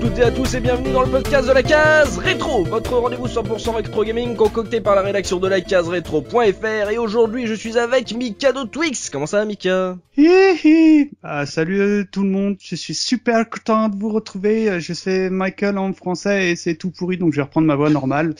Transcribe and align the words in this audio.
toutes 0.00 0.18
et 0.18 0.22
à 0.22 0.30
tous 0.30 0.54
et 0.54 0.60
bienvenue 0.60 0.92
dans 0.92 1.02
le 1.02 1.10
podcast 1.10 1.46
de 1.46 1.52
la 1.52 1.62
case 1.62 2.16
rétro, 2.16 2.64
votre 2.64 2.96
rendez-vous 2.96 3.26
100% 3.26 3.74
rétro 3.74 4.02
gaming 4.02 4.34
concocté 4.34 4.80
par 4.80 4.94
la 4.94 5.02
rédaction 5.02 5.38
de 5.38 5.46
la 5.46 5.60
case 5.60 5.88
rétro.fr 5.88 6.90
et 6.90 6.96
aujourd'hui 6.96 7.46
je 7.46 7.52
suis 7.52 7.76
avec 7.76 8.14
Mikado 8.14 8.64
Twix. 8.64 9.10
Comment 9.10 9.26
ça 9.26 9.40
va 9.40 9.44
Mika? 9.44 9.98
Hihi 10.16 11.10
ah, 11.22 11.44
Salut 11.44 12.08
tout 12.10 12.22
le 12.22 12.30
monde, 12.30 12.56
je 12.62 12.76
suis 12.76 12.94
super 12.94 13.50
content 13.50 13.90
de 13.90 13.96
vous 13.96 14.08
retrouver. 14.08 14.80
Je 14.80 14.94
sais 14.94 15.28
Michael 15.28 15.76
en 15.76 15.92
français 15.92 16.50
et 16.50 16.56
c'est 16.56 16.76
tout 16.76 16.90
pourri 16.90 17.18
donc 17.18 17.32
je 17.32 17.36
vais 17.36 17.42
reprendre 17.42 17.66
ma 17.66 17.76
voix 17.76 17.90
normale. 17.90 18.34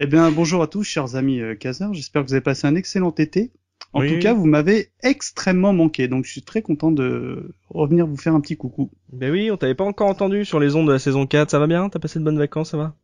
eh 0.00 0.06
bien 0.06 0.32
bonjour 0.32 0.62
à 0.62 0.66
tous 0.66 0.82
chers 0.82 1.14
amis 1.14 1.40
euh, 1.40 1.54
j'espère 1.92 2.22
que 2.22 2.28
vous 2.28 2.34
avez 2.34 2.40
passé 2.40 2.66
un 2.66 2.74
excellent 2.74 3.14
été. 3.14 3.52
En 3.94 4.06
tout 4.06 4.18
cas, 4.18 4.34
vous 4.34 4.46
m'avez 4.46 4.90
extrêmement 5.02 5.72
manqué, 5.72 6.08
donc 6.08 6.24
je 6.24 6.32
suis 6.32 6.42
très 6.42 6.62
content 6.62 6.90
de 6.90 7.52
revenir 7.70 8.06
vous 8.06 8.16
faire 8.16 8.34
un 8.34 8.40
petit 8.40 8.56
coucou. 8.56 8.90
Ben 9.12 9.30
oui, 9.30 9.50
on 9.50 9.56
t'avait 9.56 9.74
pas 9.74 9.84
encore 9.84 10.08
entendu 10.08 10.44
sur 10.44 10.58
les 10.58 10.74
ondes 10.74 10.88
de 10.88 10.92
la 10.92 10.98
saison 10.98 11.26
4, 11.26 11.50
ça 11.50 11.58
va 11.60 11.66
bien? 11.66 11.88
T'as 11.88 12.00
passé 12.00 12.18
de 12.18 12.24
bonnes 12.24 12.38
vacances, 12.38 12.70
ça 12.70 12.76
va? 12.76 12.94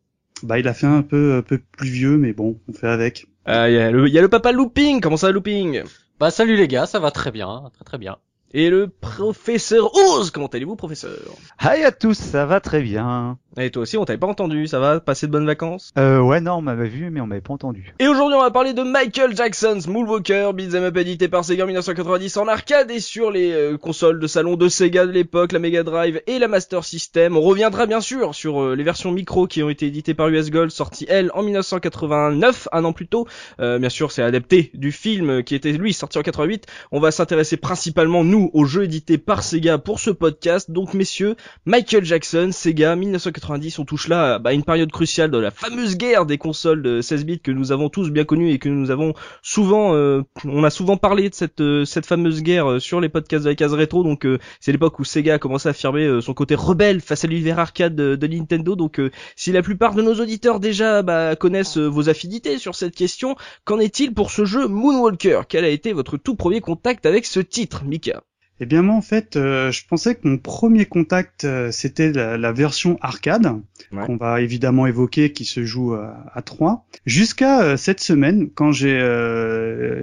Bah 0.43 0.59
il 0.59 0.67
a 0.67 0.75
fait 0.75 0.87
un 0.87 1.03
peu 1.03 1.35
un 1.35 1.43
peu 1.43 1.61
pluvieux, 1.79 2.17
mais 2.17 2.33
bon, 2.33 2.59
on 2.69 2.73
fait 2.73 2.89
avec. 2.89 3.27
Ah, 3.45 3.71
il 3.71 3.75
y, 3.75 3.79
a 3.79 3.91
le, 3.91 4.09
y 4.09 4.19
a 4.19 4.23
le 4.23 4.29
papa 4.29 4.53
Looping, 4.53 5.01
comment 5.01 5.17
ça 5.17 5.29
va 5.29 5.33
Looping? 5.33 5.83
Bah 6.19 6.31
salut 6.31 6.57
les 6.57 6.67
gars, 6.67 6.87
ça 6.87 6.99
va 6.99 7.11
très 7.11 7.31
bien, 7.31 7.71
très 7.75 7.85
très 7.85 7.99
bien. 7.99 8.17
Et 8.53 8.69
le 8.69 8.89
professeur 8.89 9.95
Oz, 9.95 10.33
comment 10.33 10.49
allez-vous 10.49 10.75
professeur? 10.75 11.19
Hi 11.61 11.85
à 11.85 11.93
tous, 11.93 12.15
ça 12.19 12.47
va 12.47 12.61
très 12.61 12.83
bien. 12.83 13.39
Et 13.59 13.71
toi 13.71 13.83
aussi, 13.83 13.97
on 13.97 14.05
t'avait 14.05 14.19
pas 14.19 14.29
entendu, 14.29 14.69
ça 14.69 14.79
va 14.79 15.01
Passer 15.01 15.27
de 15.27 15.33
bonnes 15.33 15.47
vacances? 15.47 15.91
Euh 15.99 16.21
ouais 16.21 16.41
non, 16.41 16.55
on 16.55 16.63
m'avait 16.63 16.89
vu 16.89 17.11
mais 17.11 17.21
on 17.21 17.27
m'avait 17.27 17.41
pas 17.41 17.53
entendu. 17.53 17.95
Et 17.99 18.07
aujourd'hui, 18.07 18.37
on 18.37 18.43
va 18.43 18.53
parler 18.53 18.75
de 18.75 18.83
Michael 18.83 19.35
Jackson's 19.37 19.89
Moonwalker, 19.89 20.53
beat'em 20.55 20.85
up 20.85 20.97
édité 20.97 21.27
par 21.27 21.45
Sega 21.45 21.65
en 21.65 21.67
1990 21.67 22.37
en 22.37 22.47
arcade 22.47 22.93
et 22.93 23.01
sur 23.01 23.33
les 23.33 23.51
euh, 23.51 23.77
consoles 23.77 24.21
de 24.21 24.27
salon 24.29 24.55
de 24.55 24.69
Sega 24.69 25.05
de 25.05 25.11
l'époque, 25.11 25.51
la 25.51 25.59
Mega 25.59 25.83
Drive 25.83 26.23
et 26.29 26.39
la 26.39 26.47
Master 26.47 26.85
System. 26.85 27.37
On 27.37 27.41
reviendra 27.41 27.87
bien 27.87 28.01
sûr 28.01 28.37
sur 28.37 28.63
euh, 28.63 28.77
les 28.77 28.85
versions 28.85 29.11
micro 29.11 29.49
qui 29.49 29.65
ont 29.65 29.71
été 29.71 29.87
éditées 29.87 30.15
par 30.15 30.29
US 30.29 30.51
Gold, 30.51 30.71
sorties 30.71 31.07
elles 31.09 31.33
en 31.35 31.43
1989, 31.43 32.69
un 32.71 32.85
an 32.85 32.93
plus 32.93 33.09
tôt. 33.09 33.27
Euh, 33.61 33.81
bien 33.81 33.91
sûr, 33.91 34.13
c'est 34.13 34.23
adapté 34.23 34.71
du 34.75 34.93
film 34.93 35.43
qui 35.43 35.57
était 35.57 35.73
lui 35.73 35.93
sorti 35.93 36.19
en 36.19 36.23
88. 36.23 36.67
On 36.93 37.01
va 37.01 37.11
s'intéresser 37.11 37.57
principalement 37.57 38.23
nous 38.23 38.51
aux 38.53 38.65
jeux 38.65 38.85
édités 38.85 39.19
par 39.19 39.43
Sega 39.43 39.79
pour 39.79 39.99
ce 39.99 40.11
podcast. 40.11 40.71
Donc 40.71 40.95
messieurs, 40.95 41.35
Michael 41.65 42.05
Jackson, 42.05 42.51
Sega 42.53 42.95
1990 42.95 43.40
on 43.79 43.85
touche 43.85 44.09
là 44.09 44.39
bah, 44.39 44.53
une 44.53 44.65
période 44.65 44.91
cruciale 44.91 45.31
de 45.31 45.39
la 45.39 45.51
fameuse 45.51 45.97
guerre 45.97 46.27
des 46.27 46.39
consoles 46.39 46.83
de 46.83 47.01
16 47.01 47.25
bits 47.25 47.41
que 47.41 47.51
nous 47.51 47.73
avons 47.73 47.89
tous 47.89 48.11
bien 48.11 48.25
connue 48.25 48.51
et 48.51 48.59
que 48.59 48.69
nous 48.69 48.91
avons 48.91 49.15
souvent, 49.43 49.95
euh, 49.95 50.23
on 50.45 50.65
a 50.65 50.71
souvent 50.71 50.97
parlé 50.97 51.29
de 51.29 51.35
cette 51.35 51.61
euh, 51.61 51.85
cette 51.85 52.07
fameuse 52.07 52.43
guerre 52.43 52.71
euh, 52.71 52.79
sur 52.79 53.01
les 53.01 53.09
podcasts 53.09 53.45
de 53.45 53.51
la 53.51 53.55
case 53.55 53.75
rétro. 53.75 54.03
Donc 54.03 54.27
c'est 54.61 54.73
l'époque 54.73 54.99
où 54.99 55.05
Sega 55.05 55.35
a 55.35 55.39
commencé 55.39 55.69
à 55.69 55.71
affirmer 55.71 56.21
son 56.21 56.35
côté 56.35 56.55
rebelle 56.55 57.01
face 57.01 57.25
à 57.25 57.29
l'univers 57.29 57.59
arcade 57.59 57.95
de, 57.95 58.27
Nintendo. 58.27 58.77
Donc 58.77 59.01
si 59.37 59.53
la 59.53 59.63
plupart 59.63 59.95
de 59.95 60.03
nos 60.03 60.15
auditeurs 60.15 60.61
déjà 60.61 61.03
bah, 61.03 61.37
connaissent 61.37 61.79
vos 61.79 62.09
affinités 62.09 62.59
sur 62.59 62.75
cette 62.75 62.95
question, 62.95 63.37
qu'en 63.65 63.79
est-il 63.79 64.15
pour 64.15 64.31
ce 64.31 64.45
jeu 64.45 64.67
Moonwalker? 64.69 65.43
Quel 65.49 65.65
a 65.65 65.69
été 65.69 65.93
votre 65.93 66.17
tout 66.17 66.37
premier 66.37 66.61
contact 66.61 67.07
avec 67.07 67.27
ce 67.27 67.41
titre, 67.41 67.85
Mika? 67.85 68.23
Eh 68.61 68.67
bien 68.67 68.83
moi 68.83 68.95
en 68.95 69.01
fait, 69.01 69.37
euh, 69.37 69.73
je 69.73 69.87
pensais 69.87 70.15
que 70.15 70.29
mon 70.29 70.37
premier 70.37 70.85
contact 70.85 71.45
euh, 71.45 71.71
c'était 71.73 72.13
la, 72.13 72.53
version 72.53 72.99
arcade 73.01 73.53
qu'on 73.91 74.17
va 74.17 74.43
évidemment 74.43 74.87
évoquer, 74.87 75.33
qui 75.33 75.45
se 75.47 75.65
joue 75.65 75.95
à, 75.95 76.43
3, 76.43 76.87
jusqu'à 77.07 77.63
euh, 77.63 77.77
cette 77.77 78.01
semaine 78.01 78.51
quand 78.51 78.73
j'ai 78.73 78.99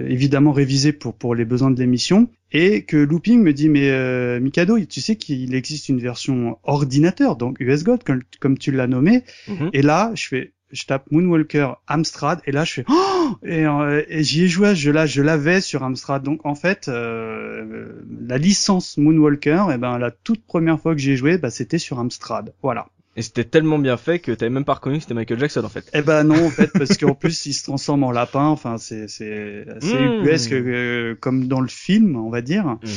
évidemment 0.08 0.52
révisé 0.52 0.92
pour 0.92 1.14
pour 1.14 1.34
les 1.34 1.44
besoins 1.44 1.70
de 1.70 1.78
l'émission 1.78 2.28
et 2.50 2.82
que 2.82 2.96
Looping 2.96 3.42
me 3.42 3.52
dit 3.52 3.68
mais 3.68 4.40
Mikado, 4.40 4.78
tu 4.80 5.00
sais 5.00 5.16
qu'il 5.16 5.54
existe 5.54 5.88
une 5.88 6.00
version 6.00 6.58
ordinateur 6.64 7.36
donc 7.36 7.60
US 7.60 7.84
God 7.84 8.02
comme, 8.40 8.58
tu 8.58 8.72
l'as 8.72 8.88
nommé, 8.88 9.22
mhm. 9.46 9.70
et 9.72 9.82
là 9.82 10.10
je 10.14 10.26
fais 10.26 10.52
je 10.70 10.84
tape 10.86 11.10
Moonwalker 11.10 11.74
Amstrad 11.86 12.40
et 12.44 12.52
là 12.52 12.64
je 12.64 12.72
fais 12.74 12.84
oh 12.88 13.30
et, 13.42 13.66
euh, 13.66 14.02
j'y 14.08 14.44
ai 14.44 14.48
joué 14.48 14.74
je 14.74 14.90
là 14.90 15.06
je 15.06 15.22
l'avais 15.22 15.60
sur 15.60 15.82
Amstrad. 15.82 16.22
Donc 16.22 16.44
en 16.44 16.54
fait 16.54 16.88
euh, 16.88 18.02
la 18.20 18.38
licence 18.38 18.96
Moonwalker 18.98 19.66
et 19.70 19.74
eh 19.74 19.78
ben 19.78 19.98
la 19.98 20.10
toute 20.10 20.44
première 20.44 20.80
fois 20.80 20.94
que 20.94 21.00
j'y 21.00 21.12
ai 21.12 21.16
joué 21.16 21.38
bah, 21.38 21.50
c'était 21.50 21.78
sur 21.78 21.98
Amstrad. 21.98 22.52
Voilà 22.62 22.88
et 23.18 23.22
c'était 23.22 23.42
tellement 23.42 23.80
bien 23.80 23.96
fait 23.96 24.20
que 24.20 24.30
t'avais 24.30 24.48
même 24.48 24.64
pas 24.64 24.74
reconnu 24.74 24.98
que 24.98 25.02
c'était 25.02 25.14
Michael 25.14 25.40
Jackson 25.40 25.64
en 25.64 25.68
fait. 25.68 25.90
Eh 25.92 26.02
ben 26.02 26.22
non 26.22 26.46
en 26.46 26.50
fait 26.50 26.70
parce 26.72 26.96
qu'en 26.96 27.14
plus 27.14 27.46
il 27.46 27.52
se 27.52 27.64
transforme 27.64 28.04
en 28.04 28.12
lapin. 28.12 28.46
Enfin 28.46 28.78
c'est 28.78 29.08
c'est 29.08 29.64
assez 29.76 29.98
mmh. 29.98 30.20
ubuesque 30.20 30.52
euh, 30.52 31.16
comme 31.18 31.48
dans 31.48 31.60
le 31.60 31.66
film 31.66 32.14
on 32.14 32.30
va 32.30 32.42
dire. 32.42 32.64
Mmh. 32.64 32.88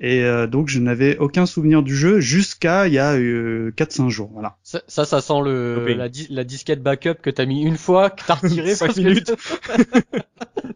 Et 0.00 0.22
euh, 0.22 0.46
donc 0.46 0.68
je 0.68 0.80
n'avais 0.80 1.16
aucun 1.16 1.46
souvenir 1.46 1.82
du 1.82 1.96
jeu 1.96 2.20
jusqu'à 2.20 2.88
il 2.88 2.92
y 2.92 2.98
a 2.98 3.14
euh, 3.14 3.72
4-5 3.76 4.10
jours. 4.10 4.30
Voilà. 4.34 4.56
Ça, 4.62 4.82
ça, 4.86 5.06
ça 5.06 5.22
sent 5.22 5.40
le 5.42 5.94
la, 5.94 6.08
la, 6.28 6.44
disquette 6.44 6.82
backup 6.82 7.22
que 7.22 7.30
t'as 7.30 7.46
mis 7.46 7.62
une 7.62 7.78
fois 7.78 8.10
que 8.10 8.22
t'as 8.26 8.34
retiré 8.34 8.74
5 8.74 8.96
minutes. 8.96 9.34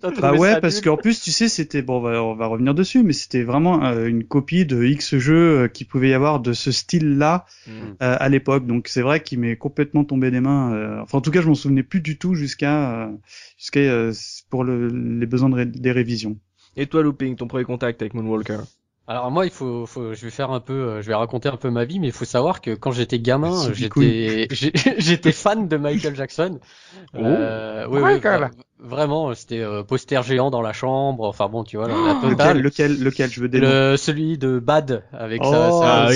bah 0.20 0.32
ouais 0.32 0.60
parce 0.60 0.80
qu'en 0.80 0.96
plus 0.96 1.20
tu 1.20 1.32
sais 1.32 1.48
c'était 1.48 1.82
bon 1.82 1.96
on 1.96 2.00
va, 2.00 2.22
on 2.22 2.34
va 2.34 2.46
revenir 2.46 2.74
dessus 2.74 3.02
mais 3.02 3.12
c'était 3.12 3.42
vraiment 3.42 3.84
euh, 3.84 4.06
une 4.06 4.22
copie 4.22 4.64
de 4.64 4.84
X 4.84 5.16
jeux 5.16 5.68
qui 5.68 5.84
pouvait 5.84 6.10
y 6.10 6.14
avoir 6.14 6.40
de 6.40 6.52
ce 6.52 6.70
style 6.70 7.18
là 7.18 7.46
mmh. 7.66 7.70
à 8.00 8.28
l'époque 8.28 8.66
donc 8.66 8.77
c'est 8.86 9.02
vrai 9.02 9.22
qu'il 9.22 9.40
m'est 9.40 9.56
complètement 9.56 10.04
tombé 10.04 10.30
des 10.30 10.40
mains. 10.40 10.72
Euh, 10.74 11.00
enfin, 11.00 11.18
en 11.18 11.20
tout 11.20 11.30
cas, 11.30 11.40
je 11.40 11.48
m'en 11.48 11.54
souvenais 11.54 11.82
plus 11.82 12.00
du 12.00 12.18
tout 12.18 12.34
jusqu'à 12.34 13.06
euh, 13.06 13.12
jusqu'à 13.56 13.80
euh, 13.80 14.12
pour 14.50 14.62
le, 14.62 14.88
les 14.88 15.26
besoins 15.26 15.50
des 15.64 15.92
révisions. 15.92 16.38
Et 16.76 16.86
toi, 16.86 17.02
Looping, 17.02 17.34
ton 17.34 17.48
premier 17.48 17.64
contact 17.64 18.02
avec 18.02 18.14
Moonwalker? 18.14 18.60
Alors 19.08 19.30
moi, 19.30 19.46
il 19.46 19.50
faut, 19.50 19.86
faut, 19.86 20.12
je 20.12 20.24
vais 20.26 20.30
faire 20.30 20.50
un 20.50 20.60
peu, 20.60 21.00
je 21.00 21.08
vais 21.08 21.14
raconter 21.14 21.48
un 21.48 21.56
peu 21.56 21.70
ma 21.70 21.86
vie, 21.86 21.98
mais 21.98 22.08
il 22.08 22.12
faut 22.12 22.26
savoir 22.26 22.60
que 22.60 22.74
quand 22.74 22.90
j'étais 22.90 23.18
gamin, 23.18 23.72
j'étais, 23.72 24.48
j'étais 24.98 25.32
fan 25.32 25.66
de 25.66 25.76
Michael 25.78 26.14
Jackson. 26.14 26.60
Oh. 27.14 27.18
Euh, 27.22 27.86
oui, 27.88 28.02
oui, 28.02 28.20
Vraiment, 28.80 29.34
c'était 29.34 29.58
euh, 29.58 29.82
poster 29.82 30.22
géant 30.22 30.50
dans 30.50 30.62
la 30.62 30.72
chambre. 30.72 31.24
Enfin 31.24 31.48
bon, 31.48 31.64
tu 31.64 31.78
vois, 31.78 31.88
la, 31.88 31.94
oh, 31.94 32.28
Lequel, 32.28 32.60
lequel, 32.62 33.02
lequel, 33.02 33.30
je 33.30 33.40
veux 33.40 33.48
dire. 33.48 33.98
Celui 33.98 34.38
de 34.38 34.60
Bad 34.60 35.02
avec 35.12 35.44
sa, 35.44 35.72
oh, 35.72 35.80
ah 35.82 36.08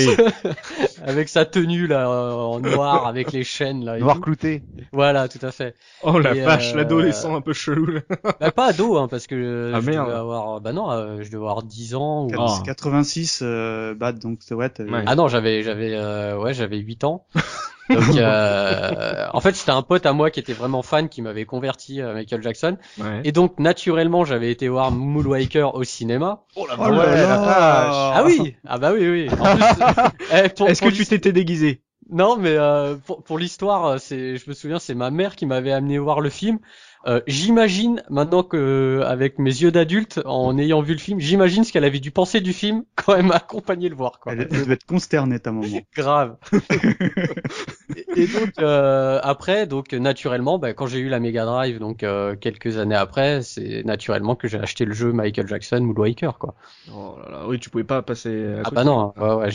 avec 1.05 1.27
sa 1.27 1.43
tenue 1.43 1.87
là 1.87 2.09
en 2.09 2.61
noir, 2.61 3.05
avec 3.07 3.33
les 3.33 3.43
chaînes 3.43 3.83
là. 3.83 3.97
Noir 3.97 4.21
clouté. 4.21 4.63
Voilà, 4.93 5.27
tout 5.27 5.45
à 5.45 5.51
fait. 5.51 5.75
Oh 6.03 6.19
la 6.19 6.33
vache, 6.33 6.73
euh, 6.73 6.77
l'adolescent 6.77 7.35
un 7.35 7.41
peu 7.41 7.51
chelou. 7.51 7.99
bah, 8.39 8.51
pas 8.51 8.67
ado, 8.67 8.97
hein, 8.97 9.09
parce 9.09 9.27
que 9.27 9.73
ah, 9.73 9.81
je 9.81 9.85
devais 9.85 9.97
avoir, 9.97 10.61
bah 10.61 10.71
non, 10.71 10.89
euh, 10.89 11.17
je 11.21 11.29
devais 11.29 11.43
avoir 11.43 11.63
10 11.63 11.95
ans. 11.95 12.27
Ou... 12.27 12.63
86 12.83 13.43
Bad, 13.95 14.19
donc 14.19 14.39
ouais. 14.51 14.69
Ah 15.05 15.15
non, 15.15 15.27
j'avais, 15.27 15.63
j'avais, 15.63 15.97
ouais, 16.35 16.53
j'avais 16.53 16.77
8 16.77 17.03
ans. 17.03 17.25
Donc, 17.89 18.15
euh, 18.17 19.27
en 19.33 19.39
fait, 19.41 19.55
c'était 19.55 19.71
un 19.71 19.81
pote 19.81 20.05
à 20.05 20.13
moi 20.13 20.31
qui 20.31 20.39
était 20.39 20.53
vraiment 20.53 20.81
fan, 20.81 21.09
qui 21.09 21.21
m'avait 21.21 21.45
converti 21.45 22.01
à 22.01 22.13
Michael 22.13 22.41
Jackson. 22.41 22.77
Et 23.23 23.31
donc, 23.31 23.59
naturellement, 23.59 24.25
j'avais 24.25 24.51
été 24.51 24.67
voir 24.67 24.91
Moonwalker 24.91 25.69
au 25.73 25.83
cinéma. 25.83 26.43
Oh 26.55 26.65
la, 26.67 26.75
oh 26.79 27.01
Ah 27.01 28.23
oui, 28.25 28.55
ah 28.65 28.77
bah 28.77 28.91
oui, 28.93 29.09
oui. 29.09 29.29
Eh, 30.31 30.63
Est-ce 30.65 30.81
que 30.81 30.89
tu 30.89 31.05
t'étais 31.05 31.31
déguisé? 31.31 31.81
Non, 32.09 32.37
mais 32.37 32.55
euh, 32.55 32.95
pour, 32.95 33.23
pour 33.23 33.37
l'histoire, 33.37 33.99
c'est, 33.99 34.37
je 34.37 34.49
me 34.49 34.53
souviens, 34.53 34.79
c'est 34.79 34.93
ma 34.93 35.09
mère 35.09 35.35
qui 35.35 35.45
m'avait 35.45 35.71
amené 35.71 35.97
voir 35.97 36.19
le 36.21 36.29
film. 36.29 36.59
Euh, 37.05 37.21
j'imagine 37.27 38.01
maintenant 38.09 38.43
que 38.43 39.01
avec 39.05 39.37
mes 39.37 39.49
yeux 39.49 39.71
d'adulte, 39.71 40.21
en 40.25 40.57
ayant 40.57 40.81
vu 40.81 40.93
le 40.93 40.99
film, 40.99 41.19
j'imagine 41.19 41.63
ce 41.63 41.73
qu'elle 41.73 41.83
avait 41.83 41.99
dû 41.99 42.11
penser 42.11 42.39
du 42.39 42.53
film 42.53 42.83
quand 42.95 43.15
elle 43.15 43.25
m'a 43.25 43.35
accompagné 43.35 43.89
le 43.89 43.95
voir. 43.95 44.19
Quoi. 44.19 44.33
Elle, 44.33 44.47
devait 44.47 44.75
être 44.75 44.85
consternée 44.85 45.39
ta 45.39 45.51
maman. 45.51 45.67
Grave. 45.95 46.37
et, 48.15 48.27
donc 48.27 48.53
euh, 48.59 49.19
après, 49.21 49.67
donc 49.67 49.91
naturellement, 49.93 50.59
bah, 50.59 50.73
quand 50.73 50.87
j'ai 50.87 50.99
eu 50.99 51.09
la 51.09 51.19
Mega 51.19 51.45
Drive, 51.45 51.79
donc 51.79 52.03
euh, 52.03 52.35
quelques 52.35 52.77
années 52.77 52.95
après, 52.95 53.41
c'est 53.41 53.83
naturellement 53.83 54.35
que 54.35 54.47
j'ai 54.47 54.59
acheté 54.59 54.85
le 54.85 54.93
jeu 54.93 55.11
Michael 55.11 55.47
Jackson 55.47 55.81
Moonwalker 55.81 56.31
quoi. 56.39 56.55
Oh 56.93 57.17
là 57.23 57.31
là, 57.31 57.47
oui, 57.47 57.59
tu 57.59 57.69
pouvais 57.69 57.83
pas 57.83 58.01
passer. 58.01 58.45
À 58.45 58.61
ah 58.65 58.69
bah 58.71 58.83
non. 58.83 59.13
Ouais, 59.17 59.33
ouais, 59.35 59.51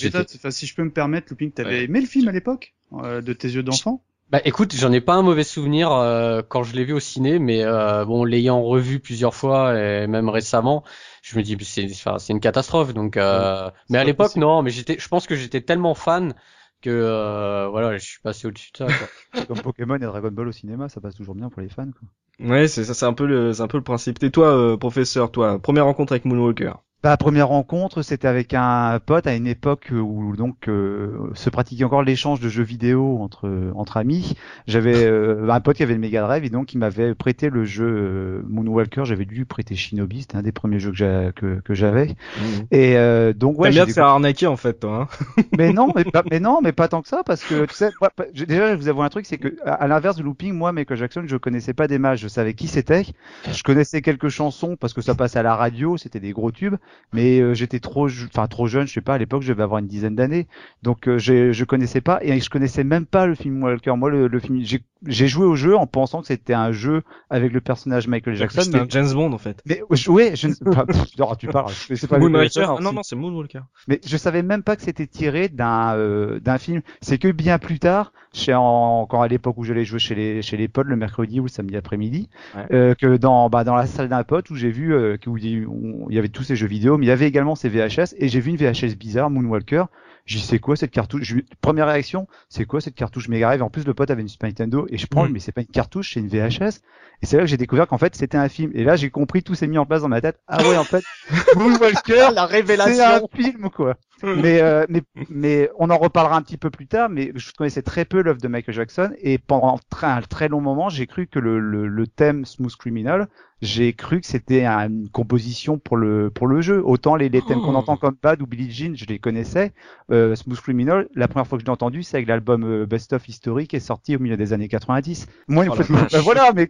si 0.50 0.66
je 0.66 0.74
peux 0.74 0.84
me 0.84 0.90
permettre, 0.90 1.28
Looping, 1.30 1.52
t'avais 1.52 1.84
aimé 1.84 2.00
le 2.00 2.06
film 2.06 2.28
à 2.28 2.32
l'époque 2.32 2.74
de 2.92 3.32
tes 3.32 3.48
yeux 3.48 3.62
d'enfant? 3.62 4.02
Bah 4.30 4.40
écoute, 4.44 4.74
j'en 4.74 4.92
ai 4.92 5.00
pas 5.00 5.14
un 5.14 5.22
mauvais 5.22 5.44
souvenir 5.44 5.90
euh, 5.90 6.42
quand 6.46 6.62
je 6.62 6.74
l'ai 6.74 6.84
vu 6.84 6.92
au 6.92 7.00
ciné, 7.00 7.38
mais 7.38 7.64
euh, 7.64 8.04
bon, 8.04 8.24
l'ayant 8.24 8.62
revu 8.62 9.00
plusieurs 9.00 9.34
fois 9.34 9.78
et 9.78 10.06
même 10.06 10.28
récemment, 10.28 10.84
je 11.22 11.38
me 11.38 11.42
dis 11.42 11.56
c'est 11.64 11.88
c'est 11.88 12.32
une 12.32 12.40
catastrophe. 12.40 12.92
Donc, 12.92 13.16
euh, 13.16 13.70
mais 13.88 13.98
à 13.98 14.04
l'époque 14.04 14.36
non, 14.36 14.62
mais 14.62 14.70
j'étais, 14.70 14.98
je 14.98 15.08
pense 15.08 15.26
que 15.26 15.34
j'étais 15.34 15.62
tellement 15.62 15.94
fan 15.94 16.34
que 16.82 16.90
euh, 16.90 17.68
voilà, 17.68 17.96
je 17.96 18.04
suis 18.04 18.20
passé 18.20 18.46
au-dessus 18.46 18.70
de 18.72 18.78
ça. 18.78 18.86
Quoi. 18.86 19.44
Comme 19.46 19.62
Pokémon 19.62 19.96
et 19.96 20.00
Dragon 20.00 20.30
Ball 20.30 20.48
au 20.48 20.52
cinéma, 20.52 20.88
ça 20.88 21.00
passe 21.00 21.14
toujours 21.14 21.34
bien 21.34 21.48
pour 21.48 21.62
les 21.62 21.68
fans. 21.68 21.90
Quoi. 21.90 22.48
Ouais, 22.48 22.68
c'est 22.68 22.84
ça, 22.84 22.94
c'est 22.94 23.06
un 23.06 23.14
peu 23.14 23.26
le, 23.26 23.52
c'est 23.52 23.62
un 23.62 23.68
peu 23.68 23.78
le 23.78 23.82
principe. 23.84 24.22
Et 24.22 24.30
toi, 24.30 24.56
euh, 24.56 24.76
professeur, 24.76 25.30
toi, 25.32 25.58
première 25.58 25.86
rencontre 25.86 26.12
avec 26.12 26.24
Moonwalker? 26.24 26.74
Bah, 27.04 27.16
première 27.16 27.46
rencontre, 27.46 28.02
c'était 28.02 28.26
avec 28.26 28.54
un 28.54 28.98
pote 28.98 29.28
à 29.28 29.34
une 29.36 29.46
époque 29.46 29.92
où 29.92 30.34
donc 30.34 30.66
euh, 30.66 31.30
se 31.34 31.48
pratiquait 31.48 31.84
encore 31.84 32.02
l'échange 32.02 32.40
de 32.40 32.48
jeux 32.48 32.64
vidéo 32.64 33.18
entre 33.20 33.48
entre 33.76 33.98
amis. 33.98 34.34
J'avais 34.66 34.96
euh, 35.06 35.48
un 35.48 35.60
pote 35.60 35.76
qui 35.76 35.84
avait 35.84 35.94
le 35.94 36.00
Mega 36.00 36.22
Drive 36.22 36.44
et 36.44 36.50
donc 36.50 36.74
il 36.74 36.78
m'avait 36.78 37.14
prêté 37.14 37.50
le 37.50 37.64
jeu 37.64 37.86
euh, 37.86 38.42
Moonwalker. 38.48 39.04
J'avais 39.04 39.26
dû 39.26 39.44
prêter 39.44 39.76
Shinobi, 39.76 40.22
c'était 40.22 40.38
un 40.38 40.42
des 40.42 40.50
premiers 40.50 40.80
jeux 40.80 40.90
que 40.90 40.96
j'avais. 40.96 41.32
Que, 41.32 41.60
que 41.60 41.72
j'avais. 41.72 42.06
Mmh. 42.06 42.42
Et 42.72 42.96
euh, 42.96 43.32
donc 43.32 43.60
ouais. 43.60 43.68
T'aimes 43.68 43.74
bien 43.74 43.86
te 43.86 43.92
faire 43.92 44.06
arnaquer 44.06 44.48
en 44.48 44.56
fait, 44.56 44.80
toi. 44.80 45.08
Hein 45.38 45.42
mais 45.56 45.72
non, 45.72 45.92
mais 45.94 46.02
pas, 46.02 46.24
mais 46.28 46.40
non, 46.40 46.58
mais 46.60 46.72
pas 46.72 46.88
tant 46.88 47.02
que 47.02 47.08
ça, 47.08 47.22
parce 47.24 47.44
que 47.44 47.66
tu 47.66 47.74
sais, 47.74 47.90
moi, 48.00 48.10
déjà, 48.34 48.72
je 48.72 48.74
vous 48.74 48.88
avoue 48.88 49.02
un 49.02 49.08
truc, 49.08 49.24
c'est 49.24 49.38
que 49.38 49.54
à, 49.64 49.74
à 49.74 49.86
l'inverse 49.86 50.16
du 50.16 50.24
looping, 50.24 50.52
moi, 50.52 50.72
Michael 50.72 50.98
Jackson, 50.98 51.22
je 51.26 51.36
connaissais 51.36 51.74
pas 51.74 51.86
des 51.86 51.98
matchs, 51.98 52.22
je 52.22 52.28
savais 52.28 52.54
qui 52.54 52.66
c'était, 52.66 53.04
je 53.52 53.62
connaissais 53.62 54.02
quelques 54.02 54.30
chansons 54.30 54.74
parce 54.74 54.94
que 54.94 55.00
ça 55.00 55.14
passait 55.14 55.38
à 55.38 55.44
la 55.44 55.54
radio, 55.54 55.96
c'était 55.96 56.18
des 56.18 56.32
gros 56.32 56.50
tubes, 56.50 56.74
mais 57.12 57.40
euh, 57.40 57.54
j'étais 57.54 57.80
trop, 57.80 58.06
enfin 58.08 58.46
trop 58.48 58.66
jeune, 58.66 58.86
je 58.86 58.92
sais 58.94 59.00
pas, 59.00 59.14
à 59.14 59.18
l'époque, 59.18 59.42
je 59.42 59.48
devais 59.52 59.62
avoir 59.62 59.78
une 59.80 59.86
dizaine 59.86 60.14
d'années, 60.14 60.46
donc 60.82 61.08
euh, 61.08 61.18
j'ai- 61.18 61.52
je 61.52 61.64
connaissais 61.64 62.00
pas 62.00 62.18
et 62.22 62.38
je 62.40 62.50
connaissais 62.50 62.84
même 62.84 63.06
pas 63.06 63.26
le 63.26 63.34
film 63.34 63.62
Walker. 63.62 63.94
Moi, 63.96 64.10
le, 64.10 64.28
le 64.28 64.40
film, 64.40 64.60
j'ai 64.62 64.82
j'ai 65.06 65.28
joué 65.28 65.46
au 65.46 65.54
jeu 65.54 65.76
en 65.76 65.86
pensant 65.86 66.20
que 66.20 66.26
c'était 66.26 66.54
un 66.54 66.72
jeu 66.72 67.02
avec 67.30 67.52
le 67.52 67.60
personnage 67.60 68.08
Michael 68.08 68.34
Jackson, 68.34 68.62
C'était 68.62 68.78
mais, 68.78 68.84
un 68.84 68.86
James 68.88 69.12
Bond 69.12 69.32
en 69.32 69.38
fait. 69.38 69.62
mais 69.66 69.80
je- 69.90 70.10
ouais, 70.10 70.34
je 70.34 70.48
ne 70.48 70.52
sais 70.54 70.64
pas. 70.64 70.84
non, 71.18 71.34
tu 71.36 71.46
parles, 71.48 71.72
je 71.88 71.94
sais 71.94 72.06
pas. 72.06 72.18
Moonwalker. 72.18 72.60
Alors 72.60 72.78
Ah, 72.80 72.82
non 72.82 72.92
non, 72.92 73.02
c'est 73.02 73.16
Moonwalker. 73.16 73.60
mais 73.86 74.00
je 74.04 74.16
savais 74.16 74.42
même 74.42 74.62
pas 74.62 74.76
que 74.76 74.82
c'était 74.82 75.06
tiré 75.06 75.48
d'un 75.48 75.94
euh, 75.96 76.40
d'un 76.40 76.58
film. 76.58 76.82
C'est 77.00 77.18
que 77.18 77.28
bien 77.30 77.58
plus 77.58 77.78
tard, 77.78 78.12
chez 78.32 78.54
en, 78.54 79.06
quand 79.08 79.20
à 79.22 79.28
l'époque 79.28 79.56
où 79.58 79.64
j'allais 79.64 79.84
jouer 79.84 79.98
chez 79.98 80.14
les 80.14 80.42
chez 80.42 80.56
les 80.56 80.68
potes 80.68 80.86
le 80.88 80.96
mercredi 80.96 81.38
ou 81.40 81.44
le 81.44 81.48
samedi 81.48 81.76
après-midi, 81.76 82.28
Ouais. 82.56 82.66
euh, 82.72 82.94
que 82.94 83.16
dans 83.16 83.48
bah, 83.50 83.64
dans 83.64 83.76
la 83.76 83.86
salle 83.86 84.08
d'un 84.08 84.24
pote 84.24 84.50
où 84.50 84.54
j'ai 84.56 84.70
vu 84.70 84.94
euh, 84.94 85.16
où 85.26 85.36
il 85.38 86.14
y 86.14 86.18
avait 86.18 86.28
tous 86.28 86.42
ces 86.42 86.56
jeux 86.56 86.66
vidéo, 86.66 86.98
mais 86.98 87.06
il 87.06 87.08
y 87.08 87.12
avait 87.12 87.28
également 87.28 87.54
ces 87.54 87.68
VHS 87.68 88.14
et 88.18 88.28
j'ai 88.28 88.40
vu 88.40 88.50
une 88.50 88.56
VHS 88.56 88.96
bizarre 88.96 89.30
Moonwalker. 89.30 89.84
J'ai 90.28 90.38
dit 90.38 90.44
c'est 90.44 90.58
quoi 90.58 90.76
cette 90.76 90.90
cartouche? 90.90 91.34
Première 91.60 91.86
réaction, 91.88 92.28
c'est 92.48 92.66
quoi 92.66 92.80
cette 92.80 92.94
cartouche 92.94 93.28
Mega 93.28 93.46
Drive 93.48 93.62
En 93.62 93.70
plus 93.70 93.84
le 93.86 93.94
pote 93.94 94.10
avait 94.10 94.22
une 94.22 94.28
Super 94.28 94.48
Nintendo 94.48 94.86
et 94.90 94.98
je 94.98 95.06
prends 95.06 95.26
Mm. 95.26 95.32
mais 95.32 95.38
c'est 95.40 95.52
pas 95.52 95.62
une 95.62 95.66
cartouche, 95.68 96.12
c'est 96.14 96.20
une 96.20 96.28
VHS. 96.28 96.80
Et 97.20 97.26
c'est 97.26 97.36
là 97.36 97.42
que 97.42 97.48
j'ai 97.48 97.56
découvert 97.56 97.88
qu'en 97.88 97.98
fait 97.98 98.14
c'était 98.14 98.36
un 98.38 98.48
film. 98.48 98.70
Et 98.74 98.84
là 98.84 98.94
j'ai 98.96 99.10
compris 99.10 99.42
tout 99.42 99.54
s'est 99.54 99.66
mis 99.66 99.78
en 99.78 99.86
place 99.86 100.02
dans 100.02 100.08
ma 100.08 100.20
tête. 100.20 100.38
Ah 100.46 100.62
ouais 100.68 100.76
en 100.76 100.84
fait 100.84 101.02
Moonwalker 101.56 102.30
La 102.34 102.46
c'est 102.46 102.54
révélation. 102.54 103.04
un 103.04 103.36
film 103.36 103.70
quoi. 103.70 103.96
mais, 104.22 104.60
euh, 104.60 104.84
mais 104.88 105.02
mais 105.30 105.70
on 105.78 105.90
en 105.90 105.96
reparlera 105.98 106.36
un 106.36 106.42
petit 106.42 106.58
peu 106.58 106.70
plus 106.70 106.86
tard. 106.86 107.08
Mais 107.08 107.32
je 107.34 107.50
connaissais 107.52 107.82
très 107.82 108.04
peu 108.04 108.22
l'œuvre 108.22 108.40
de 108.40 108.48
Michael 108.48 108.74
Jackson 108.74 109.10
et 109.20 109.38
pendant 109.38 109.78
un 110.02 110.20
très 110.22 110.48
long 110.48 110.60
moment, 110.60 110.88
j'ai 110.90 111.06
cru 111.06 111.26
que 111.26 111.38
le, 111.38 111.58
le, 111.58 111.88
le 111.88 112.06
thème 112.06 112.44
Smooth 112.44 112.76
Criminal, 112.76 113.28
j'ai 113.60 113.92
cru 113.92 114.20
que 114.20 114.26
c'était 114.26 114.64
une 114.66 115.08
composition 115.10 115.78
pour 115.78 115.96
le 115.96 116.30
pour 116.30 116.46
le 116.46 116.60
jeu. 116.60 116.80
Autant 116.84 117.16
les, 117.16 117.28
les 117.28 117.42
thèmes 117.42 117.60
qu'on 117.62 117.74
Oh. 117.74 117.76
entend 117.76 117.96
comme 117.96 118.16
Bad 118.22 118.40
ou 118.42 118.46
Billie 118.46 118.70
Jean, 118.70 118.94
je 118.96 119.04
les 119.06 119.18
connaissais. 119.18 119.72
Euh, 120.12 120.34
Smooth 120.36 120.60
Criminal, 120.60 121.08
la 121.14 121.28
première 121.28 121.46
fois 121.46 121.58
que 121.58 121.62
je 121.62 121.66
l'ai 121.66 121.72
entendu, 121.72 122.02
c'est 122.02 122.16
avec 122.18 122.28
l'album 122.28 122.64
euh, 122.64 122.86
Best 122.86 123.12
of 123.12 123.28
Historique 123.28 123.70
qui 123.70 123.76
est 123.76 123.80
sorti 123.80 124.14
au 124.16 124.20
milieu 124.20 124.36
des 124.36 124.52
années 124.52 124.68
90. 124.68 125.26
Moi, 125.48 125.64
une 125.64 125.70
Oh 125.70 125.74
fois 125.74 125.84
de 125.84 125.88
plus, 125.88 126.06
ben 126.12 126.20
voilà, 126.22 126.52
mais 126.54 126.68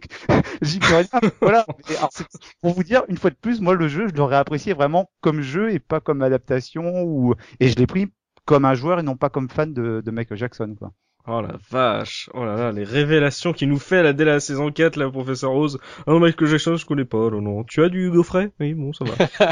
j'y 0.61 0.79
peux 0.79 0.95
rien. 0.95 1.05
Voilà. 1.41 1.65
Et 1.89 1.95
alors, 1.97 2.09
c'est- 2.11 2.25
pour 2.61 2.73
vous 2.73 2.83
dire, 2.83 3.03
une 3.07 3.17
fois 3.17 3.29
de 3.29 3.35
plus, 3.35 3.61
moi, 3.61 3.75
le 3.75 3.87
jeu, 3.87 4.07
je 4.07 4.13
l'aurais 4.15 4.37
apprécié 4.37 4.73
vraiment 4.73 5.09
comme 5.21 5.41
jeu 5.41 5.71
et 5.71 5.79
pas 5.79 5.99
comme 5.99 6.21
adaptation 6.21 7.03
ou 7.03 7.35
et 7.59 7.69
je 7.69 7.75
l'ai 7.75 7.87
pris 7.87 8.07
comme 8.45 8.65
un 8.65 8.73
joueur 8.73 8.99
et 8.99 9.03
non 9.03 9.15
pas 9.15 9.29
comme 9.29 9.49
fan 9.49 9.73
de, 9.73 10.01
de 10.03 10.11
Michael 10.11 10.37
Jackson, 10.37 10.75
quoi. 10.77 10.91
Oh 11.31 11.41
la 11.41 11.59
vache, 11.69 12.27
oh 12.33 12.43
là 12.43 12.55
là, 12.55 12.71
les 12.71 12.83
révélations 12.83 13.53
qu'il 13.53 13.69
nous 13.69 13.77
fait 13.77 14.01
là 14.01 14.13
dès 14.13 14.25
la 14.25 14.39
saison 14.39 14.71
4, 14.71 14.95
là, 14.95 15.11
professeur 15.11 15.51
Rose. 15.51 15.77
Ah 16.07 16.11
non, 16.11 16.19
Michael 16.19 16.47
Jackson, 16.47 16.75
je 16.75 16.87
connais 16.87 17.05
pas, 17.05 17.29
non, 17.29 17.39
non. 17.39 17.63
Tu 17.65 17.83
as 17.83 17.89
du 17.89 18.09
gaufret 18.09 18.51
Oui, 18.59 18.73
bon, 18.73 18.93
ça 18.93 19.05
va. 19.05 19.51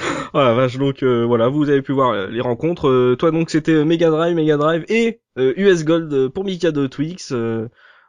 oh 0.34 0.38
la 0.38 0.52
vache, 0.54 0.78
donc 0.78 1.04
euh, 1.04 1.24
voilà, 1.24 1.46
vous 1.46 1.70
avez 1.70 1.80
pu 1.80 1.92
voir 1.92 2.10
euh, 2.10 2.26
les 2.26 2.40
rencontres. 2.40 2.88
Euh, 2.88 3.14
toi 3.16 3.30
donc 3.30 3.50
c'était 3.50 3.84
Mega 3.84 4.10
Drive, 4.10 4.34
Mega 4.34 4.56
Drive 4.56 4.84
et 4.88 5.20
euh, 5.38 5.54
US 5.56 5.84
Gold 5.84 6.30
pour 6.30 6.42
Mikado 6.42 6.88
Twix. 6.88 7.32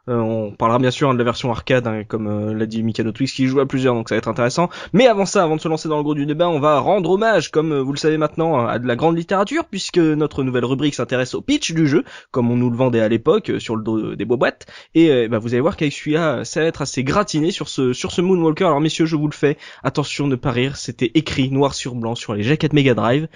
Euh, 0.08 0.16
on 0.16 0.52
parlera 0.52 0.78
bien 0.78 0.90
sûr 0.90 1.10
hein, 1.10 1.14
de 1.14 1.18
la 1.18 1.24
version 1.24 1.50
arcade, 1.50 1.86
hein, 1.86 2.04
comme 2.04 2.26
euh, 2.26 2.54
l'a 2.54 2.66
dit 2.66 2.82
Mikado 2.82 3.12
Twix, 3.12 3.32
qui 3.32 3.46
joue 3.46 3.60
à 3.60 3.66
plusieurs, 3.66 3.94
donc 3.94 4.08
ça 4.08 4.14
va 4.14 4.18
être 4.18 4.28
intéressant. 4.28 4.70
Mais 4.92 5.06
avant 5.06 5.26
ça, 5.26 5.42
avant 5.42 5.56
de 5.56 5.60
se 5.60 5.68
lancer 5.68 5.88
dans 5.88 5.98
le 5.98 6.02
gros 6.02 6.14
du 6.14 6.26
débat, 6.26 6.48
on 6.48 6.60
va 6.60 6.78
rendre 6.80 7.10
hommage, 7.10 7.50
comme 7.50 7.72
euh, 7.72 7.82
vous 7.82 7.92
le 7.92 7.98
savez 7.98 8.16
maintenant, 8.16 8.66
à 8.66 8.78
de 8.78 8.86
la 8.86 8.96
grande 8.96 9.16
littérature, 9.16 9.64
puisque 9.66 9.98
notre 9.98 10.42
nouvelle 10.42 10.64
rubrique 10.64 10.94
s'intéresse 10.94 11.34
au 11.34 11.40
pitch 11.42 11.72
du 11.72 11.86
jeu, 11.86 12.04
comme 12.30 12.50
on 12.50 12.56
nous 12.56 12.70
le 12.70 12.76
vendait 12.76 13.00
à 13.00 13.08
l'époque 13.08 13.50
euh, 13.50 13.58
sur 13.58 13.76
le 13.76 13.82
dos 13.82 14.14
des 14.14 14.24
boîtes. 14.24 14.66
Et 14.94 15.10
euh, 15.10 15.28
bah, 15.28 15.38
vous 15.38 15.54
allez 15.54 15.60
voir 15.60 15.76
qu'avec 15.76 15.92
celui-là, 15.92 16.44
ça 16.44 16.60
va 16.60 16.66
être 16.66 16.82
assez 16.82 17.04
gratiné 17.04 17.50
sur 17.50 17.68
ce 17.68 17.92
sur 17.92 18.12
ce 18.12 18.20
Moonwalker. 18.20 18.64
Alors 18.64 18.80
messieurs, 18.80 19.06
je 19.06 19.16
vous 19.16 19.28
le 19.28 19.34
fais. 19.34 19.58
Attention, 19.82 20.26
ne 20.26 20.36
pas 20.36 20.52
rire. 20.52 20.76
C'était 20.76 21.10
écrit 21.14 21.50
noir 21.50 21.74
sur 21.74 21.94
blanc 21.94 22.14
sur 22.14 22.34
les 22.34 22.42
jaquettes 22.42 22.72
Mega 22.72 22.94
Drive. 22.94 23.28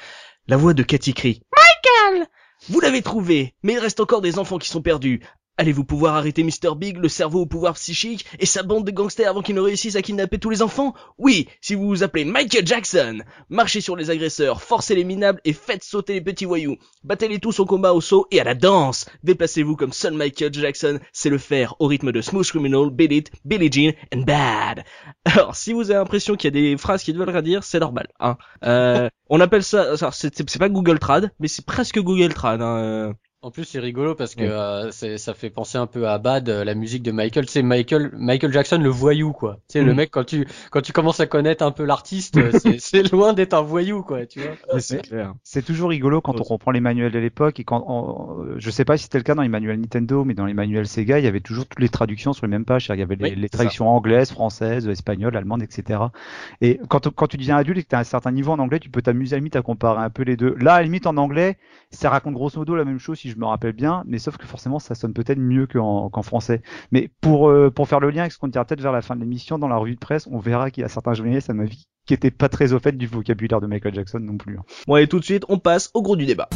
La 0.48 0.56
voix 0.56 0.74
de 0.74 0.82
Cathy 0.82 1.14
crie 1.14 1.42
Michael, 1.54 2.26
vous 2.68 2.80
l'avez 2.80 3.02
trouvé, 3.02 3.54
mais 3.62 3.74
il 3.74 3.78
reste 3.78 4.00
encore 4.00 4.20
des 4.20 4.38
enfants 4.38 4.58
qui 4.58 4.68
sont 4.68 4.82
perdus. 4.82 5.20
Allez-vous 5.58 5.84
pouvoir 5.84 6.14
arrêter 6.14 6.44
Mr. 6.44 6.74
Big, 6.74 6.96
le 6.96 7.08
cerveau 7.08 7.42
au 7.42 7.46
pouvoir 7.46 7.74
psychique, 7.74 8.24
et 8.38 8.46
sa 8.46 8.62
bande 8.62 8.86
de 8.86 8.90
gangsters 8.90 9.28
avant 9.28 9.42
qu'ils 9.42 9.54
ne 9.54 9.60
réussissent 9.60 9.96
à 9.96 10.02
kidnapper 10.02 10.38
tous 10.38 10.48
les 10.48 10.62
enfants? 10.62 10.94
Oui, 11.18 11.46
si 11.60 11.74
vous 11.74 11.86
vous 11.86 12.02
appelez 12.02 12.24
Michael 12.24 12.66
Jackson 12.66 13.18
Marchez 13.50 13.82
sur 13.82 13.94
les 13.94 14.08
agresseurs, 14.08 14.62
forcez 14.62 14.94
les 14.94 15.04
minables 15.04 15.42
et 15.44 15.52
faites 15.52 15.84
sauter 15.84 16.14
les 16.14 16.20
petits 16.22 16.46
voyous. 16.46 16.78
Battez-les 17.04 17.38
tous 17.38 17.60
au 17.60 17.66
combat 17.66 17.92
au 17.92 18.00
saut 18.00 18.26
et 18.30 18.40
à 18.40 18.44
la 18.44 18.54
danse. 18.54 19.04
Déplacez-vous 19.24 19.76
comme 19.76 19.92
seul 19.92 20.14
Michael 20.14 20.54
Jackson 20.54 20.98
sait 21.12 21.28
le 21.28 21.36
faire 21.36 21.74
au 21.80 21.86
rythme 21.86 22.12
de 22.12 22.22
Smooth 22.22 22.46
Criminal, 22.46 22.88
Beat 22.88 23.30
Billie 23.44 23.70
Jean 23.70 23.92
and 24.14 24.22
Bad. 24.22 24.84
Alors, 25.26 25.54
si 25.54 25.74
vous 25.74 25.90
avez 25.90 25.98
l'impression 25.98 26.34
qu'il 26.34 26.48
y 26.54 26.58
a 26.58 26.60
des 26.62 26.78
phrases 26.78 27.02
qui 27.02 27.12
ne 27.12 27.18
veulent 27.18 27.28
rien 27.28 27.42
dire, 27.42 27.62
c'est 27.62 27.78
normal. 27.78 28.08
Hein. 28.20 28.38
Euh, 28.64 29.10
on 29.28 29.38
appelle 29.38 29.62
ça, 29.62 29.96
c'est 30.12 30.58
pas 30.58 30.70
Google 30.70 30.98
Trad, 30.98 31.30
mais 31.40 31.48
c'est 31.48 31.66
presque 31.66 31.98
Google 31.98 32.32
Trad. 32.32 32.62
Hein. 32.62 33.12
En 33.44 33.50
plus, 33.50 33.64
c'est 33.64 33.80
rigolo 33.80 34.14
parce 34.14 34.36
que 34.36 34.44
euh, 34.44 34.90
c'est- 34.92 35.18
ça 35.18 35.34
fait 35.34 35.50
penser 35.50 35.76
un 35.76 35.88
peu 35.88 36.06
à 36.08 36.18
Bad, 36.18 36.48
euh, 36.48 36.62
la 36.64 36.74
musique 36.76 37.02
de 37.02 37.10
Michael. 37.10 37.48
C'est 37.48 37.62
Michael, 37.62 38.10
Michael 38.14 38.52
Jackson, 38.52 38.78
le 38.78 38.88
voyou, 38.88 39.32
quoi. 39.32 39.56
Tu 39.68 39.78
sais, 39.80 39.82
le 39.84 39.92
Mm. 39.92 39.96
mec 39.96 40.10
quand 40.12 40.24
tu 40.24 40.46
quand 40.70 40.80
tu 40.80 40.92
commences 40.92 41.18
à 41.18 41.26
connaître 41.26 41.64
un 41.64 41.72
peu 41.72 41.84
l'artiste, 41.84 42.36
euh, 42.36 42.52
c'est- 42.52 42.78
c'est 42.80 43.02
loin 43.12 43.32
d'être 43.32 43.54
un 43.54 43.62
voyou, 43.62 44.02
quoi. 44.04 44.26
Tu 44.26 44.40
vois. 44.42 44.56
C'est 44.78 45.02
clair. 45.02 45.34
C'est 45.42 45.62
toujours 45.64 45.90
rigolo 45.90 46.20
quand 46.20 46.40
on 46.40 46.44
reprend 46.44 46.70
les 46.70 46.80
manuels 46.80 47.10
de 47.12 47.18
l'époque 47.18 47.58
et 47.58 47.64
quand 47.64 47.84
on, 47.88 48.58
je 48.58 48.70
sais 48.70 48.84
pas 48.84 48.96
si 48.96 49.04
c'était 49.04 49.18
le 49.18 49.24
cas 49.24 49.34
dans 49.34 49.42
les 49.42 49.48
manuels 49.48 49.80
Nintendo, 49.80 50.24
mais 50.24 50.34
dans 50.34 50.46
les 50.46 50.54
manuels 50.54 50.86
Sega, 50.86 51.18
il 51.18 51.24
y 51.24 51.28
avait 51.28 51.40
toujours 51.40 51.66
toutes 51.66 51.80
les 51.80 51.88
traductions 51.88 52.32
sur 52.32 52.46
les 52.46 52.50
mêmes 52.50 52.64
pages. 52.64 52.86
Il 52.88 52.98
y 52.98 53.02
avait 53.02 53.16
les, 53.16 53.30
Oui, 53.30 53.34
les 53.34 53.42
c'est 53.42 53.48
traductions 53.50 53.88
anglaises, 53.88 54.30
françaises, 54.30 54.88
espagnoles, 54.88 55.36
allemandes, 55.36 55.62
etc. 55.62 56.12
Et 56.60 56.78
quand, 56.88 57.12
quand 57.14 57.26
tu 57.26 57.36
deviens 57.38 57.56
adulte 57.56 57.78
et 57.78 57.82
que 57.82 57.88
tu 57.88 57.96
as 57.96 58.00
un 58.00 58.04
certain 58.04 58.30
niveau 58.30 58.52
en 58.52 58.58
anglais, 58.60 58.78
tu 58.78 58.88
peux 58.90 59.02
t'amuser 59.02 59.34
à 59.34 59.38
limite 59.38 59.56
à 59.56 59.62
comparer 59.62 60.00
un 60.02 60.10
peu 60.10 60.22
les 60.22 60.36
deux. 60.36 60.54
Là, 60.60 60.74
à 60.74 60.82
limite 60.82 61.06
en 61.06 61.16
anglais, 61.16 61.56
ça 61.90 62.08
raconte 62.10 62.34
grosso 62.34 62.58
modo 62.58 62.74
la 62.76 62.84
même 62.84 62.98
chose 62.98 63.18
si 63.18 63.30
je 63.32 63.38
me 63.38 63.46
rappelle 63.46 63.72
bien, 63.72 64.04
mais 64.06 64.18
sauf 64.18 64.36
que 64.36 64.46
forcément 64.46 64.78
ça 64.78 64.94
sonne 64.94 65.12
peut-être 65.12 65.38
mieux 65.38 65.66
qu'en 65.66 66.22
français. 66.22 66.62
Mais 66.90 67.10
pour 67.20 67.48
euh, 67.48 67.70
pour 67.70 67.88
faire 67.88 68.00
le 68.00 68.10
lien 68.10 68.20
avec 68.22 68.32
ce 68.32 68.38
qu'on 68.38 68.48
dira 68.48 68.64
peut-être 68.64 68.80
vers 68.82 68.92
la 68.92 69.02
fin 69.02 69.16
de 69.16 69.20
l'émission 69.20 69.58
dans 69.58 69.68
la 69.68 69.76
revue 69.76 69.94
de 69.94 70.00
presse, 70.00 70.28
on 70.30 70.38
verra 70.38 70.70
qu'il 70.70 70.82
y 70.82 70.84
a 70.84 70.88
certains 70.88 71.14
journalistes 71.14 71.50
à 71.50 71.54
ma 71.54 71.64
vie 71.64 71.84
qui 72.06 72.14
étaient 72.14 72.30
pas 72.30 72.48
très 72.48 72.72
au 72.72 72.78
fait 72.78 72.92
du 72.92 73.06
vocabulaire 73.06 73.60
de 73.60 73.66
Michael 73.66 73.94
Jackson 73.94 74.20
non 74.20 74.36
plus. 74.36 74.58
hein. 74.58 74.62
Bon 74.86 74.96
et 74.96 75.06
tout 75.06 75.20
de 75.20 75.24
suite, 75.24 75.44
on 75.48 75.58
passe 75.58 75.90
au 75.94 76.02
gros 76.02 76.16
du 76.16 76.26
débat. 76.26 76.48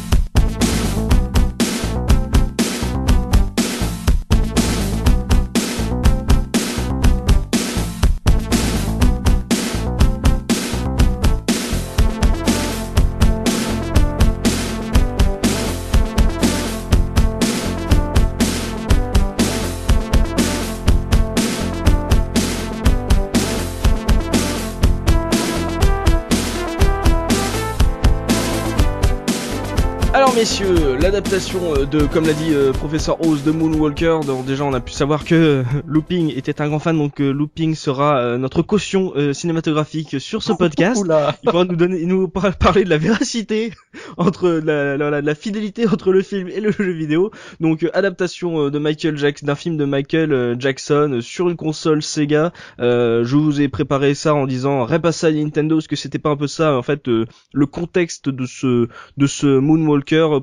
L'adaptation 31.07 31.73
euh, 31.73 31.85
de, 31.85 32.01
comme 32.05 32.25
l'a 32.25 32.33
dit 32.33 32.53
euh, 32.53 32.73
professeur 32.73 33.25
Oz 33.25 33.41
de 33.45 33.51
Moonwalker, 33.51 34.19
donc 34.25 34.45
déjà 34.45 34.65
on 34.65 34.73
a 34.73 34.81
pu 34.81 34.91
savoir 34.91 35.23
que 35.23 35.35
euh, 35.35 35.63
Looping 35.85 36.33
était 36.35 36.59
un 36.61 36.67
grand 36.67 36.79
fan, 36.79 36.97
donc 36.97 37.21
euh, 37.21 37.31
Looping 37.31 37.75
sera 37.75 38.37
notre 38.37 38.61
caution 38.61 39.13
cinématographique 39.31 40.19
sur 40.19 40.43
ce 40.43 40.51
podcast. 40.59 40.99
Oula. 40.99 41.33
Il 41.43 41.49
pourra 41.49 41.63
nous 41.63 41.77
donner, 41.77 42.05
nous 42.05 42.27
par- 42.27 42.53
parler 42.57 42.83
de 42.83 42.89
la 42.89 42.97
véracité 42.97 43.71
entre 44.17 44.49
la, 44.49 44.97
la, 44.97 45.09
la, 45.09 45.21
la 45.21 45.35
fidélité 45.35 45.87
entre 45.87 46.11
le 46.11 46.21
film 46.21 46.49
et 46.49 46.59
le 46.59 46.71
jeu 46.71 46.91
vidéo. 46.91 47.31
Donc 47.61 47.89
adaptation 47.93 48.69
de 48.69 48.77
Michael 48.79 49.17
Jackson, 49.17 49.45
d'un 49.45 49.55
film 49.55 49.77
de 49.77 49.85
Michael 49.85 50.57
Jackson 50.59 51.19
sur 51.21 51.47
une 51.47 51.55
console 51.55 52.03
Sega. 52.03 52.51
Euh, 52.81 53.23
je 53.23 53.37
vous 53.37 53.61
ai 53.61 53.69
préparé 53.69 54.13
ça 54.13 54.33
en 54.33 54.45
disant 54.45 54.85
à 54.85 55.31
Nintendo, 55.31 55.75
parce 55.77 55.87
que 55.87 55.95
c'était 55.95 56.19
pas 56.19 56.31
un 56.31 56.37
peu 56.37 56.47
ça 56.47 56.75
en 56.75 56.81
fait 56.83 57.07
euh, 57.07 57.25
le 57.53 57.65
contexte 57.65 58.27
de 58.27 58.45
ce 58.45 58.89
de 59.15 59.27
ce 59.27 59.47
Moonwalker 59.59 60.27
euh, 60.33 60.39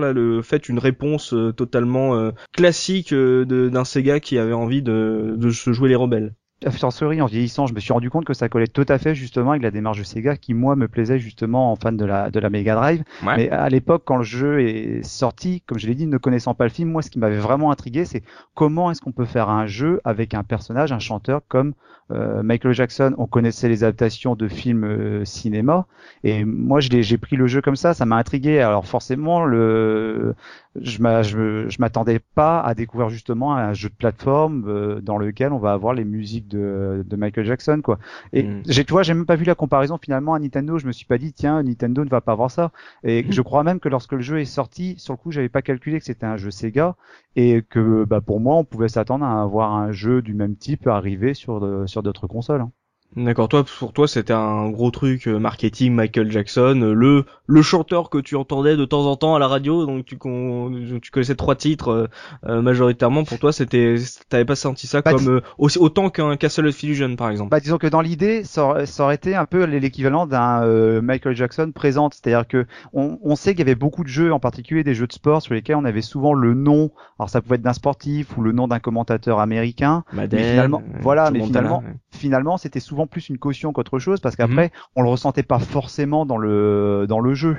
là, 0.00 0.12
le 0.12 0.42
fait 0.42 0.68
une 0.68 0.78
réponse 0.78 1.32
euh, 1.32 1.52
totalement 1.52 2.16
euh, 2.16 2.30
classique 2.52 3.12
euh, 3.12 3.44
d'un 3.44 3.84
Sega 3.84 4.20
qui 4.20 4.38
avait 4.38 4.52
envie 4.52 4.82
de 4.82 5.34
de 5.36 5.50
se 5.50 5.72
jouer 5.72 5.88
les 5.88 5.96
rebelles. 5.96 6.34
Fortiori 6.70 7.20
en 7.20 7.26
vieillissant, 7.26 7.66
je 7.66 7.74
me 7.74 7.80
suis 7.80 7.92
rendu 7.92 8.10
compte 8.10 8.24
que 8.24 8.34
ça 8.34 8.48
collait 8.48 8.66
tout 8.66 8.86
à 8.88 8.98
fait 8.98 9.14
justement 9.14 9.50
avec 9.50 9.62
la 9.62 9.70
démarche 9.70 9.98
de 9.98 10.04
Sega 10.04 10.36
qui 10.36 10.54
moi 10.54 10.76
me 10.76 10.88
plaisait 10.88 11.18
justement 11.18 11.72
en 11.72 11.76
fan 11.76 11.96
de 11.96 12.04
la 12.04 12.30
de 12.30 12.40
la 12.40 12.50
Mega 12.50 12.74
Drive. 12.74 13.04
Mais 13.24 13.50
à 13.50 13.68
l'époque 13.68 14.02
quand 14.04 14.16
le 14.16 14.22
jeu 14.22 14.60
est 14.60 15.02
sorti, 15.02 15.62
comme 15.66 15.78
je 15.78 15.86
l'ai 15.86 15.94
dit, 15.94 16.06
ne 16.06 16.18
connaissant 16.18 16.54
pas 16.54 16.64
le 16.64 16.70
film, 16.70 16.90
moi 16.90 17.02
ce 17.02 17.10
qui 17.10 17.18
m'avait 17.18 17.38
vraiment 17.38 17.70
intrigué, 17.70 18.04
c'est 18.04 18.22
comment 18.54 18.90
est-ce 18.90 19.00
qu'on 19.00 19.12
peut 19.12 19.24
faire 19.24 19.48
un 19.48 19.66
jeu 19.66 20.00
avec 20.04 20.34
un 20.34 20.42
personnage, 20.42 20.92
un 20.92 20.98
chanteur 20.98 21.42
comme 21.48 21.74
euh, 22.10 22.42
Michael 22.42 22.74
Jackson, 22.74 23.14
on 23.16 23.26
connaissait 23.26 23.68
les 23.68 23.82
adaptations 23.82 24.36
de 24.36 24.46
films 24.46 24.84
euh, 24.84 25.24
cinéma, 25.24 25.86
et 26.22 26.44
moi 26.44 26.80
j'ai 26.80 27.18
pris 27.18 27.36
le 27.36 27.46
jeu 27.46 27.62
comme 27.62 27.76
ça, 27.76 27.94
ça 27.94 28.04
m'a 28.04 28.16
intrigué. 28.16 28.60
Alors 28.60 28.86
forcément, 28.86 29.44
le, 29.44 30.34
je 30.80 31.80
m'attendais 31.80 32.18
pas 32.18 32.60
à 32.60 32.74
découvrir 32.74 33.08
justement 33.08 33.54
un 33.54 33.72
jeu 33.72 33.88
de 33.88 33.94
plateforme 33.94 34.64
euh, 34.66 35.00
dans 35.00 35.18
lequel 35.18 35.52
on 35.52 35.58
va 35.58 35.72
avoir 35.72 35.94
les 35.94 36.04
musiques 36.04 36.48
de, 36.48 37.04
de 37.06 37.16
Michael 37.16 37.46
Jackson, 37.46 37.80
quoi. 37.82 37.98
Et 38.32 38.42
mm. 38.42 38.62
j'ai, 38.66 38.84
tu 38.84 38.92
vois, 38.92 39.02
j'ai 39.02 39.14
même 39.14 39.26
pas 39.26 39.36
vu 39.36 39.44
la 39.44 39.54
comparaison 39.54 39.98
finalement 39.98 40.34
à 40.34 40.38
Nintendo. 40.38 40.78
Je 40.78 40.86
me 40.86 40.92
suis 40.92 41.06
pas 41.06 41.18
dit 41.18 41.32
tiens, 41.32 41.62
Nintendo 41.62 42.04
ne 42.04 42.10
va 42.10 42.20
pas 42.20 42.32
avoir 42.32 42.50
ça. 42.50 42.72
Et 43.04 43.22
mm. 43.22 43.32
je 43.32 43.42
crois 43.42 43.62
même 43.62 43.80
que 43.80 43.88
lorsque 43.88 44.12
le 44.12 44.20
jeu 44.20 44.40
est 44.40 44.44
sorti, 44.44 44.94
sur 44.98 45.14
le 45.14 45.18
coup, 45.18 45.30
j'avais 45.30 45.48
pas 45.48 45.62
calculé 45.62 45.98
que 45.98 46.04
c'était 46.04 46.26
un 46.26 46.36
jeu 46.36 46.50
Sega 46.50 46.96
et 47.36 47.62
que 47.62 48.04
bah, 48.04 48.20
pour 48.20 48.40
moi, 48.40 48.56
on 48.56 48.64
pouvait 48.64 48.88
s'attendre 48.88 49.24
à 49.24 49.42
avoir 49.42 49.72
un 49.72 49.92
jeu 49.92 50.22
du 50.22 50.34
même 50.34 50.56
type 50.56 50.86
arriver 50.86 51.34
sur 51.34 51.84
sur 51.88 52.02
d'autres 52.02 52.26
consoles. 52.26 52.62
Hein. 52.62 52.70
D'accord, 53.16 53.48
toi 53.48 53.64
pour 53.64 53.92
toi 53.92 54.08
c'était 54.08 54.32
un 54.32 54.70
gros 54.70 54.90
truc 54.90 55.28
euh, 55.28 55.38
marketing 55.38 55.94
Michael 55.94 56.32
Jackson, 56.32 56.80
euh, 56.82 56.94
le 56.94 57.24
le 57.46 57.62
chanteur 57.62 58.10
que 58.10 58.18
tu 58.18 58.34
entendais 58.34 58.76
de 58.76 58.84
temps 58.84 59.06
en 59.06 59.14
temps 59.14 59.36
à 59.36 59.38
la 59.38 59.46
radio, 59.46 59.86
donc 59.86 60.04
tu 60.04 60.18
tu 60.18 61.10
connaissais 61.12 61.36
trois 61.36 61.54
titres 61.54 62.08
euh, 62.48 62.62
majoritairement. 62.62 63.22
Pour 63.22 63.38
toi 63.38 63.52
c'était 63.52 63.94
t'avais 64.28 64.44
pas 64.44 64.56
senti 64.56 64.88
ça 64.88 65.00
bah, 65.00 65.12
comme 65.12 65.42
aussi 65.58 65.78
autant 65.78 66.10
qu'un 66.10 66.36
Castle 66.36 66.66
of 66.66 66.82
Illusion 66.82 67.14
par 67.14 67.30
exemple? 67.30 67.50
Bah 67.50 67.60
disons 67.60 67.78
que 67.78 67.86
dans 67.86 68.00
l'idée 68.00 68.42
ça, 68.42 68.84
ça, 68.84 69.04
aurait 69.04 69.14
été 69.14 69.36
un 69.36 69.44
peu 69.44 69.64
l'équivalent 69.64 70.26
d'un 70.26 71.00
Michael 71.00 71.36
Jackson 71.36 71.70
présente, 71.72 72.14
c'est-à-dire 72.14 72.48
que 72.48 72.66
on, 72.92 73.18
on 73.22 73.36
sait 73.36 73.52
qu'il 73.52 73.60
y 73.60 73.62
avait 73.62 73.76
beaucoup 73.76 74.02
de 74.02 74.08
jeux, 74.08 74.32
en 74.32 74.40
particulier 74.40 74.82
des 74.82 74.94
jeux 74.94 75.06
de 75.06 75.12
sport 75.12 75.40
sur 75.40 75.54
lesquels 75.54 75.76
on 75.76 75.84
avait 75.84 76.02
souvent 76.02 76.34
le 76.34 76.54
nom, 76.54 76.90
alors 77.20 77.30
ça 77.30 77.40
pouvait 77.40 77.56
être 77.56 77.62
d'un 77.62 77.74
sportif 77.74 78.36
ou 78.36 78.42
le 78.42 78.50
nom 78.50 78.66
d'un 78.66 78.80
commentateur 78.80 79.38
américain, 79.38 80.02
mais 80.12 80.26
finalement 80.26 80.82
voilà, 81.00 81.30
mais 81.30 81.42
finalement 81.42 81.84
finalement 82.10 82.56
c'était 82.56 82.80
souvent 82.80 83.03
plus 83.06 83.28
une 83.28 83.38
caution 83.38 83.72
qu'autre 83.72 83.98
chose 83.98 84.20
parce 84.20 84.36
qu'après 84.36 84.66
mhm. 84.66 84.70
on 84.96 85.02
le 85.02 85.08
ressentait 85.08 85.42
pas 85.42 85.58
forcément 85.58 86.26
dans 86.26 86.36
le 86.36 87.06
dans 87.08 87.20
le 87.20 87.34
jeu. 87.34 87.56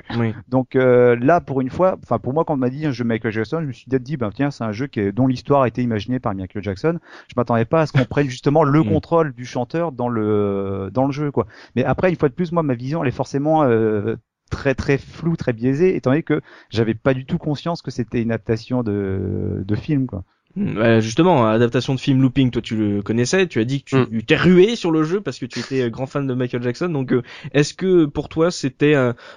Donc 0.48 0.76
euh, 0.76 1.16
là 1.20 1.40
pour 1.40 1.60
une 1.60 1.70
fois, 1.70 1.98
enfin 2.02 2.18
pour 2.18 2.32
moi 2.32 2.44
quand 2.44 2.54
on 2.54 2.58
m'a 2.58 2.70
dit 2.70 2.86
un 2.86 2.92
jeu 2.92 3.04
Michael 3.04 3.32
Jackson, 3.32 3.60
je 3.60 3.66
me 3.66 3.72
suis 3.72 3.86
dit 3.88 4.16
ben 4.16 4.30
tiens 4.34 4.50
c'est 4.50 4.64
un 4.64 4.72
jeu 4.72 4.86
qui 4.86 5.12
dont 5.12 5.26
l'histoire 5.26 5.62
a 5.62 5.68
été 5.68 5.82
imaginée 5.82 6.18
par 6.18 6.34
Michael 6.34 6.62
Jackson. 6.62 6.98
Je 7.28 7.34
m'attendais 7.36 7.64
pas 7.64 7.82
à 7.82 7.86
ce 7.86 7.92
qu'on 7.92 8.04
prenne 8.04 8.28
justement 8.28 8.64
le 8.64 8.80
mhm. 8.82 8.92
contrôle 8.92 9.34
du 9.34 9.44
chanteur 9.44 9.92
dans 9.92 10.08
le 10.08 10.90
dans 10.92 11.06
le 11.06 11.12
jeu 11.12 11.30
quoi. 11.30 11.46
Mais 11.74 11.84
après 11.84 12.10
une 12.10 12.16
fois 12.16 12.28
de 12.28 12.34
plus 12.34 12.52
moi 12.52 12.62
ma 12.62 12.74
vision 12.74 13.02
elle 13.02 13.08
est 13.08 13.12
forcément 13.12 13.64
euh, 13.64 14.16
très 14.50 14.74
très 14.74 14.98
floue, 14.98 15.36
très 15.36 15.52
biaisée, 15.52 15.96
étant 15.96 16.10
donné 16.10 16.22
que 16.22 16.40
j'avais 16.70 16.94
pas 16.94 17.14
du 17.14 17.26
tout 17.26 17.38
conscience 17.38 17.82
que 17.82 17.90
c'était 17.90 18.22
une 18.22 18.30
adaptation 18.30 18.82
de, 18.82 19.64
de 19.66 19.74
film 19.74 20.06
quoi. 20.06 20.24
Bah, 20.56 21.00
justement, 21.00 21.46
adaptation 21.46 21.94
de 21.94 22.00
film 22.00 22.22
Looping, 22.22 22.50
toi 22.50 22.62
tu 22.62 22.76
le 22.76 23.02
connaissais, 23.02 23.46
tu 23.46 23.60
as 23.60 23.64
dit 23.64 23.82
que 23.82 23.90
tu 23.90 23.96
mm. 23.96 24.22
t'es 24.22 24.36
rué 24.36 24.74
sur 24.74 24.90
le 24.90 25.02
jeu 25.02 25.20
parce 25.20 25.38
que 25.38 25.44
tu 25.44 25.58
étais 25.58 25.90
grand 25.90 26.06
fan 26.06 26.26
de 26.26 26.32
Michael 26.32 26.62
Jackson. 26.62 26.88
Donc, 26.88 27.12
euh, 27.12 27.22
est-ce 27.52 27.74
que 27.74 28.06
pour 28.06 28.30
toi 28.30 28.50
c'était 28.50 28.96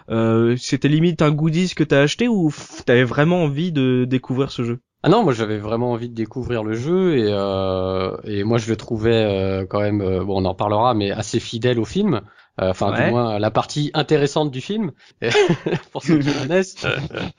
euh, 0.09 0.55
c'était 0.55 0.88
limite 0.88 1.21
un 1.21 1.31
goodies 1.31 1.73
que 1.75 1.83
t'as 1.83 2.01
acheté 2.01 2.29
ou 2.29 2.53
t'avais 2.85 3.03
vraiment 3.03 3.43
envie 3.43 3.73
de 3.73 4.05
découvrir 4.05 4.49
ce 4.49 4.63
jeu? 4.63 4.79
Ah 5.03 5.09
non, 5.09 5.23
moi 5.23 5.33
j'avais 5.33 5.57
vraiment 5.57 5.91
envie 5.91 6.09
de 6.09 6.15
découvrir 6.15 6.63
le 6.63 6.73
jeu 6.73 7.17
et, 7.17 7.27
euh, 7.27 8.15
et 8.23 8.43
moi 8.45 8.57
je 8.57 8.69
le 8.69 8.77
trouvais 8.77 9.13
euh, 9.13 9.65
quand 9.65 9.81
même, 9.81 9.99
bon 9.99 10.41
on 10.41 10.45
en 10.45 10.55
parlera, 10.55 10.93
mais 10.93 11.11
assez 11.11 11.41
fidèle 11.41 11.79
au 11.79 11.85
film. 11.85 12.21
Euh, 12.62 12.72
enfin 12.72 12.92
du 12.92 13.10
moins 13.12 13.39
la 13.39 13.51
partie 13.51 13.92
intéressante 13.94 14.51
du 14.51 14.60
film 14.60 14.92
pour 15.92 16.04
ceux 16.04 16.20
qui 16.20 16.34
connaissent. 16.34 16.86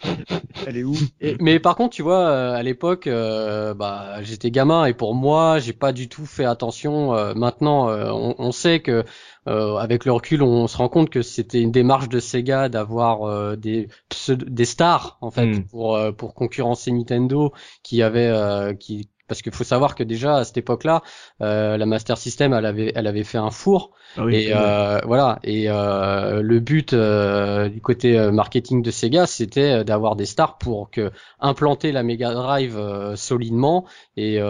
Elle 0.66 0.78
est 0.78 0.84
où? 0.84 0.94
Mais 1.40 1.58
par 1.58 1.76
contre, 1.76 1.94
tu 1.94 2.02
vois, 2.02 2.20
euh, 2.20 2.54
à 2.54 2.62
l'époque, 2.62 3.06
euh, 3.06 3.74
bah 3.74 4.22
j'étais 4.22 4.50
gamin 4.50 4.86
et 4.86 4.94
pour 4.94 5.14
moi, 5.14 5.58
j'ai 5.58 5.72
pas 5.72 5.92
du 5.92 6.08
tout 6.08 6.26
fait 6.26 6.44
attention. 6.44 7.12
maintenant, 7.34 7.90
on, 7.90 8.34
on, 8.38 8.52
sait 8.52 8.80
que 8.80 9.04
avec 9.46 10.04
le 10.04 10.12
recul, 10.12 10.42
on 10.42 10.66
se 10.66 10.76
rend 10.76 10.88
compte 10.88 11.10
que 11.10 11.22
c'était 11.22 11.60
une 11.60 11.72
démarche 11.72 12.08
de 12.08 12.20
Sega 12.20 12.68
d'avoir 12.68 13.56
des 13.56 13.88
des 14.28 14.64
stars 14.64 15.18
en 15.20 15.30
fait 15.30 15.46
hmm. 15.46 15.64
pour 15.64 15.98
pour 16.16 16.34
concurrencer 16.34 16.92
Nintendo 16.92 17.52
qui 17.82 18.02
avait 18.02 18.76
qui 18.78 19.08
parce 19.30 19.42
qu'il 19.42 19.52
faut 19.52 19.62
savoir 19.62 19.94
que 19.94 20.02
déjà 20.02 20.38
à 20.38 20.44
cette 20.44 20.56
époque-là, 20.56 21.02
euh, 21.40 21.76
la 21.76 21.86
Master 21.86 22.18
System, 22.18 22.52
elle 22.52 22.66
avait, 22.66 22.90
elle 22.96 23.06
avait 23.06 23.22
fait 23.22 23.38
un 23.38 23.52
four. 23.52 23.92
Ah 24.16 24.24
et 24.28 24.50
euh, 24.52 24.98
voilà. 25.06 25.38
Et 25.44 25.66
euh, 25.68 26.42
le 26.42 26.58
but 26.58 26.94
euh, 26.94 27.68
du 27.68 27.80
côté 27.80 28.18
euh, 28.18 28.32
marketing 28.32 28.82
de 28.82 28.90
Sega, 28.90 29.26
c'était 29.26 29.84
d'avoir 29.84 30.16
des 30.16 30.26
stars 30.26 30.58
pour 30.58 30.90
que 30.90 31.12
implanter 31.38 31.92
la 31.92 32.02
Mega 32.02 32.32
Drive 32.32 32.76
solidement 33.14 33.86
et 34.16 34.40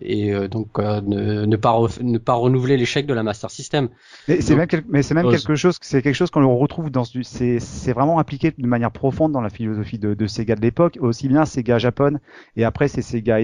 et 0.00 0.48
donc 0.48 0.78
ne, 0.78 1.44
ne, 1.44 1.56
pas 1.56 1.78
ne 2.00 2.16
pas 2.16 2.32
renouveler 2.32 2.78
l'échec 2.78 3.04
de 3.04 3.12
la 3.12 3.22
Master 3.22 3.50
System. 3.50 3.90
Mais 4.28 4.40
c'est 4.40 4.56
même, 4.56 4.68
mais 4.88 5.02
c'est 5.02 5.12
même 5.12 5.30
quelque 5.30 5.56
chose, 5.56 5.76
c'est 5.82 6.00
quelque 6.00 6.14
chose 6.14 6.30
qu'on 6.30 6.56
retrouve 6.56 6.90
dans 6.90 7.04
c'est 7.04 7.60
c'est 7.60 7.92
vraiment 7.92 8.18
impliqué 8.18 8.50
de 8.56 8.66
manière 8.66 8.92
profonde 8.92 9.32
dans 9.32 9.42
la 9.42 9.50
philosophie 9.50 9.98
de, 9.98 10.14
de 10.14 10.26
Sega 10.26 10.56
de 10.56 10.62
l'époque, 10.62 10.96
aussi 11.02 11.28
bien 11.28 11.44
Sega 11.44 11.76
Japon 11.76 12.18
et 12.56 12.64
après 12.64 12.88
c'est 12.88 13.02
Sega 13.02 13.40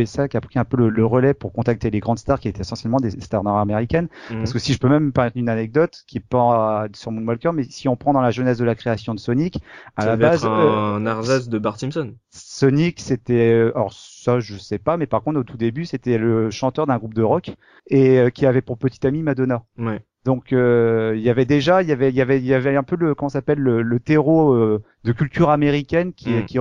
USA 0.00 0.28
qui 0.28 0.36
a 0.36 0.40
pris 0.40 0.58
un 0.58 0.64
peu 0.64 0.88
le, 0.88 1.06
relais 1.06 1.34
pour 1.34 1.52
contacter 1.52 1.90
les 1.90 2.00
grandes 2.00 2.18
stars 2.18 2.40
qui 2.40 2.48
étaient 2.48 2.60
essentiellement 2.60 2.98
des 2.98 3.10
stars 3.10 3.42
nord-américaines. 3.42 4.08
Mhm. 4.30 4.38
Parce 4.38 4.52
que 4.52 4.58
si 4.58 4.72
je 4.72 4.78
peux 4.78 4.88
même 4.88 5.12
parler 5.12 5.32
d'une 5.34 5.48
anecdote 5.48 6.02
qui 6.06 6.18
est 6.18 6.26
pas 6.26 6.86
sur 6.94 7.10
mon 7.10 7.26
Walker, 7.26 7.50
mais 7.54 7.64
si 7.64 7.88
on 7.88 7.96
prend 7.96 8.12
dans 8.12 8.20
la 8.20 8.30
jeunesse 8.30 8.58
de 8.58 8.64
la 8.64 8.74
création 8.74 9.14
de 9.14 9.20
Sonic, 9.20 9.58
à 9.96 10.06
la 10.06 10.16
base, 10.16 10.44
un 10.44 11.06
euh, 11.06 11.40
de 11.46 11.58
Bart 11.58 11.78
Simpson. 11.78 12.14
Sonic, 12.30 13.00
c'était, 13.00 13.52
euh, 13.52 13.72
alors 13.74 13.92
ça 13.92 14.40
je 14.40 14.56
sais 14.56 14.78
pas, 14.78 14.96
mais 14.96 15.06
par 15.06 15.22
contre 15.22 15.40
au 15.40 15.44
tout 15.44 15.56
début 15.56 15.84
c'était 15.84 16.18
le 16.18 16.50
chanteur 16.50 16.86
d'un 16.86 16.98
groupe 16.98 17.14
de 17.14 17.22
rock 17.22 17.52
et 17.88 18.18
euh, 18.18 18.30
qui 18.30 18.46
avait 18.46 18.62
pour 18.62 18.78
petite 18.78 19.04
amie 19.04 19.22
Madonna. 19.22 19.64
Ouais. 19.78 20.02
Donc 20.24 20.52
euh, 20.52 21.14
il 21.16 21.22
y 21.22 21.30
avait 21.30 21.46
déjà, 21.46 21.82
il 21.82 21.88
y 21.88 21.92
avait, 21.92 22.10
il 22.10 22.14
y 22.14 22.20
avait, 22.20 22.38
il 22.38 22.44
y 22.44 22.52
avait 22.52 22.76
un 22.76 22.82
peu 22.82 22.96
le, 22.96 23.14
comment 23.14 23.30
s'appelle, 23.30 23.58
le, 23.58 23.80
le, 23.80 24.00
terreau 24.00 24.52
euh, 24.52 24.82
de 25.04 25.12
culture 25.12 25.48
américaine 25.48 26.12
qui, 26.12 26.28
mm. 26.28 26.46
qui, 26.46 26.58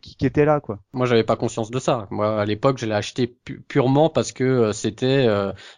qui, 0.00 0.16
qui, 0.16 0.26
était 0.26 0.44
là, 0.44 0.58
quoi. 0.58 0.80
Moi, 0.92 1.06
j'avais 1.06 1.22
pas 1.22 1.36
conscience 1.36 1.70
de 1.70 1.78
ça. 1.78 2.08
Moi, 2.10 2.40
à 2.40 2.44
l'époque, 2.44 2.78
je 2.78 2.86
l'ai 2.86 2.94
acheté 2.94 3.28
purement 3.68 4.10
parce 4.10 4.32
que 4.32 4.42
euh, 4.42 4.72
c'était 4.72 5.28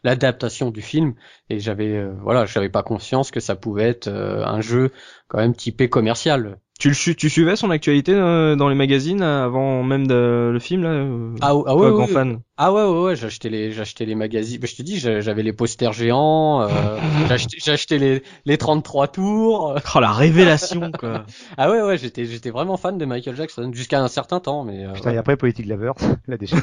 l'adaptation 0.04 0.70
du 0.70 0.80
film 0.80 1.14
et 1.50 1.58
j'avais, 1.58 2.02
voilà, 2.22 2.46
j'avais 2.46 2.70
pas 2.70 2.82
conscience 2.82 3.30
que 3.30 3.40
ça 3.40 3.56
pouvait 3.56 3.88
être 3.88 4.08
un 4.08 4.60
jeu 4.62 4.90
quand 5.28 5.38
même 5.38 5.54
typé 5.54 5.90
commercial. 5.90 6.58
Tu, 6.82 6.88
le, 6.88 7.14
tu 7.14 7.30
suivais 7.30 7.54
son 7.54 7.70
actualité 7.70 8.12
euh, 8.12 8.56
dans 8.56 8.68
les 8.68 8.74
magazines 8.74 9.22
avant 9.22 9.84
même 9.84 10.08
de, 10.08 10.50
le 10.52 10.58
film 10.58 10.82
là 10.82 10.88
euh, 10.88 11.32
Ah, 11.40 11.52
ah 11.64 11.76
ouais, 11.76 11.92
grand 11.92 12.08
fan? 12.08 12.40
Ah 12.56 12.72
ouais 12.72 12.82
ouais 12.82 13.02
ouais, 13.04 13.14
j'achetais 13.14 13.50
les 13.50 13.70
j'achetais 13.70 14.04
les 14.04 14.16
magazines. 14.16 14.58
Bah, 14.60 14.66
je 14.68 14.74
te 14.74 14.82
dis, 14.82 14.98
j'avais 14.98 15.44
les 15.44 15.52
posters 15.52 15.92
géants, 15.92 16.62
euh, 16.62 16.98
j'achetais 17.64 17.98
les 17.98 18.24
les 18.46 18.58
33 18.58 19.06
tours. 19.06 19.76
Oh 19.94 20.00
la 20.00 20.10
révélation 20.10 20.90
quoi. 20.98 21.24
ah 21.56 21.70
ouais 21.70 21.82
ouais, 21.82 21.98
j'étais 21.98 22.24
j'étais 22.24 22.50
vraiment 22.50 22.76
fan 22.76 22.98
de 22.98 23.04
Michael 23.04 23.36
Jackson 23.36 23.70
jusqu'à 23.72 24.02
un 24.02 24.08
certain 24.08 24.40
temps 24.40 24.64
mais 24.64 24.84
euh, 24.84 24.92
Putain, 24.92 25.12
et 25.12 25.18
après 25.18 25.36
Politique 25.36 25.66
Lovers, 25.66 25.94
la 26.26 26.36
déchaîne. 26.36 26.62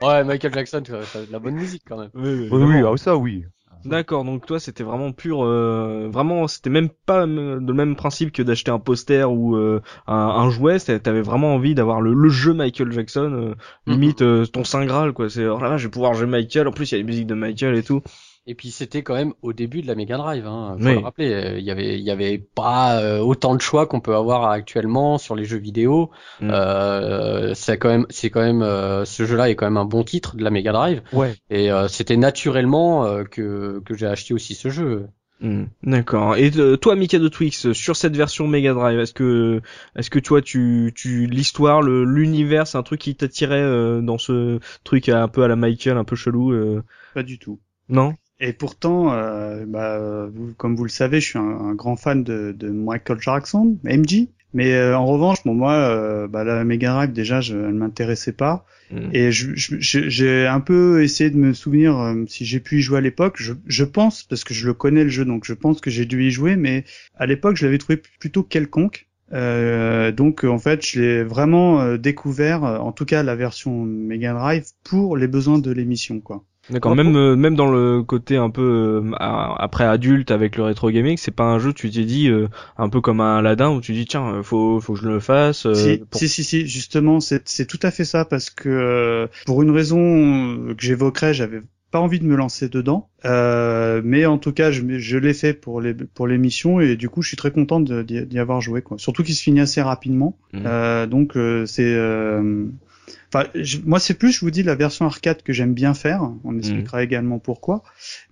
ouais, 0.00 0.22
Michael 0.22 0.54
Jackson, 0.54 0.82
tu 0.84 0.92
de 0.92 1.32
la 1.32 1.40
bonne 1.40 1.56
musique 1.56 1.82
quand 1.88 1.98
même. 1.98 2.10
Oui 2.14 2.48
oui, 2.52 2.62
oui, 2.62 2.82
ah, 2.86 2.96
ça 2.96 3.16
oui. 3.16 3.46
D'accord, 3.86 4.24
donc 4.24 4.46
toi 4.46 4.58
c'était 4.58 4.82
vraiment 4.82 5.12
pur, 5.12 5.44
euh, 5.44 6.08
vraiment 6.10 6.48
c'était 6.48 6.70
même 6.70 6.88
pas 6.88 7.24
le 7.26 7.60
même 7.60 7.94
principe 7.94 8.32
que 8.32 8.42
d'acheter 8.42 8.70
un 8.70 8.78
poster 8.78 9.30
ou 9.30 9.56
euh, 9.56 9.80
un, 10.06 10.14
un, 10.14 10.50
jouet, 10.50 10.78
t'avais 10.78 11.22
vraiment 11.22 11.54
envie 11.54 11.74
d'avoir 11.74 12.00
le, 12.00 12.28
jeu 12.28 12.52
Michael 12.52 12.92
Jackson, 12.92 13.32
euh, 13.32 13.54
mhm. 13.86 13.92
limite 13.92 14.50
ton 14.52 14.64
saint 14.64 14.84
graal 14.84 15.12
quoi. 15.12 15.30
C'est 15.30 15.46
oh 15.46 15.60
là 15.60 15.76
je 15.76 15.86
vais 15.86 15.90
pouvoir 15.90 16.14
jouer 16.14 16.26
Michael, 16.26 16.66
en 16.68 16.72
plus 16.72 16.90
il 16.90 16.94
y 16.94 16.96
a 16.96 16.98
les 16.98 17.04
musiques 17.04 17.26
de 17.26 17.34
Michael 17.34 17.76
et 17.76 17.82
tout. 17.82 18.02
Et 18.48 18.54
puis 18.54 18.70
c'était 18.70 19.02
quand 19.02 19.14
même 19.14 19.34
au 19.42 19.52
début 19.52 19.82
de 19.82 19.88
la 19.88 19.96
Mega 19.96 20.16
Drive, 20.16 20.46
hein, 20.46 20.76
faut 20.78 20.84
le 20.84 20.98
rappeler. 20.98 21.32
Euh, 21.32 21.58
il 21.58 21.64
y 21.64 21.70
avait, 21.72 21.98
il 21.98 22.04
y 22.04 22.12
avait 22.12 22.38
pas 22.38 23.00
euh, 23.00 23.18
autant 23.18 23.56
de 23.56 23.60
choix 23.60 23.86
qu'on 23.86 23.98
peut 24.00 24.14
avoir 24.14 24.48
actuellement 24.50 25.18
sur 25.18 25.34
les 25.34 25.44
jeux 25.44 25.58
vidéo. 25.58 26.12
Mm. 26.40 26.50
Euh, 26.52 27.54
c'est 27.54 27.76
quand 27.76 27.88
même, 27.88 28.06
c'est 28.08 28.30
quand 28.30 28.42
même, 28.42 28.62
euh, 28.62 29.04
ce 29.04 29.26
jeu-là 29.26 29.50
est 29.50 29.56
quand 29.56 29.66
même 29.66 29.76
un 29.76 29.84
bon 29.84 30.04
titre 30.04 30.36
de 30.36 30.44
la 30.44 30.50
Mega 30.50 30.70
Drive. 30.70 31.02
Ouais. 31.12 31.34
Et 31.50 31.70
c'était 31.88 32.16
naturellement 32.16 33.24
que 33.24 33.82
que 33.84 33.94
j'ai 33.96 34.06
acheté 34.06 34.32
aussi 34.32 34.54
ce 34.54 34.68
jeu. 34.68 35.08
Mm. 35.40 35.64
D'accord. 35.82 36.36
Et 36.36 36.52
toi, 36.80 36.94
Mika 36.94 37.18
de 37.18 37.28
Twix, 37.28 37.72
sur 37.72 37.96
cette 37.96 38.16
version 38.16 38.46
Mega 38.46 38.74
Drive, 38.74 39.00
est-ce 39.00 39.12
que, 39.12 39.60
est-ce 39.96 40.08
que 40.08 40.20
toi, 40.20 40.40
tu, 40.40 40.92
tu, 40.94 41.26
l'histoire, 41.26 41.82
le, 41.82 42.04
l'univers, 42.04 42.68
c'est 42.68 42.78
un 42.78 42.84
truc 42.84 43.00
qui 43.00 43.16
t'attirait 43.16 44.00
dans 44.02 44.18
ce 44.18 44.60
truc 44.84 45.08
un 45.08 45.26
peu 45.26 45.42
à 45.42 45.48
la 45.48 45.56
Michael, 45.56 45.96
un 45.96 46.04
peu 46.04 46.14
chelou 46.14 46.54
Pas 47.12 47.24
du 47.24 47.40
tout. 47.40 47.58
Non? 47.88 48.14
Et 48.38 48.52
pourtant, 48.52 49.12
euh, 49.12 49.64
bah, 49.66 50.28
comme 50.58 50.76
vous 50.76 50.84
le 50.84 50.90
savez, 50.90 51.20
je 51.20 51.26
suis 51.30 51.38
un, 51.38 51.74
grand 51.74 51.96
fan 51.96 52.22
de, 52.22 52.54
de, 52.56 52.68
Michael 52.70 53.20
Jackson, 53.20 53.78
MJ. 53.84 54.28
Mais 54.52 54.72
euh, 54.74 54.96
en 54.96 55.06
revanche, 55.06 55.38
bon, 55.44 55.54
moi, 55.54 55.72
euh, 55.72 56.28
bah, 56.28 56.44
la 56.44 56.64
Mega 56.64 56.92
Drive 56.92 57.12
déjà, 57.12 57.40
je, 57.40 57.56
elle 57.56 57.74
m'intéressait 57.74 58.32
pas. 58.32 58.64
Mm. 58.90 59.08
Et 59.12 59.32
je- 59.32 59.54
je- 59.54 59.76
je- 59.80 60.08
j'ai 60.08 60.46
un 60.46 60.60
peu 60.60 61.02
essayé 61.02 61.30
de 61.30 61.36
me 61.36 61.52
souvenir 61.52 61.98
euh, 61.98 62.24
si 62.28 62.44
j'ai 62.44 62.60
pu 62.60 62.78
y 62.78 62.82
jouer 62.82 62.98
à 62.98 63.00
l'époque. 63.00 63.36
Je, 63.38 63.52
je 63.66 63.84
pense, 63.84 64.22
parce 64.22 64.44
que 64.44 64.54
je 64.54 64.66
le 64.66 64.74
connais 64.74 65.02
le 65.04 65.10
jeu, 65.10 65.24
donc 65.24 65.44
je 65.44 65.52
pense 65.54 65.80
que 65.80 65.90
j'ai 65.90 66.04
dû 66.06 66.24
y 66.24 66.30
jouer, 66.30 66.56
mais 66.56 66.84
à 67.16 67.26
l'époque, 67.26 67.56
je 67.56 67.64
l'avais 67.66 67.78
trouvé 67.78 68.00
plutôt 68.20 68.42
quelconque. 68.42 69.06
Euh, 69.32 70.12
donc 70.12 70.44
en 70.44 70.58
fait, 70.58 70.86
je 70.86 71.00
l'ai 71.00 71.24
vraiment 71.24 71.80
euh, 71.80 71.96
découvert, 71.96 72.62
en 72.62 72.92
tout 72.92 73.04
cas 73.04 73.22
la 73.24 73.34
version 73.34 73.82
Mega 73.82 74.32
Drive, 74.32 74.66
pour 74.84 75.16
les 75.16 75.26
besoins 75.26 75.58
de 75.58 75.72
l'émission, 75.72 76.20
quoi. 76.20 76.44
D'accord, 76.68 76.94
Moi, 76.94 77.04
même 77.04 77.16
euh, 77.16 77.36
même 77.36 77.54
dans 77.54 77.70
le 77.70 78.02
côté 78.02 78.36
un 78.36 78.50
peu 78.50 79.02
euh, 79.04 79.12
après 79.20 79.84
adulte 79.84 80.30
avec 80.32 80.56
le 80.56 80.64
rétro 80.64 80.90
gaming, 80.90 81.16
c'est 81.16 81.30
pas 81.30 81.44
un 81.44 81.58
jeu 81.60 81.72
tu 81.72 81.90
t'es 81.90 82.04
dit 82.04 82.28
euh, 82.28 82.48
un 82.76 82.88
peu 82.88 83.00
comme 83.00 83.20
un 83.20 83.36
Aladdin 83.38 83.70
où 83.70 83.80
tu 83.80 83.92
dis 83.92 84.04
tiens 84.04 84.42
faut 84.42 84.80
faut 84.80 84.94
que 84.94 85.00
je 85.00 85.06
le 85.08 85.20
fasse. 85.20 85.66
euh, 85.66 85.74
si, 85.74 85.98
pour- 86.10 86.18
si, 86.18 86.28
si, 86.28 86.42
si, 86.44 86.66
justement, 86.66 87.20
c'est 87.20 87.48
c'est 87.48 87.66
tout 87.66 87.78
à 87.82 87.90
fait 87.90 88.04
ça 88.04 88.24
parce 88.24 88.50
que 88.50 88.68
euh, 88.68 89.26
pour 89.44 89.62
une 89.62 89.70
raison 89.70 89.96
que 90.76 90.82
j'évoquerai, 90.82 91.34
j'avais 91.34 91.60
pas 91.92 92.00
envie 92.00 92.18
de 92.18 92.24
me 92.24 92.34
lancer 92.34 92.68
dedans, 92.68 93.08
euh, 93.24 94.02
mais 94.04 94.26
en 94.26 94.38
tout 94.38 94.52
cas, 94.52 94.72
je, 94.72 94.82
je 94.98 95.18
l'ai 95.18 95.34
fait 95.34 95.52
pour 95.54 95.80
les 95.80 95.94
pour 95.94 96.26
l'émission 96.26 96.80
et 96.80 96.96
du 96.96 97.08
coup, 97.08 97.22
je 97.22 97.28
suis 97.28 97.36
très 97.36 97.52
content 97.52 97.78
d'y 97.80 98.38
avoir 98.40 98.60
joué, 98.60 98.82
quoi. 98.82 98.98
Surtout 98.98 99.22
qu'il 99.22 99.34
se 99.36 99.42
finit 99.42 99.60
assez 99.60 99.82
rapidement, 99.82 100.36
Mhm. 100.52 100.62
Euh, 100.66 101.06
donc 101.06 101.36
euh, 101.36 101.64
c'est 101.66 101.94
euh, 101.94 102.64
Enfin, 103.32 103.46
je- 103.54 103.78
moi 103.84 103.98
c'est 104.00 104.14
plus, 104.14 104.32
je 104.32 104.40
vous 104.40 104.50
dis, 104.50 104.62
la 104.62 104.74
version 104.74 105.04
arcade 105.06 105.42
que 105.42 105.52
j'aime 105.52 105.74
bien 105.74 105.94
faire. 105.94 106.22
On 106.44 106.52
expliquera 106.58 107.02
également 107.02 107.38
pourquoi. 107.38 107.82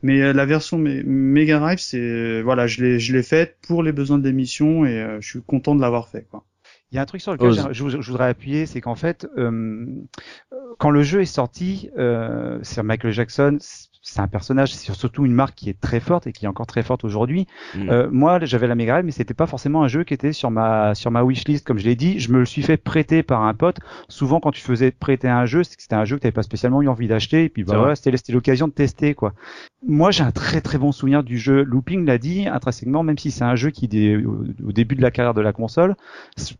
Mais 0.02 0.20
euh, 0.22 0.32
la 0.32 0.46
version 0.46 0.78
Me- 0.78 1.02
Mega 1.04 1.58
Drive, 1.58 1.78
c'est 1.78 1.98
euh, 2.00 2.42
voilà, 2.42 2.66
je 2.66 2.82
l'ai 2.82 2.98
je 3.00 3.12
l'ai 3.12 3.22
faite 3.22 3.56
pour 3.66 3.82
les 3.82 3.92
besoins 3.92 4.18
de 4.18 4.24
l'émission 4.26 4.84
et 4.86 5.00
euh, 5.00 5.20
je 5.20 5.28
suis 5.28 5.42
content 5.42 5.74
de 5.74 5.80
l'avoir 5.80 6.08
fait. 6.08 6.26
Quoi. 6.30 6.44
Il 6.92 6.96
y 6.96 6.98
a 6.98 7.02
un 7.02 7.06
truc 7.06 7.20
sur 7.22 7.32
lequel 7.32 7.48
je, 7.72 7.88
je 7.88 8.10
voudrais 8.10 8.28
appuyer, 8.28 8.66
c'est 8.66 8.80
qu'en 8.80 8.94
fait, 8.94 9.26
euh, 9.36 9.86
quand 10.78 10.90
le 10.90 11.02
jeu 11.02 11.22
est 11.22 11.26
sorti, 11.26 11.90
euh, 11.98 12.58
c'est 12.62 12.82
Michael 12.82 13.12
Jackson, 13.12 13.58
c'est 14.06 14.20
un 14.20 14.28
personnage, 14.28 14.74
c'est 14.74 14.92
surtout 14.92 15.24
une 15.24 15.32
marque 15.32 15.54
qui 15.54 15.70
est 15.70 15.80
très 15.80 15.98
forte 15.98 16.26
et 16.26 16.32
qui 16.32 16.44
est 16.44 16.48
encore 16.48 16.66
très 16.66 16.82
forte 16.82 17.04
aujourd'hui. 17.04 17.46
Mm. 17.74 17.88
Euh, 17.88 18.08
moi, 18.12 18.38
j'avais 18.44 18.66
la 18.66 18.74
Mega 18.74 18.92
Drive, 18.92 19.06
mais 19.06 19.12
c'était 19.12 19.32
pas 19.32 19.46
forcément 19.46 19.82
un 19.82 19.88
jeu 19.88 20.04
qui 20.04 20.12
était 20.12 20.34
sur 20.34 20.50
ma 20.50 20.94
sur 20.94 21.10
ma 21.10 21.24
wishlist, 21.24 21.66
comme 21.66 21.78
je 21.78 21.86
l'ai 21.86 21.96
dit. 21.96 22.20
Je 22.20 22.30
me 22.30 22.38
le 22.38 22.44
suis 22.44 22.62
fait 22.62 22.76
prêter 22.76 23.22
par 23.22 23.42
un 23.42 23.54
pote. 23.54 23.78
Souvent, 24.08 24.40
quand 24.40 24.52
tu 24.52 24.60
faisais 24.60 24.90
prêter 24.90 25.28
un 25.28 25.46
jeu, 25.46 25.64
c'est 25.64 25.76
que 25.76 25.82
c'était 25.82 25.94
un 25.94 26.04
jeu 26.04 26.16
que 26.16 26.22
t'avais 26.22 26.32
pas 26.32 26.42
spécialement 26.42 26.82
eu 26.82 26.88
envie 26.88 27.08
d'acheter, 27.08 27.44
et 27.44 27.48
puis 27.48 27.64
bah 27.64 27.78
voilà, 27.78 27.96
c'était 27.96 28.32
l'occasion 28.32 28.68
de 28.68 28.74
tester 28.74 29.14
quoi. 29.14 29.32
Moi, 29.86 30.10
j'ai 30.10 30.22
un 30.22 30.32
très 30.32 30.60
très 30.60 30.76
bon 30.76 30.92
souvenir 30.92 31.24
du 31.24 31.38
jeu. 31.38 31.62
Looping 31.62 32.04
l'a 32.04 32.18
dit 32.18 32.46
intrinsèquement, 32.46 33.02
même 33.02 33.18
si 33.18 33.30
c'est 33.30 33.44
un 33.44 33.56
jeu 33.56 33.70
qui 33.70 33.86
est 33.86 34.16
au, 34.16 34.72
début 34.72 34.96
de 34.96 35.02
la 35.02 35.10
carrière 35.10 35.34
de 35.34 35.40
la 35.40 35.52
console, 35.52 35.94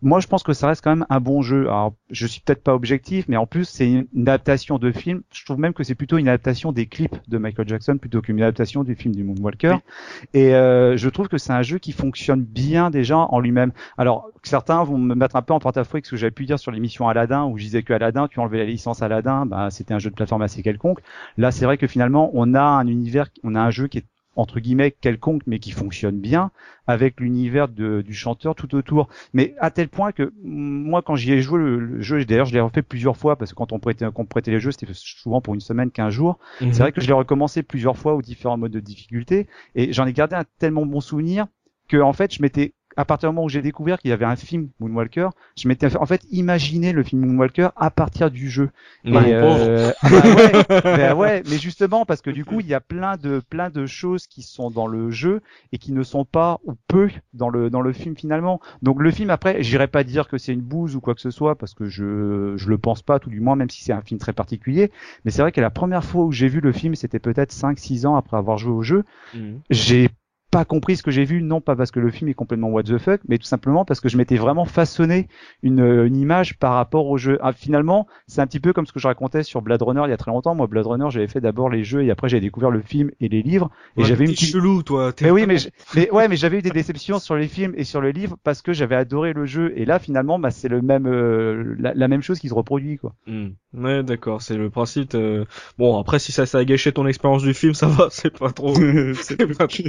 moi 0.00 0.20
je 0.20 0.28
pense 0.28 0.42
que 0.42 0.52
ça 0.54 0.68
reste 0.68 0.82
quand 0.82 0.96
même 0.96 1.06
un 1.10 1.20
bon 1.20 1.42
jeu. 1.42 1.62
Alors, 1.66 1.94
je 2.10 2.26
suis 2.26 2.40
peut-être 2.40 2.62
pas 2.62 2.74
objectif, 2.74 3.26
mais 3.28 3.36
en 3.36 3.46
plus 3.46 3.66
c'est 3.66 3.90
une, 3.90 4.06
une 4.14 4.22
adaptation 4.22 4.78
de 4.78 4.90
film. 4.92 5.22
Je 5.32 5.44
trouve 5.44 5.58
même 5.58 5.74
que 5.74 5.84
c'est 5.84 5.94
plutôt 5.94 6.16
une 6.16 6.28
adaptation 6.28 6.72
des 6.72 6.86
clips 6.86 7.16
de 7.28 7.33
Michael 7.38 7.68
Jackson 7.68 7.98
plutôt 7.98 8.20
qu'une 8.20 8.40
adaptation 8.42 8.84
du 8.84 8.94
film 8.94 9.14
du 9.14 9.24
Moonwalker. 9.24 9.74
Oui. 9.74 9.80
Et 10.34 10.54
euh, 10.54 10.96
je 10.96 11.08
trouve 11.08 11.28
que 11.28 11.38
c'est 11.38 11.52
un 11.52 11.62
jeu 11.62 11.78
qui 11.78 11.92
fonctionne 11.92 12.42
bien 12.42 12.90
déjà 12.90 13.18
en 13.18 13.40
lui-même. 13.40 13.72
Alors 13.98 14.30
certains 14.42 14.82
vont 14.84 14.98
me 14.98 15.14
mettre 15.14 15.36
un 15.36 15.42
peu 15.42 15.54
en 15.54 15.58
porte-à-faux 15.58 15.96
avec 15.96 16.06
ce 16.06 16.12
que 16.12 16.16
j'avais 16.16 16.30
pu 16.30 16.44
dire 16.44 16.58
sur 16.58 16.70
l'émission 16.70 17.08
Aladdin 17.08 17.44
où 17.44 17.58
je 17.58 17.64
disais 17.64 17.82
que 17.82 17.92
Aladdin, 17.92 18.28
tu 18.28 18.40
enlevais 18.40 18.58
la 18.58 18.64
licence 18.64 19.02
Aladdin, 19.02 19.46
bah, 19.46 19.68
c'était 19.70 19.94
un 19.94 19.98
jeu 19.98 20.10
de 20.10 20.14
plateforme 20.14 20.42
assez 20.42 20.62
quelconque. 20.62 21.00
Là, 21.36 21.50
c'est 21.50 21.64
vrai 21.64 21.78
que 21.78 21.86
finalement, 21.86 22.30
on 22.34 22.54
a 22.54 22.62
un 22.62 22.86
univers, 22.86 23.28
on 23.42 23.54
a 23.54 23.60
un 23.60 23.70
jeu 23.70 23.86
qui 23.86 23.98
est 23.98 24.04
entre 24.36 24.60
guillemets 24.60 24.90
quelconque 24.90 25.42
mais 25.46 25.58
qui 25.58 25.70
fonctionne 25.70 26.18
bien 26.18 26.50
avec 26.86 27.20
l'univers 27.20 27.68
du 27.68 28.12
chanteur 28.14 28.54
tout 28.54 28.74
autour 28.74 29.08
mais 29.32 29.54
à 29.58 29.70
tel 29.70 29.88
point 29.88 30.12
que 30.12 30.24
mm, 30.24 30.32
moi 30.42 31.02
quand 31.02 31.16
j'y 31.16 31.32
ai 31.32 31.40
joué 31.40 31.58
le, 31.58 31.78
le 31.78 32.00
jeu 32.02 32.24
d'ailleurs 32.24 32.46
je 32.46 32.52
l'ai 32.52 32.60
refait 32.60 32.82
plusieurs 32.82 33.16
fois 33.16 33.36
parce 33.36 33.52
que 33.52 33.56
quand 33.56 33.72
on 33.72 33.78
prêtait 33.78 34.04
quand 34.06 34.22
on 34.22 34.26
prêtait 34.26 34.50
les 34.50 34.60
jeux 34.60 34.72
c'était 34.72 34.92
souvent 34.92 35.40
pour 35.40 35.54
une 35.54 35.60
semaine 35.60 35.90
quinze 35.90 36.12
jours 36.12 36.38
Mhm. 36.60 36.72
c'est 36.72 36.82
vrai 36.82 36.92
que 36.92 37.00
je 37.00 37.06
l'ai 37.06 37.12
recommencé 37.12 37.62
plusieurs 37.62 37.96
fois 37.96 38.14
aux 38.14 38.22
différents 38.22 38.56
modes 38.56 38.72
de 38.72 38.80
difficulté 38.80 39.46
et 39.74 39.92
j'en 39.92 40.06
ai 40.06 40.12
gardé 40.12 40.36
un 40.36 40.44
tellement 40.58 40.86
bon 40.86 41.00
souvenir 41.00 41.46
que 41.88 41.96
en 41.98 42.12
fait 42.12 42.34
je 42.34 42.42
m'étais 42.42 42.72
à 42.96 43.04
partir 43.04 43.28
du 43.30 43.34
moment 43.34 43.46
où 43.46 43.48
j'ai 43.48 43.62
découvert 43.62 43.98
qu'il 43.98 44.10
y 44.10 44.12
avait 44.12 44.24
un 44.24 44.36
film 44.36 44.68
Moonwalker, 44.80 45.28
je 45.56 45.68
m'étais 45.68 45.94
en 45.96 46.06
fait 46.06 46.22
imaginé 46.30 46.92
le 46.92 47.02
film 47.02 47.24
Moonwalker 47.24 47.68
à 47.76 47.90
partir 47.90 48.30
du 48.30 48.48
jeu. 48.50 48.70
Ouais, 49.04 49.30
Et, 49.30 49.34
euh, 49.34 49.92
ah 50.02 50.10
bah 50.10 50.34
ouais, 50.34 50.64
bah 50.96 51.14
ouais, 51.14 51.42
mais 51.48 51.58
justement 51.58 52.04
parce 52.06 52.20
que 52.22 52.30
du 52.30 52.44
coup 52.44 52.60
il 52.60 52.66
y 52.66 52.74
a 52.74 52.80
plein 52.80 53.16
de 53.16 53.40
plein 53.40 53.70
de 53.70 53.86
choses 53.86 54.26
qui 54.26 54.42
sont 54.42 54.70
dans 54.70 54.86
le 54.86 55.10
jeu 55.10 55.40
et 55.72 55.78
qui 55.78 55.92
ne 55.92 56.02
sont 56.02 56.24
pas 56.24 56.58
ou 56.64 56.74
peu 56.88 57.10
dans 57.34 57.48
le 57.48 57.70
dans 57.70 57.80
le 57.80 57.92
film 57.92 58.16
finalement. 58.16 58.60
Donc 58.82 59.00
le 59.02 59.10
film 59.10 59.30
après, 59.30 59.62
j'irai 59.62 59.88
pas 59.88 60.04
dire 60.04 60.28
que 60.28 60.38
c'est 60.38 60.52
une 60.52 60.60
bouse 60.60 60.96
ou 60.96 61.00
quoi 61.00 61.14
que 61.14 61.20
ce 61.20 61.30
soit 61.30 61.56
parce 61.56 61.74
que 61.74 61.86
je 61.86 62.54
je 62.56 62.68
le 62.68 62.78
pense 62.78 63.02
pas 63.02 63.18
tout 63.18 63.30
du 63.30 63.40
moins 63.40 63.56
même 63.56 63.70
si 63.70 63.82
c'est 63.84 63.92
un 63.92 64.02
film 64.02 64.18
très 64.20 64.32
particulier, 64.32 64.90
mais 65.24 65.30
c'est 65.30 65.42
vrai 65.42 65.52
que 65.52 65.60
la 65.60 65.70
première 65.70 66.04
fois 66.04 66.24
où 66.24 66.32
j'ai 66.32 66.48
vu 66.48 66.60
le 66.60 66.72
film, 66.72 66.94
c'était 66.94 67.18
peut-être 67.18 67.52
5 67.52 67.78
6 67.78 68.06
ans 68.06 68.16
après 68.16 68.36
avoir 68.36 68.58
joué 68.58 68.72
au 68.72 68.82
jeu, 68.82 69.04
Mhm. 69.34 69.60
j'ai 69.70 70.08
pas 70.54 70.64
compris 70.64 70.96
ce 70.96 71.02
que 71.02 71.10
j'ai 71.10 71.24
vu, 71.24 71.42
non 71.42 71.60
pas 71.60 71.74
parce 71.74 71.90
que 71.90 71.98
le 71.98 72.10
film 72.12 72.28
est 72.30 72.34
complètement 72.34 72.68
what 72.68 72.84
the 72.84 72.98
fuck, 72.98 73.20
mais 73.28 73.38
tout 73.38 73.46
simplement 73.46 73.84
parce 73.84 73.98
que 74.00 74.08
je 74.08 74.16
m'étais 74.16 74.36
vraiment 74.36 74.64
façonné 74.64 75.26
une, 75.62 75.80
une 75.80 76.16
image 76.16 76.56
par 76.58 76.74
rapport 76.74 77.06
au 77.08 77.16
jeu. 77.18 77.38
Ah, 77.42 77.52
finalement, 77.52 78.06
c'est 78.28 78.40
un 78.40 78.46
petit 78.46 78.60
peu 78.60 78.72
comme 78.72 78.86
ce 78.86 78.92
que 78.92 79.00
je 79.00 79.08
racontais 79.08 79.42
sur 79.42 79.62
Blade 79.62 79.82
Runner 79.82 80.02
il 80.06 80.10
y 80.10 80.12
a 80.12 80.16
très 80.16 80.30
longtemps. 80.30 80.54
Moi, 80.54 80.68
Blade 80.68 80.86
Runner, 80.86 81.06
j'avais 81.10 81.26
fait 81.26 81.40
d'abord 81.40 81.70
les 81.70 81.82
jeux 81.82 82.04
et 82.04 82.10
après 82.12 82.28
j'ai 82.28 82.38
découvert 82.40 82.70
le 82.70 82.82
film 82.82 83.10
et 83.20 83.28
les 83.28 83.42
livres. 83.42 83.70
Et 83.96 84.02
Ouais, 84.02 84.06
j'avais 84.08 84.26
une 84.26 84.30
petite... 84.30 84.50
chelou 84.50 84.82
toi. 84.84 85.12
Mais 85.22 85.30
oui, 85.30 85.44
mais, 85.46 85.56
mais 85.96 86.10
ouais, 86.12 86.28
mais 86.28 86.36
j'avais 86.36 86.58
eu 86.58 86.62
des 86.62 86.70
déceptions 86.70 87.18
sur 87.18 87.34
les 87.34 87.48
films 87.48 87.74
et 87.76 87.84
sur 87.84 88.00
le 88.00 88.10
livre 88.10 88.36
parce 88.44 88.62
que 88.62 88.72
j'avais 88.72 88.94
adoré 88.96 89.32
le 89.32 89.46
jeu. 89.46 89.72
Et 89.76 89.84
là, 89.84 89.98
finalement, 89.98 90.38
bah, 90.38 90.50
c'est 90.52 90.68
le 90.68 90.82
même, 90.82 91.06
euh, 91.06 91.74
la, 91.78 91.94
la 91.94 92.08
même 92.08 92.22
chose 92.22 92.38
qui 92.38 92.48
se 92.48 92.54
reproduit, 92.54 92.98
quoi. 92.98 93.14
Hmm. 93.26 93.48
Ouais, 93.76 94.02
d'accord, 94.04 94.40
c'est 94.40 94.56
le 94.56 94.70
principe. 94.70 95.14
euh, 95.14 95.44
Bon, 95.78 95.98
après, 95.98 96.18
si 96.18 96.30
ça, 96.32 96.46
ça 96.46 96.58
a 96.58 96.64
gâché 96.64 96.92
ton 96.92 97.06
expérience 97.06 97.42
du 97.42 97.54
film, 97.54 97.74
ça 97.74 97.86
va, 97.88 98.08
c'est 98.10 98.36
pas 98.38 98.52
trop. 98.52 98.74
c'est 98.74 99.14
c'est 99.22 99.36
pas 99.56 99.66
trop- 99.66 99.82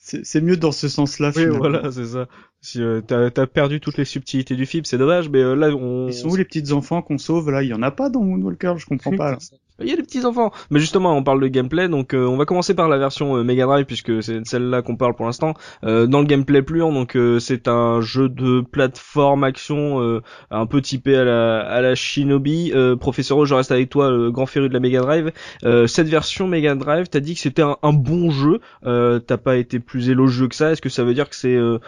c'est- 0.00 0.40
mieux 0.40 0.56
dans 0.56 0.72
ce 0.72 0.88
sens-là. 0.88 1.28
Oui, 1.28 1.34
finalement. 1.42 1.58
voilà, 1.58 1.90
c'est 1.92 2.06
ça. 2.06 2.28
Si 2.62 2.82
euh, 2.82 3.00
t'as 3.00 3.30
t'as 3.30 3.46
perdu 3.46 3.80
toutes 3.80 3.96
les 3.96 4.04
subtilités 4.04 4.54
du 4.54 4.66
film, 4.66 4.84
c'est 4.84 4.98
dommage, 4.98 5.28
mais 5.30 5.40
euh, 5.40 5.54
là, 5.54 5.68
on. 5.70 6.08
Ils 6.08 6.14
sont 6.14 6.28
où 6.28 6.36
les 6.36 6.44
petits 6.44 6.72
enfants 6.72 7.00
qu'on 7.00 7.16
sauve 7.18 7.50
là? 7.50 7.62
Il 7.62 7.68
y 7.68 7.74
en 7.74 7.82
a 7.82 7.90
pas 7.90 8.10
dans 8.10 8.22
Moonwalker, 8.22 8.74
je 8.76 8.86
comprends 8.86 9.16
pas. 9.16 9.32
là. 9.32 9.38
Il 9.82 9.88
y 9.88 9.92
a 9.94 9.96
des 9.96 10.02
petits 10.02 10.26
enfants. 10.26 10.52
Mais 10.70 10.78
justement, 10.78 11.16
on 11.16 11.22
parle 11.22 11.40
de 11.40 11.48
gameplay, 11.48 11.88
donc 11.88 12.12
euh, 12.12 12.26
on 12.26 12.36
va 12.36 12.44
commencer 12.44 12.74
par 12.74 12.90
la 12.90 12.98
version 12.98 13.36
euh, 13.38 13.44
Mega 13.44 13.64
Drive 13.64 13.86
puisque 13.86 14.22
c'est 14.22 14.46
celle-là 14.46 14.82
qu'on 14.82 14.96
parle 14.96 15.14
pour 15.14 15.24
l'instant. 15.24 15.54
Euh, 15.84 16.06
dans 16.06 16.20
le 16.20 16.26
gameplay 16.26 16.60
pur, 16.60 16.92
donc 16.92 17.16
euh, 17.16 17.38
c'est 17.38 17.66
un 17.66 18.02
jeu 18.02 18.28
de 18.28 18.60
plateforme 18.60 19.42
action 19.42 20.02
euh, 20.02 20.20
un 20.50 20.66
peu 20.66 20.82
typé 20.82 21.16
à 21.16 21.24
la 21.24 21.60
à 21.60 21.80
la 21.80 21.94
Shinobi. 21.94 22.72
Euh, 22.74 22.94
Professeur 22.96 23.46
je 23.46 23.54
reste 23.54 23.72
avec 23.72 23.88
toi, 23.88 24.10
le 24.10 24.30
grand 24.30 24.44
féru 24.44 24.68
de 24.68 24.74
la 24.74 24.80
Mega 24.80 25.00
Drive. 25.00 25.32
Euh, 25.64 25.86
cette 25.86 26.08
version 26.08 26.46
Mega 26.46 26.74
Drive, 26.74 27.08
t'as 27.08 27.20
dit 27.20 27.32
que 27.34 27.40
c'était 27.40 27.62
un, 27.62 27.78
un 27.82 27.94
bon 27.94 28.30
jeu. 28.30 28.60
Euh, 28.84 29.18
t'as 29.18 29.38
pas 29.38 29.56
été 29.56 29.78
plus 29.80 30.10
élogieux 30.10 30.48
que 30.48 30.56
ça. 30.56 30.72
Est-ce 30.72 30.82
que 30.82 30.90
ça 30.90 31.04
veut 31.04 31.14
dire 31.14 31.30
que 31.30 31.36
c'est 31.36 31.56
euh, 31.56 31.78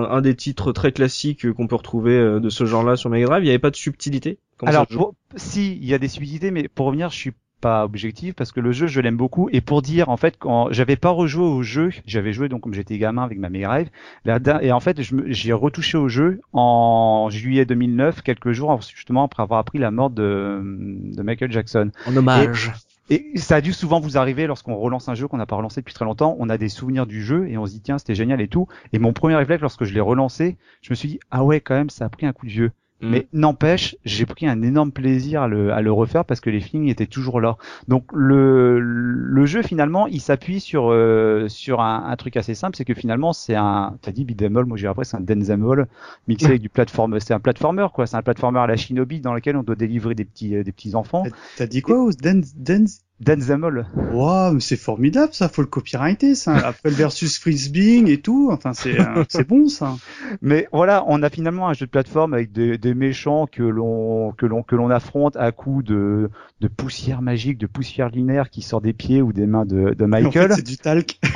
un, 0.00 0.10
un 0.10 0.20
des 0.20 0.34
titres 0.34 0.72
très 0.72 0.92
classiques 0.92 1.50
qu'on 1.52 1.66
peut 1.66 1.76
retrouver 1.76 2.14
euh, 2.16 2.40
de 2.40 2.48
ce 2.50 2.64
genre-là 2.66 2.96
sur 2.96 3.10
Mega 3.10 3.26
Drive 3.26 3.44
Il 3.44 3.46
y 3.46 3.50
avait 3.50 3.58
pas 3.58 3.70
de 3.70 3.76
subtilité? 3.76 4.38
Alors, 4.62 4.86
pour- 4.86 5.14
si, 5.36 5.76
il 5.76 5.84
y 5.86 5.94
a 5.94 5.98
des 5.98 6.08
subtilités, 6.08 6.50
mais 6.50 6.68
pour 6.68 6.86
revenir, 6.86 7.10
je 7.10 7.16
suis 7.16 7.32
pas 7.60 7.84
objectif 7.84 8.34
parce 8.34 8.52
que 8.52 8.60
le 8.60 8.72
jeu, 8.72 8.86
je 8.86 9.00
l'aime 9.00 9.18
beaucoup. 9.18 9.50
Et 9.52 9.60
pour 9.60 9.82
dire, 9.82 10.08
en 10.08 10.16
fait, 10.16 10.36
quand 10.38 10.68
j'avais 10.72 10.96
pas 10.96 11.10
rejoué 11.10 11.44
au 11.44 11.62
jeu, 11.62 11.90
j'avais 12.06 12.32
joué 12.32 12.48
donc 12.48 12.62
comme 12.62 12.72
j'étais 12.72 12.96
gamin 12.96 13.22
avec 13.22 13.38
ma 13.38 13.50
Mega 13.50 13.84
Drive. 14.24 14.62
Et 14.62 14.72
en 14.72 14.80
fait, 14.80 14.98
j'ai 15.26 15.52
retouché 15.52 15.98
au 15.98 16.08
jeu 16.08 16.40
en 16.54 17.28
juillet 17.30 17.66
2009, 17.66 18.22
quelques 18.22 18.52
jours 18.52 18.80
justement 18.80 19.24
après 19.24 19.42
avoir 19.42 19.60
appris 19.60 19.78
la 19.78 19.90
mort 19.90 20.08
de, 20.08 20.60
de 20.62 21.22
Michael 21.22 21.52
Jackson. 21.52 21.90
En 22.06 22.16
hommage. 22.16 22.72
Et 22.72 22.89
ça 23.34 23.56
a 23.56 23.60
dû 23.60 23.72
souvent 23.72 24.00
vous 24.00 24.16
arriver 24.16 24.46
lorsqu'on 24.46 24.76
relance 24.76 25.08
un 25.08 25.14
jeu 25.14 25.26
qu'on 25.26 25.36
n'a 25.36 25.46
pas 25.46 25.56
relancé 25.56 25.80
depuis 25.80 25.94
très 25.94 26.04
longtemps. 26.04 26.36
On 26.38 26.48
a 26.48 26.58
des 26.58 26.68
souvenirs 26.68 27.06
du 27.06 27.22
jeu 27.22 27.48
et 27.48 27.58
on 27.58 27.66
se 27.66 27.72
dit 27.72 27.80
tiens 27.80 27.98
c'était 27.98 28.14
génial 28.14 28.40
et 28.40 28.48
tout. 28.48 28.68
Et 28.92 28.98
mon 28.98 29.12
premier 29.12 29.34
réflexe 29.36 29.62
lorsque 29.62 29.84
je 29.84 29.92
l'ai 29.94 30.00
relancé, 30.00 30.56
je 30.82 30.90
me 30.90 30.94
suis 30.94 31.08
dit 31.08 31.20
ah 31.30 31.44
ouais 31.44 31.60
quand 31.60 31.74
même 31.74 31.90
ça 31.90 32.04
a 32.04 32.08
pris 32.08 32.26
un 32.26 32.32
coup 32.32 32.46
de 32.46 32.52
vieux. 32.52 32.72
Mm. 33.00 33.10
Mais 33.10 33.28
n'empêche, 33.32 33.96
j'ai 34.04 34.26
pris 34.26 34.46
un 34.46 34.62
énorme 34.62 34.92
plaisir 34.92 35.42
à 35.42 35.48
le, 35.48 35.72
à 35.72 35.80
le 35.80 35.92
refaire 35.92 36.24
parce 36.24 36.40
que 36.40 36.50
les 36.50 36.60
feelings 36.60 36.88
étaient 36.88 37.06
toujours 37.06 37.40
là. 37.40 37.56
Donc 37.88 38.04
le, 38.12 38.78
le 38.80 39.46
jeu 39.46 39.62
finalement, 39.62 40.06
il 40.06 40.20
s'appuie 40.20 40.60
sur 40.60 40.90
euh, 40.90 41.48
sur 41.48 41.80
un, 41.80 42.04
un 42.06 42.16
truc 42.16 42.36
assez 42.36 42.54
simple, 42.54 42.76
c'est 42.76 42.84
que 42.84 42.94
finalement 42.94 43.32
c'est 43.32 43.54
un, 43.54 43.96
t'as 44.02 44.12
dit 44.12 44.24
beat'em 44.24 44.56
all, 44.56 44.66
moi 44.66 44.76
j'ai 44.76 44.86
après 44.86 45.04
c'est 45.04 45.16
un 45.16 45.20
dance 45.20 45.50
all 45.50 45.86
mixé 46.28 46.46
avec 46.46 46.60
du 46.60 46.68
plateforme, 46.68 47.18
c'est 47.20 47.34
un 47.34 47.40
platformer 47.40 47.86
quoi, 47.94 48.06
c'est 48.06 48.16
un 48.16 48.22
platformer 48.22 48.60
à 48.60 48.66
la 48.66 48.76
Shinobi 48.76 49.20
dans 49.20 49.34
lequel 49.34 49.56
on 49.56 49.62
doit 49.62 49.76
délivrer 49.76 50.14
des 50.14 50.24
petits 50.24 50.56
euh, 50.56 50.62
des 50.62 50.72
petits 50.72 50.94
enfants. 50.94 51.24
T'as 51.56 51.66
dit 51.66 51.82
quoi 51.82 52.10
Dance, 52.22 52.54
dance 52.56 53.00
Denzamol. 53.20 53.86
Wow, 54.12 54.52
mais 54.52 54.60
c'est 54.60 54.78
formidable 54.78 55.34
ça, 55.34 55.50
faut 55.50 55.60
le 55.60 55.68
copyrighter 55.68 56.34
ça. 56.34 56.56
Après 56.56 56.88
le 56.88 56.96
versus 56.96 57.38
Frisbee 57.38 58.10
et 58.10 58.20
tout, 58.20 58.48
enfin 58.50 58.72
c'est 58.72 58.98
euh, 58.98 59.24
c'est 59.28 59.46
bon 59.46 59.68
ça. 59.68 59.96
Mais 60.40 60.68
voilà, 60.72 61.04
on 61.06 61.22
a 61.22 61.28
finalement 61.28 61.68
un 61.68 61.74
jeu 61.74 61.84
de 61.84 61.90
plateforme 61.90 62.32
avec 62.32 62.50
des, 62.50 62.78
des 62.78 62.94
méchants 62.94 63.46
que 63.46 63.62
l'on 63.62 64.32
que 64.32 64.46
l'on 64.46 64.62
que 64.62 64.74
l'on 64.74 64.90
affronte 64.90 65.36
à 65.36 65.52
coups 65.52 65.84
de 65.84 66.30
de 66.60 66.68
poussière 66.68 67.20
magique, 67.20 67.58
de 67.58 67.66
poussière 67.66 68.08
linéaire 68.08 68.48
qui 68.48 68.62
sort 68.62 68.80
des 68.80 68.94
pieds 68.94 69.20
ou 69.20 69.32
des 69.34 69.46
mains 69.46 69.66
de, 69.66 69.94
de 69.94 70.04
Michael. 70.06 70.52
En 70.52 70.54
fait, 70.54 70.60
c'est 70.60 70.66
du 70.66 70.78
talc. 70.78 71.18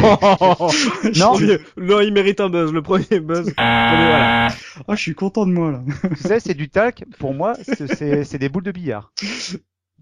non, 1.16 1.38
non, 1.76 2.00
il 2.00 2.12
mérite 2.12 2.40
un 2.40 2.48
buzz, 2.48 2.72
le 2.72 2.82
premier 2.82 3.20
buzz. 3.20 3.52
voilà. 3.56 4.48
Oh, 4.88 4.94
je 4.96 5.00
suis 5.00 5.14
content 5.14 5.46
de 5.46 5.52
moi 5.52 5.70
là. 5.70 5.82
tu 6.16 6.16
sais, 6.16 6.40
c'est 6.40 6.54
du 6.54 6.68
talc. 6.68 7.04
Pour 7.18 7.32
moi, 7.32 7.54
c'est 7.62 8.24
c'est 8.24 8.38
des 8.38 8.48
boules 8.48 8.64
de 8.64 8.72
billard. 8.72 9.12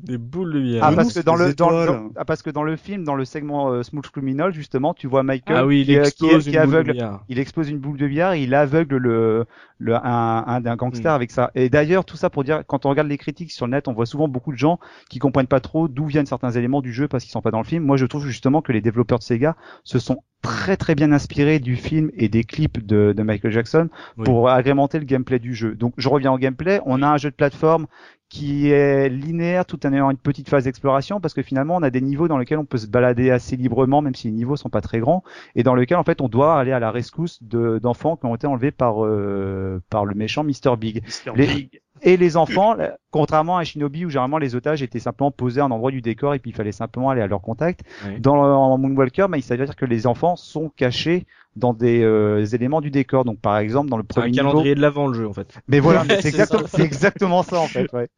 Des 0.03 0.19
boules 0.19 0.53
de 0.53 0.61
billard. 0.61 0.89
Ah, 0.89 0.93
parce 0.95 1.13
que 1.13 1.21
dans 1.21 1.37
le, 1.37 1.55
dans, 1.55 1.71
dans, 1.71 2.11
ah, 2.17 2.25
parce 2.25 2.43
que 2.43 2.51
dans 2.51 2.63
le 2.63 2.77
film, 2.77 3.05
dans 3.05 3.15
le 3.15 3.25
segment 3.25 3.71
euh, 3.71 3.83
Smooth 3.83 4.09
Criminal, 4.09 4.53
justement, 4.53 4.95
tu 4.95 5.07
vois 5.07 5.23
Michael 5.23 5.57
ah 5.57 5.67
oui, 5.67 5.81
il 5.81 5.87
qui, 5.87 5.95
explose 5.95 6.45
qui, 6.45 6.51
une 6.51 6.57
aveugle, 6.57 6.85
boule 6.85 6.87
de 6.87 6.93
billard. 6.93 7.25
il 7.29 7.39
explose 7.39 7.69
une 7.69 7.79
boule 7.79 7.99
de 7.99 8.07
billard 8.07 8.35
il 8.35 8.55
aveugle 8.55 8.97
le, 8.97 9.47
le 9.81 9.97
un, 9.97 10.45
un, 10.47 10.65
un 10.65 10.77
gangster 10.77 11.11
Mm. 11.13 11.15
avec 11.17 11.31
ça. 11.33 11.51
Et 11.57 11.69
d'ailleurs, 11.71 12.05
tout 12.05 12.17
ça 12.17 12.31
pour 12.31 12.45
dire, 12.45 12.63
quand 12.67 12.87
on 12.87 12.91
regarde 12.91 13.09
les 13.09 13.19
critiques 13.19 13.51
sur 13.51 13.67
le 13.67 13.73
net, 13.73 13.89
on 13.89 13.93
voit 13.93 14.07
souvent 14.07 14.29
beaucoup 14.29 14.53
de 14.53 14.59
gens 14.59 14.79
qui 15.09 15.19
comprennent 15.19 15.47
pas 15.49 15.61
trop 15.61 15.89
d'où 15.89 16.07
viennent 16.07 16.27
certains 16.27 16.51
éléments 16.51 16.83
du 16.83 16.93
jeu 16.93 17.09
parce 17.09 17.25
qu'ils 17.25 17.33
sont 17.33 17.43
pas 17.43 17.51
dans 17.51 17.59
le 17.59 17.65
film. 17.65 17.83
Moi, 17.85 17.97
je 17.97 18.07
trouve 18.07 18.27
justement 18.27 18.63
que 18.63 18.71
les 18.73 18.81
développeurs 18.83 19.19
de 19.19 19.25
Sega 19.25 19.57
se 19.83 19.99
sont 19.99 20.23
très 20.43 20.77
très 20.77 20.95
bien 20.95 21.13
inspirés 21.13 21.59
du 21.59 21.77
film 21.77 22.11
et 22.17 22.29
des 22.29 22.45
clips 22.45 22.85
de, 22.87 23.13
de 23.17 23.23
Michael 23.23 23.51
Jackson 23.53 23.89
Oui. 24.17 24.25
pour 24.25 24.49
agrémenter 24.49 24.99
le 24.99 25.05
gameplay 25.05 25.39
du 25.39 25.55
jeu. 25.55 25.75
Donc, 25.75 25.95
je 25.97 26.09
reviens 26.09 26.33
au 26.33 26.39
gameplay. 26.39 26.81
On 26.87 27.03
a 27.03 27.09
un 27.09 27.17
jeu 27.17 27.31
de 27.31 27.35
plateforme 27.35 27.87
qui 28.31 28.71
est 28.71 29.09
linéaire 29.09 29.67
tout 29.67 29.85
en 29.85 29.93
ayant 29.93 30.09
une 30.09 30.17
petite 30.17 30.49
phase 30.49 30.63
d'exploration 30.63 31.21
parce 31.21 31.35
que 31.35 31.43
finalement 31.43 31.75
on 31.75 31.83
a 31.83 31.91
des 31.91 32.01
niveaux 32.01 32.29
dans 32.29 32.39
lesquels 32.39 32.59
on 32.59 32.65
peut 32.65 32.79
se 32.79 32.87
balader 32.87 33.33
assez 33.33 33.57
librement 33.57 34.03
même 34.03 34.15
si 34.15 34.29
les 34.29 34.33
niveaux 34.33 34.55
sont 34.55 34.69
pas 34.69 34.81
très 34.81 35.01
grands 35.01 35.25
et 35.57 35.65
dans 35.65 35.75
lequel 35.75 35.97
en 35.99 36.05
fait 36.05 36.21
on 36.21 36.29
doit 36.29 36.57
aller 36.57 36.71
à 36.71 36.79
la 36.79 36.93
rescousse 36.93 37.43
de- 37.43 37.81
d'enfants 37.83 38.15
qui 38.17 38.27
ont 38.27 38.35
été 38.37 38.47
enlevés 38.47 38.71
par 38.71 39.05
euh, 39.05 39.70
par 39.91 40.05
le 40.05 40.15
méchant 40.15 40.45
Mr 40.45 40.77
Big. 40.79 41.03
Les- 41.37 41.47
Big. 41.47 41.81
et 42.03 42.17
les 42.17 42.37
enfants 42.37 42.77
contrairement 43.11 43.59
à 43.59 43.65
Shinobi 43.65 44.07
où 44.07 44.11
généralement 44.11 44.39
les 44.39 44.55
otages 44.55 44.83
étaient 44.83 44.99
simplement 44.99 45.31
posés 45.31 45.61
à 45.61 45.65
un 45.65 45.71
endroit 45.71 45.91
du 45.91 46.01
décor 46.01 46.35
et 46.35 46.39
puis 46.39 46.51
il 46.51 46.55
fallait 46.57 46.73
simplement 46.73 47.11
aller 47.11 47.21
à 47.23 47.27
leur 47.27 47.43
contact 47.43 47.81
dans 48.19 48.37
en 48.37 48.79
Moonwalker 48.79 49.27
bah, 49.29 49.37
il 49.37 49.43
s'avère 49.43 49.77
que 49.77 49.85
les 49.85 50.07
enfants 50.07 50.37
sont 50.37 50.71
cachés 50.71 51.27
dans 51.57 51.75
des 51.75 52.03
euh, 52.03 52.45
éléments 52.47 52.81
du 52.81 52.91
décor 52.91 53.25
donc 53.25 53.39
par 53.41 53.59
exemple 53.59 53.91
dans 53.91 53.97
le 53.99 54.05
C'est 54.11 54.19
un 54.19 54.21
premier 54.23 54.31
niveau 54.33 54.45
calendrier 54.49 54.75
de 54.75 54.81
l'avant 54.81 55.09
le 55.09 55.15
jeu 55.15 55.29
en 55.29 55.33
fait. 55.33 55.53
mais 55.69 55.81
voilà, 55.81 56.03
Ouais, 56.03 56.19
c'est 56.23 56.29
exactement, 56.29 56.67
ça. 56.67 56.83
exactement 56.85 57.43
ça 57.43 57.59
en 57.61 57.67
fait. 57.67 57.93
Ouais. 57.93 58.09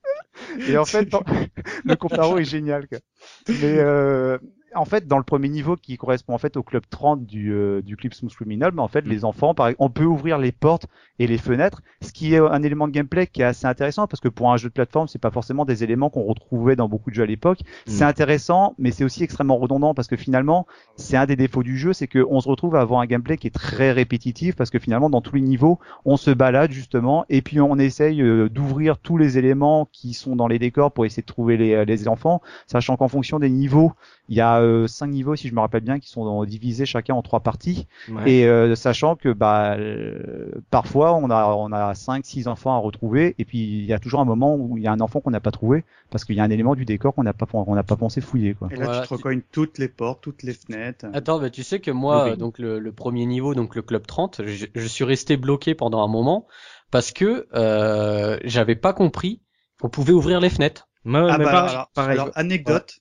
Et 0.68 0.76
en 0.76 0.84
fait, 0.86 1.06
dans- 1.08 1.24
le 1.84 1.96
comparo 1.96 2.38
est 2.38 2.44
génial. 2.44 2.86
Quoi. 2.88 2.98
Mais 3.48 3.78
euh, 3.78 4.36
en 4.74 4.85
fait, 4.85 5.06
dans 5.06 5.18
le 5.18 5.24
premier 5.24 5.48
niveau 5.48 5.76
qui 5.76 5.96
correspond 5.96 6.35
en 6.35 6.38
fait 6.38 6.56
au 6.56 6.62
club 6.62 6.82
30 6.88 7.26
du, 7.26 7.52
euh, 7.52 7.82
du 7.82 7.96
clip 7.96 8.14
Smooth 8.14 8.35
Criminal, 8.35 8.72
mais 8.74 8.82
en 8.82 8.88
fait, 8.88 9.04
Mm. 9.04 9.08
les 9.08 9.24
enfants, 9.24 9.54
par, 9.54 9.70
on 9.78 9.90
peut 9.90 10.04
ouvrir 10.04 10.38
les 10.38 10.52
portes 10.52 10.87
et 11.18 11.26
les 11.26 11.38
fenêtres, 11.38 11.82
ce 12.00 12.12
qui 12.12 12.35
est 12.35 12.38
un 12.38 12.62
élément 12.62 12.88
de 12.88 12.92
gameplay 12.92 13.26
qui 13.26 13.42
est 13.42 13.44
assez 13.44 13.66
intéressant 13.66 14.06
parce 14.06 14.20
que 14.20 14.28
pour 14.28 14.52
un 14.52 14.56
jeu 14.56 14.68
de 14.68 14.72
plateforme, 14.74 15.08
c'est 15.08 15.18
pas 15.20 15.30
forcément 15.30 15.64
des 15.64 15.85
éléments 15.85 16.11
qu'on 16.11 16.24
retrouvait 16.24 16.76
dans 16.76 16.88
beaucoup 16.88 17.11
de 17.11 17.14
jeux 17.14 17.22
à 17.22 17.26
l'époque. 17.26 17.61
C'est 17.87 18.04
Mm. 18.04 18.08
intéressant, 18.08 18.74
mais 18.78 18.90
c'est 18.90 19.04
aussi 19.04 19.22
extrêmement 19.22 19.56
redondant 19.56 19.94
parce 19.94 20.08
que 20.08 20.16
finalement, 20.16 20.66
c'est 20.96 21.16
un 21.16 21.26
des 21.26 21.37
défauts 21.37 21.62
du 21.62 21.76
jeu, 21.76 21.92
c'est 21.92 22.06
qu'on 22.08 22.40
se 22.40 22.48
retrouve 22.48 22.76
à 22.76 22.80
avoir 22.80 23.00
un 23.00 23.06
gameplay 23.06 23.37
qui 23.37 23.46
est 23.46 23.50
très 23.50 23.92
répétitif 23.92 24.56
parce 24.56 24.70
que 24.70 24.78
finalement, 24.78 25.11
dans 25.11 25.20
tous 25.20 25.37
les 25.37 25.42
niveaux, 25.42 25.78
on 26.04 26.16
se 26.16 26.30
balade 26.30 26.72
justement 26.72 27.24
et 27.28 27.42
puis 27.42 27.61
on 27.61 27.78
essaye 27.78 28.22
euh, 28.22 28.48
d'ouvrir 28.48 28.98
tous 28.98 29.16
les 29.16 29.38
éléments 29.38 29.88
qui 29.92 30.14
sont 30.14 30.37
dans 30.37 30.48
les 30.48 30.58
décors 30.58 30.92
pour 30.92 31.04
essayer 31.04 31.22
de 31.22 31.26
trouver 31.26 31.56
les, 31.56 31.85
les 31.85 32.08
enfants, 32.08 32.40
sachant 32.66 32.96
qu'en 32.96 33.08
fonction 33.08 33.38
des 33.38 33.50
niveaux, 33.50 33.92
il 34.28 34.37
y 34.37 34.40
a 34.40 34.61
euh, 34.61 34.87
cinq 34.87 35.08
niveaux 35.08 35.37
si 35.37 35.48
je 35.48 35.54
me 35.54 35.61
rappelle 35.61 35.82
bien 35.82 35.98
qui 35.98 36.08
sont 36.08 36.24
dans- 36.24 36.44
divisés 36.44 36.87
chacun 36.87 37.14
en 37.14 37.22
trois 37.22 37.40
parties 37.40 37.87
Ouais. 38.08 38.24
et 38.30 38.46
euh, 38.46 38.74
sachant 38.74 39.16
que 39.16 39.32
bah 39.32 39.74
euh, 39.76 40.50
parfois 40.70 41.14
on 41.14 41.28
a 41.30 41.46
on 41.46 41.72
a 41.72 41.94
cinq 41.94 42.24
six 42.24 42.46
enfants 42.48 42.74
à 42.74 42.78
retrouver 42.78 43.35
et 43.38 43.44
puis 43.44 43.58
il 43.58 43.85
y 43.85 43.92
a 43.92 43.98
toujours 43.98 44.20
un 44.20 44.24
moment 44.24 44.54
où 44.56 44.76
il 44.78 44.85
y 44.85 44.87
a 44.87 44.92
un 44.92 45.00
enfant 45.00 45.20
qu'on 45.20 45.30
n'a 45.30 45.40
pas 45.40 45.50
trouvé 45.50 45.85
parce 46.11 46.24
qu'il 46.24 46.37
y 46.37 46.40
a 46.40 46.44
un 46.44 46.50
élément 46.50 46.74
du 46.74 46.85
décor 46.85 47.14
qu'on 47.14 47.22
n'a 47.24 47.32
pas 47.32 47.46
on 47.52 47.74
n'a 47.74 47.82
pas 47.82 47.96
pensé 47.96 48.20
fouiller 48.20 48.54
quoi. 48.54 48.68
Et 48.70 48.76
là, 48.76 48.85
Voilà, 48.87 49.00
tu 49.02 49.08
te 49.08 49.08
tu- 49.08 49.14
recognes 49.14 49.42
toutes 49.50 49.78
les 49.78 49.88
portes, 49.88 50.22
toutes 50.22 50.42
les 50.42 50.54
fenêtres. 50.54 51.06
Attends, 51.12 51.38
bah, 51.40 51.50
tu 51.50 51.62
sais 51.62 51.80
que 51.80 51.90
moi, 51.90 52.37
donc 52.37 52.58
le, 52.58 52.78
le 52.78 52.92
premier 52.92 53.26
niveau, 53.26 53.54
donc 53.54 53.74
le 53.74 53.82
club 53.82 54.06
30, 54.06 54.42
je, 54.46 54.66
je 54.74 54.87
suis 54.87 55.04
resté 55.04 55.37
bloqué 55.37 55.74
pendant 55.74 56.02
un 56.04 56.08
moment 56.08 56.46
parce 56.90 57.12
que 57.12 57.46
euh, 57.54 58.38
j'avais 58.44 58.76
pas 58.76 58.92
compris 58.92 59.40
qu'on 59.80 59.88
pouvait 59.88 60.12
ouvrir 60.12 60.40
les 60.40 60.50
fenêtres. 60.50 60.88
Ah 61.04 61.38
mais 61.38 61.44
bah 61.44 61.50
pareil, 61.52 61.70
alors, 61.74 61.90
pareil. 61.94 62.18
alors, 62.18 62.30
anecdote 62.35 62.98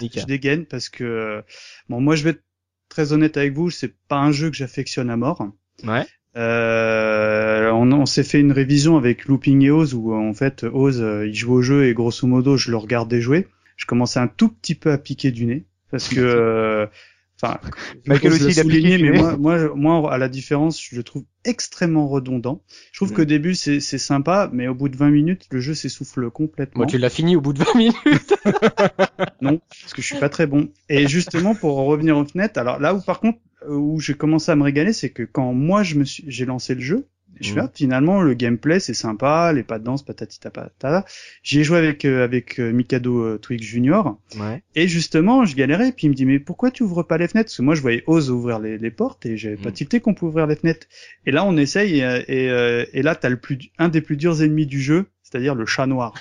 Nickel. 0.00 0.22
je 0.22 0.26
dégaine 0.26 0.66
parce 0.66 0.88
que 0.88 1.42
bon 1.88 2.00
moi 2.00 2.16
je 2.16 2.24
vais 2.24 2.30
être 2.30 2.42
très 2.88 3.12
honnête 3.12 3.36
avec 3.36 3.52
vous, 3.52 3.70
c'est 3.70 3.94
pas 4.08 4.18
un 4.18 4.32
jeu 4.32 4.50
que 4.50 4.56
j'affectionne 4.56 5.10
à 5.10 5.16
mort. 5.16 5.46
Ouais. 5.84 6.06
Euh, 6.36 7.70
on, 7.70 7.90
on 7.92 8.06
s'est 8.06 8.22
fait 8.22 8.38
une 8.38 8.52
révision 8.52 8.96
avec 8.96 9.24
Looping 9.24 9.62
et 9.62 9.70
Oz 9.70 9.94
où 9.94 10.14
en 10.14 10.32
fait 10.32 10.64
Oz 10.64 11.00
euh, 11.00 11.26
il 11.26 11.34
joue 11.34 11.54
au 11.54 11.62
jeu 11.62 11.86
et 11.86 11.94
grosso 11.94 12.26
modo 12.26 12.56
je 12.56 12.70
le 12.70 12.76
regardais 12.76 13.20
jouer. 13.20 13.48
Je 13.76 13.86
commençais 13.86 14.20
un 14.20 14.28
tout 14.28 14.48
petit 14.48 14.74
peu 14.74 14.92
à 14.92 14.98
piquer 14.98 15.30
du 15.30 15.46
nez 15.46 15.64
parce 15.90 16.08
que 16.08 16.20
euh, 16.20 16.86
enfin 17.42 17.58
Michael 18.06 18.32
aussi, 18.32 18.44
il 18.50 18.60
a 18.60 18.64
piqué 18.64 18.98
mais 18.98 19.10
moi, 19.18 19.36
moi 19.36 19.74
moi 19.74 20.12
à 20.12 20.18
la 20.18 20.28
différence 20.28 20.82
je 20.82 20.96
le 20.96 21.02
trouve 21.02 21.24
extrêmement 21.44 22.08
redondant. 22.08 22.62
Je 22.92 22.98
trouve 22.98 23.12
qu'au 23.12 23.24
début 23.24 23.54
c'est 23.54 23.80
sympa 23.80 24.50
mais 24.52 24.68
au 24.68 24.74
bout 24.74 24.88
de 24.88 24.96
20 24.96 25.10
minutes 25.10 25.46
le 25.50 25.60
jeu 25.60 25.74
s'essouffle 25.74 26.30
complètement. 26.30 26.80
Moi, 26.80 26.86
tu 26.86 26.98
l'as 26.98 27.10
fini 27.10 27.36
au 27.36 27.40
bout 27.40 27.52
de 27.52 27.62
20 27.64 27.74
minutes. 27.74 28.34
Non, 29.42 29.58
parce 29.68 29.94
que 29.94 30.02
je 30.02 30.06
suis 30.06 30.18
pas 30.18 30.28
très 30.28 30.46
bon. 30.46 30.68
Et 30.88 31.08
justement, 31.08 31.54
pour 31.54 31.78
en 31.78 31.86
revenir 31.86 32.16
aux 32.16 32.24
fenêtres, 32.24 32.58
alors 32.58 32.78
là 32.78 32.94
où 32.94 33.00
par 33.00 33.20
contre, 33.20 33.38
où 33.68 34.00
j'ai 34.00 34.14
commencé 34.14 34.50
à 34.50 34.56
me 34.56 34.62
régaler, 34.62 34.92
c'est 34.92 35.10
que 35.10 35.22
quand 35.22 35.52
moi 35.52 35.82
je 35.82 35.96
me 35.96 36.04
suis, 36.04 36.24
j'ai 36.26 36.44
lancé 36.44 36.74
le 36.74 36.80
jeu, 36.80 37.06
je 37.38 37.58
ah, 37.58 37.70
finalement 37.74 38.20
le 38.22 38.34
gameplay 38.34 38.80
c'est 38.80 38.94
sympa, 38.94 39.52
les 39.52 39.62
pas 39.62 39.78
de 39.78 39.84
danse, 39.84 40.02
patati 40.04 40.38
patata. 40.40 41.04
J'y 41.42 41.60
ai 41.60 41.64
joué 41.64 41.78
avec 41.78 42.04
euh, 42.04 42.24
avec 42.24 42.58
euh, 42.58 42.72
Mikado 42.72 43.22
euh, 43.22 43.38
Twix 43.38 43.62
Junior, 43.62 44.18
Ouais. 44.38 44.62
et 44.74 44.88
justement 44.88 45.44
je 45.44 45.54
galérais, 45.56 45.92
puis 45.92 46.06
il 46.06 46.10
me 46.10 46.14
dit 46.14 46.26
mais 46.26 46.38
pourquoi 46.38 46.70
tu 46.70 46.82
ouvres 46.82 47.02
pas 47.02 47.18
les 47.18 47.28
fenêtres? 47.28 47.48
Parce 47.48 47.56
que 47.58 47.62
moi 47.62 47.74
je 47.74 47.82
voyais 47.82 48.02
Oz 48.06 48.30
ouvrir 48.30 48.58
les, 48.58 48.78
les 48.78 48.90
portes 48.90 49.24
et 49.26 49.36
j'avais 49.36 49.56
pas 49.56 49.68
Mhm. 49.70 49.74
tilté 49.74 50.00
qu'on 50.00 50.14
pouvait 50.14 50.30
ouvrir 50.30 50.46
les 50.46 50.56
fenêtres. 50.56 50.86
Et 51.26 51.30
là 51.30 51.44
on 51.44 51.56
essaye 51.56 52.00
et, 52.00 52.24
et, 52.28 52.50
euh, 52.50 52.84
et 52.92 53.02
là 53.02 53.14
t'as 53.14 53.28
le 53.28 53.36
plus 53.38 53.58
un 53.78 53.88
des 53.88 54.00
plus 54.00 54.16
durs 54.16 54.42
ennemis 54.42 54.66
du 54.66 54.80
jeu, 54.80 55.06
c'est-à-dire 55.22 55.54
le 55.54 55.66
chat 55.66 55.86
noir. 55.86 56.14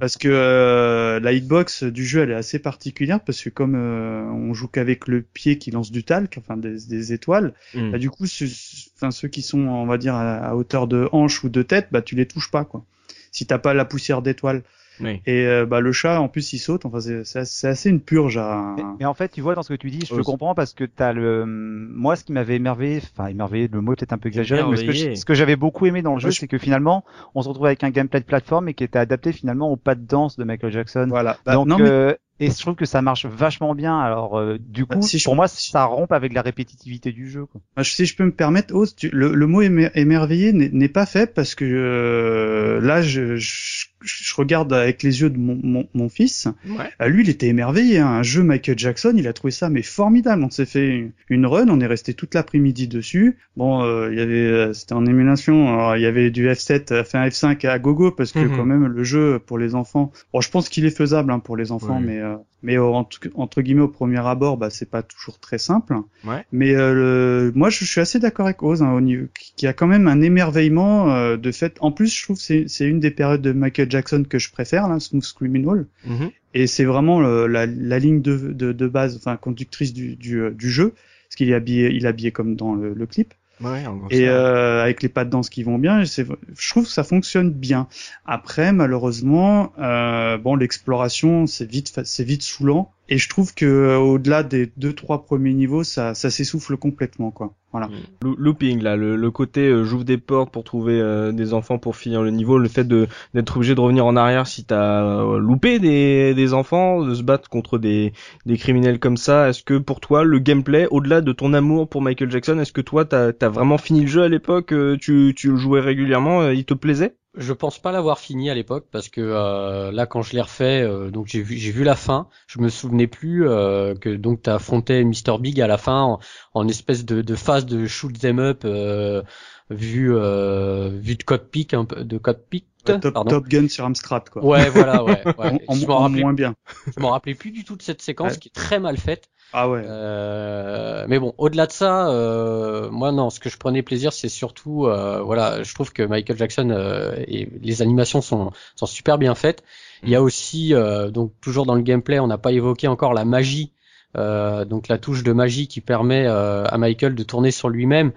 Parce 0.00 0.16
que 0.16 0.28
euh, 0.28 1.20
la 1.20 1.32
hitbox 1.32 1.84
du 1.84 2.04
jeu 2.06 2.20
elle 2.22 2.30
est 2.30 2.34
assez 2.34 2.58
particulière 2.58 3.20
parce 3.20 3.42
que 3.42 3.50
comme 3.50 3.74
euh, 3.76 4.22
on 4.24 4.54
joue 4.54 4.68
qu'avec 4.68 5.08
le 5.08 5.22
pied 5.22 5.58
qui 5.58 5.70
lance 5.70 5.90
du 5.90 6.04
talc, 6.04 6.36
enfin 6.38 6.56
des, 6.56 6.76
des 6.88 7.12
étoiles, 7.12 7.54
Mm. 7.74 7.90
bah, 7.92 7.98
du 7.98 8.10
coup 8.10 8.26
ce- 8.26 8.46
ce- 8.46 8.88
enfin 8.96 9.10
ceux 9.10 9.28
qui 9.28 9.42
sont 9.42 9.60
on 9.60 9.86
va 9.86 9.98
dire 9.98 10.14
à, 10.14 10.36
à 10.38 10.54
hauteur 10.54 10.86
de 10.88 11.08
hanche 11.12 11.44
ou 11.44 11.48
de 11.48 11.62
tête, 11.62 11.88
bah 11.92 12.02
tu 12.02 12.14
les 12.16 12.26
touches 12.26 12.50
pas 12.50 12.64
quoi. 12.64 12.84
Si 13.32 13.46
t'as 13.46 13.58
pas 13.58 13.74
la 13.74 13.84
poussière 13.84 14.22
d'étoiles. 14.22 14.62
Oui. 15.00 15.20
Et 15.26 15.46
euh, 15.46 15.66
bah 15.66 15.80
le 15.80 15.92
chat 15.92 16.20
en 16.20 16.28
plus 16.28 16.52
il 16.52 16.58
saute, 16.58 16.84
enfin 16.86 17.00
c'est 17.00 17.24
c'est 17.24 17.40
assez- 17.40 17.58
c'est 17.60 17.68
assez 17.68 17.90
une 17.90 18.00
purge 18.00 18.36
à. 18.36 18.74
Mais, 18.76 18.82
mais 19.00 19.04
en 19.04 19.14
fait, 19.14 19.28
tu 19.28 19.40
vois 19.40 19.54
dans 19.54 19.62
ce 19.62 19.68
que 19.72 19.78
tu 19.78 19.90
dis, 19.90 20.04
je 20.06 20.14
le 20.14 20.22
comprends 20.22 20.54
parce 20.54 20.72
que 20.74 20.84
t'as 20.84 21.12
le, 21.12 21.44
moi, 21.46 22.16
ce 22.16 22.24
qui 22.24 22.32
m'avait 22.32 22.56
émerveillé, 22.56 23.00
enfin 23.16 23.26
émerveillé, 23.28 23.68
le 23.72 23.80
mot 23.80 23.92
est 23.92 23.96
peut-être 23.96 24.12
un 24.12 24.18
peu 24.18 24.28
exagéré, 24.28 24.62
mais 24.68 24.76
ce 25.16 25.24
que, 25.24 25.34
j'avais 25.34 25.56
beaucoup 25.56 25.86
aimé 25.86 26.02
dans 26.02 26.14
le 26.14 26.20
jeu, 26.20 26.30
je- 26.30 26.40
c'est 26.40 26.48
que 26.48 26.58
finalement, 26.58 27.04
on 27.34 27.42
se 27.42 27.48
retrouve 27.48 27.66
avec 27.66 27.84
un 27.84 27.90
gameplay 27.90 28.20
de 28.20 28.24
plateforme 28.24 28.68
et 28.68 28.74
qui 28.74 28.84
était 28.84 28.98
adapté 28.98 29.32
finalement 29.32 29.70
au 29.70 29.76
pas 29.76 29.94
de 29.94 30.04
danse 30.06 30.36
de 30.36 30.44
Michael 30.44 30.72
Jackson. 30.72 31.06
Voilà. 31.08 31.36
Bah, 31.46 31.54
Donc, 31.54 31.66
non, 31.68 31.78
mais- 31.78 31.88
euh, 31.88 32.14
et 32.40 32.50
je 32.50 32.58
trouve 32.58 32.76
que 32.76 32.84
ça 32.84 33.02
marche 33.02 33.26
vachement 33.26 33.74
bien. 33.74 33.98
Alors, 33.98 34.38
euh, 34.38 34.58
du 34.60 34.84
Bah, 34.84 34.94
coup, 34.96 35.02
si 35.02 35.18
je- 35.18 35.24
pour 35.24 35.34
moi, 35.34 35.48
ça 35.48 35.84
rompt 35.84 36.12
avec 36.12 36.32
la 36.32 36.42
répétitivité 36.42 37.10
du 37.10 37.28
jeu. 37.28 37.46
Quoi. 37.46 37.60
Bah, 37.76 37.82
si 37.84 38.06
je 38.06 38.14
peux 38.16 38.24
me 38.24 38.30
permettre, 38.32 38.74
Oz, 38.74 38.94
tu- 38.94 39.10
le, 39.12 39.34
le 39.34 39.46
mot 39.48 39.60
émer- 39.62 39.90
émerveillé 39.94 40.52
n'est 40.52 40.70
n'est 40.72 40.88
pas 40.88 41.04
fait 41.06 41.34
parce 41.34 41.54
que 41.56 41.64
euh, 41.64 42.80
là, 42.80 43.02
je, 43.02 43.36
je, 43.36 43.86
je 44.02 44.34
regarde 44.34 44.72
avec 44.72 45.02
les 45.02 45.20
yeux 45.22 45.30
de 45.30 45.38
mon, 45.38 45.58
mon, 45.62 45.88
mon 45.94 46.08
fils. 46.08 46.46
Ouais. 46.68 46.90
Ah, 46.98 47.08
lui, 47.08 47.22
il 47.24 47.28
était 47.30 47.48
émerveillé. 47.48 47.98
Hein. 47.98 48.06
Un 48.06 48.22
jeu 48.22 48.42
Michael 48.42 48.78
Jackson, 48.78 49.12
il 49.16 49.26
a 49.26 49.32
trouvé 49.32 49.50
ça 49.50 49.68
mais 49.70 49.82
formidable. 49.82 50.42
On 50.44 50.50
s'est 50.50 50.66
fait 50.66 51.10
une, 51.28 51.46
run, 51.46 51.68
on 51.68 51.80
est 51.80 51.86
resté 51.86 52.14
toute 52.14 52.34
l'après-midi 52.34 52.88
dessus. 52.88 53.38
Bon, 53.56 53.82
euh, 53.82 54.08
il 54.12 54.18
y 54.18 54.22
avait, 54.22 54.34
euh, 54.46 54.72
c'était 54.72 54.92
en 54.94 55.04
émulation. 55.06 55.68
Alors, 55.72 55.96
il 55.96 56.02
y 56.02 56.06
avait 56.06 56.30
du 56.30 56.46
F7, 56.48 56.92
euh, 56.92 57.00
enfin 57.02 57.26
F5 57.26 57.66
à 57.66 57.78
gogo 57.78 58.10
parce 58.12 58.32
que 58.32 58.38
Mhm. 58.38 58.56
quand 58.56 58.64
même 58.64 58.86
le 58.86 59.04
jeu 59.04 59.38
pour 59.38 59.58
les 59.58 59.74
enfants. 59.74 60.12
Bon, 60.32 60.40
je 60.40 60.50
pense 60.50 60.68
qu'il 60.68 60.84
est 60.84 60.96
faisable 60.96 61.32
hein, 61.32 61.38
pour 61.40 61.56
les 61.56 61.72
enfants, 61.72 62.00
mais 62.00 62.18
euh, 62.20 62.36
mais 62.62 62.76
entre, 62.78 63.60
guillemets 63.62 63.82
au 63.82 63.88
premier 63.88 64.18
abord, 64.26 64.56
bah 64.56 64.70
c'est 64.70 64.90
pas 64.90 65.02
toujours 65.02 65.38
très 65.38 65.58
simple. 65.58 65.96
Ouais. 66.24 66.44
Mais 66.50 66.74
euh, 66.74 66.92
le- 66.92 67.52
moi, 67.54 67.70
je, 67.70 67.84
suis 67.84 68.00
assez 68.00 68.18
d'accord 68.18 68.46
avec 68.46 68.62
Oz, 68.62 68.82
hein, 68.82 68.92
au 68.92 69.00
niveau, 69.00 69.26
qui 69.56 69.66
a 69.66 69.72
quand 69.72 69.86
même 69.86 70.08
un 70.08 70.20
émerveillement 70.20 71.14
euh, 71.14 71.36
de 71.36 71.52
fait. 71.52 71.76
En 71.80 71.92
plus, 71.92 72.14
je 72.14 72.22
trouve 72.22 72.38
c'est 72.38 72.64
c'est 72.66 72.86
une 72.86 73.00
des 73.00 73.10
périodes 73.10 73.42
de 73.42 73.52
Michael 73.52 73.90
Jackson 73.90 74.24
que 74.28 74.38
je 74.38 74.50
préfère, 74.50 74.88
là, 74.88 74.98
Smooth 74.98 75.32
Criminal. 75.34 75.86
Mhm. 76.04 76.30
Et 76.54 76.66
c'est 76.66 76.84
vraiment 76.84 77.20
le- 77.20 77.46
la, 77.46 77.66
la 77.66 77.98
ligne 77.98 78.22
de, 78.22 78.36
de, 78.36 78.72
de 78.72 78.88
base, 78.88 79.16
enfin 79.16 79.36
conductrice 79.36 79.92
du, 79.92 80.16
du, 80.16 80.40
euh, 80.40 80.50
du 80.50 80.70
jeu, 80.70 80.94
parce 81.28 81.36
qu'il 81.36 81.50
est 81.50 81.54
habillé, 81.54 81.90
il 81.92 82.04
est 82.04 82.08
habillé 82.08 82.32
comme 82.32 82.56
dans 82.56 82.74
le, 82.74 82.94
le 82.94 83.06
clip. 83.06 83.34
Ouais, 83.60 83.86
en 83.86 83.96
gros, 83.96 84.08
et 84.10 84.28
euh, 84.28 84.82
avec 84.82 85.02
les 85.02 85.08
pas 85.08 85.24
de 85.24 85.30
danse 85.30 85.48
qui 85.50 85.62
vont 85.62 85.78
bien, 85.78 86.04
je 86.04 86.70
trouve 86.70 86.84
que 86.84 86.90
ça 86.90 87.04
fonctionne 87.04 87.50
bien. 87.50 87.88
Après, 88.24 88.72
malheureusement, 88.72 89.72
euh, 89.78 90.38
bon, 90.38 90.54
l'exploration, 90.54 91.46
c'est 91.46 91.68
vite, 91.68 92.00
c'est 92.04 92.24
vite 92.24 92.42
saoulant, 92.42 92.92
et 93.08 93.16
je 93.16 93.28
trouve 93.28 93.54
que 93.54 93.64
euh, 93.64 93.96
au-delà 93.96 94.42
des 94.42 94.70
deux 94.76 94.92
trois 94.92 95.24
premiers 95.24 95.54
niveaux, 95.54 95.82
ça, 95.82 96.14
s'essouffle 96.14 96.76
complètement, 96.76 97.30
quoi. 97.30 97.54
Voilà. 97.72 97.90
Loo- 98.22 98.36
Looping 98.38 98.82
là, 98.82 98.96
le, 98.96 99.30
côté 99.30 99.68
euh, 99.68 99.84
j'ouvre 99.84 100.04
des 100.04 100.16
portes 100.18 100.50
pour 100.50 100.64
trouver 100.64 101.00
euh, 101.00 101.32
des 101.32 101.52
enfants 101.52 101.78
pour 101.78 101.96
finir 101.96 102.22
le 102.22 102.30
niveau, 102.30 102.58
le 102.58 102.68
fait 102.68 102.84
de 102.84 103.06
d'être 103.34 103.56
obligé 103.56 103.74
de 103.74 103.80
revenir 103.80 104.06
en 104.06 104.16
arrière 104.16 104.46
si 104.46 104.64
t'as 104.64 105.22
loupé 105.38 105.78
des, 105.78 106.54
enfants, 106.54 107.02
de 107.02 107.14
se 107.14 107.22
battre 107.22 107.48
contre 107.48 107.78
des, 107.78 108.12
criminels 108.56 108.98
comme 108.98 109.16
ça, 109.16 109.48
est-ce 109.48 109.62
que 109.62 109.78
pour 109.78 110.00
toi 110.00 110.24
le 110.24 110.38
gameplay, 110.38 110.86
au-delà 110.90 111.20
de 111.20 111.32
ton 111.32 111.52
amour 111.52 111.88
pour 111.88 112.02
Michael 112.02 112.30
Jackson, 112.30 112.58
est-ce 112.58 112.72
que 112.72 112.80
toi 112.80 113.04
t'as 113.04 113.32
as 113.40 113.48
vraiment 113.48 113.78
fini 113.78 114.02
le 114.02 114.06
jeu 114.06 114.22
à 114.22 114.28
l'époque, 114.28 114.74
tu, 115.00 115.34
tu 115.36 115.50
le 115.50 115.56
jouais 115.56 115.80
régulièrement, 115.80 116.48
il 116.48 116.64
te 116.64 116.74
plaisait? 116.74 117.16
Je 117.38 117.52
pense 117.52 117.78
pas 117.78 117.92
l'avoir 117.92 118.18
fini 118.18 118.50
à 118.50 118.54
l'époque 118.54 118.86
parce 118.90 119.08
que 119.08 119.20
euh, 119.20 119.92
là 119.92 120.06
quand 120.06 120.22
je 120.22 120.32
l'ai 120.34 120.40
refait, 120.40 120.82
euh, 120.82 121.10
donc 121.10 121.26
j'ai 121.28 121.40
vu 121.40 121.56
j'ai 121.56 121.70
vu 121.70 121.84
la 121.84 121.94
fin. 121.96 122.28
Je 122.48 122.58
me 122.60 122.68
souvenais 122.68 123.06
plus 123.06 123.48
euh, 123.48 123.94
que 123.94 124.10
donc 124.10 124.42
t'as 124.42 124.56
affronté 124.56 125.04
Mr 125.04 125.38
Big 125.40 125.60
à 125.60 125.66
la 125.66 125.78
fin 125.78 126.02
en, 126.02 126.18
en 126.54 126.68
espèce 126.68 127.04
de, 127.04 127.22
de 127.22 127.34
phase 127.36 127.64
de 127.66 127.86
shoot 127.86 128.18
them 128.18 128.38
up 128.40 128.62
euh, 128.64 129.22
vu 129.70 130.12
euh, 130.14 130.90
vu 131.00 131.14
de 131.16 131.22
cockpit 131.22 131.68
un 131.72 131.84
peu 131.84 132.04
de 132.04 132.18
cockpit. 132.18 132.64
Ouais, 132.88 132.98
top, 133.00 133.14
pardon. 133.14 133.30
top 133.30 133.48
Gun 133.48 133.68
sur 133.68 133.84
Amstrad, 133.84 134.28
quoi. 134.30 134.42
Ouais 134.44 134.70
voilà 134.70 135.04
ouais. 135.04 135.22
je 135.70 135.86
m'en 135.86 135.96
en 135.96 135.98
rappelais 136.00 136.22
moins 136.22 136.32
bien. 136.32 136.54
je 136.96 137.00
m'en 137.00 137.10
rappelais 137.10 137.34
plus 137.34 137.50
du 137.50 137.64
tout 137.64 137.76
de 137.76 137.82
cette 137.82 138.02
séquence 138.02 138.32
Ouais. 138.32 138.38
qui 138.38 138.48
est 138.48 138.52
très 138.54 138.80
mal 138.80 138.96
faite. 138.96 139.28
Ah 139.52 139.68
ouais. 139.70 139.82
Euh, 139.82 141.06
mais 141.08 141.18
bon, 141.18 141.32
au-delà 141.38 141.66
de 141.66 141.72
ça, 141.72 142.10
euh, 142.10 142.90
moi 142.90 143.12
non, 143.12 143.30
ce 143.30 143.40
que 143.40 143.48
je 143.48 143.56
prenais 143.56 143.82
plaisir, 143.82 144.12
c'est 144.12 144.28
surtout, 144.28 144.86
euh, 144.86 145.22
voilà, 145.22 145.62
je 145.62 145.74
trouve 145.74 145.90
que 145.92 146.02
Michael 146.02 146.36
Jackson 146.36 146.68
euh, 146.70 147.14
et 147.26 147.48
les 147.62 147.80
animations 147.80 148.20
sont, 148.20 148.50
sont 148.76 148.86
super 148.86 149.16
bien 149.16 149.34
faites. 149.34 149.62
Il 150.02 150.10
y 150.10 150.14
a 150.14 150.22
aussi, 150.22 150.74
euh, 150.74 151.10
donc 151.10 151.32
toujours 151.40 151.64
dans 151.64 151.74
le 151.74 151.80
gameplay, 151.80 152.20
on 152.20 152.26
n'a 152.26 152.36
pas 152.36 152.52
évoqué 152.52 152.88
encore 152.88 153.14
la 153.14 153.24
magie, 153.24 153.72
euh, 154.16 154.66
donc 154.66 154.86
la 154.88 154.98
touche 154.98 155.22
de 155.22 155.32
magie 155.32 155.66
qui 155.66 155.80
permet 155.80 156.26
euh, 156.26 156.64
à 156.66 156.76
Michael 156.76 157.14
de 157.14 157.22
tourner 157.22 157.50
sur 157.50 157.70
lui-même. 157.70 158.12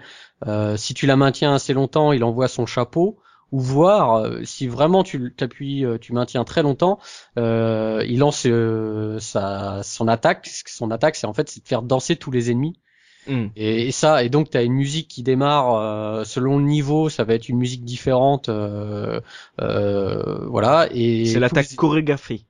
Euh, 0.46 0.76
si 0.76 0.92
tu 0.92 1.06
la 1.06 1.16
maintiens 1.16 1.54
assez 1.54 1.72
longtemps, 1.72 2.12
il 2.12 2.24
envoie 2.24 2.48
son 2.48 2.66
chapeau. 2.66 3.18
Ou 3.52 3.60
voir 3.60 4.14
euh, 4.16 4.40
si 4.44 4.66
vraiment 4.66 5.04
tu 5.04 5.32
t'appuies, 5.36 5.84
euh, 5.84 5.98
tu 5.98 6.12
maintiens 6.12 6.44
très 6.44 6.62
longtemps, 6.62 6.98
euh, 7.38 8.04
il 8.08 8.18
lance 8.18 8.44
euh, 8.46 9.18
sa, 9.20 9.82
son 9.82 10.08
attaque. 10.08 10.48
Son 10.66 10.90
attaque, 10.90 11.16
c'est 11.16 11.26
en 11.26 11.34
fait 11.34 11.48
c'est 11.48 11.62
de 11.62 11.68
faire 11.68 11.82
danser 11.82 12.16
tous 12.16 12.30
les 12.30 12.50
ennemis. 12.50 12.78
Hmm. 13.26 13.46
Et, 13.54 13.86
et 13.86 13.92
ça, 13.92 14.24
et 14.24 14.28
donc 14.28 14.50
tu 14.50 14.56
as 14.56 14.62
une 14.62 14.72
musique 14.72 15.06
qui 15.06 15.22
démarre 15.22 15.76
euh, 15.76 16.24
selon 16.24 16.58
le 16.58 16.64
niveau, 16.64 17.08
ça 17.08 17.22
va 17.24 17.34
être 17.34 17.48
une 17.48 17.58
musique 17.58 17.84
différente, 17.84 18.48
euh, 18.48 19.20
euh, 19.60 20.46
voilà. 20.48 20.88
Et 20.90 21.26
C'est 21.26 21.38
l'attaque 21.38 21.76
chorégraphie. 21.76 22.46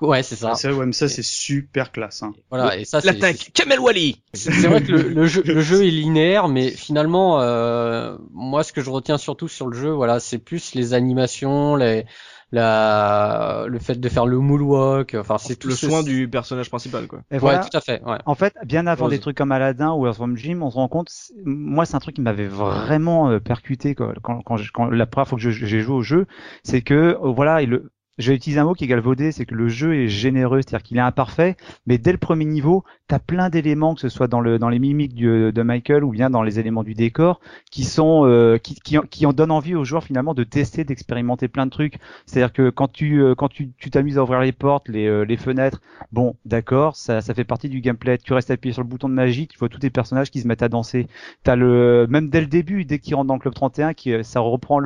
Ouais, 0.00 0.22
c'est 0.22 0.36
ça. 0.36 0.54
Ça, 0.54 0.72
ouais, 0.72 0.84
mais 0.86 0.92
ça, 0.92 1.08
c'est 1.08 1.22
super 1.22 1.92
classe. 1.92 2.22
Hein. 2.22 2.32
Voilà, 2.50 2.76
et 2.76 2.84
ça, 2.84 3.00
c'est- 3.00 3.06
L'attaque 3.12 3.50
Kamel 3.54 3.78
Wally 3.80 4.20
c'est 4.34 4.50
vrai 4.66 4.82
que 4.82 4.92
le, 4.92 5.02
le 5.08 5.26
jeu, 5.26 5.42
le 5.46 5.60
jeu 5.60 5.86
est 5.86 5.90
linéaire, 5.90 6.48
mais 6.48 6.70
finalement, 6.70 7.40
euh, 7.40 8.16
moi, 8.32 8.62
ce 8.64 8.72
que 8.72 8.80
je 8.82 8.90
retiens 8.90 9.16
surtout 9.18 9.48
sur 9.48 9.68
le 9.68 9.76
jeu, 9.76 9.90
voilà, 9.90 10.20
c'est 10.20 10.38
plus 10.38 10.74
les 10.74 10.92
animations, 10.94 11.76
les, 11.76 12.04
la, 12.52 13.64
le 13.68 13.78
fait 13.78 13.94
de 13.98 14.08
faire 14.08 14.26
le 14.26 14.38
moonwalk, 14.38 15.14
enfin, 15.18 15.38
c'est 15.38 15.56
tout 15.56 15.68
le 15.68 15.74
ce- 15.74 15.86
soin 15.88 16.02
du 16.02 16.28
personnage 16.28 16.68
principal 16.68 17.06
quoi. 17.06 17.20
Et 17.30 17.38
Ouais, 17.38 17.60
tout 17.60 17.76
à 17.76 17.80
fait. 17.80 18.02
Ouais. 18.04 18.18
En 18.26 18.34
fait, 18.34 18.54
bien 18.64 18.86
avant 18.86 19.04
Rose. 19.06 19.12
des 19.14 19.18
trucs 19.18 19.36
comme 19.36 19.52
Aladdin 19.52 19.92
ou 19.92 20.06
Earthworm 20.06 20.36
Jim, 20.36 20.60
on 20.62 20.70
se 20.70 20.76
rend 20.76 20.88
compte, 20.88 21.10
moi 21.44 21.86
c'est 21.86 21.94
un 21.96 22.00
truc 22.00 22.16
qui 22.16 22.20
m'avait 22.22 22.46
vraiment 22.48 23.30
euh, 23.30 23.40
percuté 23.40 23.94
quoi, 23.94 24.14
quand, 24.22 24.42
quand, 24.42 24.56
je- 24.56 24.70
quand 24.72 24.86
la 24.90 25.06
première 25.06 25.28
fois 25.28 25.38
que 25.38 25.50
j'ai 25.50 25.80
joué 25.80 25.94
au 25.94 26.02
jeu, 26.02 26.26
c'est 26.62 26.82
que 26.82 26.94
euh, 26.94 27.16
voilà, 27.32 27.62
et 27.62 27.66
le, 27.66 27.90
je 28.18 28.30
vais 28.30 28.36
utiliser 28.36 28.60
un 28.60 28.64
mot 28.64 28.74
qui 28.74 28.84
est 28.84 28.86
galvaudé, 28.86 29.30
c'est 29.32 29.44
que 29.46 29.54
le 29.54 29.68
jeu 29.68 29.94
est 29.94 30.08
généreux, 30.08 30.60
c'est-à-dire 30.62 30.82
qu'il 30.82 30.96
est 30.96 31.00
imparfait, 31.00 31.56
mais 31.86 31.98
dès 31.98 32.12
le 32.12 32.18
premier 32.18 32.44
niveau, 32.46 32.84
t'as 33.08 33.18
plein 33.18 33.50
d'éléments, 33.50 33.94
que 33.94 34.00
ce 34.00 34.08
soit 34.08 34.26
dans 34.28 34.40
le 34.40 34.58
dans 34.58 34.68
les 34.70 34.78
mimiques 34.78 35.14
du- 35.14 35.52
de 35.52 35.62
Michael 35.62 36.02
ou 36.04 36.10
bien 36.10 36.30
dans 36.30 36.42
les 36.42 36.58
éléments 36.58 36.82
du 36.82 36.94
décor, 36.94 37.40
qui 37.70 37.84
sont 37.84 38.24
euh, 38.26 38.58
qui, 38.58 38.74
qui, 38.76 38.98
en- 38.98 39.02
qui 39.02 39.26
en 39.26 39.32
donnent 39.32 39.50
envie 39.50 39.74
aux 39.74 39.84
joueurs 39.84 40.04
finalement 40.04 40.34
de 40.34 40.44
tester, 40.44 40.84
d'expérimenter 40.84 41.48
plein 41.48 41.66
de 41.66 41.70
trucs. 41.70 41.98
C'est-à-dire 42.26 42.52
que 42.52 42.70
quand 42.70 42.88
tu 42.90 43.20
euh, 43.22 43.34
quand 43.34 43.48
tu 43.48 43.70
tu 43.78 43.90
t'amuses 43.90 44.18
à 44.18 44.22
ouvrir 44.22 44.40
les 44.40 44.52
portes, 44.52 44.88
les 44.88 45.06
euh, 45.06 45.22
les 45.24 45.36
fenêtres, 45.36 45.80
bon, 46.12 46.36
d'accord, 46.44 46.96
ça 46.96 47.20
ça 47.20 47.34
fait 47.34 47.44
partie 47.44 47.68
du 47.68 47.80
gameplay. 47.80 48.18
Tu 48.18 48.32
restes 48.32 48.50
appuyé 48.50 48.72
sur 48.72 48.82
le 48.82 48.88
bouton 48.88 49.08
de 49.08 49.14
magie, 49.14 49.46
tu 49.48 49.58
vois 49.58 49.68
tous 49.68 49.78
tes 49.80 49.90
personnages 49.90 50.30
qui 50.30 50.40
se 50.40 50.48
mettent 50.48 50.62
à 50.62 50.68
danser. 50.68 51.06
T'as 51.42 51.56
le 51.56 52.06
même 52.08 52.28
dès 52.30 52.40
le 52.40 52.46
début, 52.46 52.84
dès 52.84 52.98
qu'ils 52.98 53.14
rentrent 53.14 53.28
dans 53.28 53.34
le 53.34 53.40
club 53.40 53.54
31, 53.54 53.94
qui 53.94 54.12
euh, 54.12 54.22
ça 54.22 54.40
reprend 54.40 54.80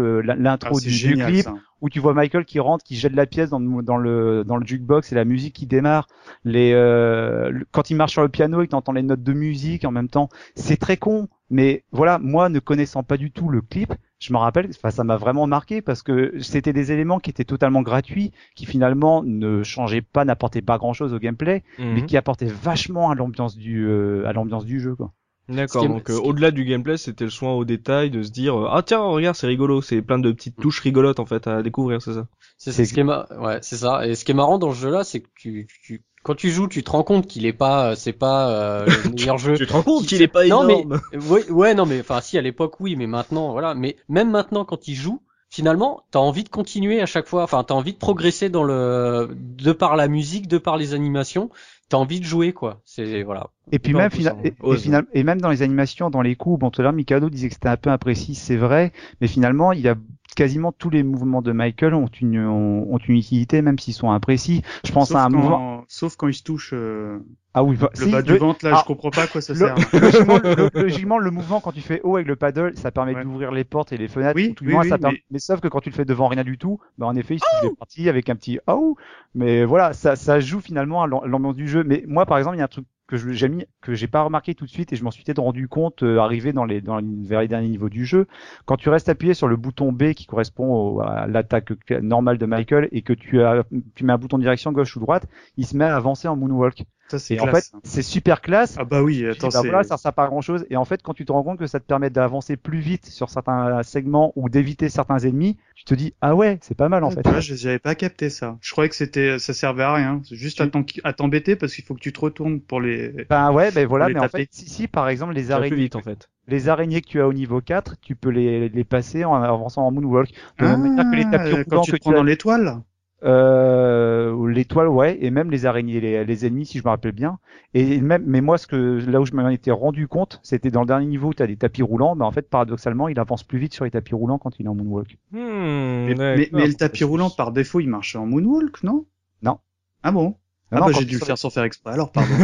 Ah, 0.63 0.73
l'intro 0.75 0.75
c'est 0.75 0.91
du, 0.91 1.17
clip 1.19 1.43
ça. 1.43 1.55
Où 1.81 1.89
tu 1.89 2.01
vois 2.01 2.15
Michael 2.15 2.45
qui 2.45 2.61
rentre, 2.61 2.85
qui 2.85 2.97
jette 2.97 3.15
la 3.15 3.27
pièce 3.27 3.51
dans, 3.51 3.59
le- 3.59 3.83
dans 3.83 3.97
le 3.97 4.45
dans 4.45 4.57
le 4.57 4.67
jukebox 4.67 5.13
et 5.13 5.15
la 5.15 5.25
musique 5.25 5.55
qui 5.55 5.67
démarre. 5.67 6.07
Les 6.45 6.73
euh, 6.73 7.51
le- 7.51 7.67
quand 7.71 7.91
il 7.91 7.97
marche 7.97 8.13
sur 8.13 8.23
le 8.23 8.29
piano 8.29 8.63
et 8.63 8.67
que 8.67 8.71
t'entends 8.73 8.93
les 8.93 9.03
notes 9.03 9.23
de 9.23 9.33
musique 9.33 9.85
en 9.85 9.91
même 9.91 10.09
temps, 10.09 10.29
c'est 10.55 10.77
très 10.77 10.97
con. 10.97 11.29
Mais 11.53 11.83
voilà, 11.91 12.19
moi 12.21 12.49
ne 12.49 12.61
connaissant 12.61 13.03
pas 13.03 13.17
du 13.17 13.33
tout 13.33 13.49
le 13.49 13.61
clip, 13.61 13.93
je 14.21 14.33
me 14.33 14.39
rappelle, 14.39 14.69
enfin 14.71 14.91
ça 14.91 15.03
m'a 15.03 15.17
vraiment 15.17 15.49
marqué 15.49 15.83
parce 15.83 16.03
que 16.03 16.33
c'était 16.41 16.73
des 16.73 16.93
éléments 16.93 17.19
qui 17.19 17.31
étaient 17.31 17.45
totalement 17.45 17.83
gratuits, 17.83 18.31
qui 18.55 18.67
finalement 18.67 19.25
ne 19.25 19.65
changeaient 19.65 20.01
pas, 20.03 20.25
n'apportaient 20.25 20.63
pas 20.63 20.79
grand 20.79 20.93
chose 20.93 21.13
au 21.13 21.19
gameplay, 21.19 21.65
Mhm. 21.79 21.95
mais 21.95 22.07
qui 22.07 22.17
apportaient 22.17 22.47
vachement 22.47 23.11
à 23.11 23.17
l'ambiance 23.17 23.57
du 23.57 23.85
euh, 23.89 24.25
à 24.29 24.33
l'ambiance 24.33 24.65
du 24.65 24.79
jeu 24.79 24.95
quoi. 24.95 25.13
D'accord, 25.51 25.87
donc 25.89 26.11
euh, 26.11 26.19
au-delà 26.19 26.51
du 26.51 26.65
gameplay, 26.65 26.97
c'était 26.97 27.25
le 27.25 27.31
soin 27.31 27.53
au 27.53 27.65
détail 27.65 28.11
de 28.11 28.23
se 28.23 28.31
dire 28.31 28.59
euh, 28.59 28.69
ah 28.71 28.83
tiens 28.83 29.01
regarde 29.01 29.37
c'est 29.37 29.47
rigolo, 29.47 29.83
c'est 29.83 30.01
plein 30.03 30.19
de 30.19 30.31
petites 30.33 30.57
touches 30.57 30.81
rigolotes 30.81 31.19
en 31.21 31.27
fait 31.27 31.47
à 31.47 31.63
découvrir, 31.63 32.01
c'est 32.03 32.15
ça? 32.15 32.27
C'est 32.59 32.73
ce 32.85 32.93
qui 32.93 33.01
est 33.01 33.05
ma- 33.05 33.27
ouais, 33.39 33.59
c'est 33.63 33.77
ça. 33.79 34.07
Et 34.07 34.15
ce 34.15 34.25
qui 34.25 34.33
est 34.33 34.35
marrant 34.35 34.59
dans 34.59 34.73
ce 34.73 34.79
jeu-là, 34.81 35.03
c'est 35.03 35.21
que 35.21 35.29
tu, 35.35 35.67
tu, 35.83 36.03
quand 36.23 36.35
tu 36.35 36.51
joues, 36.51 36.69
tu 36.69 36.83
te 36.85 36.91
rends 36.91 37.03
compte 37.05 37.27
qu'il 37.27 37.47
est 37.47 37.55
pas, 37.55 37.97
c'est 37.97 38.13
pas 38.13 38.51
euh, 38.51 38.87
le 38.87 39.11
meilleur 39.15 39.39
jeu. 39.39 39.57
Tu 39.57 39.67
te 39.67 39.73
rends 39.73 39.83
compte 39.83 40.03
Qui- 40.03 40.09
qu'il 40.09 40.23
est 40.23 40.29
pas 40.29 40.47
non, 40.47 40.65
mais- 40.65 40.81
énorme. 40.83 41.01
Ouais, 41.29 41.51
ouais, 41.51 41.75
non, 41.75 41.87
mais 41.87 42.01
enfin, 42.01 42.21
si 42.21 42.37
à 42.37 42.43
l'époque, 42.43 42.79
oui, 42.81 42.97
mais 42.97 43.07
maintenant, 43.07 43.53
voilà. 43.53 43.75
Mais 43.75 43.97
même 44.11 44.31
maintenant, 44.31 44.67
quand 44.67 44.89
il 44.89 44.95
joue, 44.95 45.23
finalement, 45.49 46.03
t'as 46.11 46.19
envie 46.19 46.45
de 46.45 46.51
continuer 46.51 47.01
à 47.01 47.07
chaque 47.07 47.27
fois. 47.27 47.43
Enfin, 47.45 47.65
t'as 47.65 47.75
envie 47.75 47.95
de 47.95 47.99
progresser 47.99 48.51
dans 48.51 48.63
le, 48.65 49.31
de 49.35 49.73
par 49.73 49.97
la 49.97 50.07
musique, 50.09 50.47
de 50.47 50.59
par 50.59 50.77
les 50.77 50.93
animations. 50.93 51.49
T'as 51.91 51.97
envie 51.99 52.21
de 52.21 52.25
jouer, 52.25 52.53
quoi. 52.53 52.81
C'est 52.87 53.23
voilà. 53.25 53.49
Et 53.73 53.79
puis 53.79 53.93
même, 53.95 54.11
fina- 54.11 54.35
et, 54.43 54.49
et 54.49 54.55
ose. 54.61 54.83
final- 54.83 55.07
et 55.13 55.23
même 55.25 55.41
dans 55.41 55.51
les 55.51 55.61
animations, 55.63 56.09
dans 56.09 56.23
les 56.23 56.37
coups, 56.37 56.59
bon 56.59 56.71
tout 56.71 56.81
à 56.81 56.85
l'heure 56.85 56.93
Mikado 56.93 57.29
disait 57.29 57.49
que 57.49 57.55
c'était 57.55 57.69
un 57.69 57.77
peu 57.77 57.91
imprécis, 57.91 58.35
c'est 58.35 58.57
vrai, 58.57 58.93
mais 59.21 59.27
finalement 59.27 59.73
il 59.73 59.81
y 59.81 59.89
a 59.89 59.97
quasiment 60.37 60.71
tous 60.73 60.89
les 60.91 61.03
mouvements 61.03 61.43
de 61.43 61.51
Michael 61.53 61.95
ont 61.95 62.07
une 62.21 62.39
ont, 62.47 62.87
ont 62.93 62.99
une 62.99 63.17
utilité 63.17 63.61
même 63.63 63.79
s'ils 63.79 63.95
sont 63.95 64.11
imprécis. 64.13 64.63
Je 64.87 64.93
pense 64.93 65.09
Sauf 65.09 65.17
à 65.17 65.25
un 65.25 65.31
quand, 65.31 65.37
mouvement. 65.37 65.85
sauf 65.89 66.17
quand 66.17 66.29
il 66.29 66.35
se 66.35 66.45
touche 66.45 66.71
euh, 66.73 67.19
Ah 67.53 67.65
oui, 67.65 67.77
bah, 67.77 67.91
le 67.99 68.05
si, 68.05 68.13
bas 68.13 68.23
du 68.23 68.33
le- 68.33 68.39
ventre, 68.39 68.65
là, 68.65 68.73
ah, 68.77 68.79
je 68.81 68.87
comprends 68.87 69.11
pas 69.11 69.23
à 69.23 69.27
quoi 69.27 69.41
ça 69.41 69.55
le- 69.55 69.59
sert. 69.59 69.75
logiquement, 69.93 70.39
le, 70.39 70.81
logiquement, 70.81 71.19
le 71.19 71.31
mouvement 71.33 71.61
quand 71.61 71.73
tu 71.73 71.81
fais 71.81 72.01
haut 72.05 72.15
avec 72.15 72.29
le 72.29 72.37
paddle, 72.37 72.77
ça 72.77 72.93
permet 72.93 73.15
Ouais. 73.15 73.25
d'ouvrir 73.25 73.51
les 73.51 73.65
portes 73.65 73.93
et 73.93 73.97
les 73.97 74.07
fenêtres. 74.07 74.37
Oui, 74.37 74.55
tout 74.55 74.65
oui, 74.65 74.73
moins, 74.73 74.83
oui, 74.83 74.89
ça 74.89 74.99
permet- 74.99 75.23
mais- 75.33 75.41
sauf 75.41 75.61
que 75.61 75.67
quand 75.67 75.81
tu 75.81 75.91
le 75.91 75.95
fais 75.97 76.05
devant 76.05 76.29
rien 76.29 76.45
du 76.45 76.59
tout, 76.59 76.79
bah 76.97 77.07
en 77.07 77.17
effet, 77.17 77.35
il 77.35 77.41
suffit 77.41 77.71
de 77.73 77.77
parti 77.77 78.09
avec 78.09 78.29
un 78.29 78.37
petit 78.37 78.61
oh. 78.69 78.97
Mais 79.35 79.65
voilà, 79.65 79.93
ça, 79.95 80.15
ça 80.15 80.39
joue 80.39 80.61
finalement 80.61 81.03
à 81.03 81.09
l'am- 81.09 81.25
l'ambiance 81.25 81.57
du 81.57 81.67
jeu. 81.67 81.83
Mais 81.85 82.05
moi, 82.07 82.25
par 82.25 82.39
exemple, 82.39 82.55
il 82.57 82.61
y 82.61 82.63
a 82.63 82.67
un 82.67 82.69
truc 82.69 82.85
que 83.09 83.17
j'ai 83.17 83.49
mis 83.49 83.65
que 83.81 83.93
j'ai 83.95 84.07
pas 84.07 84.23
remarqué 84.23 84.55
tout 84.55 84.65
de 84.67 84.71
suite 84.71 84.93
et 84.93 84.97
je 84.97 85.03
m'en 85.03 85.11
suis 85.11 85.25
peut-être 85.25 85.41
rendu 85.41 85.67
compte 85.67 86.05
euh, 86.05 86.19
arrivé 86.21 86.53
dans 86.53 86.65
les 86.65 86.81
dans 86.81 86.99
les, 86.99 87.07
vers 87.27 87.41
les 87.41 87.49
derniers 87.49 87.67
niveaux 87.71 87.89
du 87.89 88.05
jeu 88.07 88.29
quand 88.67 88.77
tu 88.77 88.89
restes 88.89 89.09
appuyé 89.09 89.35
sur 89.35 89.49
le 89.49 89.57
bouton 89.57 89.91
B 89.91 90.13
qui 90.13 90.27
correspond 90.27 90.73
au- 90.73 91.01
à 91.01 91.27
l'attaque 91.27 91.73
normale 92.03 92.39
de 92.39 92.47
Michael 92.47 92.89
et 92.93 93.03
que 93.03 93.13
tu 93.13 93.43
as 93.43 93.65
tu 93.97 94.05
mets 94.05 94.13
un 94.13 94.17
bouton 94.19 94.39
de 94.39 94.43
direction 94.45 94.71
gauche 94.71 94.97
ou 94.97 95.01
droite 95.01 95.27
il 95.57 95.67
se 95.67 95.77
met 95.77 95.87
à 95.87 95.97
avancer 95.97 96.29
en 96.29 96.37
moonwalk 96.37 96.85
Ça, 97.11 97.19
c'est 97.19 97.35
et 97.35 97.41
en 97.41 97.47
fait 97.49 97.65
c'est 97.85 98.03
super 98.03 98.41
classe 98.41 98.77
Ah 98.79 98.85
bah 98.85 99.03
oui, 99.03 99.19
dis, 99.19 99.27
attends, 99.27 99.49
bah 99.49 99.61
c'est... 99.63 99.69
voilà, 99.69 99.83
ça 99.85 99.97
sert 99.97 100.13
pas 100.13 100.25
à 100.25 100.29
grand 100.29 100.41
chose. 100.41 100.65
Et 100.71 100.77
en 100.77 100.85
fait, 100.85 101.03
quand 101.03 101.15
tu 101.15 101.25
te 101.25 101.33
rends 101.33 101.43
compte 101.43 101.59
que 101.59 101.67
ça 101.67 101.81
te 101.81 101.85
permet 101.85 102.11
d'avancer 102.11 102.57
plus 102.57 102.81
vite 102.81 103.07
sur 103.07 103.31
certains 103.31 103.83
segments 103.83 104.33
ou 104.37 104.49
d'éviter 104.49 104.89
certains 104.89 105.19
ennemis, 105.19 105.57
tu 105.75 105.85
te 105.85 105.95
dis, 105.95 106.15
ah 106.21 106.35
ouais, 106.35 106.59
c'est 106.63 106.77
pas 106.77 106.89
mal 106.89 107.05
en 107.05 107.11
fait. 107.11 107.23
Je- 107.41 107.55
j'avais 107.55 107.79
pas 107.79 107.95
capté 107.95 108.31
ça. 108.31 108.59
Je 108.61 108.71
croyais 108.73 108.89
que 108.89 108.97
c'était, 108.97 109.39
ça 109.39 109.55
servait 109.55 109.83
à 109.83 109.95
rien. 109.95 110.21
C'est 110.25 110.37
juste 110.37 110.61
à 111.05 111.13
t'embêter 111.13 111.57
parce 111.57 111.75
qu'il 111.75 111.85
faut 111.85 111.95
que 111.95 112.01
tu 112.01 112.13
te 112.13 112.21
retournes 112.21 112.61
pour 112.61 112.81
les. 112.81 113.13
Ben 113.29 113.53
ouais, 113.53 113.71
ben 113.71 113.87
voilà, 113.87 114.09
mais 114.09 114.21
en 114.21 114.29
fait, 114.29 114.49
si, 114.51 114.69
si 114.69 114.89
par 114.89 115.09
exemple 115.09 115.35
les 115.35 115.43
plus 115.45 115.53
araignées, 115.53 115.83
vite 115.85 115.97
en 115.97 116.03
fait. 116.03 116.29
les 116.49 116.69
araignées 116.69 117.01
que 117.01 117.09
tu 117.09 117.21
as 117.21 117.29
au 117.29 117.33
niveau 117.33 117.61
4, 117.61 117.97
tu 118.01 118.17
peux 118.17 118.31
les, 118.31 118.69
les 118.69 118.85
passer 118.85 119.25
en 119.25 119.35
avançant 119.43 119.87
en 119.87 119.91
moonwalk. 119.93 120.31
De 120.59 120.65
la 120.65 120.71
même 120.71 120.81
manière 120.83 121.09
que 121.09 121.17
les 121.17 121.27
tapis 121.27 121.53
Ah, 121.53 121.65
quand 121.65 121.79
roulants 121.79 121.85
tu 121.85 121.93
que 121.93 121.97
prends 121.97 122.11
tu 122.11 122.15
dans 122.15 122.23
as, 122.23 122.25
l'étoile. 122.25 122.83
Euh, 123.25 124.49
l'étoile, 124.49 124.89
ouais, 124.89 125.19
et 125.21 125.31
même 125.31 125.51
les 125.51 125.67
araignées, 125.67 126.01
les, 126.01 126.25
les 126.25 126.47
ennemis, 126.47 126.67
si 126.67 126.79
je 126.79 126.85
me 126.85 126.89
rappelle 126.89 127.13
bien. 127.13 127.39
Et 127.75 128.01
même, 128.01 128.25
mais 128.27 128.41
moi, 128.41 128.59
ce 128.59 128.67
que 128.67 128.77
là 129.11 129.21
où 129.21 129.27
je 129.27 129.33
m'en 129.35 129.49
étais 129.49 129.71
rendu 129.71 130.09
compte, 130.09 130.41
c'était 130.43 130.71
dans 130.71 130.81
le 130.81 130.87
dernier 130.87 131.07
niveau 131.07 131.29
où 131.29 131.35
tu 131.35 131.43
as 131.43 131.47
des 131.47 131.57
tapis 131.57 131.83
roulants, 131.83 132.15
mais 132.15 132.25
en 132.25 132.33
fait, 132.33 132.49
paradoxalement, 132.49 133.09
il 133.09 133.19
avance 133.19 133.45
plus 133.45 133.59
vite 133.59 133.75
sur 133.75 133.85
les 133.85 133.91
tapis 133.91 134.15
roulants 134.15 134.39
quand 134.39 134.59
il 134.59 134.67
est 134.67 134.69
en 134.69 134.75
moonwalk. 134.75 135.19
Hmm, 135.33 136.07
Mais, 136.07 136.15
d'accord. 136.15 136.35
mais, 136.37 136.49
mais 136.53 136.67
le 136.67 136.75
tapis 136.75 137.05
roulant, 137.05 137.31
par 137.31 137.53
défaut, 137.53 137.81
il 137.81 137.89
marche 137.89 138.17
en 138.17 138.27
moonwalk, 138.27 138.83
non? 138.83 139.07
Non. 139.43 139.59
Ah 140.03 140.13
bon? 140.13 140.37
Ah 140.73 140.81
non, 140.81 140.87
bah 140.87 140.93
j'ai 140.93 141.05
dû 141.05 141.17
le 141.17 141.21
faire 141.21 141.39
sans 141.39 141.51
faire 141.51 141.65
exprès, 141.65 141.93
alors 141.93 142.13
pardon. 142.13 142.37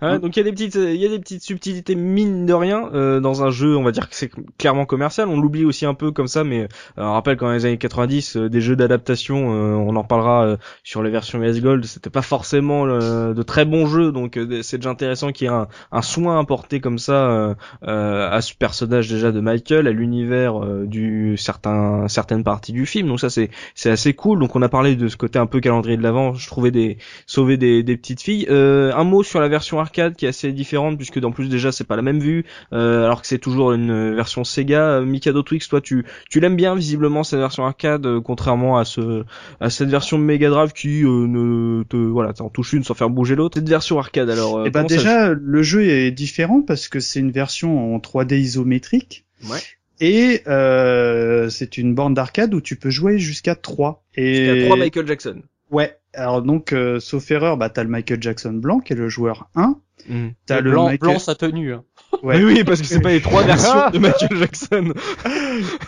Ah, 0.00 0.18
donc 0.18 0.36
il 0.36 0.40
y 0.40 0.42
a 0.42 0.44
des 0.44 0.52
petites, 0.52 0.74
il 0.74 0.96
y 0.96 1.06
a 1.06 1.08
des 1.08 1.18
petites 1.18 1.42
subtilités 1.42 1.94
mine 1.94 2.46
de 2.46 2.52
rien 2.52 2.90
euh, 2.92 3.20
dans 3.20 3.42
un 3.42 3.50
jeu. 3.50 3.76
On 3.76 3.82
va 3.82 3.92
dire 3.92 4.08
que 4.08 4.14
c'est 4.14 4.30
clairement 4.58 4.86
commercial. 4.86 5.28
On 5.28 5.40
l'oublie 5.40 5.64
aussi 5.64 5.86
un 5.86 5.94
peu 5.94 6.12
comme 6.12 6.28
ça, 6.28 6.44
mais 6.44 6.62
euh, 6.62 6.66
on 6.98 7.12
rappelle 7.12 7.36
quand 7.36 7.50
les 7.50 7.64
années 7.66 7.78
90, 7.78 8.36
euh, 8.36 8.48
des 8.48 8.60
jeux 8.60 8.76
d'adaptation, 8.76 9.52
euh, 9.52 9.74
on 9.74 9.96
en 9.96 10.04
parlera 10.04 10.56
sur 10.84 11.02
les 11.02 11.10
versions 11.10 11.42
US 11.42 11.60
Gold, 11.60 11.84
c'était 11.84 12.10
pas 12.10 12.22
forcément 12.22 12.86
de 12.86 13.42
très 13.42 13.64
bons 13.64 13.86
jeux. 13.86 14.12
Donc 14.12 14.38
c'est 14.62 14.78
déjà 14.78 14.90
intéressant 14.90 15.32
qu'il 15.32 15.46
y 15.46 15.50
ait 15.50 15.52
un, 15.52 15.68
un, 15.92 16.02
soin 16.02 16.38
apporté 16.38 16.80
comme 16.80 16.98
ça 16.98 17.56
à 17.82 18.40
ce 18.40 18.54
personnage 18.54 19.08
déjà 19.08 19.32
de 19.32 19.40
Michael, 19.40 19.86
à 19.86 19.90
l'univers 19.90 20.60
du 20.86 21.36
certain 21.36 22.08
certaines 22.08 22.44
parties 22.44 22.72
du 22.72 22.86
film. 22.86 23.08
Donc 23.08 23.20
ça 23.20 23.30
c'est 23.30 23.50
c'est 23.74 23.90
assez 23.90 24.14
cool. 24.14 24.38
Donc 24.38 24.56
on 24.56 24.62
a 24.62 24.68
parlé 24.68 24.96
de 24.96 25.08
ce 25.08 25.16
côté 25.16 25.38
un 25.38 25.46
peu 25.46 25.60
calendrier 25.60 25.96
de 25.96 26.02
l'avant. 26.02 26.34
Je 26.34 26.46
trouvais 26.46 26.70
des 26.70 26.98
sauver 27.26 27.56
des, 27.56 27.82
des 27.82 27.96
petites 27.96 28.22
filles. 28.22 28.46
un 28.50 29.04
mot 29.06 29.22
sur 29.22 29.40
la 29.40 29.48
version 29.48 29.80
arcade 29.80 30.14
qui 30.14 30.26
est 30.26 30.28
assez 30.28 30.52
différente 30.52 30.96
puisque 30.96 31.22
en 31.24 31.32
plus 31.32 31.48
déjà 31.48 31.72
c'est 31.72 31.84
pas 31.84 31.96
la 31.96 32.02
même 32.02 32.20
vue 32.20 32.44
euh, 32.72 33.04
alors 33.04 33.22
que 33.22 33.26
c'est 33.26 33.38
toujours 33.38 33.72
une 33.72 34.14
version 34.14 34.44
Sega. 34.44 34.98
Euh, 34.98 35.04
Mikado 35.04 35.42
Twix, 35.42 35.68
toi 35.68 35.80
tu 35.80 36.04
tu 36.28 36.40
l'aimes 36.40 36.56
bien 36.56 36.74
visiblement 36.74 37.24
cette 37.24 37.38
version 37.38 37.64
arcade 37.64 38.06
euh, 38.06 38.20
contrairement 38.20 38.78
à 38.78 38.84
ce 38.84 39.24
à 39.60 39.70
cette 39.70 39.88
version 39.88 40.18
Mega 40.18 40.50
Drive 40.50 40.72
qui 40.72 41.04
ne 41.04 41.82
te 41.84 41.96
voilà 41.96 42.32
t'en 42.32 42.50
touches 42.50 42.74
une 42.74 42.84
sans 42.84 42.94
faire 42.94 43.10
bouger 43.10 43.34
l'autre. 43.34 43.58
Cette 43.58 43.68
version 43.68 43.98
arcade 43.98 44.28
alors. 44.28 44.66
Eh 44.66 44.70
ben 44.70 44.84
déjà 44.84 45.32
le 45.32 45.62
jeu 45.62 45.84
est 45.84 46.10
différent 46.10 46.62
parce 46.62 46.88
que 46.88 47.00
c'est 47.00 47.20
une 47.20 47.32
version 47.32 47.94
en 47.94 47.98
3D 47.98 48.36
isométrique. 48.36 49.24
Ouais. 49.48 49.60
Et 50.00 50.42
euh, 50.46 51.48
c'est 51.48 51.78
une 51.78 51.94
borne 51.94 52.14
d'arcade 52.14 52.52
où 52.54 52.60
tu 52.60 52.76
peux 52.76 52.90
jouer 52.90 53.18
jusqu'à 53.18 53.54
3. 53.54 54.04
Et... 54.16 54.46
Jusqu'à 54.46 54.64
3 54.66 54.76
Michael 54.76 55.06
Jackson. 55.06 55.42
Ouais, 55.70 55.98
alors 56.16 56.42
donc, 56.42 56.72
euh, 56.72 56.98
sauf 57.00 57.30
erreur, 57.30 57.56
bah, 57.56 57.70
t'as 57.70 57.82
le 57.82 57.90
Michael 57.90 58.22
Jackson 58.22 58.52
blanc, 58.52 58.80
qui 58.80 58.92
est 58.92 58.96
le 58.96 59.08
joueur 59.08 59.48
1. 59.54 59.78
Mmh. 60.08 60.28
T'as 60.46 60.60
le, 60.60 60.70
blanc, 60.70 60.86
Michael... 60.86 61.10
blanc 61.10 61.18
sa 61.18 61.34
tenue. 61.34 61.74
Hein. 61.74 61.84
Ouais. 62.22 62.42
Oui, 62.42 62.64
parce 62.64 62.80
que 62.80 62.86
c'est 62.86 63.00
pas 63.00 63.10
les 63.10 63.20
trois 63.20 63.42
versions 63.42 63.90
de 63.92 63.98
Michael 63.98 64.36
Jackson. 64.38 64.92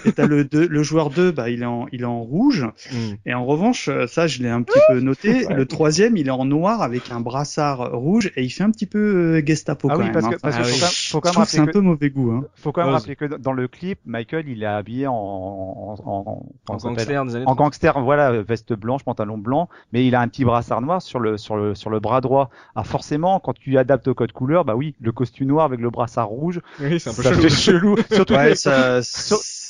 Et 0.04 0.12
t'as 0.12 0.26
le 0.26 0.48
le 0.52 0.82
joueur 0.82 1.10
2, 1.10 1.30
bah 1.32 1.50
il 1.50 1.62
est 1.62 1.66
en 1.66 1.86
il 1.92 2.02
est 2.02 2.06
en 2.06 2.20
rouge. 2.20 2.66
Mm. 2.92 2.96
Et 3.26 3.34
en 3.34 3.44
revanche, 3.44 3.88
euh, 3.88 4.06
ça 4.06 4.26
je 4.26 4.42
l'ai 4.42 4.48
un 4.48 4.62
petit 4.62 4.78
peu 4.88 5.00
noté. 5.00 5.46
Le 5.48 5.66
troisième, 5.66 6.16
il 6.16 6.28
est 6.28 6.32
en 6.32 6.44
noir 6.44 6.82
avec 6.82 7.10
un 7.10 7.20
brassard 7.20 7.92
rouge 7.92 8.30
et 8.36 8.42
il 8.42 8.50
fait 8.50 8.64
un 8.64 8.70
petit 8.70 8.86
peu 8.86 8.98
euh, 8.98 9.42
Gestapo 9.44 9.88
ah 9.90 9.94
quand 9.94 10.00
oui, 10.00 10.04
même. 10.06 10.12
Parce 10.12 10.28
que, 10.28 10.34
hein. 10.34 10.38
parce 10.42 10.56
que 10.56 10.62
ah 10.62 10.88
faut 11.10 11.20
quand 11.20 11.36
même, 11.36 11.46
c'est 11.46 11.60
un 11.60 11.66
peu 11.66 11.80
mauvais 11.80 12.10
goût. 12.10 12.30
Hein. 12.32 12.44
Faut 12.54 12.72
quand 12.72 12.84
même 12.84 12.92
rappeler 12.92 13.16
que 13.16 13.24
dans 13.24 13.52
le 13.52 13.68
clip, 13.68 13.98
Michael 14.04 14.48
il 14.48 14.62
est 14.62 14.66
habillé 14.66 15.06
en 15.06 15.14
en 15.14 15.96
en, 16.04 16.42
en 16.68 16.76
gangster, 16.76 17.24
en 17.46 17.54
gangster, 17.54 18.00
voilà, 18.00 18.42
veste 18.42 18.72
blanche, 18.72 19.04
pantalon 19.04 19.38
blanc, 19.38 19.68
mais 19.92 20.06
il 20.06 20.14
a 20.14 20.20
un 20.20 20.28
petit 20.28 20.44
brassard 20.44 20.80
noir 20.80 21.02
sur 21.02 21.20
le 21.20 21.36
sur 21.36 21.56
le 21.56 21.74
sur 21.74 21.90
le 21.90 22.00
bras 22.00 22.20
droit. 22.20 22.50
Ah 22.74 22.84
forcément, 22.84 23.40
quand 23.40 23.54
tu 23.54 23.78
adaptes 23.78 24.08
au 24.08 24.14
code 24.14 24.32
couleur, 24.32 24.64
bah 24.64 24.74
oui, 24.76 24.94
le 25.00 25.12
costume 25.12 25.48
noir 25.48 25.64
avec 25.64 25.80
le 25.80 25.90
brassard 25.90 26.17
rouge. 26.22 26.60
Oui, 26.80 27.00
c'est 27.00 27.10
un 27.10 27.14
peu 27.14 27.22
ça 27.22 27.48
chelou. 27.48 27.96
Surtout 28.12 28.34
ouais, 28.34 28.54
ça, 28.54 29.00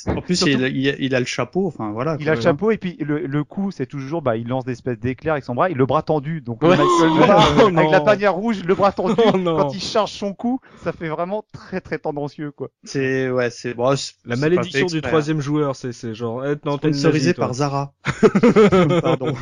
en 0.07 0.21
plus, 0.21 0.41
il, 0.43 0.61
il, 0.61 0.95
il, 0.99 1.15
a 1.15 1.19
le 1.19 1.25
chapeau, 1.25 1.67
enfin 1.67 1.91
voilà. 1.91 2.15
Il 2.19 2.29
a 2.29 2.35
le 2.35 2.41
chapeau 2.41 2.71
et 2.71 2.77
puis 2.77 2.95
le, 2.99 3.25
le 3.25 3.43
coup, 3.43 3.71
c'est 3.71 3.85
toujours, 3.85 4.21
bah, 4.21 4.37
il 4.37 4.47
lance 4.47 4.65
des 4.65 4.71
espèces 4.73 4.99
d'éclairs 4.99 5.33
avec 5.33 5.43
son 5.43 5.55
bras, 5.55 5.69
il 5.69 5.77
le 5.77 5.85
bras 5.85 6.01
tendu. 6.03 6.41
Donc 6.41 6.61
ouais. 6.63 6.77
oh, 6.79 7.69
avec 7.75 7.91
la 7.91 8.01
panière 8.01 8.33
rouge, 8.33 8.63
le 8.63 8.75
bras 8.75 8.91
tendu. 8.91 9.15
Oh, 9.17 9.31
quand 9.31 9.73
il 9.73 9.81
charge 9.81 10.11
son 10.11 10.33
coup, 10.33 10.59
ça 10.83 10.91
fait 10.91 11.09
vraiment 11.09 11.43
très 11.51 11.81
très 11.81 11.97
tendancieux 11.97 12.51
quoi. 12.51 12.69
C'est 12.83 13.29
ouais, 13.29 13.49
c'est 13.49 13.73
bon, 13.73 13.93
la 14.25 14.35
malédiction 14.35 14.85
du 14.85 15.01
troisième 15.01 15.41
joueur, 15.41 15.75
c'est 15.75 15.91
c'est 15.91 16.13
genre 16.13 16.45
être 16.45 16.65
non, 16.65 16.77
sponsorisé 16.77 17.33
par 17.33 17.53
Zara. 17.53 17.93
Pardon. 19.01 19.33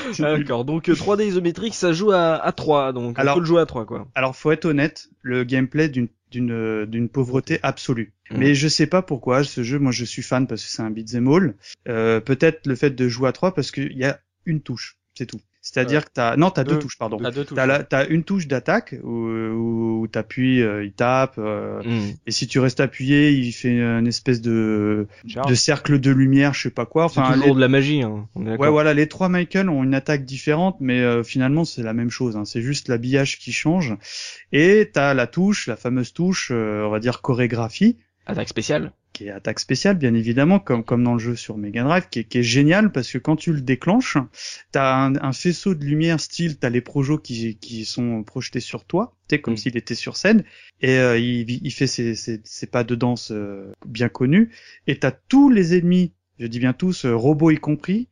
D'accord, 0.18 0.64
donc 0.64 0.88
3D 0.88 1.26
isométrique, 1.26 1.74
ça 1.74 1.92
joue 1.92 2.12
à, 2.12 2.34
à 2.34 2.52
3, 2.52 2.92
donc 2.92 3.18
alors, 3.18 3.34
on 3.34 3.38
peut 3.38 3.40
le 3.40 3.46
jouer 3.46 3.60
à 3.60 3.66
3 3.66 3.86
quoi. 3.86 4.08
Alors 4.14 4.36
faut 4.36 4.50
être 4.50 4.64
honnête, 4.64 5.08
le 5.22 5.44
gameplay 5.44 5.88
d'une 5.88 6.08
d'une 6.30 6.86
d'une 6.86 7.08
pauvreté 7.08 7.60
absolue. 7.62 8.12
Mm. 8.30 8.36
Mais 8.38 8.54
je 8.54 8.68
sais 8.68 8.86
pas 8.86 9.02
pourquoi 9.02 9.44
ce 9.44 9.62
jeu, 9.62 9.78
moi 9.78 9.92
je 9.92 10.04
suis 10.04 10.22
fan 10.22 10.46
parce 10.46 10.64
que 10.64 10.70
c'est 10.70 10.82
un 10.82 10.90
beat'em 10.90 11.28
all. 11.28 11.54
Euh, 11.88 12.20
Peut-être 12.20 12.66
le 12.66 12.74
fait 12.74 12.90
de 12.90 13.08
jouer 13.08 13.28
à 13.28 13.32
trois 13.32 13.54
parce 13.54 13.70
qu'il 13.70 13.96
y 13.96 14.04
a 14.04 14.18
une 14.46 14.60
touche, 14.62 14.98
c'est 15.14 15.26
tout. 15.26 15.40
C'est-à-dire 15.72 16.04
que 16.04 16.10
t'as 16.12 16.36
non 16.36 16.50
t'as 16.50 16.64
deux, 16.64 16.74
deux 16.74 16.80
touches 16.80 16.98
pardon. 16.98 17.16
T'as 17.16 17.30
deux 17.30 17.46
touches. 17.46 17.58
T'as, 17.88 18.06
une 18.08 18.24
touche 18.24 18.46
d'attaque 18.46 18.94
où, 19.02 19.26
où, 19.26 20.06
t'appuies, 20.06 20.60
euh, 20.60 20.84
il 20.84 20.92
tape 20.92 21.36
euh, 21.38 21.82
mm. 21.82 22.10
et 22.26 22.30
si 22.30 22.46
tu 22.46 22.58
restes 22.58 22.80
appuyé, 22.80 23.30
il 23.30 23.52
fait 23.52 23.80
une 23.80 24.06
espèce 24.06 24.42
de 24.42 25.06
de 25.24 25.54
cercle 25.54 25.98
de 25.98 26.10
lumière, 26.10 26.52
je 26.52 26.64
sais 26.64 26.70
pas 26.70 26.84
quoi. 26.84 27.06
Enfin, 27.06 27.24
c'est 27.28 27.40
toujours 27.40 27.54
de 27.54 27.60
la 27.60 27.68
magie. 27.68 28.02
Hein. 28.02 28.28
ouais 28.36 28.68
voilà, 28.68 28.92
les 28.92 29.08
trois 29.08 29.30
Michael 29.30 29.70
ont 29.70 29.82
une 29.82 29.94
attaque 29.94 30.26
différente, 30.26 30.76
mais 30.80 31.00
euh, 31.00 31.22
finalement 31.22 31.64
c'est 31.64 31.82
la 31.82 31.94
même 31.94 32.10
chose. 32.10 32.36
Hein. 32.36 32.44
C'est 32.44 32.60
juste 32.60 32.88
l'habillage 32.88 33.38
qui 33.38 33.52
change. 33.52 33.96
Et 34.52 34.90
t'as 34.92 35.14
la 35.14 35.26
touche, 35.26 35.68
la 35.68 35.76
fameuse 35.76 36.12
touche, 36.12 36.50
on 36.50 36.90
va 36.90 37.00
dire 37.00 37.22
chorégraphie. 37.22 37.96
Attaque 38.26 38.48
spéciale 38.48 38.92
qui 39.12 39.26
est 39.26 39.30
attaque 39.30 39.60
spéciale 39.60 39.96
bien 39.96 40.14
évidemment 40.14 40.58
comme 40.58 40.84
comme 40.84 41.04
dans 41.04 41.14
le 41.14 41.18
jeu 41.18 41.36
sur 41.36 41.56
Mega 41.58 41.82
Drive 41.82 42.08
qui 42.10 42.20
est, 42.20 42.24
qui 42.24 42.38
est 42.38 42.42
génial 42.42 42.90
parce 42.92 43.10
que 43.10 43.18
quand 43.18 43.36
tu 43.36 43.52
le 43.52 43.60
déclenches 43.60 44.16
t'as 44.70 44.94
un, 44.94 45.16
un 45.16 45.32
faisceau 45.32 45.74
de 45.74 45.84
lumière 45.84 46.20
style 46.20 46.58
t'as 46.58 46.70
les 46.70 46.80
projos 46.80 47.18
qui 47.18 47.56
qui 47.56 47.84
sont 47.84 48.22
projetés 48.22 48.60
sur 48.60 48.84
toi 48.84 49.14
tu 49.28 49.40
comme 49.40 49.54
mm. 49.54 49.58
s'il 49.58 49.76
était 49.76 49.94
sur 49.94 50.16
scène 50.16 50.44
et 50.80 50.98
euh, 50.98 51.18
il, 51.18 51.50
il 51.50 51.70
fait 51.70 51.86
ses, 51.86 52.14
ses, 52.14 52.40
ses, 52.44 52.66
pas 52.66 52.84
de 52.84 52.94
danse 52.94 53.30
euh, 53.32 53.72
bien 53.86 54.08
connus 54.08 54.50
et 54.86 54.98
t'as 54.98 55.12
tous 55.12 55.50
les 55.50 55.76
ennemis 55.76 56.12
je 56.38 56.46
dis 56.46 56.58
bien 56.58 56.72
tous 56.72 57.04
euh, 57.04 57.14
robots 57.14 57.50
y 57.50 57.58
compris 57.58 58.08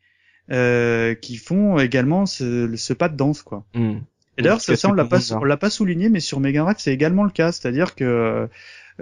euh, 0.50 1.14
qui 1.14 1.36
font 1.36 1.78
également 1.78 2.26
ce, 2.26 2.74
ce 2.76 2.92
pas 2.92 3.08
de 3.08 3.16
danse 3.16 3.42
quoi 3.42 3.64
mm. 3.74 3.98
et 4.38 4.42
d'ailleurs 4.42 4.60
ça, 4.60 4.76
ça 4.76 4.88
on 4.88 4.92
l'a 4.92 5.04
pas 5.04 5.32
on 5.32 5.44
l'a 5.44 5.56
pas 5.56 5.70
souligné 5.70 6.08
mais 6.08 6.20
sur 6.20 6.40
Mega 6.40 6.62
Drive 6.62 6.76
c'est 6.78 6.92
également 6.92 7.24
le 7.24 7.30
cas 7.30 7.52
c'est-à-dire 7.52 7.94
que 7.94 8.04
euh, 8.04 8.46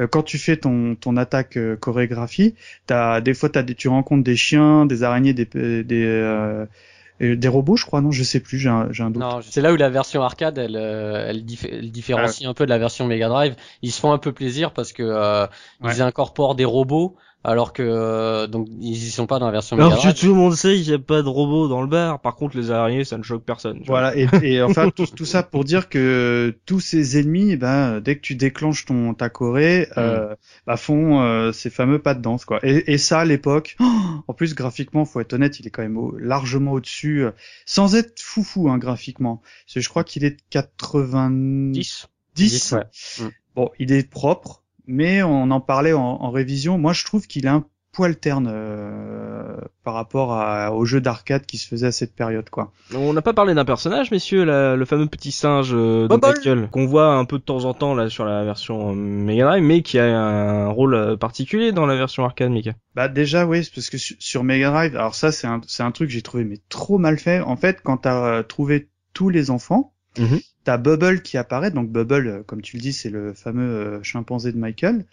quand 0.07 0.23
tu 0.23 0.39
fais 0.39 0.57
ton, 0.57 0.95
ton 0.95 1.17
attaque 1.17 1.57
euh, 1.57 1.77
chorégraphie, 1.77 2.55
as, 2.91 3.21
des 3.21 3.35
fois 3.35 3.51
as 3.55 3.63
des, 3.63 3.75
tu 3.75 3.89
rencontres 3.89 4.25
des 4.25 4.37
chiens, 4.37 4.87
des 4.87 5.03
araignées, 5.03 5.35
des, 5.35 5.45
des, 5.45 6.05
euh, 6.05 6.67
des 7.21 7.49
robots, 7.49 7.77
je 7.77 7.85
crois, 7.85 8.01
non, 8.01 8.13
je 8.13 8.23
sais 8.23 8.41
plus, 8.41 8.59
j'ai 8.59 8.69
un, 8.69 8.89
un, 8.99 9.11
doute. 9.11 9.21
Non, 9.21 9.41
c'est 9.43 9.61
là 9.61 9.73
où 9.73 9.77
la 9.77 9.91
version 9.91 10.23
arcade, 10.23 10.59
elle, 10.59 10.77
elle, 10.77 11.45
différencie 11.45 12.49
un 12.49 12.55
peu 12.55 12.65
de 12.65 12.71
la 12.71 12.79
version 12.79 13.07
Mega 13.07 13.29
Drive. 13.29 13.57
Ils 13.83 13.91
se 13.91 14.01
font 14.01 14.13
un 14.13 14.19
peu 14.19 14.33
plaisir 14.33 14.73
parce 14.73 14.93
que 14.93 15.49
ils 15.83 16.03
incorporent 16.03 16.55
des 16.55 16.65
robots 16.65 17.17
alors 17.45 17.73
que 17.73 17.83
euh, 17.83 18.47
donc 18.49 18.67
ils 18.81 18.95
y 18.95 19.11
sont 19.11 19.27
pas 19.27 19.39
dans 19.39 19.47
la 19.47 19.53
version 19.53 19.77
alors 19.79 20.03
que 20.03 20.19
tout 20.19 20.27
le 20.27 20.35
monde 20.35 20.55
sait 20.55 20.75
qu'il 20.75 20.89
n'y 20.89 20.95
a 20.95 20.99
pas 20.99 21.23
de 21.23 21.29
robots 21.29 21.69
dans 21.69 21.81
le 21.83 21.87
bar. 21.87 22.21
Par 22.21 22.35
contre 22.35 22.57
les 22.57 22.71
araignées 22.71 23.05
ça 23.05 23.17
ne 23.17 23.23
choque 23.23 23.45
personne 23.45 23.81
voilà 23.87 24.17
et, 24.17 24.29
et, 24.43 24.63
enfin 24.63 24.91
tout, 24.97 25.07
tout, 25.07 25.25
ça 25.25 25.43
pour 25.45 25.65
dire 25.65 25.89
que 25.89 26.57
tous 26.67 26.81
ces 26.81 27.19
ennemis 27.19 27.53
eh 27.53 27.57
ben 27.57 28.01
dès 28.01 28.17
que 28.17 28.23
tu 28.23 28.35
déclenches 28.35 28.87
ton 28.87 29.15
ta 29.15 29.29
Corée 29.29 29.89
euh, 29.97 30.33
mm. 30.33 30.37
bah 30.67 30.77
font 30.77 31.21
euh, 31.23 31.53
ces 31.53 31.71
fameux 31.71 32.01
pas 32.01 32.15
de 32.15 32.23
danse 32.23 32.45
quoi. 32.45 32.59
Et, 32.65 32.93
et 32.93 32.99
ça 32.99 33.21
à 33.21 33.25
l'époque 33.25 33.77
en 34.27 34.35
plus 34.35 34.55
graphiquement 34.55 35.05
faut 35.05 35.21
être 35.21 35.33
honnête 35.33 35.61
il 35.61 35.67
est 35.67 35.71
quand 35.71 35.83
même 35.83 35.99
largement 36.19 36.73
au-dessus 36.73 37.25
euh, 37.25 37.31
sans 37.67 37.95
être 37.95 38.21
foufou 38.21 38.69
hein, 38.69 38.79
graphiquement. 38.79 39.43
Parce 39.65 39.75
que 39.75 39.81
je 39.81 39.89
crois 39.89 40.05
qu'il 40.05 40.25
est 40.25 40.31
de 40.31 40.43
90 40.51 42.09
10, 42.35 42.75
bon 43.55 43.71
il 43.79 43.93
est 43.93 44.09
propre 44.09 44.63
mais 44.89 45.23
on 45.23 45.51
en 45.51 45.61
parlait 45.61 45.93
en, 45.93 46.31
révision. 46.31 46.79
Moi, 46.79 46.93
je 46.93 47.05
trouve 47.05 47.27
qu'il 47.27 47.47
est 47.47 47.51
un 47.51 47.65
poil 47.93 48.17
terne 48.17 48.49
euh, 48.51 49.57
par 49.85 49.95
rapport 49.95 50.33
à, 50.33 50.73
au 50.73 50.85
jeu 50.85 51.01
d'arcade 51.01 51.47
qui 51.47 51.57
se 51.57 51.67
faisait 51.67 51.87
à 51.87 51.93
cette 51.93 52.15
période, 52.15 52.51
quoi. 52.51 52.73
On 52.95 53.13
n'a 53.13 53.23
pas 53.23 53.33
parlé 53.33 53.55
d'un 53.55 53.65
personnage, 53.65 54.11
messieurs, 54.11 54.45
le 54.45 54.85
fameux 54.85 55.07
petit 55.07 55.33
singe 55.33 55.71
euh, 55.73 56.07
de 56.09 56.67
qu'on 56.67 56.87
voit 56.87 57.15
un 57.15 57.25
peu 57.25 57.39
de 57.39 57.43
temps 57.43 57.65
en 57.65 57.75
temps 57.75 57.95
là 57.95 58.09
sur 58.09 58.25
la 58.25 58.45
version 58.45 58.91
euh, 58.91 58.95
Mega 58.95 59.45
Drive, 59.45 59.63
mais 59.63 59.83
qui 59.83 59.99
a 59.99 60.05
un 60.05 60.69
rôle 60.69 60.95
euh, 60.95 61.17
particulier 61.17 61.73
dans 61.73 61.87
la 61.87 61.97
version 61.97 62.25
arcade, 62.25 62.51
Mika. 62.51 62.73
Bah 62.95 63.09
déjà, 63.09 63.47
oui, 63.47 63.69
parce 63.75 63.91
que 63.91 63.97
sur, 63.99 64.45
Mega 64.45 64.71
Drive, 64.71 64.97
alors 64.97 65.15
ça, 65.15 65.33
c'est 65.33 65.47
un, 65.47 65.61
c'est 65.67 65.83
un 65.83 65.91
truc 65.91 66.09
que 66.09 66.15
j'ai 66.15 66.23
trouvé 66.23 66.45
mais 66.45 66.59
trop 66.69 66.99
mal 66.99 67.19
fait. 67.19 67.41
En 67.41 67.57
fait, 67.57 67.81
quand 67.83 67.99
t'as 67.99 68.43
trouvé 68.43 68.89
tous 69.15 69.31
les 69.31 69.51
enfants, 69.51 69.95
mhm. 70.19 70.41
T'as 70.69 70.77
Bubble 70.77 71.23
qui 71.23 71.39
apparaît, 71.39 71.71
donc 71.71 71.89
Bubble, 71.89 72.27
euh, 72.27 72.43
comme 72.43 72.61
tu 72.61 72.77
le 72.77 72.83
dis, 72.83 72.93
c'est 72.93 73.09
le 73.09 73.33
fameux 73.33 73.63
euh, 73.63 74.03
chimpanzé 74.03 74.53
de 74.53 74.59
Michael, 74.59 75.07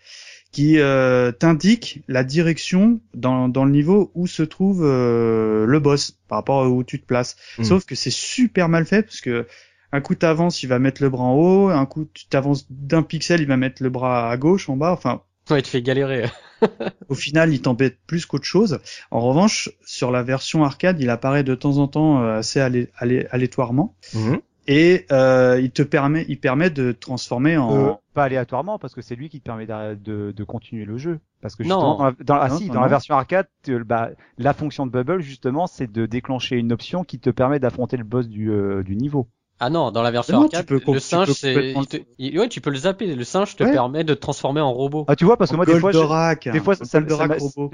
qui 0.52 0.80
euh, 0.80 1.32
t'indique 1.32 2.02
la 2.10 2.26
direction 2.26 3.00
dans, 3.14 3.48
dans 3.48 3.64
le 3.64 3.72
niveau 3.72 4.12
où 4.16 4.28
se 4.28 4.44
trouve 4.44 4.84
le 4.84 5.80
boss 5.80 6.18
par 6.28 6.40
rapport 6.40 6.64
à 6.64 6.68
où 6.68 6.84
tu 6.84 7.00
te 7.00 7.06
places. 7.06 7.38
Hmm. 7.58 7.64
Sauf 7.64 7.86
que 7.86 7.96
c'est 7.96 8.12
super 8.12 8.68
mal 8.68 8.86
fait 8.86 9.04
parce 9.04 9.22
que 9.22 9.48
un 9.94 10.02
coup 10.02 10.16
t'avances, 10.16 10.62
il 10.62 10.68
va 10.68 10.78
mettre 10.78 11.02
le 11.02 11.10
bras 11.10 11.24
en 11.24 11.36
haut, 11.36 11.70
un 11.70 11.86
coup 11.86 12.06
tu 12.14 12.26
t'avances 12.28 12.66
d'un 12.70 13.02
pixel, 13.02 13.40
il 13.40 13.48
va 13.48 13.56
mettre 13.56 13.82
le 13.82 13.90
bras 13.90 14.30
à 14.30 14.36
gauche, 14.36 14.68
en 14.68 14.76
bas, 14.76 14.92
enfin. 14.92 15.22
Ouais, 15.50 15.60
il 15.60 15.64
te 15.64 15.70
fait 15.70 15.82
galérer. 15.82 16.26
Au 17.08 17.16
final, 17.16 17.54
il 17.54 17.62
t'embête 17.62 17.98
plus 18.08 18.26
qu'autre 18.26 18.44
chose. 18.44 18.80
En 19.10 19.22
revanche, 19.22 19.70
sur 19.86 20.12
la 20.12 20.22
version 20.22 20.66
arcade, 20.66 21.00
il 21.00 21.10
apparaît 21.10 21.46
de 21.46 21.56
temps 21.56 21.78
en 21.78 21.88
temps 21.88 22.22
assez 22.28 22.60
aléatoirement. 22.60 23.96
Mhm 24.14 24.42
et 24.68 25.06
euh, 25.12 25.60
il 25.62 25.72
te 25.72 25.84
permet, 25.84 26.26
il 26.28 26.40
permet 26.40 26.70
de 26.70 26.92
transformer 26.92 27.58
en 27.58 27.90
euh, 27.90 27.94
pas 28.14 28.24
aléatoirement 28.24 28.80
parce 28.80 28.96
que 28.96 29.02
c'est 29.02 29.16
lui 29.16 29.30
qui 29.30 29.40
te 29.40 29.46
permet 29.46 29.68
de, 29.68 30.32
de, 30.32 30.44
continuer 30.44 30.86
le 30.86 30.98
jeu. 30.98 31.20
Parce 31.42 31.56
que 31.56 31.64
justement, 31.64 31.98
dans, 31.98 32.06
la, 32.06 32.12
dans, 32.24 32.36
ah, 32.36 32.50
si, 32.50 32.70
dans 32.70 32.82
la 32.82 32.88
version 32.88 33.16
arcade, 33.16 33.48
bah, 33.86 34.10
la 34.38 34.54
fonction 34.54 34.88
de 34.88 34.92
bubble 34.92 35.22
justement, 35.22 35.68
c'est 35.68 35.92
de 35.92 36.06
déclencher 36.06 36.58
une 36.58 36.72
option 36.72 37.04
qui 37.04 37.20
te 37.20 37.30
permet 37.30 37.60
d'affronter 37.60 37.98
le 37.98 38.04
boss 38.04 38.28
du, 38.28 38.50
euh, 38.50 38.82
du 38.82 38.96
niveau. 38.96 39.28
Ah 39.60 39.70
non, 39.70 39.92
dans 39.92 40.02
la 40.02 40.12
version 40.12 40.36
Non, 40.38 40.44
arcade, 40.44 40.66
tu 40.66 40.80
peux- 40.80 40.92
le 40.94 41.00
tu 41.00 41.06
singe, 41.06 41.28
peux 41.28 41.34
c'est, 41.34 41.72
il 41.72 41.88
te- 41.88 41.98
il- 42.18 42.38
ouais, 42.38 42.50
tu 42.50 42.60
peux 42.60 42.72
le 42.72 42.76
zapper. 42.76 43.16
Le 43.16 43.24
singe 43.24 43.56
te 43.56 43.64
Ouais. 43.64 43.72
permet 43.72 44.04
de 44.04 44.14
te 44.14 44.20
transformer 44.20 44.60
en 44.60 44.74
robot. 44.74 45.06
Ah, 45.08 45.16
tu 45.16 45.24
vois, 45.24 45.38
parce 45.38 45.50
que 45.52 45.56
moi, 45.56 45.66
des 45.66 45.80
fois, 45.80 45.94
je- 45.94 46.52
des 46.52 46.60
fois, 46.60 46.76
ça, 46.76 47.00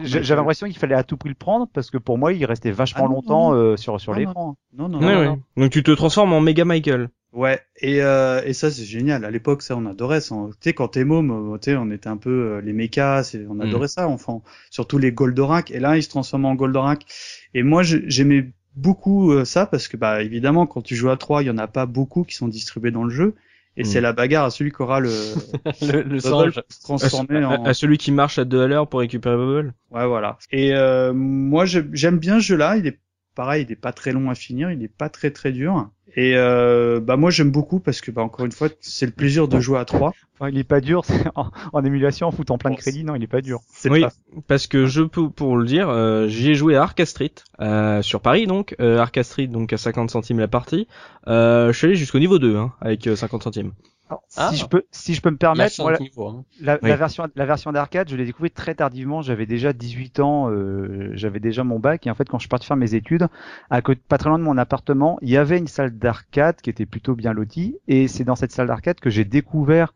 j'avais 0.04 0.36
l'impression 0.36 0.68
qu'il 0.68 0.78
fallait 0.78 0.96
à 0.96 1.04
tout 1.04 1.18
prix 1.18 1.30
le 1.30 1.36
prendre 1.36 1.68
parce 1.74 1.90
que 1.90 1.98
pour 1.98 2.18
moi, 2.18 2.34
il 2.34 2.46
restait 2.46 2.72
vachement 2.72 3.06
Ah 3.06 3.08
non, 3.08 3.16
longtemps 3.16 3.52
non, 3.54 3.58
euh, 3.58 3.78
sur 3.78 4.00
sur 4.00 4.14
Non, 4.14 4.20
l'écran. 4.20 4.58
Non, 4.78 4.90
non, 4.90 5.00
non. 5.00 5.24
non. 5.26 5.40
Donc 5.58 5.72
tu 5.72 5.84
te 5.84 5.92
transformes 5.92 6.34
en 6.34 6.42
Mega 6.42 6.66
Michael. 6.66 7.10
Ouais, 7.34 7.62
et, 7.80 8.02
euh, 8.04 8.42
et 8.46 8.52
ça 8.54 8.70
c'est 8.70 8.84
génial. 8.84 9.24
À 9.24 9.32
l'époque, 9.32 9.62
ça 9.62 9.76
on 9.78 9.86
adorait. 9.86 10.20
ça. 10.22 10.36
Tu 10.52 10.70
sais, 10.70 10.74
quand 10.74 10.90
t'es 10.90 11.06
môme, 11.06 11.54
euh, 11.54 11.58
tu 11.58 11.72
sais, 11.72 11.78
on 11.78 11.90
était 11.90 12.10
un 12.10 12.18
peu 12.18 12.30
euh, 12.30 12.62
les 12.62 12.74
mechas, 12.74 13.24
c'est- 13.24 13.46
on 13.50 13.60
adorait 13.62 13.88
ça, 13.88 14.08
enfant. 14.10 14.44
Surtout 14.70 14.98
les 14.98 15.14
Goldorak. 15.14 15.72
Et 15.72 15.80
là, 15.80 15.96
ils 15.98 16.04
se 16.04 16.10
transforment 16.10 16.46
en 16.46 16.56
Goldorak. 16.56 17.06
Et 17.54 17.64
moi, 17.64 17.84
j'aimais 17.84 18.52
beaucoup 18.76 19.32
euh, 19.32 19.45
ça 19.45 19.65
parce 19.65 19.88
que, 19.88 19.97
bah, 19.97 20.22
évidemment, 20.22 20.65
quand 20.67 20.82
tu 20.82 20.95
joues 20.95 21.09
à 21.09 21.17
3, 21.17 21.43
il 21.43 21.47
y 21.47 21.49
en 21.49 21.57
a 21.57 21.67
pas 21.67 21.86
beaucoup 21.86 22.24
qui 22.24 22.36
sont 22.36 22.47
distribués 22.47 22.91
dans 22.91 23.03
le 23.03 23.09
jeu. 23.09 23.36
Et 23.78 23.86
c'est 23.86 24.01
la 24.01 24.11
bagarre 24.11 24.45
à 24.45 24.51
celui 24.51 24.72
qui 24.72 24.82
aura 24.82 24.99
le, 24.99 25.09
le, 25.82 26.01
le 26.01 26.03
Bubble 26.03 26.22
singe. 26.22 26.55
pour 26.55 26.63
se 26.69 26.82
transformer 26.82 27.38
à, 27.41 27.49
en. 27.49 27.63
à 27.63 27.74
celui 27.74 27.97
qui 27.97 28.11
marche 28.11 28.38
à 28.38 28.43
deux 28.43 28.61
à 28.61 28.67
l'heure 28.67 28.88
pour 28.88 28.99
récupérer 28.99 29.38
Bubble. 29.38 29.74
Ouais, 29.91 30.05
voilà. 30.05 30.38
Et 30.51 30.74
euh, 30.76 31.13
moi, 31.13 31.65
j'aime 31.65 32.19
bien 32.19 32.36
ce 32.36 32.47
jeu-là. 32.47 32.76
Il 32.76 32.86
est 32.86 32.99
pareil, 33.34 33.65
il 33.67 33.72
est 33.72 33.78
pas 33.78 33.93
très 33.93 34.11
long 34.11 34.30
à 34.30 34.36
finir, 34.36 34.72
il 34.72 34.84
est 34.84 34.93
pas 34.93 35.07
très 35.09 35.32
très 35.32 35.53
dur. 35.53 35.89
Et 36.16 36.34
euh, 36.36 36.99
bah 36.99 37.16
moi, 37.18 37.30
j'aime 37.30 37.51
beaucoup 37.51 37.80
parce 37.80 38.01
que, 38.01 38.12
bah 38.12 38.22
encore 38.22 38.45
une 38.45 38.51
fois, 38.51 38.68
c'est 38.82 39.05
le 39.05 39.12
plaisir 39.12 39.47
de 39.47 39.59
jouer 39.59 39.80
à 39.80 39.86
3 39.86 40.14
Enfin, 40.39 40.49
il 40.49 40.57
est 40.57 40.64
pas 40.64 40.82
dur 40.82 41.03
c'est 41.05 41.24
en, 41.36 41.51
en 41.72 41.86
émulation, 41.86 42.28
en 42.28 42.32
foutant 42.32 42.57
plein 42.57 42.72
de 42.72 42.76
Bon, 42.76 42.82
crédits. 42.82 43.03
Non, 43.03 43.16
il 43.16 43.24
est 43.24 43.28
pas 43.28 43.41
dur. 43.41 43.59
C'est 43.72 43.89
Oui, 43.89 44.01
pas- 44.01 44.12
parce 44.47 44.68
que 44.68 44.86
je 44.88 45.03
peux 45.03 45.30
pour 45.30 45.55
le 45.55 45.66
dire, 45.66 45.88
euh, 45.89 46.28
j'y 46.28 46.49
ai 46.51 46.55
joué 46.55 46.76
à 46.76 46.82
Arca 46.84 47.05
Street 47.05 47.32
euh, 47.62 48.01
sur 48.01 48.22
Paris 48.22 48.47
donc 48.47 48.76
euh, 48.80 48.97
Arca 48.97 49.24
Street 49.24 49.47
donc 49.47 49.72
à 49.74 49.78
50 49.78 50.09
centimes 50.09 50.39
la 50.39 50.47
partie. 50.47 50.88
Euh, 51.28 51.72
je 51.72 51.78
suis 51.78 51.88
allé 51.88 51.95
jusqu'au 51.95 52.20
niveau 52.20 52.39
2 52.39 52.57
hein, 52.57 52.74
avec 52.82 53.05
euh, 53.07 53.16
50 53.16 53.43
centimes. 53.43 53.72
Alors, 54.09 54.24
Ah. 54.36 54.49
Si 54.51 54.57
je 54.57 54.66
peux, 54.66 54.84
si 54.91 55.14
je 55.14 55.22
peux 55.22 55.30
me 55.32 55.38
permettre, 55.38 55.76
moi, 55.82 55.93
la, 55.93 55.97
hein. 55.97 56.43
la- 56.59 56.80
Oui. 56.84 56.89
la 56.89 56.95
version, 56.97 57.28
la 57.34 57.45
version 57.45 57.72
d'arcade, 57.72 58.09
je 58.09 58.18
l'ai 58.18 58.26
découvert 58.26 58.51
très 58.53 58.76
tardivement. 58.76 59.22
J'avais 59.22 59.45
déjà 59.45 59.72
18 59.72 60.20
ans, 60.20 60.49
euh, 60.49 61.12
j'avais 61.14 61.39
déjà 61.39 61.64
mon 61.64 61.80
bac. 61.80 62.05
Et 62.07 62.12
en 62.12 62.16
fait, 62.16 62.28
quand 62.28 62.38
je 62.38 62.41
suis 62.41 62.49
parti 62.49 62.68
faire 62.68 62.76
mes 62.76 62.93
études, 62.93 63.28
à 63.70 63.82
côté, 63.82 64.01
pas 64.09 64.18
très 64.18 64.28
loin 64.30 64.38
de 64.38 64.43
mon 64.43 64.57
appartement, 64.57 65.18
il 65.22 65.30
y 65.30 65.38
avait 65.38 65.57
une 65.57 65.68
salle 65.68 65.97
d'arcade 66.02 66.58
qui 66.62 66.70
était 66.70 66.86
plutôt 66.86 67.16
bien 67.16 67.34
lotie. 67.34 67.78
Et 67.88 68.08
c'est 68.08 68.24
dans 68.26 68.36
cette 68.36 68.52
salle 68.52 68.68
d'arcade 68.68 68.99
que 68.99 69.10
j'ai 69.10 69.26
découvert 69.26 69.93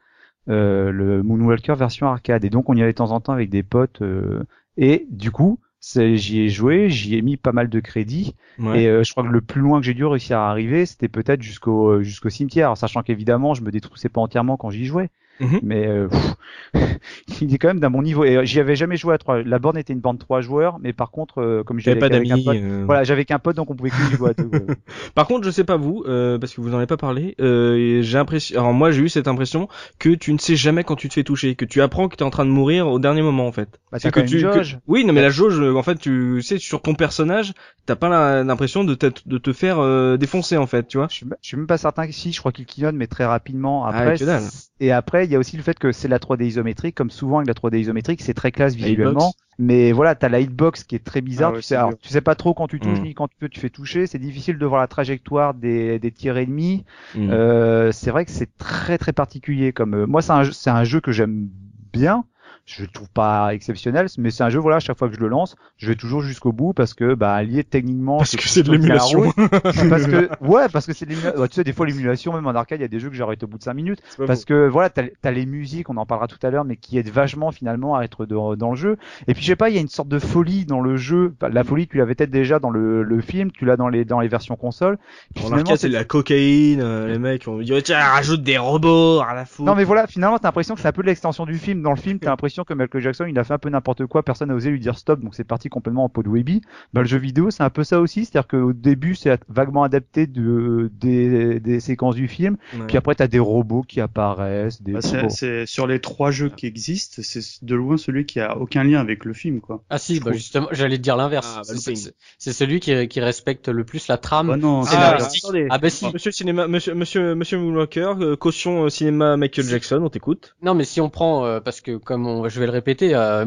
euh, 0.50 0.92
le 0.92 1.24
Moonwalker 1.24 1.76
version 1.76 2.08
arcade. 2.08 2.46
Et 2.46 2.50
donc, 2.50 2.70
on 2.70 2.76
y 2.76 2.82
allait 2.82 2.94
de 2.94 2.98
temps 2.98 3.12
en 3.12 3.20
temps 3.22 3.34
avec 3.34 3.50
des 3.50 3.64
potes. 3.64 4.02
euh, 4.02 4.44
et 4.78 5.08
du 5.10 5.32
coup, 5.32 5.60
j'y 5.82 6.42
ai 6.42 6.50
joué, 6.50 6.90
j'y 6.90 7.16
ai 7.16 7.22
mis 7.22 7.38
pas 7.38 7.52
mal 7.52 7.70
de 7.70 7.80
crédits. 7.80 8.36
Ouais. 8.60 8.84
Et 8.84 8.88
euh, 8.88 9.04
je 9.04 9.12
crois 9.12 9.24
que 9.24 9.30
le 9.30 9.42
plus 9.42 9.62
loin 9.62 9.80
que 9.80 9.86
j'ai 9.86 9.94
dû 9.94 10.06
réussir 10.06 10.40
à 10.40 10.50
arriver, 10.50 10.86
c'était 10.86 11.08
peut-être 11.10 11.42
jusqu'au 11.42 12.02
jusqu'au 12.02 12.30
cimetière, 12.30 12.68
Alors, 12.68 12.78
sachant 12.78 13.04
qu'évidemment, 13.04 13.54
je 13.54 13.62
me 13.64 13.72
détroussais 13.72 14.10
pas 14.10 14.22
entièrement 14.22 14.58
quand 14.58 14.70
j'y 14.70 14.86
jouais. 14.86 15.10
Mhm. 15.40 15.60
Mais 15.64 15.86
euh, 15.88 16.08
pff, 16.08 16.36
il 17.42 17.54
est 17.54 17.58
quand 17.58 17.68
même 17.68 17.80
d'un 17.80 17.90
bon 17.90 18.02
niveau. 18.02 18.24
Et 18.24 18.38
euh, 18.38 18.46
j'y 18.46 18.60
avais 18.60 18.76
jamais 18.76 18.98
joué 18.98 19.14
à 19.14 19.18
trois. 19.18 19.42
La 19.44 19.60
borne 19.60 19.78
était 19.78 19.94
une 19.94 20.00
bande 20.00 20.18
de 20.18 20.22
trois 20.24 20.42
joueurs, 20.42 20.78
mais 20.80 20.94
par 20.94 21.12
contre, 21.12 21.42
euh, 21.42 21.64
comme 21.64 21.80
J'avais 21.80 22.00
pas 22.00 22.10
d'amis. 22.10 22.32
euh. 22.48 22.84
voilà, 22.86 23.04
j'avais 23.04 23.26
qu'un 23.26 23.40
pote, 23.40 23.56
donc 23.56 23.70
on 23.70 23.76
pouvait 23.76 23.90
que 23.90 23.96
jouer 24.16 24.30
à 24.30 24.34
deux. 24.34 24.50
Par 25.16 25.28
contre, 25.28 25.46
je 25.46 25.52
sais 25.52 25.64
pas 25.64 25.78
vous, 25.78 26.04
euh, 26.08 26.38
parce 26.38 26.54
que 26.54 26.62
vous 26.62 26.74
en 26.74 26.78
avez 26.78 26.88
pas 26.88 26.98
parlé. 26.98 27.36
Euh, 27.40 28.02
j'ai 28.02 28.18
l'impression, 28.18 28.60
alors 28.60 28.74
moi 28.74 28.92
j'ai 28.92 29.02
eu 29.02 29.10
cette 29.10 29.28
impression 29.28 29.68
que 30.00 30.10
tu 30.10 30.34
ne 30.34 30.38
sais 30.38 30.56
jamais 30.56 30.84
quand 30.84 30.96
tu 30.96 31.08
te 31.10 31.14
fais 31.14 31.24
toucher, 31.24 31.56
que 31.56 31.66
tu 31.66 31.82
apprends 31.82 32.08
que 32.08 32.16
t'es 32.16 32.24
en 32.24 32.30
train 32.30 32.46
de 32.46 32.50
mourir 32.52 32.88
au 32.88 33.00
dernier 33.00 33.22
moment 33.22 33.48
en 33.48 33.52
fait. 33.52 33.70
Bah, 33.92 34.00
C'est 34.00 34.16
même 34.16 34.26
tu, 34.26 34.36
que- 34.42 34.54
jauge. 34.54 34.80
Oui, 34.88 35.06
non 35.06 35.14
mais 35.14 35.22
la 35.22 35.30
jauge, 35.30 35.60
en 35.60 35.84
fait, 35.84 35.96
tu 35.96 36.42
sais 36.42 36.58
sur 36.58 36.82
ton 36.82 36.96
personnage, 36.96 37.54
t'as 37.86 37.96
pas 37.96 38.44
l'impression 38.44 38.84
de, 38.84 38.96
de 39.26 39.38
te 39.38 39.54
faire 39.54 39.80
euh, 39.80 40.18
défoncer 40.18 40.58
en 40.58 40.68
fait, 40.68 40.88
tu 40.88 40.98
vois. 40.98 41.08
Je 41.10 41.16
suis, 41.16 41.26
je 41.42 41.48
suis 41.48 41.58
même 41.58 41.68
pas 41.68 41.78
certain 41.78 42.08
que 42.08 42.14
si, 42.14 42.32
je 42.32 42.40
crois 42.40 42.52
qu'il 42.52 42.66
clignote, 42.66 42.96
mais 42.96 43.08
très 43.08 43.26
rapidement. 43.26 43.86
Ah, 43.86 43.90
Après, 43.90 44.18
que 44.18 44.26
c'est- 44.26 44.70
et 44.82 44.92
après, 44.92 45.25
il 45.26 45.32
y 45.32 45.36
a 45.36 45.40
aussi 45.40 45.58
le 45.58 45.64
fait 45.64 45.78
que 45.78 45.92
c'est 45.92 46.08
la 46.08 46.20
3D 46.20 46.46
isométrique, 46.46 46.96
comme 46.96 47.10
souvent 47.10 47.38
avec 47.40 47.48
la 47.48 47.54
3D 47.54 47.80
isométrique, 47.80 48.22
c'est 48.22 48.34
très 48.34 48.52
classe 48.52 48.78
La 48.80 48.88
visuellement. 48.88 49.34
Mais 49.58 49.92
voilà, 49.92 50.16
t'as 50.16 50.28
la 50.30 50.40
hitbox 50.42 50.84
qui 50.84 50.96
est 50.96 51.04
très 51.04 51.22
bizarre. 51.22 51.52
Ah 51.52 51.56
ouais, 51.56 51.62
tu, 51.62 51.68
sais, 51.68 51.76
alors, 51.76 51.98
tu 51.98 52.10
sais 52.10 52.22
pas 52.22 52.36
trop 52.36 52.54
quand 52.54 52.68
tu 52.68 52.80
touches 52.80 53.00
Mm. 53.00 53.04
ni 53.04 53.14
quand 53.14 53.28
tu, 53.40 53.50
tu 53.50 53.60
fais 53.60 53.70
toucher. 53.70 54.06
C'est 54.08 54.20
difficile 54.20 54.58
de 54.58 54.66
voir 54.66 54.82
la 54.82 54.88
trajectoire 54.88 55.54
des, 55.54 55.98
des 56.00 56.12
tirs 56.12 56.38
ennemis. 56.38 56.84
Mm. 57.16 57.30
Euh, 57.32 57.92
c'est 57.92 58.12
vrai 58.12 58.26
que 58.26 58.32
c'est 58.32 58.58
très 58.58 58.98
très 58.98 59.14
particulier. 59.14 59.72
Comme 59.72 59.94
euh, 59.94 60.06
moi, 60.06 60.22
c'est 60.22 60.34
un, 60.34 60.44
c'est 60.52 60.70
un 60.70 60.84
jeu 60.84 61.00
que 61.00 61.12
j'aime 61.12 61.50
bien. 61.94 62.26
Je 62.66 62.82
le 62.82 62.88
trouve 62.88 63.10
pas 63.10 63.54
exceptionnel, 63.54 64.08
mais 64.18 64.32
c'est 64.32 64.44
un 64.44 64.50
jeu. 64.50 64.58
Voilà, 64.58 64.78
à 64.78 64.80
chaque 64.80 64.98
fois 64.98 65.08
que 65.08 65.14
je 65.14 65.20
le 65.20 65.28
lance, 65.28 65.56
je 65.78 65.88
vais 65.88 65.96
toujours 65.96 66.24
jusqu'au 66.24 66.52
bout 66.52 66.74
parce 66.74 66.96
que 66.96 67.14
bah 67.14 67.44
lié 67.44 67.64
techniquement. 67.64 68.18
Parce 68.18 68.36
que 68.36 68.48
c'est 68.48 68.64
de 68.64 68.72
l'émulation. 68.72 69.32
parce 69.62 70.08
que 70.08 70.30
ouais, 70.44 70.68
parce 70.74 70.88
que 70.88 70.94
c'est 70.94 71.06
de 71.06 71.12
l'émulation. 71.12 71.46
Tu 71.46 71.54
sais, 71.54 71.64
des 71.64 71.74
fois 71.74 71.86
l'émulation, 71.86 72.34
même 72.34 72.48
en 72.48 72.56
arcade, 72.56 72.80
il 72.80 72.82
y 72.82 72.86
a 72.86 72.88
des 72.88 73.00
jeux 73.00 73.10
que 73.10 73.16
j'arrête 73.16 73.44
au 73.44 73.48
bout 73.48 73.60
de 73.60 73.64
5 73.64 73.76
minutes. 73.76 74.02
Parce 74.26 74.46
que 74.46 74.68
voilà, 74.68 74.90
t'as 74.90 75.04
as 75.24 75.32
les 75.32 75.46
musiques, 75.46 75.92
on 75.92 75.98
en 75.98 76.08
parlera 76.08 76.28
tout 76.28 76.40
à 76.42 76.50
l'heure, 76.50 76.66
mais 76.66 76.76
qui 76.76 76.98
aident 76.98 77.12
vachement 77.12 77.52
finalement 77.52 77.98
à 77.98 78.02
être 78.04 78.26
dans, 78.26 78.56
dans 78.56 78.72
le 78.72 78.76
jeu. 78.76 78.98
Et 79.28 79.36
puis 79.36 79.44
je 79.44 79.48
sais 79.48 79.56
pas, 79.56 79.70
il 79.70 79.76
y 79.76 79.78
a 79.78 79.82
une 79.82 79.88
sorte 79.88 80.10
de 80.10 80.18
folie 80.18 80.66
dans 80.66 80.82
le 80.82 80.98
jeu. 80.98 81.36
Enfin, 81.40 81.54
la 81.54 81.64
folie, 81.64 81.88
tu 81.88 81.98
l'avais 81.98 82.16
peut-être 82.16 82.32
déjà 82.32 82.58
dans 82.58 82.72
le, 82.72 83.04
le 83.04 83.22
film, 83.22 83.52
tu 83.52 83.66
l'as 83.66 83.78
dans 83.78 83.90
les 83.90 84.06
dans 84.06 84.22
les 84.22 84.28
versions 84.28 84.56
console. 84.56 84.98
En 85.44 85.52
arcade, 85.52 85.78
c'est 85.78 85.90
de 85.90 85.94
la 85.94 86.04
cocaïne, 86.04 86.82
euh, 86.82 87.10
les 87.10 87.20
mecs 87.20 87.48
on 87.48 87.60
dit 87.60 87.72
tiens 87.84 88.00
rajoute 88.00 88.42
des 88.42 88.58
robots 88.58 89.20
à 89.20 89.36
la 89.36 89.46
foutre. 89.46 89.68
Non 89.68 89.76
mais 89.76 89.84
voilà, 89.84 90.08
finalement 90.08 90.40
t'as 90.40 90.48
l'impression 90.48 90.74
que 90.74 90.82
c'est 90.82 90.88
un 90.88 90.94
peu 90.94 91.04
l'extension 91.04 91.46
du 91.46 91.60
film. 91.60 91.84
Dans 91.84 91.92
le 91.92 91.98
film, 91.98 92.18
t'as 92.18 92.32
l'impression 92.32 92.55
que 92.64 92.74
Michael 92.74 93.02
Jackson 93.02 93.26
il 93.28 93.38
a 93.38 93.44
fait 93.44 93.54
un 93.54 93.58
peu 93.58 93.70
n'importe 93.70 94.06
quoi, 94.06 94.24
personne 94.24 94.50
n'a 94.50 94.56
osé 94.56 94.70
lui 94.70 94.80
dire 94.80 94.98
stop, 94.98 95.20
donc 95.20 95.36
c'est 95.36 95.44
parti 95.44 95.68
complètement 95.70 96.06
en 96.06 96.10
pot 96.10 96.24
de 96.24 96.30
Webby. 96.30 96.62
Bah, 96.94 97.02
le 97.02 97.08
jeu 97.08 97.18
vidéo 97.18 97.50
c'est 97.52 97.64
un 97.64 97.70
peu 97.70 97.84
ça 97.84 98.00
aussi, 98.00 98.26
c'est-à-dire 98.26 98.48
qu'au 98.48 98.72
début 98.74 99.16
c'est 99.16 99.38
vaguement 99.50 99.84
adapté 99.84 100.28
de, 100.28 100.90
des, 100.94 101.60
des 101.60 101.80
séquences 101.80 102.16
du 102.16 102.28
film, 102.28 102.58
Ouais. 102.74 102.86
puis 102.88 102.98
après 102.98 103.16
t'as 103.16 103.28
des 103.28 103.40
robots 103.40 103.82
qui 103.82 104.00
apparaissent, 104.02 104.82
des 104.82 104.94
Bah, 104.94 105.00
bon. 105.04 105.10
c'est, 105.10 105.30
c'est- 105.30 105.66
sur 105.66 105.88
les 105.88 106.00
trois 106.00 106.32
jeux 106.32 106.50
qui 106.50 106.66
existent, 106.68 107.22
c'est 107.24 107.42
de 107.64 107.76
loin 107.76 107.98
celui 107.98 108.26
qui 108.26 108.40
a 108.40 108.58
aucun 108.58 108.84
lien 108.84 109.00
avec 109.00 109.26
le 109.26 109.34
film, 109.34 109.60
quoi. 109.62 109.84
Ah 109.90 109.98
si, 109.98 110.20
bah 110.20 110.32
justement, 110.34 110.68
j'allais 110.72 110.98
te 110.98 111.02
dire 111.02 111.18
l'inverse. 111.18 111.48
Ah, 111.58 111.58
bah, 111.60 111.64
C'est- 111.66 111.74
looping. 111.92 111.96
c'est 111.96 112.14
c'est 112.38 112.54
celui 112.54 112.80
qui, 112.80 113.08
qui 113.08 113.20
respecte 113.22 113.68
le 113.70 113.84
plus 113.84 114.08
la 114.08 114.18
trame. 114.18 114.48
Bah 114.48 114.58
non, 114.58 114.84
Ah, 114.88 115.18
attendez. 115.20 115.68
Ah 115.70 115.78
bah 115.80 115.90
si. 115.90 116.06
Monsieur 116.14 116.32
cinéma, 116.32 116.68
monsieur, 116.68 116.94
monsieur, 116.94 117.34
monsieur 117.36 117.58
Moonwalker, 117.58 118.14
euh, 118.22 118.36
caution 118.36 118.84
euh, 118.86 118.90
cinéma 118.90 119.38
Michael 119.38 119.66
Jackson, 119.66 120.02
on 120.04 120.10
t'écoute. 120.10 120.56
Non, 120.62 120.76
mais 120.76 120.84
si 120.84 121.02
on 121.02 121.10
prend, 121.10 121.46
euh, 121.46 121.60
parce 121.60 121.82
que 121.82 121.98
comme 121.98 122.28
on, 122.28 122.45
je 122.50 122.60
vais 122.60 122.66
le 122.66 122.72
répéter, 122.72 123.16
euh, 123.16 123.46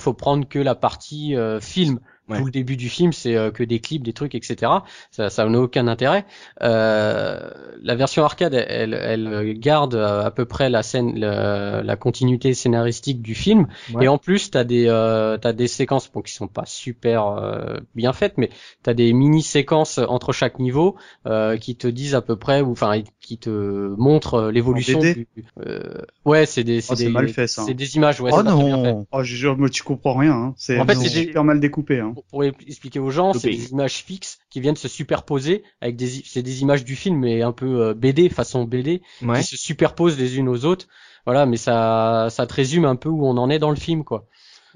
faut 0.00 0.14
prendre 0.14 0.48
que 0.48 0.58
la 0.58 0.74
partie 0.74 1.36
euh, 1.36 1.60
film. 1.60 2.00
Ouais. 2.28 2.38
Tout 2.38 2.46
le 2.46 2.50
début 2.50 2.76
du 2.76 2.88
film, 2.88 3.12
c'est 3.12 3.36
euh, 3.36 3.50
que 3.52 3.62
des 3.62 3.78
clips, 3.78 4.02
des 4.02 4.12
trucs, 4.12 4.34
etc. 4.34 4.72
Ça, 5.12 5.30
ça 5.30 5.46
n'a 5.48 5.60
aucun 5.60 5.86
intérêt. 5.86 6.24
Euh, 6.62 7.50
la 7.82 7.94
version 7.94 8.24
arcade, 8.24 8.52
elle, 8.54 8.94
elle 8.94 9.58
garde 9.58 9.94
euh, 9.94 10.24
à 10.24 10.30
peu 10.30 10.44
près 10.44 10.68
la 10.68 10.82
scène, 10.82 11.12
le- 11.14 11.82
la 11.82 11.96
continuité 11.96 12.52
scénaristique 12.54 13.22
du 13.22 13.34
film. 13.34 13.68
Ouais. 13.94 14.06
Et 14.06 14.08
en 14.08 14.18
plus, 14.18 14.50
t'as 14.50 14.64
des, 14.64 14.86
euh, 14.88 15.36
t'as 15.38 15.52
des 15.52 15.68
séquences, 15.68 16.10
bon, 16.12 16.20
qui 16.22 16.32
sont 16.32 16.48
pas 16.48 16.64
super 16.66 17.26
euh, 17.28 17.76
bien 17.94 18.12
faites, 18.12 18.38
mais 18.38 18.50
t'as 18.82 18.94
des 18.94 19.12
mini 19.12 19.42
séquences 19.42 19.98
entre 19.98 20.32
chaque 20.32 20.58
niveau 20.58 20.96
euh, 21.26 21.56
qui 21.56 21.76
te 21.76 21.86
disent 21.86 22.14
à 22.16 22.22
peu 22.22 22.36
près, 22.36 22.60
ou 22.60 22.72
enfin, 22.72 23.02
qui 23.20 23.38
te 23.38 23.94
montrent 23.96 24.34
euh, 24.34 24.50
l'évolution. 24.50 24.98
Du- 25.00 25.26
euh, 25.64 25.80
ouais, 26.24 26.44
c'est 26.46 26.64
des, 26.64 26.80
c'est 26.80 26.92
Oh, 26.92 26.96
c'est 26.96 27.04
des, 27.04 27.10
mal 27.10 27.28
fait, 27.28 27.46
ça. 27.46 27.62
c'est 27.64 27.74
des 27.74 27.96
images. 27.96 28.20
Ouais, 28.20 28.30
oh 28.32 28.42
bien 28.42 28.56
fait. 28.56 28.62
non 28.70 29.06
Oh, 29.12 29.22
je 29.22 29.48
mais 29.48 29.68
tu 29.70 29.82
comprends 29.82 30.14
rien. 30.16 30.32
Hein. 30.32 30.54
C'est 30.56 30.80
En 30.80 30.86
fait, 30.86 30.96
super 30.96 31.44
mal 31.44 31.60
découpé. 31.60 32.00
Hein. 32.00 32.14
Pour, 32.16 32.24
pour 32.24 32.44
expliquer 32.44 32.98
aux 32.98 33.10
gens, 33.10 33.34
c'est 33.34 33.50
des 33.50 33.72
images 33.72 33.96
fixes 34.02 34.38
qui 34.48 34.60
viennent 34.60 34.74
se 34.76 34.88
superposer 34.88 35.64
avec 35.82 35.96
des, 35.96 36.06
c'est 36.24 36.42
des 36.42 36.62
images 36.62 36.82
du 36.82 36.96
film, 36.96 37.18
mais 37.18 37.42
un 37.42 37.52
peu 37.52 37.88
euh, 37.88 37.94
BD, 37.94 38.30
façon 38.30 38.64
BD, 38.64 39.02
Ouais. 39.20 39.38
qui 39.40 39.44
se 39.44 39.56
superposent 39.58 40.18
les 40.18 40.38
unes 40.38 40.48
aux 40.48 40.64
autres. 40.64 40.86
Voilà, 41.26 41.44
mais 41.44 41.58
ça, 41.58 42.28
ça 42.30 42.46
te 42.46 42.54
résume 42.54 42.86
un 42.86 42.96
peu 42.96 43.10
où 43.10 43.26
on 43.26 43.36
en 43.36 43.50
est 43.50 43.58
dans 43.58 43.68
le 43.68 43.76
film, 43.76 44.02
quoi. 44.02 44.24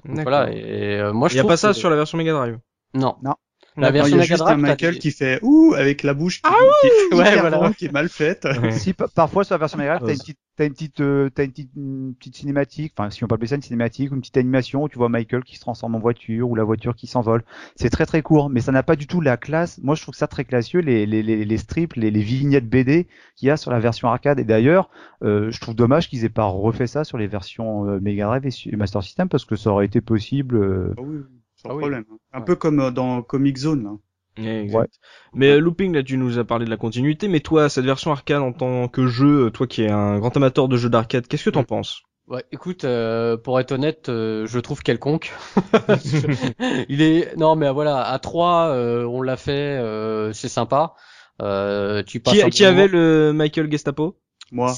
Donc, 0.05 0.21
voilà. 0.21 0.51
Et, 0.53 0.99
euh, 0.99 1.13
moi, 1.13 1.29
je 1.29 1.33
Il 1.33 1.37
y 1.37 1.39
a 1.39 1.45
pas 1.45 1.57
ça 1.57 1.73
sur 1.73 1.89
la 1.89 1.95
version 1.95 2.17
Mega 2.19 2.33
Drive? 2.33 2.59
Non. 2.93 3.15
Non. 3.23 3.33
La 3.77 3.87
Non, 3.87 3.93
version 3.93 4.17
il 4.17 4.19
y 4.19 4.21
a 4.21 4.25
juste 4.25 4.41
un 4.41 4.57
Michael 4.57 4.99
qui 4.99 5.11
fait 5.11 5.39
ouh 5.43 5.73
avec 5.77 6.03
la 6.03 6.13
bouche 6.13 6.41
qui, 6.41 6.49
Ah 6.51 6.55
qui 6.81 6.87
est 6.87 7.17
Ouais, 7.17 7.39
voilà. 7.39 7.71
qui 7.71 7.85
est 7.85 7.91
mal 7.91 8.09
faite. 8.09 8.45
Ouais. 8.61 8.71
Si 8.71 8.93
pa- 8.93 9.07
parfois 9.07 9.43
sur 9.45 9.53
la 9.53 9.59
version 9.59 9.77
Mega 9.77 9.97
Drive, 9.97 10.07
t'as 10.07 10.11
Ose. 10.13 10.17
une 10.17 10.19
petite, 10.19 10.37
t'as 10.57 10.65
une 10.65 10.73
petite, 10.73 10.99
euh, 11.01 11.29
t'as 11.33 11.43
une 11.45 11.51
petite, 11.51 11.69
une 11.77 12.13
petite 12.15 12.35
cinématique, 12.35 12.93
enfin 12.97 13.09
si 13.09 13.23
on 13.23 13.27
peut 13.27 13.35
appeler 13.35 13.47
ça 13.47 13.55
une 13.55 13.61
cinématique, 13.61 14.11
une 14.11 14.19
petite 14.19 14.35
animation 14.35 14.83
où 14.83 14.89
tu 14.89 14.97
vois 14.97 15.07
Michael 15.07 15.43
qui 15.45 15.55
se 15.55 15.61
transforme 15.61 15.95
en 15.95 15.99
voiture 15.99 16.49
ou 16.49 16.55
la 16.55 16.65
voiture 16.65 16.95
qui 16.95 17.07
s'envole. 17.07 17.43
C'est 17.77 17.89
très 17.89 18.05
très 18.05 18.21
court, 18.21 18.49
mais 18.49 18.59
ça 18.59 18.73
n'a 18.73 18.83
pas 18.83 18.97
du 18.97 19.07
tout 19.07 19.21
la 19.21 19.37
classe. 19.37 19.79
Moi, 19.81 19.95
je 19.95 20.01
trouve 20.01 20.15
ça 20.15 20.27
très 20.27 20.43
classieux 20.43 20.81
les 20.81 21.05
les 21.05 21.23
les, 21.23 21.45
les 21.45 21.57
strips, 21.57 21.95
les, 21.95 22.11
les 22.11 22.21
vignettes 22.21 22.67
BD 22.69 23.07
qu'il 23.37 23.47
y 23.47 23.51
a 23.51 23.55
sur 23.57 23.71
la 23.71 23.79
version 23.79 24.09
arcade. 24.09 24.37
Et 24.39 24.43
d'ailleurs, 24.43 24.89
euh, 25.23 25.49
je 25.49 25.59
trouve 25.61 25.75
dommage 25.75 26.09
qu'ils 26.09 26.25
aient 26.25 26.29
pas 26.29 26.43
refait 26.43 26.87
ça 26.87 27.05
sur 27.05 27.17
les 27.17 27.27
versions 27.27 27.87
euh, 27.87 27.99
Mega 28.01 28.25
Drive 28.25 28.45
et 28.45 28.75
Master 28.75 29.01
System 29.01 29.29
parce 29.29 29.45
que 29.45 29.55
ça 29.55 29.69
aurait 29.69 29.85
été 29.85 30.01
possible. 30.01 30.57
euh, 30.57 30.93
Ah 30.97 31.01
oui, 31.03 31.19
sans 31.61 31.69
Ah 31.69 31.75
oui. 31.75 31.79
problème. 31.79 32.05
Un 32.33 32.39
Ouais. 32.39 32.45
peu 32.45 32.55
comme 32.55 32.79
euh, 32.79 32.91
dans 32.91 33.21
Comic 33.21 33.57
Zone. 33.57 33.85
hein. 33.87 33.99
Ouais, 34.37 34.63
exact. 34.63 34.75
Ouais. 34.75 34.87
Mais 35.33 35.51
euh, 35.51 35.59
Looping, 35.59 35.93
là, 35.93 36.03
tu 36.03 36.17
nous 36.17 36.39
as 36.39 36.43
parlé 36.45 36.65
de 36.65 36.69
la 36.69 36.77
continuité, 36.77 37.27
mais 37.27 37.41
toi, 37.41 37.69
cette 37.69 37.85
version 37.85 38.11
arcade 38.11 38.41
en 38.41 38.53
tant 38.53 38.87
que 38.87 39.07
jeu, 39.07 39.45
euh, 39.47 39.49
toi 39.49 39.67
qui 39.67 39.83
es 39.83 39.89
un 39.89 40.19
grand 40.19 40.35
amateur 40.37 40.67
de 40.67 40.77
jeux 40.77 40.89
d'arcade, 40.89 41.27
qu'est-ce 41.27 41.45
que 41.45 41.49
t'en 41.49 41.63
penses? 41.63 42.01
Ouais, 42.27 42.45
écoute, 42.53 42.85
euh, 42.85 43.35
pour 43.35 43.59
être 43.59 43.73
honnête, 43.73 44.07
euh, 44.07 44.45
je 44.47 44.59
trouve 44.59 44.83
quelconque. 44.83 45.33
Il 46.89 47.01
est 47.01 47.35
non, 47.35 47.55
mais 47.57 47.69
voilà, 47.71 48.03
à 48.07 48.19
3 48.19 48.73
on 48.73 49.21
l'a 49.21 49.35
fait, 49.37 49.51
euh, 49.51 50.31
c'est 50.31 50.47
sympa. 50.47 50.93
Euh, 51.41 52.03
tu 52.03 52.19
passes 52.19 52.35
Qui, 52.51 52.63
un 52.63 52.69
avait 52.69 52.87
le 52.87 53.33
Michael 53.33 53.69
Gestapo? 53.69 54.15
Moi. 54.51 54.73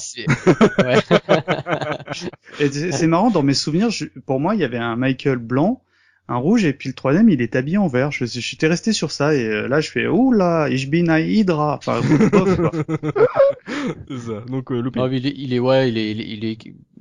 Ouais. 0.78 0.96
C'est 2.92 3.06
marrant, 3.06 3.30
dans 3.30 3.42
mes 3.42 3.54
souvenirs, 3.54 3.90
je- 3.90 4.06
pour 4.26 4.40
moi, 4.40 4.54
il 4.54 4.60
y 4.60 4.64
avait 4.64 4.78
un 4.78 4.96
Michael 4.96 5.38
blanc, 5.38 5.82
un 6.28 6.36
rouge, 6.36 6.64
et 6.64 6.72
puis 6.72 6.88
le 6.88 6.94
troisième, 6.94 7.28
il 7.28 7.42
est 7.42 7.54
habillé 7.56 7.76
en 7.78 7.86
vert. 7.86 8.10
Je, 8.10 8.24
je 8.24 8.40
j'étais 8.40 8.66
resté 8.66 8.92
sur 8.92 9.10
ça, 9.10 9.34
et 9.34 9.44
euh, 9.44 9.68
là, 9.68 9.80
je 9.80 9.90
fais, 9.90 10.06
ouh 10.06 10.32
là, 10.32 10.68
ich 10.70 10.88
bin 10.90 11.08
ein 11.08 11.18
Hydra. 11.18 11.76
Enfin, 11.76 12.00
bof, 12.32 12.56
quoi. 12.56 12.70
C'est 14.08 14.18
ça. 14.18 14.40
Donc 14.48 14.70
euh. 14.72 14.82
Non, 14.94 15.08
il 15.08 15.26
est, 15.26 15.34
il 15.36 15.52
est 15.52 15.58
ouais, 15.58 15.88
il 15.90 15.98
est, 15.98 16.10
il 16.12 16.20
est, 16.20 16.28
il 16.34 16.44
est 16.44 16.58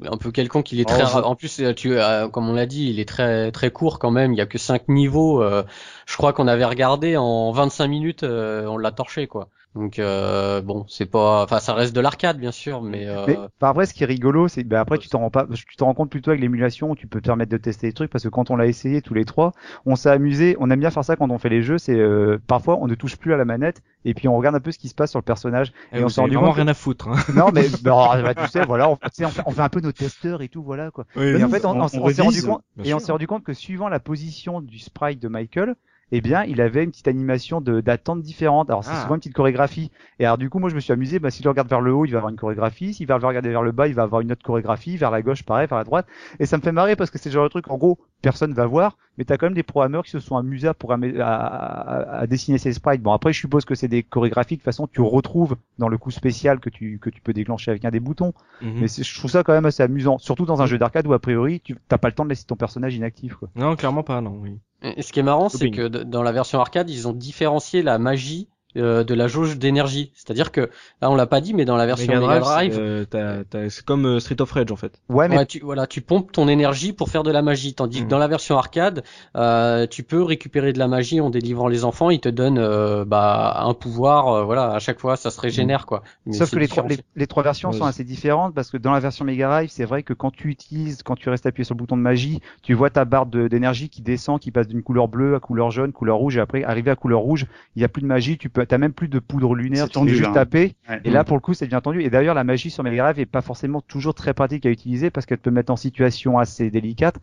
un 0.10 0.18
peu 0.18 0.32
quelconque. 0.32 0.72
Il 0.72 0.80
est 0.80 0.86
Oh, 0.88 0.92
très, 0.94 1.00
je- 1.02 1.06
ra- 1.06 1.26
en 1.26 1.36
plus, 1.36 1.60
euh, 1.62 1.74
tu, 1.74 1.94
euh, 1.94 2.28
comme 2.28 2.50
on 2.50 2.54
l'a 2.54 2.66
dit, 2.66 2.90
il 2.90 3.00
est 3.00 3.08
très, 3.08 3.52
très 3.52 3.72
court 3.72 4.00
quand 4.00 4.12
même. 4.12 4.34
Il 4.34 4.38
y 4.38 4.42
a 4.42 4.46
que 4.46 4.58
cinq 4.58 4.88
niveaux. 4.90 5.42
euh, 5.42 5.64
je 6.06 6.18
crois 6.18 6.34
qu'on 6.34 6.48
avait 6.48 6.66
regardé 6.66 7.16
en 7.18 7.52
25 7.52 7.88
minutes, 7.88 8.24
euh, 8.24 8.66
on 8.68 8.78
l'a 8.78 8.92
torché 8.92 9.28
quoi. 9.28 9.50
Donc 9.76 9.98
euh, 9.98 10.62
bon, 10.62 10.86
c'est 10.88 11.08
pas, 11.08 11.44
enfin, 11.44 11.60
ça 11.60 11.74
reste 11.74 11.96
de 11.96 12.00
l'arcade 12.02 12.38
bien 12.40 12.52
sûr, 12.52 12.84
mais, 12.84 13.08
euh, 13.08 13.26
Mais 13.28 13.36
bah, 13.60 13.70
après, 13.70 13.88
ce 13.88 13.94
qui 13.96 14.04
est 14.04 14.06
rigolo, 14.06 14.48
c'est 14.48 14.64
que 14.64 14.68
bah, 14.68 14.80
après, 14.80 15.00
tu 15.00 15.10
t'en 15.10 15.20
rends 15.20 15.32
pas, 15.32 15.48
tu 15.52 15.76
t'en 15.78 15.88
rends 15.88 15.96
compte 15.96 16.12
plutôt 16.12 16.30
avec 16.30 16.42
l'émulation 16.42 16.92
où 16.92 16.96
tu 16.96 17.08
peux 17.08 17.20
te 17.22 17.26
permettre 17.26 17.52
de 17.52 17.58
tester 17.58 17.88
des 17.88 17.94
trucs 17.94 18.12
parce 18.12 18.24
que 18.24 18.30
quand 18.30 18.52
on 18.52 18.56
l'a 18.56 18.68
essayé 18.68 19.02
tous 19.02 19.16
les 19.16 19.26
trois, 19.26 19.52
on 19.88 19.96
s'est 19.96 20.12
amusé, 20.12 20.56
on 20.60 20.70
aime 20.70 20.80
bien 20.80 20.92
faire 20.92 21.04
ça 21.04 21.16
quand 21.16 21.32
on 21.32 21.40
fait 21.40 21.50
les 21.50 21.64
jeux, 21.64 21.80
c'est 21.80 21.98
euh, 21.98 22.38
parfois 22.46 22.78
on 22.82 22.88
ne 22.88 22.94
touche 22.94 23.16
plus 23.18 23.34
à 23.34 23.38
la 23.38 23.46
manette 23.46 23.82
et 24.06 24.14
puis 24.14 24.28
on 24.28 24.38
regarde 24.38 24.56
un 24.56 24.60
peu 24.60 24.72
ce 24.72 24.78
qui 24.78 24.90
se 24.90 24.96
passe 24.96 25.10
sur 25.10 25.20
le 25.20 25.24
personnage 25.26 25.74
Eh, 25.92 26.00
et 26.00 26.04
on 26.04 26.10
s'est 26.10 26.22
avez 26.22 26.26
rendu 26.26 26.36
vraiment 26.36 26.50
compte. 26.50 26.58
rien 26.58 26.68
à 26.68 26.74
foutre. 26.76 27.08
Hein. 27.08 27.16
Non 27.34 27.50
mais 27.52 27.66
bah, 27.82 28.22
bah, 28.22 28.36
tu 28.36 28.48
sais, 28.48 28.66
voilà, 28.66 28.90
on, 28.90 28.96
tu 28.98 29.02
sais, 29.14 29.26
on, 29.26 29.30
fait, 29.30 29.42
on 29.48 29.52
fait 29.52 29.62
un 29.62 29.70
peu 29.70 29.80
nos 29.82 29.92
testeurs 29.92 30.44
et 30.44 30.50
tout, 30.50 30.62
voilà 30.62 30.92
quoi. 30.92 31.06
Oui, 31.16 31.24
Et 31.34 31.36
oui. 31.36 31.44
en 31.44 31.50
fait, 31.50 31.66
on, 31.66 31.72
on- 31.72 31.82
on- 31.82 31.90
on 32.00 32.06
on 32.06 32.10
s'est 32.10 32.22
rendu 32.22 32.44
compte 32.44 32.62
et 32.84 32.94
on 32.94 33.00
s'est 33.00 33.12
rendu 33.12 33.26
compte 33.26 33.44
que 33.44 33.54
suivant 33.54 33.90
la 33.90 34.00
position 34.00 34.62
du 34.62 34.78
sprite 34.78 35.20
de 35.20 35.28
Michael, 35.30 35.76
eh 36.16 36.22
bien, 36.22 36.44
il 36.44 36.62
avait 36.62 36.84
une 36.84 36.92
petite 36.92 37.08
animation 37.08 37.60
de 37.60 37.82
d'attente 37.82 38.22
différente. 38.22 38.70
Alors 38.70 38.84
c'est 38.84 38.92
Ah. 38.94 39.02
souvent 39.02 39.16
une 39.16 39.20
petite 39.20 39.34
chorégraphie. 39.34 39.92
Et 40.20 40.26
alors 40.26 40.38
du 40.38 40.50
coup, 40.50 40.60
moi 40.60 40.70
je 40.70 40.76
me 40.76 40.80
suis 40.80 40.94
amusé. 40.94 41.18
Bah, 41.20 41.32
s'il 41.32 41.48
regarde 41.48 41.68
vers 41.68 41.82
le 41.82 41.92
haut, 41.94 42.06
il 42.06 42.12
va 42.12 42.18
avoir 42.20 42.30
une 42.30 42.38
chorégraphie. 42.38 42.94
S'il 42.94 43.08
va 43.08 43.18
le 43.18 43.26
regarder 43.26 43.50
vers 43.50 43.64
le 43.64 43.72
bas, 43.72 43.88
il 43.88 43.96
va 43.96 44.04
avoir 44.04 44.22
une 44.22 44.32
autre 44.32 44.44
chorégraphie. 44.44 44.96
Vers 44.96 45.10
la 45.12 45.22
gauche, 45.24 45.44
pareil, 45.44 45.68
vers 45.68 45.78
la 45.80 45.84
droite. 45.84 46.06
Et 46.40 46.46
ça 46.46 46.58
me 46.58 46.62
fait 46.62 46.72
marrer 46.72 46.96
parce 46.96 47.10
que 47.10 47.18
c'est 47.18 47.30
le 47.30 47.34
genre 47.34 47.46
de 47.46 47.50
truc. 47.50 47.70
En 47.70 47.78
gros, 47.78 47.98
personne 48.24 48.54
va 48.54 48.66
voir, 48.66 48.98
mais 49.18 49.26
t'as 49.26 49.38
quand 49.38 49.46
même 49.46 49.54
des 49.54 49.62
programmeurs 49.62 50.04
qui 50.04 50.10
se 50.10 50.20
sont 50.20 50.36
amusés 50.36 50.68
à, 50.68 50.74
programmer, 50.74 51.20
à, 51.20 51.36
à- 51.36 52.20
à 52.22 52.28
dessiner 52.28 52.58
ces 52.58 52.74
sprites. 52.74 53.04
Bon 53.04 53.12
après, 53.12 53.32
je 53.34 53.40
suppose 53.40 53.66
que 53.66 53.76
c'est 53.76 53.88
des 53.88 54.02
chorégraphies 54.02 54.56
de 54.56 54.60
toute 54.62 54.66
façon 54.66 54.88
tu 54.88 55.02
retrouves 55.02 55.56
dans 55.78 55.88
le 55.90 56.00
coup 56.00 56.10
spécial 56.10 56.60
que 56.60 56.72
tu 56.72 56.98
que 57.00 57.12
tu 57.12 57.22
peux 57.22 57.34
déclencher 57.34 57.70
avec 57.70 57.86
un 57.86 57.92
des 57.92 58.00
boutons. 58.00 58.34
Mhm. 58.62 58.80
Mais 58.82 58.88
c'est- 58.88 59.04
je 59.04 59.16
trouve 59.20 59.30
ça 59.30 59.44
quand 59.44 59.54
même 59.54 59.66
assez 59.66 59.84
amusant, 59.84 60.18
surtout 60.18 60.46
dans 60.46 60.62
un 60.64 60.66
jeu 60.66 60.80
d'arcade 60.80 61.06
où 61.06 61.14
a 61.14 61.20
priori 61.20 61.62
tu 61.62 61.76
t'as 61.88 62.00
pas 62.00 62.08
le 62.08 62.16
temps 62.16 62.24
de 62.24 62.30
laisser 62.30 62.46
ton 62.46 62.56
personnage 62.56 62.96
inactif. 62.96 63.36
Quoi. 63.36 63.50
Non, 63.56 63.76
clairement 63.76 64.04
pas, 64.04 64.20
non. 64.22 64.40
Oui. 64.42 64.58
Et 64.82 65.02
ce 65.04 65.14
qui 65.14 65.20
est 65.20 65.24
marrant, 65.24 65.48
c'est 65.50 65.70
que 65.70 65.88
dans 65.88 66.24
la 66.24 66.32
version 66.32 66.60
arcade, 66.60 66.90
ils 66.90 67.08
ont 67.08 67.14
différencié 67.14 67.84
la 67.84 68.00
magie 68.00 68.48
euh, 68.78 69.04
de 69.04 69.14
la 69.14 69.28
jauge 69.28 69.58
d'énergie. 69.58 70.12
C'est-à-dire 70.16 70.52
que 70.52 70.70
là, 71.02 71.10
on 71.12 71.16
l'a 71.16 71.26
pas 71.28 71.42
dit, 71.42 71.54
mais 71.54 71.66
dans 71.66 71.76
la 71.76 71.86
version 71.86 72.14
Mega 72.14 72.20
Drive, 72.26 72.42
Drive, 72.42 72.74
c'est, 72.74 72.80
euh, 72.82 73.06
t'as- 73.06 73.44
t'as- 73.44 73.70
c'est 73.70 73.86
comme 73.86 74.06
euh, 74.06 74.20
Street 74.20 74.42
of 74.42 74.52
Rage 74.52 74.72
en 74.72 74.76
fait. 74.76 75.02
Ouais, 75.10 75.28
mais 75.28 75.38
ouais, 75.38 75.46
tu, 75.46 75.60
voilà, 75.60 75.88
tu 75.88 76.02
pompes 76.02 76.32
ton 76.32 76.48
énergie 76.48 76.94
pour 76.94 77.10
faire 77.10 77.24
de 77.24 77.32
la 77.32 77.42
magie, 77.42 77.74
tandis 77.74 78.04
que 78.04 78.10
dans 78.10 78.18
la 78.20 78.28
version 78.28 78.58
arcade, 78.58 79.04
euh, 79.36 79.88
tu 79.88 80.04
peux 80.04 80.22
récupérer 80.24 80.74
de 80.74 80.80
la 80.80 80.88
magie 80.88 81.22
en 81.22 81.30
délivrant 81.30 81.68
les 81.68 81.86
enfants. 81.86 82.10
Ils 82.10 82.20
te 82.20 82.30
donnent 82.30 82.60
euh, 82.60 83.06
bah, 83.06 83.58
un 83.60 83.74
pouvoir, 83.74 84.28
euh, 84.28 84.44
voilà, 84.44 84.72
à 84.74 84.80
chaque 84.80 85.00
fois, 85.00 85.16
ça 85.18 85.32
se 85.32 85.40
régénère 85.40 85.86
quoi. 85.86 86.04
Mais 86.26 86.34
Sauf 86.34 86.52
que 86.52 86.60
les 86.60 86.68
trois, 86.68 86.88
les, 86.88 86.98
les 87.16 87.28
trois 87.28 87.44
versions 87.44 87.70
Ouais, 87.70 87.78
sont 87.78 87.86
assez 87.86 88.04
différentes 88.04 88.54
parce 88.54 88.70
que 88.70 88.78
dans 88.78 88.92
la 88.92 89.00
version 89.00 89.26
Mega 89.26 89.48
Drive, 89.48 89.70
c'est 89.70 89.86
vrai 89.86 90.04
que 90.04 90.14
quand 90.14 90.32
tu 90.32 90.50
utilises, 90.50 91.04
quand 91.04 91.16
tu 91.16 91.30
restes 91.30 91.46
appuyé 91.46 91.64
sur 91.66 91.76
le 91.76 91.80
bouton 91.80 91.98
de 91.98 92.02
magie, 92.02 92.42
tu 92.62 92.74
vois 92.74 92.90
ta 92.90 93.06
barre 93.06 93.26
d'énergie 93.26 93.90
qui 93.90 94.02
descend, 94.02 94.40
qui 94.40 94.52
passe 94.52 94.68
d'une 94.68 94.84
couleur 94.84 95.08
bleue 95.08 95.36
à 95.36 95.40
couleur 95.40 95.72
jaune, 95.72 95.92
couleur 95.92 96.18
rouge, 96.18 96.38
et 96.38 96.40
après, 96.40 96.64
arrivé 96.64 96.92
à 96.92 96.96
couleur 96.96 97.20
rouge, 97.22 97.46
il 97.76 97.82
y 97.82 97.86
a 97.86 97.88
plus 97.90 98.02
de 98.02 98.08
magie, 98.08 98.38
tu 98.38 98.50
peux, 98.50 98.63
t'as 98.66 98.78
même 98.78 98.94
plus 98.94 99.08
de 99.08 99.20
poudre 99.20 99.56
lunaire, 99.56 99.88
tu 99.88 99.94
tendu, 99.94 100.12
juste 100.12 100.24
là. 100.24 100.32
taper. 100.34 100.76
Ouais. 100.90 101.02
Et 101.04 101.10
là, 101.10 101.24
pour 101.24 101.36
le 101.38 101.42
coup, 101.42 101.54
c'est 101.54 101.68
bien 101.68 101.82
tendu. 101.82 102.02
Et 102.02 102.10
d'ailleurs, 102.10 102.36
la 102.36 102.44
magie 102.44 102.70
sur 102.70 102.84
Mega 102.84 103.04
Drive 103.04 103.20
est 103.20 103.26
pas 103.26 103.42
forcément 103.42 103.82
toujours 103.82 104.14
très 104.14 104.34
pratique 104.34 104.66
à 104.66 104.70
utiliser 104.70 105.10
parce 105.10 105.26
qu'elle 105.26 105.38
peut 105.38 105.52
mettre 105.52 105.72
en 105.72 105.76
situation 105.76 106.38
assez 106.40 106.70
délicate. 106.70 107.16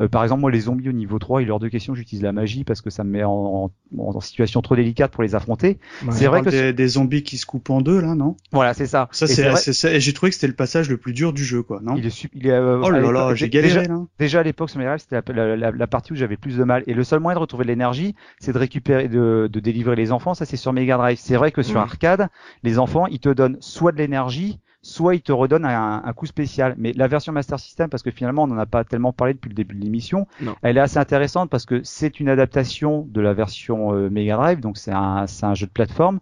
Euh, 0.00 0.08
par 0.08 0.22
exemple, 0.22 0.40
moi, 0.40 0.50
les 0.50 0.60
zombies 0.60 0.88
au 0.88 0.92
niveau 0.92 1.18
3, 1.18 1.42
il 1.42 1.48
est 1.48 1.50
hors 1.50 1.58
de 1.60 1.68
question 1.68 1.92
que 1.92 1.98
j'utilise 1.98 2.22
la 2.22 2.32
magie 2.32 2.64
parce 2.64 2.80
que 2.80 2.90
ça 2.90 3.04
me 3.04 3.10
met 3.10 3.24
en, 3.24 3.70
en, 3.96 4.02
en 4.02 4.20
situation 4.20 4.62
trop 4.62 4.76
délicate 4.76 5.12
pour 5.12 5.22
les 5.22 5.34
affronter. 5.34 5.78
C'est 6.10 6.26
vrai 6.26 6.42
que 6.42 6.50
des, 6.50 6.72
des 6.72 6.88
zombies 6.88 7.22
qui 7.22 7.36
se 7.38 7.46
coupent 7.46 7.70
en 7.70 7.80
deux, 7.80 8.00
là, 8.00 8.14
non? 8.14 8.36
Voilà, 8.52 8.74
c'est 8.74 8.86
ça. 8.86 9.08
Ça, 9.12 9.26
c'est, 9.26 10.00
j'ai 10.00 10.12
trouvé 10.12 10.30
que 10.30 10.34
c'était 10.34 10.46
le 10.46 10.54
passage 10.54 10.88
le 10.88 10.96
plus 10.96 11.12
dur 11.12 11.32
du 11.32 11.44
jeu, 11.44 11.62
quoi, 11.62 11.80
non? 11.82 11.94
Il 11.96 12.06
est, 12.06 12.26
il 12.34 12.46
est 12.46 12.50
euh, 12.50 12.80
Oh 12.82 12.90
là 12.90 13.00
là, 13.00 13.34
j'ai 13.34 13.48
déjà- 13.48 13.68
galéré, 13.68 13.88
là. 13.88 14.00
Déjà 14.18 14.40
à 14.40 14.42
l'époque 14.42 14.70
sur 14.70 14.78
Mega 14.78 14.90
Drive, 14.96 15.00
c'était 15.08 15.32
la, 15.32 15.46
la- 15.46 15.56
la- 15.56 15.70
la 15.70 15.86
partie 15.86 16.12
où 16.12 16.16
j'avais 16.16 16.36
plus 16.36 16.56
de 16.56 16.64
mal. 16.64 16.82
Et 16.86 16.94
le 16.94 17.04
seul 17.04 17.20
moyen 17.20 17.34
de 17.36 17.40
retrouver 17.40 17.64
de 17.64 17.68
l'énergie, 17.68 18.14
c'est 18.40 18.52
de 18.52 18.58
récupérer, 18.58 19.08
de, 19.08 19.48
de 19.52 19.60
délivrer 19.60 19.96
les 19.96 20.12
enfants. 20.12 20.34
Ça, 20.34 20.44
c'est 20.44 20.56
sur 20.56 20.72
Mega 20.72 20.87
Drive. 20.96 21.18
C'est 21.20 21.36
vrai 21.36 21.52
que 21.52 21.62
sur 21.62 21.78
Mhm. 21.78 21.82
arcade, 21.82 22.28
les 22.62 22.78
enfants, 22.78 23.06
ils 23.06 23.20
te 23.20 23.28
donnent 23.28 23.56
soit 23.60 23.92
de 23.92 23.98
l'énergie, 23.98 24.60
soit 24.82 25.14
ils 25.14 25.22
te 25.22 25.32
redonnent 25.32 25.64
un, 25.64 26.02
un 26.04 26.12
coup 26.12 26.26
spécial. 26.26 26.74
Mais 26.78 26.92
la 26.94 27.08
version 27.08 27.32
Master 27.32 27.58
System, 27.58 27.90
parce 27.90 28.02
que 28.02 28.10
finalement, 28.10 28.44
on 28.44 28.46
n'en 28.46 28.58
a 28.58 28.66
pas 28.66 28.84
tellement 28.84 29.12
parlé 29.12 29.34
depuis 29.34 29.48
le 29.48 29.54
début 29.54 29.74
de 29.74 29.80
l'émission, 29.82 30.26
elle 30.62 30.76
est 30.76 30.80
assez 30.80 30.98
intéressante 30.98 31.50
parce 31.50 31.66
que 31.66 31.82
c'est 31.82 32.20
une 32.20 32.28
adaptation 32.28 33.06
de 33.10 33.20
la 33.20 33.34
version 33.34 33.92
euh, 33.94 34.08
Mega 34.08 34.36
Drive, 34.36 34.60
donc 34.60 34.78
c'est 34.78 34.92
un, 34.92 35.24
un 35.42 35.54
jeu 35.54 35.66
de 35.66 35.72
plateforme 35.72 36.20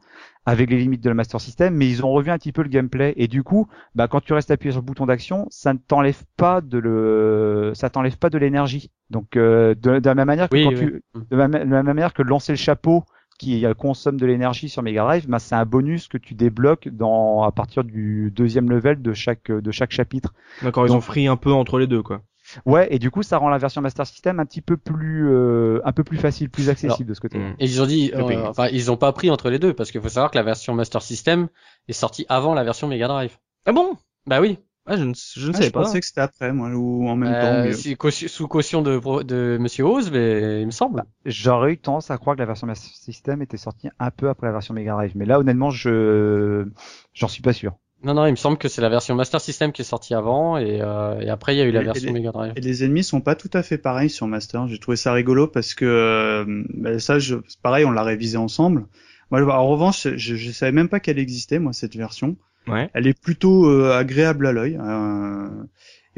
avec 0.49 0.71
les 0.71 0.79
limites 0.79 1.03
de 1.03 1.09
la 1.09 1.15
Master 1.15 1.41
System, 1.41 1.75
mais 1.75 1.89
ils 1.89 2.05
ont 2.05 2.11
revu 2.13 2.31
un 2.31 2.39
petit 2.39 2.53
peu 2.53 2.63
le 2.63 2.69
gameplay 2.69 3.13
et 3.17 3.27
du 3.27 3.43
coup, 3.43 3.67
bah 3.97 4.07
quand 4.07 4.21
tu 4.21 4.33
restes 4.33 4.51
appuyé 4.53 4.71
sur 4.71 4.81
le 4.81 4.87
bouton 4.87 5.07
d'action, 5.07 5.47
ça 5.51 5.73
ne 5.73 5.79
t'enlève 5.79 6.23
pas 6.37 6.61
de 6.61 6.79
le, 6.79 7.73
ça 7.75 7.91
t'enlève 7.91 8.17
pas 8.17 8.31
de 8.31 8.39
l'énergie. 8.39 8.91
Donc 9.11 9.37
euh, 9.37 9.75
de, 9.75 9.99
de 9.99 10.09
la 10.09 10.15
même 10.15 10.27
manière 10.27 10.49
que 10.49 10.57
Oui, 10.57 10.63
quand 10.63 10.71
oui. 10.71 10.77
tu, 10.79 11.03
de 11.31 11.37
la, 11.37 11.49
de 11.49 11.57
la 11.59 11.65
même 11.65 11.87
manière 11.87 12.15
que 12.15 12.23
lancer 12.23 12.53
le 12.53 12.57
chapeau 12.59 13.05
qui 13.37 13.65
euh, 13.65 13.75
consomme 13.75 14.19
de 14.19 14.27
l'énergie 14.27 14.69
sur 14.69 14.83
Mega 14.83 15.03
Drive, 15.03 15.29
bah, 15.29 15.39
c'est 15.39 15.55
un 15.55 15.65
bonus 15.65 16.09
que 16.09 16.19
tu 16.19 16.35
débloques 16.35 16.89
dans 16.89 17.43
à 17.43 17.53
partir 17.53 17.85
du 17.85 18.33
deuxième 18.35 18.71
level 18.71 19.03
de 19.03 19.13
chaque 19.13 19.51
de 19.51 19.71
chaque 19.71 19.93
chapitre. 19.93 20.33
D'accord, 20.63 20.87
ils 20.87 20.93
ont 20.93 21.01
pris 21.01 21.27
un 21.27 21.37
peu 21.37 21.53
entre 21.53 21.79
les 21.79 21.87
deux 21.87 22.03
quoi. 22.03 22.23
Ouais, 22.65 22.87
et 22.91 22.99
du 22.99 23.11
coup 23.11 23.23
ça 23.23 23.39
rend 23.39 23.49
la 23.49 23.59
version 23.59 23.81
Master 23.81 24.07
System 24.07 24.39
un 24.39 24.47
petit 24.47 24.61
peu 24.61 24.77
plus 24.77 25.29
euh, 25.29 25.81
un 25.85 25.93
peu 25.93 26.05
plus 26.05 26.17
facile, 26.17 26.49
plus 26.49 26.69
accessible 26.69 27.09
de 27.09 27.15
ce 27.15 27.21
côté. 27.21 27.39
Et 27.59 27.65
ils 27.65 27.83
ont 27.83 27.87
dit, 27.87 28.13
euh, 28.15 28.47
enfin, 28.47 28.69
ils 28.69 28.91
ont 28.91 28.97
pas 28.97 29.13
pris 29.13 29.31
entre 29.31 29.51
les 29.51 29.59
deux 29.59 29.75
parce 29.75 29.91
qu'il 29.91 30.01
faut 30.01 30.09
savoir 30.09 30.31
que 30.31 30.39
la 30.39 30.45
version 30.45 30.75
Master 30.75 31.03
System 31.03 31.49
est 31.89 31.93
sortie 31.93 32.25
avant 32.29 32.55
la 32.55 32.65
version 32.65 32.87
Mega 32.87 33.09
Drive. 33.09 33.37
Ah 33.65 33.73
bon? 33.73 33.97
Bah 34.27 34.41
oui. 34.41 34.59
Ah 34.89 34.97
je 34.97 35.03
ne, 35.03 35.13
je 35.15 35.47
ne 35.49 35.51
Ah, 35.51 35.53
savais 35.55 35.67
je 35.67 35.71
pas. 35.73 35.83
pensais 35.83 35.99
que 36.01 36.07
c'était 36.07 36.21
après, 36.21 36.53
moi, 36.53 36.69
ou 36.71 37.09
en 37.09 37.17
même 37.17 37.35
Euh, 37.35 37.41
temps. 37.41 37.63
mais- 37.65 37.73
c'est 37.73 37.97
caution- 37.97 38.29
sous 38.29 38.47
caution 38.47 38.83
de, 38.83 39.01
de 39.25 39.59
Monsieur 39.61 39.85
Oz, 39.85 40.11
mais 40.13 40.61
il 40.63 40.67
me 40.67 40.71
semble. 40.71 41.03
J'aurais 41.25 41.73
eu 41.73 41.79
tendance 41.79 42.11
à 42.11 42.19
croire 42.19 42.37
que 42.37 42.41
la 42.41 42.47
version 42.47 42.67
Master 42.69 42.91
System 42.95 43.43
était 43.43 43.57
sortie 43.57 43.89
un 43.99 44.11
peu 44.13 44.29
après 44.29 44.47
la 44.47 44.53
version 44.53 44.75
Mega 44.75 44.93
Drive, 44.93 45.13
mais 45.17 45.25
là 45.27 45.41
honnêtement 45.41 45.71
je 45.71 46.67
j'en 47.15 47.29
suis 47.29 47.43
pas 47.43 47.53
sûr. 47.53 47.73
Non, 48.05 48.15
non, 48.15 48.27
il 48.27 48.31
me 48.33 48.37
semble 48.37 48.59
que 48.59 48.69
c'est 48.69 48.83
la 48.83 48.91
version 48.91 49.15
Master 49.17 49.41
System 49.41 49.73
qui 49.73 49.83
est 49.83 49.85
sortie 49.87 50.15
avant 50.15 50.59
et, 50.59 50.81
euh, 50.83 51.19
et 51.21 51.31
après 51.31 51.57
il 51.57 51.59
y 51.59 51.63
a 51.63 51.65
eu 51.65 51.73
la 51.73 51.81
Et- 51.81 51.83
et 51.83 51.87
version 51.87 52.07
les- 52.07 52.13
Mega 52.13 52.31
Drive. 52.31 52.53
Et 52.55 52.61
les 52.61 52.85
ennemis 52.85 53.03
sont 53.03 53.21
pas 53.23 53.35
tout 53.35 53.51
à 53.55 53.63
fait 53.65 53.79
pareils 53.79 54.11
sur 54.11 54.27
Master. 54.29 54.69
J'ai 54.69 54.79
trouvé 54.79 54.97
ça 54.97 55.13
rigolo 55.13 55.49
parce 55.49 55.75
que 55.75 55.85
euh, 55.85 56.45
ben 56.75 57.01
ça, 57.01 57.19
je, 57.19 57.37
c'est 57.49 57.61
pareil, 57.61 57.85
on 57.85 57.91
l'a 57.91 58.05
révisé 58.05 58.37
ensemble. 58.37 58.87
Moi, 59.33 59.43
en 59.53 59.67
revanche, 59.67 60.07
je, 60.15 60.37
je 60.37 60.51
savais 60.53 60.71
même 60.73 60.89
pas 60.89 61.01
qu'elle 61.01 61.19
existait, 61.19 61.59
moi, 61.59 61.73
cette 61.73 61.97
version. 61.97 62.37
Ouais. 62.69 62.91
Elle 62.95 63.07
est 63.07 63.19
plutôt 63.21 63.67
euh, 63.71 63.97
agréable 63.97 64.47
à 64.47 64.53
l'œil. 64.53 64.79
euh, 64.81 65.49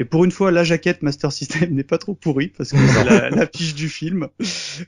et 0.00 0.04
pour 0.04 0.24
une 0.24 0.30
fois, 0.30 0.52
la 0.52 0.62
jaquette 0.62 1.02
Master 1.02 1.32
System 1.32 1.70
n'est 1.74 1.82
pas 1.84 1.98
trop 1.98 2.14
pourrie 2.14 2.48
parce 2.56 2.70
que 2.70 2.76
c'est 2.78 3.04
la, 3.10 3.30
l'affiche 3.30 3.74
du 3.74 3.88
film, 3.88 4.28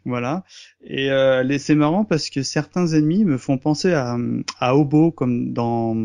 voilà. 0.04 0.44
Et 0.84 1.10
euh, 1.10 1.42
les- 1.42 1.58
c'est 1.58 1.74
marrant 1.74 2.04
parce 2.04 2.30
que 2.30 2.42
certains 2.42 2.86
ennemis 2.88 3.24
me 3.24 3.36
font 3.36 3.58
penser 3.58 3.92
à, 3.92 4.16
à 4.60 4.76
Obo 4.76 5.10
comme 5.10 5.52
dans 5.52 5.96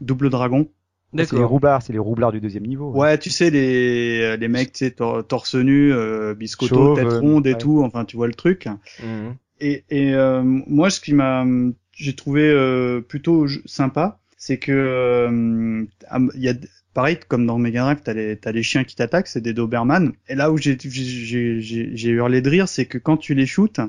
Double 0.00 0.30
Dragon. 0.30 0.68
C'est 1.16 1.32
les 1.34 1.44
roublards, 1.44 1.80
c'est 1.82 1.92
les 1.92 2.00
roublards 2.00 2.32
du 2.32 2.40
deuxième 2.40 2.66
niveau. 2.66 2.90
Ouais, 2.90 3.16
tu 3.18 3.30
sais 3.30 3.48
les 3.50 4.36
les 4.36 4.48
mecs, 4.48 4.72
tu 4.72 4.78
sais 4.86 4.90
tor- 4.90 5.24
torse 5.24 5.54
nu, 5.54 5.92
euh, 5.92 6.34
biscotto, 6.34 6.74
Chauve, 6.74 6.96
tête 6.96 7.06
euh, 7.06 7.20
ronde 7.20 7.46
et 7.46 7.52
ouais. 7.52 7.58
tout. 7.58 7.82
Enfin, 7.84 8.04
tu 8.04 8.16
vois 8.16 8.26
le 8.26 8.34
truc. 8.34 8.66
Mhm. 9.00 9.36
Et, 9.60 9.84
et 9.90 10.12
euh, 10.14 10.42
moi, 10.42 10.90
ce 10.90 11.00
qui 11.00 11.14
m'a, 11.14 11.44
j'ai 11.92 12.16
trouvé 12.16 12.42
euh, 12.50 13.00
plutôt 13.00 13.46
sympa, 13.64 14.18
c'est 14.46 14.58
que 14.58 14.72
euh, 14.72 15.86
il 16.34 16.42
y 16.42 16.50
a 16.50 16.54
pareil 16.92 17.18
comme 17.28 17.46
dans 17.46 17.56
Mega 17.56 17.82
Drive, 17.82 18.00
t'as 18.04 18.12
les 18.12 18.36
t'as 18.36 18.52
les 18.52 18.62
chiens 18.62 18.84
qui 18.84 18.94
t'attaquent, 18.94 19.26
c'est 19.26 19.40
des 19.40 19.54
Doberman. 19.54 20.12
Et 20.28 20.34
là 20.34 20.52
où 20.52 20.58
j'ai 20.58 20.76
j'ai 20.78 21.62
j'ai 21.62 21.96
j'ai 21.96 22.10
hurlé 22.10 22.42
de 22.42 22.50
rire, 22.50 22.68
c'est 22.68 22.84
que 22.84 22.98
quand 22.98 23.16
tu 23.16 23.32
les 23.32 23.46
shootes, 23.46 23.80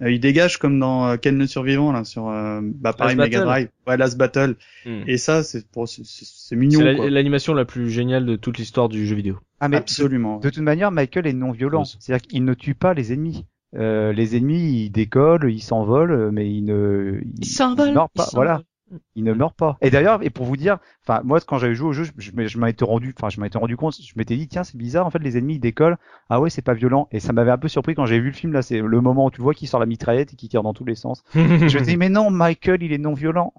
euh, 0.00 0.12
ils 0.12 0.20
dégagent 0.20 0.58
comme 0.58 0.78
dans 0.78 1.08
euh, 1.08 1.16
Ken 1.16 1.36
le 1.36 1.48
survivant 1.48 1.90
là 1.90 2.04
sur 2.04 2.28
euh, 2.28 2.60
bah 2.62 2.92
pareil 2.92 3.16
Mega. 3.16 3.40
Drive, 3.40 3.70
ouais 3.88 3.96
Last 3.96 4.16
Battle. 4.16 4.54
Mhm. 4.86 5.02
Et 5.08 5.16
ça, 5.16 5.42
c'est 5.42 5.66
pour 5.68 5.88
c'est- 5.88 6.54
mignon 6.54 6.78
C'est 6.78 7.10
l'animation 7.10 7.52
la 7.52 7.64
plus 7.64 7.90
géniale 7.90 8.24
de 8.24 8.36
toute 8.36 8.58
l'histoire 8.58 8.88
du 8.88 9.04
jeu 9.04 9.16
vidéo. 9.16 9.40
Ah 9.58 9.68
mais 9.68 9.78
Absolument. 9.78 10.38
de 10.38 10.48
toute 10.48 10.62
manière, 10.62 10.92
Michael 10.92 11.26
est 11.26 11.32
non 11.32 11.50
violent. 11.50 11.84
C'est-à-dire 11.84 12.24
qu'il 12.24 12.44
ne 12.44 12.54
tue 12.54 12.76
pas 12.76 12.94
les 12.94 13.12
ennemis. 13.12 13.46
Euh, 13.74 14.12
les 14.12 14.36
ennemis, 14.36 14.84
ils 14.84 14.90
décollent, 14.90 15.50
ils 15.50 15.60
s'envolent, 15.62 16.30
mais 16.30 16.48
ils 16.48 16.62
ne, 16.62 17.20
ils, 17.24 17.44
ils 17.48 17.92
meurent 17.94 18.10
pas. 18.10 18.28
Voilà. 18.34 18.62
Il 19.14 19.24
ne 19.24 19.32
meurt 19.32 19.56
pas. 19.56 19.76
Et 19.80 19.90
d'ailleurs, 19.90 20.20
et 20.22 20.30
pour 20.30 20.46
vous 20.46 20.56
dire, 20.56 20.78
enfin 21.06 21.20
moi 21.24 21.40
quand 21.40 21.58
j'avais 21.58 21.74
joué 21.74 21.88
au 21.88 21.92
jeu, 21.92 22.04
je, 22.04 22.12
je, 22.18 22.30
je 22.46 22.58
m'en 22.58 22.66
étais 22.66 22.84
rendu, 22.84 23.14
enfin 23.18 23.28
je 23.30 23.40
m'en 23.40 23.46
étais 23.46 23.58
rendu 23.58 23.76
compte, 23.76 23.94
je 24.00 24.12
m'étais 24.16 24.36
dit 24.36 24.48
tiens 24.48 24.64
c'est 24.64 24.76
bizarre, 24.76 25.06
en 25.06 25.10
fait 25.10 25.18
les 25.20 25.36
ennemis 25.38 25.54
ils 25.54 25.60
décollent, 25.60 25.96
ah 26.30 26.40
ouais 26.40 26.50
c'est 26.50 26.62
pas 26.62 26.74
violent, 26.74 27.08
et 27.12 27.20
ça 27.20 27.32
m'avait 27.32 27.50
un 27.50 27.58
peu 27.58 27.68
surpris 27.68 27.94
quand 27.94 28.06
j'ai 28.06 28.18
vu 28.20 28.28
le 28.28 28.32
film 28.34 28.52
là, 28.52 28.62
c'est 28.62 28.78
le 28.80 29.00
moment 29.00 29.26
où 29.26 29.30
tu 29.30 29.40
vois 29.40 29.54
qu'il 29.54 29.68
sort 29.68 29.80
la 29.80 29.86
mitraillette 29.86 30.32
et 30.32 30.36
qu'il 30.36 30.48
tire 30.48 30.62
dans 30.62 30.74
tous 30.74 30.84
les 30.84 30.94
sens. 30.94 31.22
je 31.34 31.38
me 31.78 31.84
dis 31.84 31.96
mais 31.96 32.08
non 32.08 32.30
Michael 32.30 32.82
il 32.82 32.92
est 32.92 32.98
non 32.98 33.14
violent. 33.14 33.52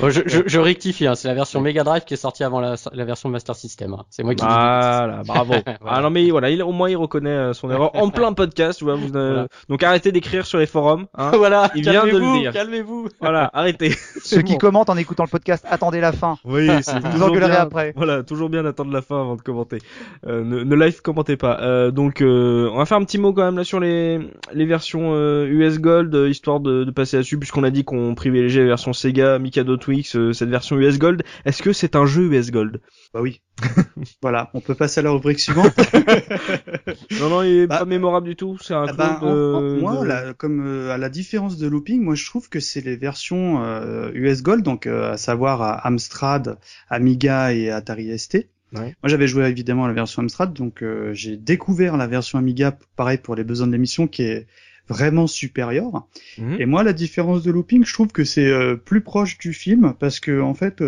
Bon, 0.00 0.10
je, 0.10 0.22
je, 0.26 0.42
je 0.46 0.58
rectifie, 0.58 1.06
hein, 1.06 1.14
c'est 1.14 1.28
la 1.28 1.34
version 1.34 1.60
Mega 1.60 1.84
Drive 1.84 2.04
qui 2.04 2.14
est 2.14 2.18
sortie 2.18 2.44
avant 2.44 2.60
la, 2.60 2.74
la 2.92 3.04
version 3.04 3.28
Master 3.28 3.54
System. 3.54 3.94
hein. 3.94 4.04
C'est 4.10 4.22
moi 4.22 4.34
qui. 4.34 4.44
Voilà, 4.44 5.22
bravo. 5.26 5.54
Ah 5.84 6.00
non 6.00 6.10
mais 6.10 6.30
voilà, 6.30 6.50
il, 6.50 6.62
au 6.62 6.72
moins 6.72 6.88
il 6.88 6.96
reconnaît 6.96 7.30
euh, 7.30 7.52
son 7.52 7.70
erreur 7.70 7.94
en 7.96 8.10
plein 8.10 8.32
podcast. 8.32 8.78
Tu 8.78 8.84
vois, 8.84 8.94
vous, 8.94 9.14
euh, 9.16 9.32
Voilà. 9.32 9.48
Donc 9.68 9.82
arrêtez 9.82 10.12
d'écrire 10.12 10.46
sur 10.46 10.58
les 10.58 10.66
forums. 10.66 11.06
Hein. 11.14 11.32
voilà. 11.36 11.70
Il 11.74 11.82
vient 11.82 12.04
de 12.04 12.10
le 12.10 12.12
calmez-vous, 12.12 12.38
dire. 12.38 12.52
Calmez-vous. 12.52 13.08
voilà, 13.20 13.50
arrêtez. 13.52 13.92
Ceux 14.22 14.42
qui 14.42 14.58
commentent 14.58 14.90
en 14.90 14.96
écoutant 14.96 15.24
le 15.24 15.28
podcast, 15.28 15.64
attendez 15.68 16.00
la 16.00 16.12
fin. 16.12 16.36
Oui, 16.44 16.68
c'est 16.82 16.98
Vous 17.00 17.22
engueulerez 17.22 17.50
bien. 17.50 17.60
après. 17.60 17.92
Voilà, 17.96 18.22
toujours 18.22 18.48
bien 18.48 18.62
d'attendre 18.62 18.92
la 18.92 19.02
fin 19.02 19.20
avant 19.20 19.36
de 19.36 19.42
commenter. 19.42 19.78
Euh, 20.26 20.44
ne, 20.44 20.62
ne 20.62 20.74
live 20.76 21.00
commentez 21.02 21.36
pas. 21.36 21.60
Euh, 21.60 21.90
donc, 21.90 22.20
euh, 22.20 22.68
on 22.72 22.78
va 22.78 22.84
faire 22.86 22.98
un 22.98 23.04
petit 23.04 23.18
mot 23.18 23.32
quand 23.32 23.44
même 23.44 23.56
là 23.56 23.64
sur 23.64 23.80
les 23.80 24.20
les 24.52 24.66
versions 24.66 25.12
euh, 25.14 25.46
US 25.46 25.78
Gold, 25.80 26.14
euh, 26.14 26.28
histoire 26.28 26.60
de, 26.60 26.84
de 26.84 26.90
passer 26.90 27.16
là-dessus, 27.16 27.38
puisqu'on 27.38 27.64
a 27.64 27.70
dit 27.70 27.84
qu'on 27.84 28.14
privilégiait 28.14 28.62
la 28.62 28.68
version 28.68 28.92
Sega, 28.92 29.38
Mikado 29.38 29.76
Twix, 29.76 30.16
euh, 30.16 30.32
cette 30.32 30.48
version 30.50 30.76
US 30.78 30.98
Gold. 30.98 31.22
Est-ce 31.44 31.62
que 31.62 31.72
c'est 31.72 31.96
un 31.96 32.06
jeu 32.06 32.32
US 32.32 32.50
Gold? 32.50 32.80
Bah 33.14 33.20
oui. 33.22 33.40
voilà, 34.22 34.50
on 34.54 34.60
peut 34.60 34.74
passer 34.74 35.00
à 35.00 35.02
la 35.02 35.10
rubrique 35.10 35.38
suivante. 35.40 35.72
Non, 37.20 37.28
non, 37.28 37.42
il 37.42 37.50
est 37.60 37.66
Bah, 37.66 37.78
pas 37.80 37.84
mémorable 37.84 38.26
du 38.28 38.36
tout. 38.36 38.58
C'est 38.60 38.74
un 38.74 38.86
Ah 38.88 38.92
bah, 38.92 39.18
en- 39.22 39.26
en- 39.28 39.60
moi, 39.80 40.04
de- 40.04 40.32
comme 40.32 40.66
euh, 40.66 40.90
à 40.90 40.98
la 40.98 41.08
différence 41.08 41.56
de 41.58 41.66
Looping, 41.68 42.02
moi 42.02 42.14
je 42.14 42.24
trouve 42.26 42.48
que 42.48 42.60
c'est 42.60 42.80
les 42.80 42.96
versions 42.96 43.62
euh, 43.62 44.10
US 44.14 44.42
Gold, 44.42 44.64
donc 44.64 44.86
euh, 44.86 45.12
à 45.12 45.16
savoir 45.16 45.62
à 45.62 45.86
Amstrad, 45.86 46.58
Amiga 46.88 47.52
et 47.52 47.70
Atari 47.70 48.18
ST. 48.18 48.48
Ouais. 48.72 48.94
Moi 49.02 49.08
j'avais 49.08 49.28
joué 49.28 49.44
évidemment 49.46 49.84
à 49.84 49.88
la 49.88 49.94
version 49.94 50.22
Amstrad, 50.22 50.52
donc 50.54 50.82
euh, 50.82 51.12
j'ai 51.12 51.36
découvert 51.36 51.96
la 51.96 52.06
version 52.06 52.38
Amiga, 52.38 52.76
pareil 52.96 53.18
pour 53.18 53.34
les 53.36 53.44
besoins 53.44 53.66
de 53.66 53.72
l'émission, 53.72 54.06
qui 54.08 54.22
est 54.22 54.46
vraiment 54.88 55.26
supérieure. 55.26 56.06
Mhm. 56.38 56.56
Et 56.60 56.66
moi 56.66 56.82
la 56.82 56.92
différence 56.94 57.42
de 57.42 57.50
Looping, 57.52 57.84
je 57.84 57.92
trouve 57.92 58.08
que 58.08 58.24
c'est 58.24 58.46
euh, 58.46 58.76
plus 58.76 59.02
proche 59.02 59.38
du 59.38 59.52
film, 59.52 59.94
parce 59.98 60.18
que 60.20 60.40
en 60.40 60.54
fait... 60.54 60.80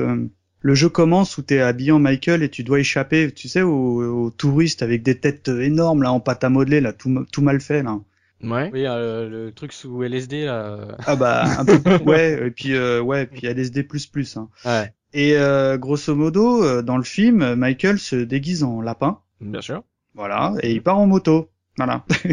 le 0.64 0.74
jeu 0.74 0.88
commence 0.88 1.36
où 1.36 1.42
t'es 1.42 1.60
habillé 1.60 1.92
en 1.92 1.98
Michael 1.98 2.42
et 2.42 2.48
tu 2.48 2.64
dois 2.64 2.80
échapper, 2.80 3.30
tu 3.30 3.48
sais, 3.48 3.60
aux, 3.60 4.24
aux 4.24 4.30
touristes 4.30 4.82
avec 4.82 5.02
des 5.02 5.18
têtes 5.20 5.48
énormes 5.48 6.02
là 6.02 6.10
en 6.10 6.20
pâte 6.20 6.42
à 6.42 6.48
modeler 6.48 6.80
là, 6.80 6.94
tout, 6.94 7.26
tout 7.30 7.42
mal 7.42 7.60
fait 7.60 7.82
là. 7.82 7.98
Ouais. 8.42 8.70
Oui, 8.72 8.86
euh, 8.86 9.28
le 9.28 9.52
truc 9.52 9.74
sous 9.74 10.02
LSD 10.02 10.46
là. 10.46 10.88
Ah 11.06 11.16
bah 11.16 11.44
un 11.58 11.64
peu 11.66 11.78
ouais 12.06 12.46
et 12.46 12.50
puis 12.50 12.74
euh, 12.74 13.00
ouais 13.02 13.26
puis 13.26 13.46
LSD 13.46 13.82
plus 13.82 14.06
plus 14.06 14.38
hein. 14.38 14.48
Ouais. 14.64 14.90
Et 15.12 15.36
euh, 15.36 15.76
grosso 15.76 16.14
modo 16.14 16.64
euh, 16.64 16.80
dans 16.80 16.96
le 16.96 17.04
film 17.04 17.54
Michael 17.56 17.98
se 17.98 18.16
déguise 18.16 18.62
en 18.64 18.80
lapin 18.80 19.20
Bien 19.42 19.60
sûr. 19.60 19.82
voilà 20.14 20.54
et 20.62 20.72
il 20.72 20.82
part 20.82 20.98
en 20.98 21.06
moto 21.06 21.50
voilà 21.76 22.04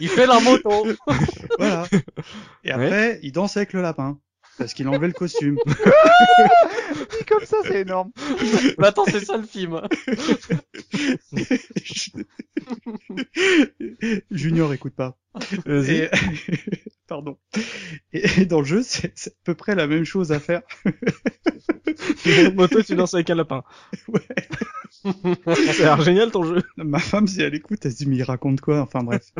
il 0.00 0.08
fait 0.08 0.26
la 0.26 0.40
moto. 0.40 0.86
voilà 1.58 1.84
et 2.64 2.72
après 2.72 3.20
il 3.22 3.30
danse 3.30 3.56
avec 3.56 3.72
le 3.72 3.82
lapin 3.82 4.18
parce 4.58 4.74
qu'il 4.74 4.86
a 4.86 4.90
enlevé 4.90 5.08
le 5.08 5.12
costume 5.12 5.56
Dit 5.66 7.24
comme 7.26 7.44
ça, 7.44 7.58
c'est 7.64 7.82
énorme. 7.82 8.10
Mais 8.78 8.86
attends, 8.86 9.04
c'est 9.06 9.24
ça 9.24 9.36
le 9.36 9.42
film. 9.44 9.80
Junior 14.30 14.72
écoute 14.72 14.94
pas. 14.94 15.16
et... 15.66 16.08
pardon 17.08 17.38
et, 18.12 18.24
et 18.40 18.46
dans 18.46 18.60
le 18.60 18.66
jeu 18.66 18.82
c'est 18.82 19.12
c'est 19.14 19.30
à 19.30 19.36
peu 19.44 19.54
près 19.54 19.74
la 19.74 19.86
même 19.86 20.04
chose 20.04 20.32
à 20.32 20.40
faire 20.40 20.62
Moto, 22.54 22.82
tu 22.82 22.94
danses 22.94 23.14
avec 23.14 23.30
un 23.30 23.34
lapin. 23.34 23.62
Ouais. 24.08 24.20
C'est 25.54 26.02
génial 26.02 26.30
ton 26.30 26.44
jeu. 26.44 26.62
Ma 26.76 26.98
femme, 26.98 27.26
si 27.26 27.40
elle 27.40 27.54
écoute, 27.54 27.84
elle 27.84 27.92
se 27.92 27.98
dit, 27.98 28.06
mais 28.06 28.16
il 28.16 28.22
raconte 28.22 28.60
quoi? 28.60 28.80
Enfin, 28.80 29.02
bref. 29.02 29.32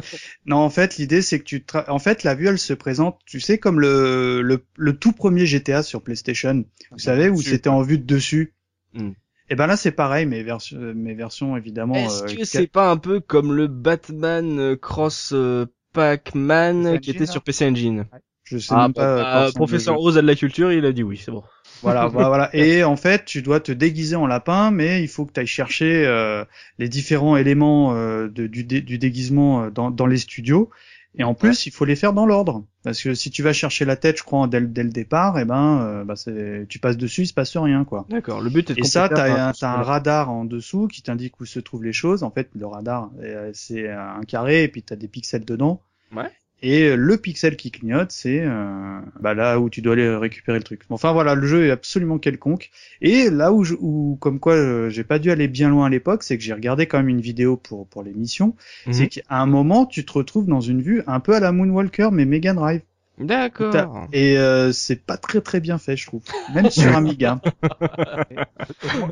non, 0.46 0.58
en 0.58 0.70
fait, 0.70 0.96
l'idée, 0.96 1.22
c'est 1.22 1.38
que 1.38 1.44
tu, 1.44 1.58
tra- 1.60 1.88
en 1.88 1.98
fait, 1.98 2.22
la 2.22 2.34
vue, 2.34 2.46
elle 2.46 2.58
se 2.58 2.72
présente, 2.72 3.18
tu 3.26 3.40
sais, 3.40 3.58
comme 3.58 3.80
le, 3.80 4.42
le, 4.42 4.64
le 4.76 4.96
tout 4.96 5.12
premier 5.12 5.46
GTA 5.46 5.82
sur 5.82 6.02
PlayStation. 6.02 6.64
Vous 6.92 6.98
savez, 6.98 7.28
où 7.28 7.40
c'était 7.40 7.68
en 7.68 7.82
vue 7.82 7.98
de 7.98 8.04
dessus. 8.04 8.54
Hmm. 8.94 9.12
Et 9.48 9.54
ben 9.54 9.68
là, 9.68 9.76
c'est 9.76 9.92
pareil, 9.92 10.26
mais 10.26 10.42
versions, 10.42 10.78
mes 10.94 11.14
versions, 11.14 11.56
évidemment. 11.56 11.94
Est-ce 11.94 12.24
euh, 12.24 12.36
que 12.36 12.44
c'est 12.44 12.66
pas 12.66 12.90
un 12.90 12.96
peu 12.96 13.20
comme 13.20 13.52
le 13.52 13.68
Batman 13.68 14.58
euh, 14.58 14.76
Cross 14.76 15.30
euh, 15.32 15.66
Pac-Man 15.96 16.82
PC 16.82 16.98
qui 17.00 17.10
Engine, 17.10 17.12
était 17.16 17.26
sur 17.26 17.42
PC 17.42 17.66
Engine 17.66 18.06
Je 18.44 18.58
sais 18.58 18.74
Ah, 18.74 18.82
même 18.82 18.94
pas. 18.94 19.24
bah, 19.24 19.44
ressemble 19.46 19.46
le 19.46 19.52
professeur. 19.66 19.96
Rose 19.96 20.18
a 20.18 20.22
de 20.22 20.26
la 20.26 20.34
culture, 20.34 20.72
il 20.72 20.84
a 20.84 20.92
dit 20.92 21.02
oui, 21.02 21.20
c'est 21.22 21.30
bon. 21.32 21.42
Voilà, 21.82 22.06
voilà, 22.12 22.28
voilà. 22.28 22.50
Et 22.56 22.84
en 22.84 22.96
fait, 22.96 23.24
tu 23.24 23.42
dois 23.42 23.60
te 23.60 23.72
déguiser 23.72 24.16
en 24.16 24.26
lapin, 24.26 24.70
mais 24.70 25.02
il 25.02 25.08
faut 25.08 25.24
que 25.26 25.32
tu 25.32 25.40
ailles 25.40 25.46
chercher 25.46 26.06
euh, 26.06 26.44
les 26.78 26.88
différents 26.88 27.36
éléments 27.36 27.94
euh, 27.94 28.28
de- 28.28 28.46
du, 28.46 28.64
dé- 28.64 28.80
du 28.80 28.98
déguisement 28.98 29.64
euh, 29.64 29.70
dans, 29.70 29.90
dans 29.90 30.06
les 30.06 30.16
studios. 30.18 30.70
Et 31.18 31.24
en 31.24 31.32
plus, 31.34 31.64
il 31.66 31.72
faut 31.72 31.86
les 31.86 31.96
faire 31.96 32.12
dans 32.12 32.26
l'ordre. 32.26 32.64
Parce 32.82 33.02
que 33.02 33.14
si 33.14 33.30
tu 33.30 33.42
vas 33.42 33.52
chercher 33.54 33.84
la 33.86 33.96
tête, 33.96 34.18
je 34.18 34.22
crois, 34.22 34.46
dès, 34.48 34.60
le- 34.60 34.66
dès 34.66 34.82
le 34.84 34.90
départ, 34.90 35.38
et 35.38 35.44
ben, 35.44 35.80
euh, 35.80 36.04
bah, 36.04 36.14
c'est, 36.16 36.66
tu 36.68 36.78
passes 36.78 36.96
dessus, 36.98 37.22
il 37.22 37.26
se 37.26 37.32
passe 37.34 37.56
rien, 37.56 37.84
quoi. 37.84 38.06
D'accord, 38.10 38.40
le 38.40 38.50
but 38.50 38.68
est 38.70 38.74
de 38.74 38.80
Et 38.80 38.84
ça, 38.84 39.08
t'as 39.08 39.48
un, 39.48 39.52
t'as 39.52 39.70
un 39.70 39.82
radar 39.82 40.30
en 40.30 40.44
dessous 40.44 40.88
qui 40.88 41.02
t'indique 41.02 41.40
où 41.40 41.46
se 41.46 41.58
trouvent 41.60 41.84
les 41.84 41.92
choses. 41.94 42.22
En 42.22 42.30
fait, 42.30 42.48
le 42.54 42.66
radar, 42.66 43.10
euh, 43.22 43.50
c'est 43.54 43.88
un 43.88 44.20
carré 44.22 44.64
et 44.64 44.68
puis 44.68 44.82
t'as 44.82 44.96
des 44.96 45.08
pixels 45.08 45.44
dedans. 45.44 45.80
Ouais. 46.14 46.30
Et 46.62 46.96
le 46.96 47.16
pixel 47.18 47.54
qui 47.56 47.70
clignote, 47.70 48.10
c'est 48.12 48.40
euh, 48.40 48.98
bah 49.20 49.34
là 49.34 49.60
où 49.60 49.68
tu 49.68 49.82
dois 49.82 49.92
aller 49.92 50.08
récupérer 50.16 50.56
le 50.56 50.64
truc. 50.64 50.82
Enfin 50.88 51.12
voilà, 51.12 51.34
le 51.34 51.46
jeu 51.46 51.66
est 51.66 51.70
absolument 51.70 52.18
quelconque. 52.18 52.70
Et 53.02 53.28
là 53.28 53.52
où, 53.52 53.62
je, 53.62 53.74
où 53.78 54.16
comme 54.22 54.40
quoi 54.40 54.54
euh, 54.54 54.88
j'ai 54.88 55.04
pas 55.04 55.18
dû 55.18 55.30
aller 55.30 55.48
bien 55.48 55.68
loin 55.68 55.86
à 55.86 55.88
l'époque, 55.90 56.22
c'est 56.22 56.38
que 56.38 56.42
j'ai 56.42 56.54
regardé 56.54 56.86
quand 56.86 56.96
même 56.96 57.10
une 57.10 57.20
vidéo 57.20 57.58
pour 57.58 57.86
pour 57.86 58.02
l'émission. 58.02 58.56
Mhm. 58.86 58.92
C'est 58.94 59.08
qu'à 59.08 59.20
un 59.28 59.44
moment, 59.44 59.84
tu 59.84 60.06
te 60.06 60.12
retrouves 60.14 60.46
dans 60.46 60.62
une 60.62 60.80
vue 60.80 61.02
un 61.06 61.20
peu 61.20 61.34
à 61.36 61.40
la 61.40 61.52
Moonwalker, 61.52 62.08
mais 62.10 62.24
Mega 62.24 62.54
Drive. 62.54 62.80
D'accord. 63.18 64.08
Et 64.12 64.38
euh, 64.38 64.72
c'est 64.72 65.04
pas 65.04 65.18
très 65.18 65.42
très 65.42 65.60
bien 65.60 65.76
fait, 65.76 65.96
je 65.96 66.06
trouve. 66.06 66.22
Même 66.54 66.70
sur 66.70 66.94
Amiga. 66.96 67.40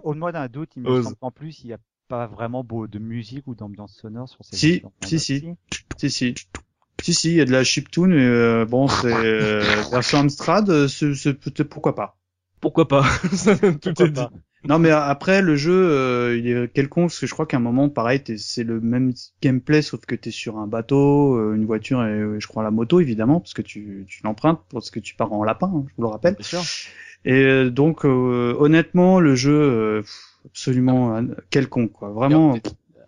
Au- 0.04 0.10
Au-delà 0.10 0.32
d'un 0.32 0.48
doute, 0.48 0.70
il 0.76 0.82
me 0.82 0.88
Ose. 0.88 1.04
semble 1.04 1.16
qu'en 1.16 1.30
plus, 1.30 1.60
il 1.62 1.68
n'y 1.68 1.72
a 1.72 1.78
pas 2.08 2.26
vraiment 2.26 2.64
beau 2.64 2.86
de 2.86 2.98
musique 2.98 3.46
ou 3.46 3.54
d'ambiance 3.54 3.94
sonore 3.96 4.28
sur 4.28 4.44
ces 4.44 4.56
si, 4.56 4.82
si. 5.18 5.44
Si, 5.96 6.10
si. 6.10 6.34
Si, 7.04 7.12
si, 7.12 7.32
il 7.32 7.36
y 7.36 7.40
a 7.42 7.44
de 7.44 7.52
la 7.52 7.64
chiptune, 7.64 8.12
et 8.12 8.16
euh, 8.16 8.64
bon, 8.64 8.88
c'est 8.88 9.08
euh, 9.12 9.82
version 9.92 10.20
Amstrad, 10.20 10.70
euh, 10.70 10.88
c'est, 10.88 11.34
pourquoi 11.64 11.94
pas. 11.94 12.16
Pourquoi 12.62 12.88
pas? 12.88 13.02
Tout 13.82 13.82
Pourquoi 13.82 14.06
est 14.06 14.10
dit. 14.10 14.22
pas? 14.22 14.32
Non, 14.66 14.78
mais 14.78 14.88
après, 14.88 15.42
le 15.42 15.54
jeu, 15.54 15.74
euh, 15.74 16.38
il 16.38 16.48
est 16.48 16.72
quelconque, 16.72 17.10
parce 17.10 17.18
que 17.20 17.26
je 17.26 17.34
crois 17.34 17.44
qu'à 17.44 17.58
un 17.58 17.60
moment, 17.60 17.90
pareil, 17.90 18.22
t'es- 18.22 18.38
c'est 18.38 18.64
le 18.64 18.80
même 18.80 19.12
gameplay, 19.42 19.82
sauf 19.82 20.00
que 20.06 20.14
t'es 20.14 20.30
sur 20.30 20.56
un 20.56 20.66
bateau, 20.66 21.36
euh, 21.36 21.54
une 21.54 21.66
voiture, 21.66 22.02
et 22.06 22.08
euh, 22.08 22.40
je 22.40 22.46
crois 22.46 22.62
la 22.62 22.70
moto, 22.70 23.00
évidemment, 23.00 23.40
parce 23.40 23.52
que 23.52 23.60
tu, 23.60 24.06
tu 24.08 24.22
l'empruntes, 24.24 24.62
parce 24.70 24.90
que 24.90 24.98
tu 24.98 25.14
pars 25.14 25.30
en 25.30 25.44
lapin, 25.44 25.66
hein, 25.66 25.84
je 25.86 25.92
vous 25.98 26.02
le 26.04 26.08
rappelle. 26.08 26.36
Bien 26.36 26.42
sûr. 26.46 26.62
Et 27.26 27.32
euh, 27.34 27.68
donc, 27.70 28.06
euh, 28.06 28.56
honnêtement, 28.58 29.20
le 29.20 29.34
jeu, 29.34 29.52
euh, 29.52 30.02
absolument 30.46 31.16
euh, 31.16 31.22
quelconque, 31.50 31.92
quoi. 31.92 32.08
Vraiment, 32.08 32.58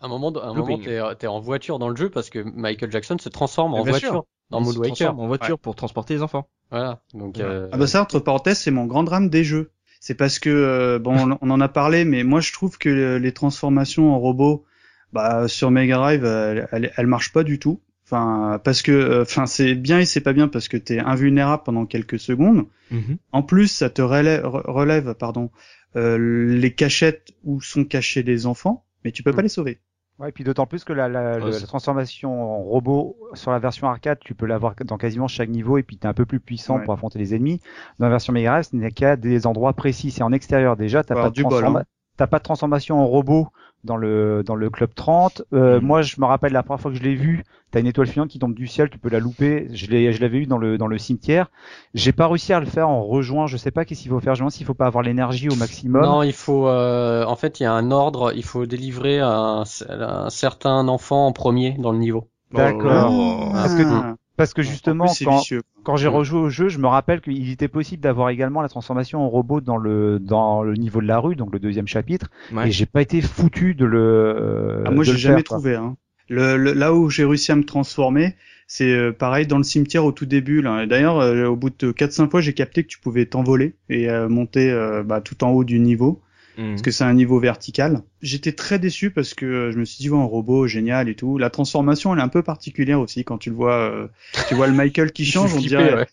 un 0.01 0.07
moment, 0.07 0.33
un 0.41 0.53
moment, 0.53 0.77
t'es, 0.77 0.99
t'es 1.19 1.27
en 1.27 1.39
voiture 1.39 1.79
dans 1.79 1.89
le 1.89 1.95
jeu 1.95 2.09
parce 2.09 2.29
que 2.29 2.39
Michael 2.39 2.91
Jackson 2.91 3.17
se 3.19 3.29
transforme 3.29 3.73
en 3.73 3.83
voiture 3.83 4.09
sûr. 4.11 4.25
dans 4.49 4.59
Il 4.59 4.65
se 4.65 4.69
Moonwalker. 4.71 4.87
transforme 4.95 5.19
en 5.19 5.27
voiture 5.27 5.59
pour 5.59 5.75
transporter 5.75 6.13
les 6.15 6.23
enfants. 6.23 6.47
Voilà. 6.71 7.01
Donc, 7.13 7.37
Ouais. 7.37 7.43
euh, 7.43 7.69
Ah 7.71 7.77
bah 7.77 7.87
ça, 7.87 8.01
entre 8.01 8.19
parenthèses, 8.19 8.59
c'est 8.59 8.71
mon 8.71 8.85
grand 8.85 9.03
drame 9.03 9.29
des 9.29 9.43
jeux. 9.43 9.71
C'est 9.99 10.15
parce 10.15 10.39
que 10.39 10.49
euh, 10.49 10.99
bon, 10.99 11.37
on- 11.41 11.49
en 11.49 11.61
a 11.61 11.67
parlé, 11.69 12.05
mais 12.05 12.23
moi 12.23 12.39
je 12.39 12.53
trouve 12.53 12.77
que 12.77 12.89
euh, 12.89 13.19
les 13.19 13.31
transformations 13.33 14.13
en 14.13 14.19
robots, 14.19 14.63
bah 15.13 15.47
sur 15.47 15.71
Mega 15.71 15.95
Drive, 15.97 16.23
elles, 16.25 16.67
elles, 16.71 16.91
elles 16.95 17.07
marchent 17.07 17.33
pas 17.33 17.43
du 17.43 17.57
tout. 17.59 17.81
Enfin, 18.05 18.61
parce 18.63 18.81
que, 18.83 18.91
euh, 18.93 19.21
enfin, 19.23 19.45
c'est 19.47 19.75
bien 19.75 19.99
et 19.99 20.05
c'est 20.05 20.21
pas 20.21 20.31
bien 20.31 20.47
parce 20.47 20.69
que 20.69 20.77
t'es 20.77 20.99
invulnérable 20.99 21.63
pendant 21.65 21.85
quelques 21.85 22.19
secondes. 22.19 22.65
En 23.33 23.43
plus, 23.43 23.67
ça 23.67 23.89
te 23.89 24.01
relève, 24.01 24.45
relève 24.45 25.13
pardon, 25.15 25.49
euh, 25.97 26.17
les 26.17 26.73
cachettes 26.73 27.29
où 27.43 27.59
sont 27.59 27.83
cachés 27.83 28.23
les 28.23 28.45
enfants, 28.45 28.85
mais 29.03 29.11
tu 29.11 29.23
peux 29.23 29.33
pas 29.33 29.41
Mm. 29.41 29.43
les 29.45 29.49
sauver. 29.49 29.79
Ouais, 30.19 30.29
et 30.29 30.31
puis 30.31 30.43
d'autant 30.43 30.65
plus 30.65 30.83
que 30.83 30.93
la, 30.93 31.07
la, 31.07 31.33
Ouais, 31.33 31.39
le- 31.45 31.51
c'est- 31.51 31.61
la 31.61 31.67
transformation 31.67 32.41
en 32.41 32.63
robot 32.63 33.15
sur 33.33 33.51
la 33.51 33.59
version 33.59 33.87
arcade, 33.87 34.17
tu 34.19 34.33
peux 34.33 34.47
l'avoir 34.47 34.73
dans 34.85 34.97
quasiment 34.97 35.27
chaque 35.27 35.49
niveau 35.49 35.77
et 35.77 35.83
puis 35.83 35.97
t'es 35.97 36.07
un 36.07 36.13
peu 36.13 36.25
plus 36.25 36.39
puissant 36.39 36.77
Ouais. 36.77 36.83
pour 36.83 36.93
affronter 36.93 37.19
les 37.19 37.35
ennemis. 37.35 37.61
Dans 37.99 38.07
la 38.07 38.11
version 38.11 38.33
Mega 38.33 38.49
Drive, 38.53 38.63
ce 38.71 38.75
n'est 38.75 38.91
qu'à 38.91 39.15
des 39.15 39.45
endroits 39.45 39.73
précis. 39.73 40.09
C'est 40.09 40.23
en 40.23 40.31
extérieur 40.33 40.75
déjà. 40.75 41.03
T'as 41.03 41.13
Faut 41.13 41.13
pas 41.13 41.19
avoir 41.19 41.31
de 41.31 41.35
du 41.35 41.43
bol, 41.43 41.63
transforma- 41.63 41.79
hein. 41.81 41.85
T'as 42.17 42.25
pas 42.25 42.39
de 42.39 42.43
transformation 42.43 42.99
en 42.99 43.05
robot 43.05 43.49
dans 43.87 43.97
le 43.97 44.43
dans 44.45 44.53
le 44.53 44.69
club 44.69 44.91
30. 44.93 45.41
Euh, 45.53 45.79
Mhm. 45.79 45.85
Moi, 45.87 46.01
je 46.03 46.21
me 46.21 46.25
rappelle 46.25 46.53
la 46.53 46.61
première 46.61 46.79
fois 46.79 46.91
que 46.91 46.97
je 46.97 47.01
l'ai 47.03 47.15
vu, 47.15 47.43
t'as 47.71 47.79
une 47.79 47.87
étoile 47.87 48.05
filante 48.07 48.29
qui 48.29 48.37
tombe 48.37 48.53
du 48.53 48.67
ciel, 48.67 48.89
tu 48.91 48.99
peux 48.99 49.09
la 49.09 49.19
louper. 49.19 49.67
Je 49.73 49.87
l'ai 49.87 50.13
je 50.13 50.21
l'avais 50.21 50.37
eu 50.37 50.45
dans 50.45 50.59
le 50.59 50.77
dans 50.77 50.85
le 50.87 50.97
cimetière. 50.99 51.49
J'ai 51.95 52.11
pas 52.11 52.27
réussi 52.27 52.53
à 52.53 52.59
le 52.59 52.67
faire 52.67 52.87
en 52.89 53.03
rejoint. 53.03 53.47
Je 53.47 53.57
sais 53.57 53.71
pas 53.71 53.83
qu'est-ce 53.85 54.01
qu'il 54.03 54.11
faut 54.11 54.19
faire. 54.19 54.35
Je 54.35 54.41
me 54.41 54.43
demande 54.43 54.51
s'il 54.51 54.65
faut 54.67 54.75
pas 54.75 54.85
avoir 54.85 55.03
l'énergie 55.03 55.49
au 55.49 55.55
maximum. 55.55 56.03
Non, 56.03 56.21
il 56.21 56.33
faut. 56.33 56.67
euh, 56.67 57.25
en 57.25 57.35
fait, 57.35 57.59
il 57.59 57.63
y 57.63 57.65
a 57.65 57.73
un 57.73 57.89
ordre. 57.89 58.33
Il 58.35 58.43
faut 58.43 58.67
délivrer 58.67 59.19
un, 59.19 59.63
un 59.89 60.29
certain 60.29 60.87
enfant 60.87 61.25
en 61.25 61.31
premier 61.31 61.75
dans 61.79 61.91
le 61.91 61.97
niveau. 61.97 62.27
D'accord. 62.53 63.09
Oh. 63.11 63.49
Parce 63.53 63.73
que 63.75 63.83
Ah. 63.85 64.15
Parce 64.37 64.53
que 64.53 64.61
justement, 64.61 65.07
quand, 65.23 65.41
quand 65.83 65.97
j'ai 65.97 66.07
rejoué 66.07 66.39
au 66.39 66.49
jeu, 66.49 66.69
je 66.69 66.77
me 66.77 66.87
rappelle 66.87 67.21
qu'il 67.21 67.49
était 67.51 67.67
possible 67.67 68.03
d'avoir 68.03 68.29
également 68.29 68.61
la 68.61 68.69
transformation 68.69 69.21
en 69.21 69.29
robot 69.29 69.61
dans 69.61 69.77
le 69.77 70.19
dans 70.19 70.61
le 70.61 70.75
niveau 70.75 71.01
de 71.01 71.07
la 71.07 71.17
rue, 71.17 71.35
donc 71.35 71.51
le 71.51 71.59
deuxième 71.59 71.87
chapitre. 71.87 72.29
Et 72.63 72.71
j'ai 72.71 72.85
pas 72.85 73.01
été 73.01 73.19
foutu 73.21 73.73
de 73.73 73.85
le. 73.85 74.83
Ah, 74.85 74.91
moi, 74.91 75.03
j'ai 75.03 75.17
jamais 75.17 75.43
trouvé. 75.43 75.75
Hein. 75.75 75.97
Le, 76.29 76.55
là 76.57 76.93
où 76.93 77.09
j'ai 77.09 77.25
réussi 77.25 77.51
à 77.51 77.55
me 77.55 77.63
transformer, 77.63 78.35
c'est 78.67 78.91
euh, 78.91 79.11
pareil 79.11 79.47
dans 79.47 79.57
le 79.57 79.63
cimetière 79.63 80.05
au 80.05 80.11
tout 80.11 80.25
début. 80.25 80.61
D'ailleurs, 80.61 81.19
euh, 81.19 81.47
au 81.47 81.55
bout 81.55 81.69
de 81.69 81.91
4-5 81.91 82.29
fois, 82.29 82.41
j'ai 82.41 82.53
capté 82.53 82.83
que 82.83 82.89
tu 82.89 82.99
pouvais 82.99 83.25
t'envoler 83.25 83.75
et 83.89 84.09
euh, 84.09 84.27
monter 84.27 84.71
bah, 85.05 85.21
tout 85.21 85.43
en 85.43 85.49
haut 85.49 85.63
du 85.63 85.79
niveau. 85.79 86.21
Mmh. 86.57 86.69
Parce 86.69 86.81
que 86.81 86.91
c'est 86.91 87.03
un 87.03 87.13
niveau 87.13 87.39
vertical. 87.39 88.01
J'étais 88.21 88.51
très 88.51 88.79
déçu 88.79 89.11
parce 89.11 89.33
que 89.33 89.69
je 89.71 89.77
me 89.77 89.85
suis 89.85 89.97
dit, 89.99 90.09
ouais, 90.09 90.17
un 90.17 90.23
robot 90.23 90.67
génial 90.67 91.07
et 91.07 91.15
tout. 91.15 91.37
La 91.37 91.49
transformation, 91.49 92.13
elle 92.13 92.19
est 92.19 92.23
un 92.23 92.27
peu 92.29 92.41
particulière 92.41 92.99
aussi 92.99 93.23
quand 93.23 93.37
tu 93.37 93.51
le 93.51 93.55
vois. 93.55 94.09
tu 94.47 94.55
vois 94.55 94.67
le 94.67 94.73
Michael 94.73 95.11
qui 95.11 95.25
change, 95.25 95.53
on 95.53 95.59
dirait, 95.59 96.07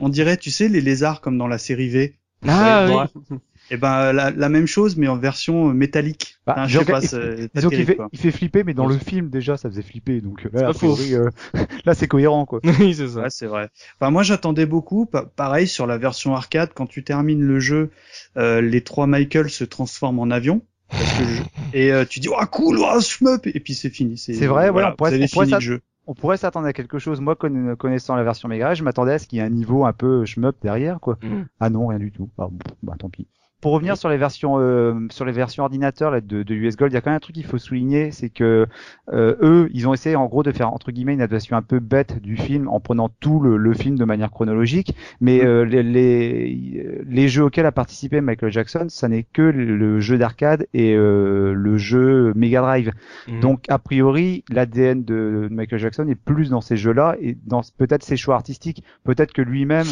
on 0.00 0.08
dirait, 0.08 0.36
tu 0.36 0.50
sais, 0.50 0.68
les 0.68 0.80
lézards 0.80 1.20
comme 1.20 1.36
dans 1.36 1.48
la 1.48 1.58
série 1.58 1.88
V. 1.88 2.14
Ah 2.46 3.08
oui. 3.30 3.36
Et 3.70 3.74
eh 3.74 3.76
ben 3.76 4.12
la, 4.14 4.30
la, 4.30 4.48
même 4.48 4.66
chose 4.66 4.96
mais 4.96 5.08
en 5.08 5.18
version 5.18 5.66
métallique. 5.74 6.38
Bah, 6.46 6.64
je 6.66 6.78
sais 6.78 6.84
pas, 6.86 7.00
il, 7.00 7.50
il, 7.54 7.84
fait, 7.84 7.98
il, 8.12 8.18
fait, 8.18 8.30
flipper 8.30 8.64
mais 8.64 8.72
dans 8.72 8.86
le 8.86 8.96
film 8.96 9.28
déjà 9.28 9.58
ça 9.58 9.68
faisait 9.68 9.82
flipper 9.82 10.22
donc 10.22 10.46
euh, 10.46 10.60
là, 10.62 10.72
euh, 10.82 11.30
là 11.84 11.94
c'est 11.94 12.08
cohérent 12.08 12.46
quoi. 12.46 12.60
oui 12.80 12.94
c'est 12.94 13.08
ça. 13.08 13.20
Ouais, 13.20 13.30
c'est 13.30 13.46
vrai. 13.46 13.68
Enfin 14.00 14.10
moi 14.10 14.22
j'attendais 14.22 14.64
beaucoup. 14.64 15.04
pareil 15.04 15.68
sur 15.68 15.86
la 15.86 15.98
version 15.98 16.34
arcade 16.34 16.70
quand 16.74 16.86
tu 16.86 17.04
termines 17.04 17.42
le 17.42 17.60
jeu, 17.60 17.90
euh, 18.38 18.62
les 18.62 18.80
trois 18.80 19.06
Michael 19.06 19.50
se 19.50 19.64
transforment 19.64 20.20
en 20.20 20.30
avion. 20.30 20.62
Parce 20.88 21.12
que 21.18 21.24
Et 21.76 21.92
euh, 21.92 22.04
tu 22.08 22.20
dis 22.20 22.28
oh 22.28 22.46
cool, 22.50 22.78
oh, 22.80 23.00
shmup 23.00 23.46
et 23.46 23.60
puis 23.60 23.74
c'est 23.74 23.90
fini. 23.90 24.16
C'est 24.16 24.46
vrai, 24.46 24.70
voilà, 24.70 24.92
on 24.92 24.96
pourrait, 24.96 25.22
on 25.22 25.26
pourrait, 25.26 25.60
jeu. 25.60 25.80
on 26.06 26.14
pourrait 26.14 26.38
s'attendre 26.38 26.66
à 26.66 26.72
quelque 26.72 26.98
chose. 26.98 27.20
Moi 27.20 27.36
connaissant 27.36 28.16
la 28.16 28.24
version 28.24 28.48
Mega, 28.48 28.74
je 28.74 28.82
m'attendais 28.82 29.12
à 29.12 29.18
ce 29.18 29.26
qu'il 29.26 29.38
y 29.38 29.42
ait 29.42 29.44
un 29.44 29.50
niveau 29.50 29.84
un 29.84 29.92
peu 29.92 30.24
shmup 30.24 30.56
derrière 30.62 31.00
quoi. 31.00 31.18
Mm. 31.22 31.44
Ah 31.60 31.68
non 31.70 31.88
rien 31.88 31.98
du 31.98 32.12
tout. 32.12 32.30
Bah, 32.38 32.48
bah 32.82 32.94
tant 32.98 33.10
pis 33.10 33.26
pour 33.60 33.72
revenir 33.72 33.96
sur 33.96 34.08
les 34.08 34.16
versions 34.16 34.58
euh, 34.58 34.94
sur 35.10 35.24
les 35.24 35.32
versions 35.32 35.64
ordinateurs 35.64 36.12
là, 36.12 36.20
de, 36.20 36.44
de, 36.44 36.54
US 36.54 36.76
Gold, 36.76 36.92
il 36.92 36.94
y 36.94 36.98
a 36.98 37.00
quand 37.00 37.10
même 37.10 37.16
un 37.16 37.20
truc 37.20 37.34
qu'il 37.34 37.44
faut 37.44 37.58
souligner, 37.58 38.12
c'est 38.12 38.28
que 38.28 38.66
euh, 39.12 39.34
eux, 39.42 39.68
ils 39.72 39.88
ont 39.88 39.94
essayé 39.94 40.14
en 40.14 40.26
gros 40.26 40.44
de 40.44 40.52
faire 40.52 40.72
entre 40.72 40.92
guillemets 40.92 41.14
une 41.14 41.20
adaptation 41.20 41.56
un 41.56 41.62
peu 41.62 41.80
bête 41.80 42.20
du 42.22 42.36
film 42.36 42.68
en 42.68 42.78
prenant 42.78 43.08
tout 43.20 43.40
le, 43.40 43.56
le 43.56 43.74
film 43.74 43.96
de 43.96 44.04
manière 44.04 44.30
chronologique, 44.30 44.94
mais 45.20 45.44
euh, 45.44 45.64
les, 45.64 45.82
les, 45.82 47.02
les 47.04 47.28
jeux 47.28 47.44
auxquels 47.44 47.66
a 47.66 47.72
participé 47.72 48.20
Michael 48.20 48.52
Jackson, 48.52 48.86
ça 48.88 49.08
n'est 49.08 49.24
que 49.24 49.42
le 49.42 49.98
jeu 49.98 50.18
d'arcade 50.18 50.68
et 50.72 50.94
euh, 50.94 51.52
le 51.52 51.78
jeu 51.78 52.32
Mega 52.36 52.60
Drive. 52.60 52.92
Mhm. 53.26 53.40
Donc 53.40 53.64
a 53.68 53.78
priori, 53.78 54.44
l'ADN 54.50 55.02
de 55.02 55.48
Michael 55.50 55.80
Jackson 55.80 56.06
est 56.08 56.14
plus 56.14 56.50
dans 56.50 56.60
ces 56.60 56.76
jeux-là 56.76 57.16
et 57.20 57.36
dans 57.44 57.62
peut-être 57.76 58.04
ses 58.04 58.16
choix 58.16 58.36
artistiques, 58.36 58.84
peut-être 59.02 59.32
que 59.32 59.42
lui-même. 59.42 59.86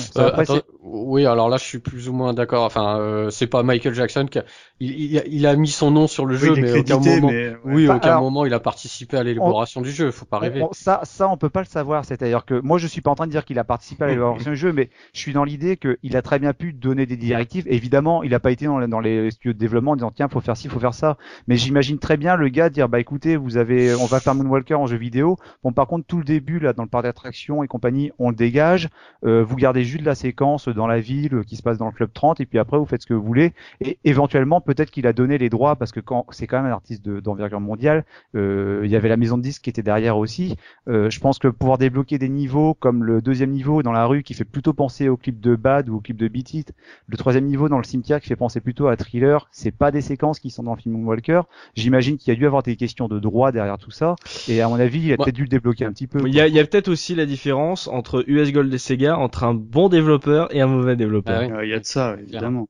oui, 0.83 1.27
alors 1.27 1.49
là, 1.49 1.57
je 1.57 1.65
suis 1.65 1.79
plus 1.79 2.09
ou 2.09 2.13
moins 2.13 2.33
d'accord. 2.33 2.65
Enfin, 2.65 3.27
c'est 3.31 3.49
pas 3.49 3.56
Michael 3.63 3.95
Jackson 3.95 4.27
qui 4.31 4.39
a, 4.39 4.45
il, 4.81 5.23
il, 5.27 5.47
a 5.47 5.57
mis 5.57 5.69
son 5.69 5.91
nom 5.91 6.07
sur 6.07 6.27
le 6.27 6.37
jeu, 6.37 6.55
mais 6.55 6.79
aucun 6.79 6.99
moment, 6.99 7.31
oui, 7.65 7.89
aucun 7.89 8.21
moment 8.21 8.45
il 8.45 8.53
a 8.53 8.61
participé 8.61 9.17
à 9.17 9.23
l'élaboration 9.23 9.81
du 9.81 9.91
jeu. 9.91 10.11
Faut 10.11 10.27
pas 10.27 10.39
rêver. 10.39 10.65
ça, 10.73 11.01
ça, 11.05 11.29
on 11.29 11.37
peut 11.37 11.49
pas 11.49 11.61
le 11.61 11.67
savoir. 11.67 12.05
C'est-à-dire 12.05 12.45
que 12.45 12.61
moi, 12.61 12.79
je 12.79 12.87
suis 12.87 13.01
pas 13.01 13.11
en 13.11 13.15
train 13.15 13.27
de 13.27 13.33
dire 13.33 13.45
qu'il 13.45 13.59
a 13.59 13.65
participé 13.65 14.05
à 14.05 14.09
l'élaboration 14.09 14.51
du 14.51 14.57
jeu, 14.57 14.73
mais 14.73 14.91
je 15.15 15.21
suis 15.21 15.33
dans 15.33 15.45
l'idée 15.45 15.79
qu'il 15.79 16.17
a 16.17 16.23
très 16.23 16.39
bien 16.39 16.53
pu 16.53 16.73
donner 16.73 17.07
des 17.07 17.17
directives. 17.17 17.65
Évidemment, 17.69 18.23
il 18.23 18.35
a 18.35 18.41
pas 18.41 18.51
été 18.51 18.67
dans, 18.67 18.87
dans 18.87 19.01
les 19.01 19.31
studios 19.31 19.55
de 19.55 19.59
développement 19.59 19.93
en 19.93 19.97
disant 19.97 20.13
tiens, 20.15 20.29
faut 20.29 20.41
faire 20.41 20.57
ci, 20.57 20.69
faut 20.69 20.81
faire 20.81 20.95
ça. 20.95 21.17
Mais 21.49 21.57
j'imagine 21.57 21.99
très 21.99 22.17
bien 22.17 22.37
le 22.37 22.49
gars 22.49 22.69
dire 22.69 22.89
bah 22.89 23.01
écoutez, 23.01 23.37
vous 23.37 23.57
avez, 23.57 23.95
on 23.95 24.07
va 24.07 24.21
faire 24.21 24.35
Moonwalker 24.35 24.75
en 24.75 24.87
jeu 24.87 24.97
vidéo. 24.97 25.37
Bon, 25.65 25.73
par 25.73 25.87
contre, 25.87 26.07
tout 26.07 26.19
le 26.19 26.25
début 26.25 26.59
là, 26.59 26.73
dans 26.73 26.83
le 26.83 26.89
parc 26.89 27.05
d'attractions 27.05 27.63
et 27.63 27.69
compagnie, 27.69 28.11
on 28.19 28.31
le 28.31 28.37
dégage. 28.37 28.89
Euh, 29.25 29.43
vous 29.43 29.57
gardez 29.57 29.85
juste 29.85 30.05
la 30.05 30.15
séquence 30.15 30.69
dans 30.69 30.87
la 30.87 31.01
ville 31.01 31.43
qui 31.47 31.57
se 31.57 31.63
passe 31.63 31.79
dans 31.79 31.87
le 31.87 31.93
club 31.93 32.11
30 32.13 32.41
et 32.41 32.47
puis 32.47 32.59
après 32.59 32.79
vous 32.79 32.87
faites 32.87 33.03
ce 33.03 33.07
que 33.07 33.15
vous 33.15 33.23
voulez 33.23 33.46
et 33.81 33.99
éventuellement 34.05 34.61
peut-être 34.61 34.91
qu'il 34.91 35.07
a 35.07 35.13
donné 35.13 35.39
les 35.39 35.49
droits 35.49 35.77
parce 35.77 35.93
que 35.93 36.01
quand 36.01 36.27
c'est 36.31 36.47
quand 36.47 36.59
même 36.63 36.71
un 36.71 36.75
artiste 36.75 37.09
d'envergure 37.09 37.61
mondiale, 37.61 38.05
euh, 38.35 38.83
il 38.85 38.91
y 38.91 38.97
avait 38.97 39.09
la 39.09 39.17
maison 39.17 39.39
de 39.39 39.43
disques 39.43 39.63
qui 39.63 39.71
était 39.71 39.83
derrière 39.83 40.19
aussi. 40.19 40.57
Euh, 40.89 41.11
je 41.11 41.21
pense 41.21 41.39
que 41.39 41.49
pouvoir 41.49 41.79
débloquer 41.79 42.19
des 42.19 42.29
niveaux 42.29 42.75
comme 42.75 43.05
le 43.05 43.23
deuxième 43.23 43.51
niveau 43.51 43.83
dans 43.83 43.93
la 43.93 44.07
rue 44.07 44.23
qui 44.23 44.35
fait 44.35 44.45
plutôt 44.45 44.73
penser 44.73 45.09
au 45.09 45.17
clip 45.17 45.41
de 45.41 45.57
Bad 45.57 45.89
ou 45.89 45.97
au 45.97 46.01
clip 46.01 46.17
de 46.17 46.29
Beat 46.29 46.55
It, 46.55 46.73
le 47.07 47.17
troisième 47.17 47.45
niveau 47.45 47.69
dans 47.69 47.79
le 47.79 47.85
cimetière 47.85 48.21
qui 48.21 48.29
fait 48.29 48.37
penser 48.37 48.61
plutôt 48.61 48.89
à 48.89 48.97
Thriller, 48.97 49.49
c'est 49.53 49.71
pas 49.71 49.91
des 49.91 50.01
séquences 50.01 50.39
qui 50.39 50.51
sont 50.51 50.63
dans 50.63 50.75
le 50.75 50.81
film 50.81 51.07
Walker. 51.07 51.43
J'imagine 51.75 52.17
qu'il 52.17 52.33
y 52.33 52.37
a 52.37 52.39
dû 52.39 52.47
avoir 52.47 52.63
des 52.63 52.77
questions 52.77 53.09
de 53.09 53.19
droit 53.19 53.53
derrière 53.53 53.79
tout 53.79 53.91
ça 53.91 54.17
et 54.49 54.61
à 54.61 54.69
mon 54.69 54.79
avis 54.79 55.01
il 55.01 55.13
a 55.13 55.17
peut-être 55.17 55.35
dû 55.35 55.43
le 55.43 55.49
débloquer 55.49 55.85
un 55.85 55.93
petit 55.93 56.07
peu. 56.07 56.27
Il 56.27 56.35
y 56.35 56.41
a, 56.41 56.65
peut-être 56.67 56.89
aussi 56.89 57.15
la 57.15 57.27
différence 57.27 57.89
entre 57.89 58.25
US 58.27 58.53
Gold 58.53 58.73
et 58.73 58.79
Sega 58.79 59.17
entre 59.17 59.45
un 59.45 59.55
bon 59.55 59.89
développeur 59.89 60.55
et 60.55 60.61
un 60.61 60.67
mauvais 60.67 60.97
développeur. 60.97 61.49
Ah 61.55 61.65
il 61.65 61.71
y 61.71 61.75
a 61.75 61.81
de 61.81 61.85
ça 61.85 62.17
évidemment. 62.21 62.69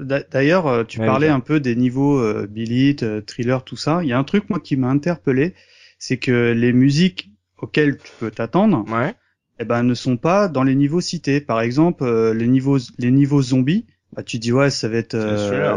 D'ailleurs, 0.00 0.66
euh, 0.66 0.84
tu 0.84 0.98
parlais 0.98 1.28
un 1.28 1.40
peu 1.40 1.60
des 1.60 1.76
niveaux 1.76 2.18
euh, 2.18 2.46
Billit, 2.46 2.96
euh, 3.02 3.20
Thriller, 3.20 3.62
tout 3.62 3.76
ça. 3.76 4.00
Il 4.02 4.08
y 4.08 4.12
a 4.12 4.18
un 4.18 4.24
truc 4.24 4.48
moi 4.48 4.58
qui 4.58 4.76
m'a 4.76 4.88
interpellé, 4.88 5.54
c'est 5.98 6.16
que 6.16 6.52
les 6.52 6.72
musiques 6.72 7.30
auxquelles 7.58 7.98
tu 7.98 8.10
peux 8.18 8.30
t'attendre, 8.30 8.84
ouais. 8.90 9.14
eh 9.58 9.64
ben 9.64 9.82
ne 9.82 9.94
sont 9.94 10.16
pas 10.16 10.48
dans 10.48 10.62
les 10.62 10.74
niveaux 10.74 11.00
cités. 11.00 11.40
Par 11.40 11.60
exemple, 11.60 12.04
euh, 12.04 12.32
les 12.32 12.46
niveaux 12.46 12.78
les 12.98 13.10
niveaux 13.10 13.42
zombies, 13.42 13.86
bah 14.14 14.22
tu 14.22 14.38
dis 14.38 14.52
ouais 14.52 14.70
ça 14.70 14.88
va 14.88 14.96
être 14.96 15.16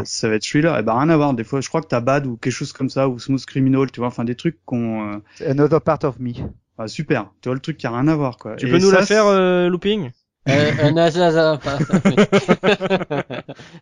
ça 0.04 0.28
va 0.28 0.34
être 0.34 0.46
thriller. 0.46 0.78
Eh 0.78 0.82
ben 0.82 0.94
rien 0.94 1.10
à 1.10 1.16
voir. 1.16 1.34
Des 1.34 1.44
fois, 1.44 1.60
je 1.60 1.68
crois 1.68 1.82
que 1.82 1.88
t'as 1.88 2.00
Bad 2.00 2.26
ou 2.26 2.36
quelque 2.36 2.52
chose 2.52 2.72
comme 2.72 2.88
ça 2.88 3.08
ou 3.08 3.18
Smooth 3.18 3.44
Criminal, 3.44 3.90
tu 3.90 4.00
vois, 4.00 4.08
enfin 4.08 4.24
des 4.24 4.34
trucs 4.34 4.58
qu'on. 4.64 5.20
Another 5.46 5.80
part 5.80 6.04
of 6.04 6.18
me. 6.18 6.32
Ah, 6.78 6.88
super. 6.88 7.30
Tu 7.42 7.50
vois 7.50 7.54
le 7.54 7.60
truc 7.60 7.76
qui 7.76 7.86
a 7.86 7.90
rien 7.90 8.08
à 8.08 8.16
voir 8.16 8.38
quoi. 8.38 8.56
Tu 8.56 8.66
peux 8.66 8.78
nous 8.78 8.90
la 8.90 9.04
faire 9.04 9.68
looping? 9.68 10.10
Euh, 10.48 10.90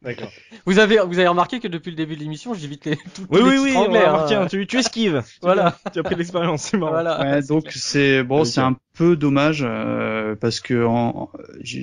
D'accord. 0.02 0.30
Vous 0.66 0.78
avez 0.80 0.98
vous 0.98 1.18
avez 1.18 1.28
remarqué 1.28 1.60
que 1.60 1.68
depuis 1.68 1.90
le 1.90 1.96
début 1.96 2.16
de 2.16 2.20
l'émission, 2.20 2.52
j'évite 2.52 2.84
les 2.86 2.96
tout, 2.96 3.26
Oui 3.30 3.40
oui 3.42 3.58
oui, 3.62 3.74
on 3.76 3.94
a 3.94 4.24
hein. 4.34 4.46
tu, 4.48 4.66
tu 4.66 4.78
esquives. 4.78 5.22
voilà. 5.42 5.78
Tu 5.92 6.00
as 6.00 6.02
pris 6.02 6.16
l'expérience, 6.16 6.62
c'est 6.62 6.76
marrant. 6.76 6.92
Voilà. 6.92 7.20
Ouais, 7.20 7.42
donc 7.42 7.66
c'est 7.70 8.24
bon, 8.24 8.44
c'est 8.44 8.60
un 8.60 8.76
peu 8.94 9.14
dommage 9.14 9.64
euh, 9.64 10.34
parce 10.34 10.58
que 10.58 10.84
en, 10.84 11.30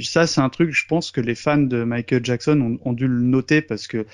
ça 0.03 0.27
c'est 0.27 0.41
un 0.41 0.49
truc 0.49 0.73
je 0.73 0.85
pense 0.87 1.11
que 1.11 1.21
les 1.21 1.35
fans 1.35 1.57
de 1.57 1.85
Michael 1.85 2.25
Jackson 2.25 2.59
ont, 2.59 2.89
ont 2.89 2.93
dû 2.93 3.07
le 3.07 3.21
noter 3.21 3.61
parce 3.61 3.87
que 3.87 4.05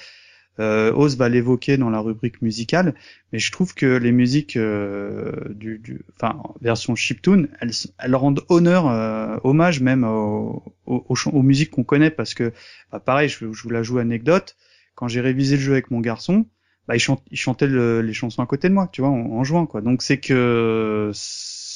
euh, 0.60 0.91
Oz 0.93 1.18
va 1.18 1.30
l'évoquer 1.30 1.78
dans 1.78 1.89
la 1.89 1.99
rubrique 1.99 2.41
musicale, 2.41 2.93
mais 3.32 3.39
je 3.39 3.52
trouve 3.52 3.74
que 3.74 3.86
les 3.86 4.12
musiques 4.12 4.58
euh, 4.58 5.32
du, 5.49 5.80
du, 5.80 6.02
enfin 6.16 6.41
version 6.62 6.95
chiptune, 6.95 7.47
elles, 7.62 7.72
elles 7.99 8.16
rendent 8.16 8.41
honneur, 8.49 8.88
euh, 8.88 9.38
hommage 9.43 9.80
même 9.82 10.04
aux, 10.04 10.64
aux, 10.86 11.16
aux, 11.32 11.41
musiques 11.41 11.72
qu'on 11.72 11.84
connaît, 11.84 12.12
parce 12.12 12.34
que 12.34 12.52
bah, 12.91 12.99
pareil, 12.99 13.30
je, 13.30 13.45
vous 13.45 13.70
la 13.70 13.82
joue 13.82 13.97
anecdote. 13.97 14.56
Quand 14.95 15.08
j'ai 15.08 15.22
révisé 15.22 15.56
le 15.56 15.62
jeu 15.62 15.72
avec 15.72 15.89
mon 15.89 16.02
garçon, 16.02 16.45
bah, 16.88 16.95
il, 16.95 17.02
il 17.32 17.38
chantait 17.38 17.68
les 17.68 18.14
chansons 18.14 18.41
à 18.43 18.45
côté 18.45 18.68
de 18.68 18.74
moi, 18.74 18.89
tu 18.91 19.02
vois, 19.02 19.10
en, 19.10 19.32
en 19.32 19.43
jouant 19.43 19.66
quoi. 19.66 19.82
Donc 19.82 20.02
c'est 20.02 20.20
que 20.20 21.12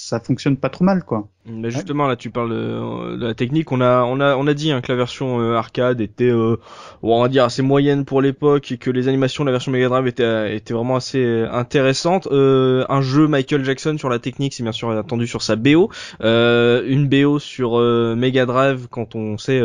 ça 0.05 0.19
fonctionne 0.19 0.55
pas 0.55 0.69
trop 0.69 0.85
mal 0.85 1.03
quoi. 1.03 1.27
Mais 1.47 1.71
justement 1.71 2.07
là 2.07 2.15
tu 2.15 2.29
parles 2.29 2.51
de, 2.51 3.25
la 3.25 3.33
technique, 3.33 3.71
on 3.71 3.81
a 3.81 4.03
on 4.03 4.19
a 4.19 4.35
on 4.35 4.45
a 4.45 4.53
dit 4.53 4.71
hein, 4.71 4.81
que 4.81 4.91
la 4.91 4.95
version 4.95 5.39
euh, 5.39 5.55
arcade 5.55 5.99
était 5.99 6.29
euh, 6.29 6.57
on 7.01 7.21
va 7.21 7.27
dire 7.27 7.43
assez 7.43 7.63
moyenne 7.63 8.05
pour 8.05 8.21
l'époque 8.21 8.71
et 8.71 8.77
que 8.77 8.91
les 8.91 9.07
animations 9.07 9.43
de 9.43 9.49
la 9.49 9.53
version 9.53 9.71
Mega 9.71 9.89
Drive 9.89 10.05
étaient 10.05 10.55
étaient 10.55 10.75
vraiment 10.75 10.95
assez 10.95 11.23
euh, 11.23 11.51
intéressantes. 11.51 12.27
Euh, 12.31 12.85
un 12.87 13.01
jeu 13.01 13.27
Michael 13.27 13.65
Jackson 13.65 13.95
sur 13.97 14.09
la 14.09 14.19
technique, 14.19 14.53
c'est 14.53 14.61
bien 14.61 14.71
sûr 14.71 14.91
attendu 14.91 15.25
sur 15.25 15.41
sa 15.41 15.55
BO, 15.55 15.89
une 16.21 17.07
BO 17.07 17.39
sur 17.39 17.79
Mega 17.79 18.45
Drive 18.45 18.87
quand 18.89 19.15
on 19.15 19.39
sait 19.39 19.61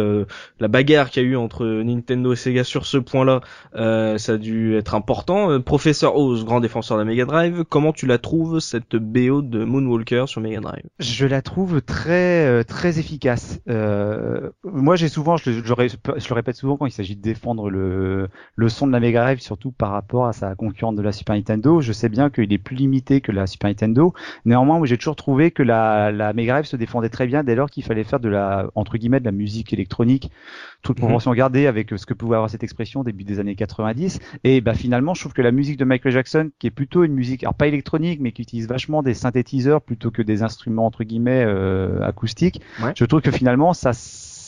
la 0.59 0.69
bagarre 0.69 1.11
qu'il 1.11 1.23
y 1.23 1.27
a 1.27 1.29
eu 1.29 1.37
entre 1.37 1.67
Nintendo 1.67 2.33
et 2.33 2.37
Sega 2.37 2.65
sur 2.65 2.87
ce 2.87 2.97
point-là, 2.97 3.41
ça 3.75 4.33
a 4.33 4.37
dû 4.39 4.77
être 4.77 4.95
important. 4.95 5.61
Professeur 5.61 6.17
Oz, 6.17 6.45
grand 6.45 6.61
défenseur 6.61 6.97
de 6.97 7.03
la 7.03 7.07
Mega 7.07 7.27
Drive, 7.27 7.65
comment 7.69 7.93
tu 7.93 8.07
la 8.07 8.19
trouves 8.19 8.61
cette 8.61 8.97
BO 8.97 9.43
de 9.43 9.65
Moonwalker 9.65 10.25
sur 10.31 10.41
Mega 10.41 10.61
Drive 10.61 10.85
Je 10.99 11.27
la 11.27 11.43
trouve 11.43 11.83
très 11.83 12.47
euh, 12.47 12.63
très 12.63 12.99
efficace. 12.99 13.61
Euh, 13.69 14.51
moi, 14.65 14.97
j'ai 14.97 15.09
souvent, 15.09 15.37
je, 15.37 15.51
je, 15.51 15.75
le 15.75 16.35
répète 16.35 16.57
souvent 16.57 16.77
quand 16.77 16.87
il 16.87 16.93
s'agit 16.93 17.17
de 17.17 17.23
défendre 17.23 17.71
le 17.71 18.29
le 18.55 18.69
son 18.69 18.87
de 18.87 18.93
la 18.93 19.01
Mega 19.01 19.23
Drive, 19.23 19.41
surtout 19.41 19.73
par 19.73 19.91
rapport 19.91 20.27
à 20.27 20.33
sa 20.33 20.55
concurrente 20.55 20.97
de 20.97 21.03
la 21.03 21.13
Super 21.13 21.35
Nintendo. 21.35 21.81
Je 21.81 21.93
sais 21.93 22.09
bien 22.09 22.31
qu'il 22.31 22.53
est 22.53 22.59
plus 22.59 22.77
limité 22.77 23.21
que 23.21 23.33
la 23.33 23.47
Super 23.47 23.69
Nintendo. 23.69 24.15
Néanmoins, 24.45 24.83
j'ai 24.85 24.97
toujours 24.97 25.17
trouvé 25.17 25.51
que 25.51 25.63
la 25.63 26.13
la 26.13 26.33
Mega 26.33 26.55
Drive 26.55 26.67
se 26.67 26.77
défendait 26.77 27.09
très 27.11 27.27
bien 27.27 27.45
dès 27.45 27.55
lors 27.55 27.69
qu'il 27.69 27.85
fallait 27.85 28.05
faire 28.05 28.21
de 28.21 28.29
la 28.29 28.71
entre 28.75 28.97
guillemets 28.97 29.21
de 29.21 29.25
la 29.25 29.33
musique 29.33 29.73
électronique 29.73 30.31
toute 30.83 30.99
mhm. 30.99 31.05
proportion 31.05 31.33
gardée 31.33 31.67
avec 31.67 31.91
ce 31.97 32.07
que 32.07 32.15
pouvait 32.15 32.37
avoir 32.37 32.51
cette 32.51 32.63
expression 32.63 33.03
début 33.05 33.25
des 33.25 33.39
années 33.39 33.57
90. 33.57 34.19
Et 34.45 34.61
bah 34.61 34.75
finalement, 34.75 35.15
je 35.15 35.21
trouve 35.21 35.33
que 35.33 35.43
la 35.43 35.53
musique 35.53 35.77
de 35.77 35.85
Michael 35.85 36.13
Jackson, 36.13 36.51
qui 36.59 36.67
est 36.67 36.71
plutôt 36.71 37.05
une 37.05 37.13
musique, 37.13 37.43
alors 37.43 37.55
pas 37.55 37.67
électronique, 37.67 38.21
mais 38.21 38.33
qui 38.33 38.43
utilise 38.43 38.69
vachement 38.69 39.03
des 39.03 39.15
synthétiseurs 39.15 39.83
plutôt 39.83 40.11
que 40.11 40.20
des 40.23 40.43
instruments 40.43 40.87
entre 40.87 41.05
guillemets 41.05 41.45
euh, 41.47 42.03
acoustiques, 42.03 42.61
je 42.95 43.05
trouve 43.05 43.21
que 43.21 43.31
finalement 43.31 43.73
ça 43.73 43.93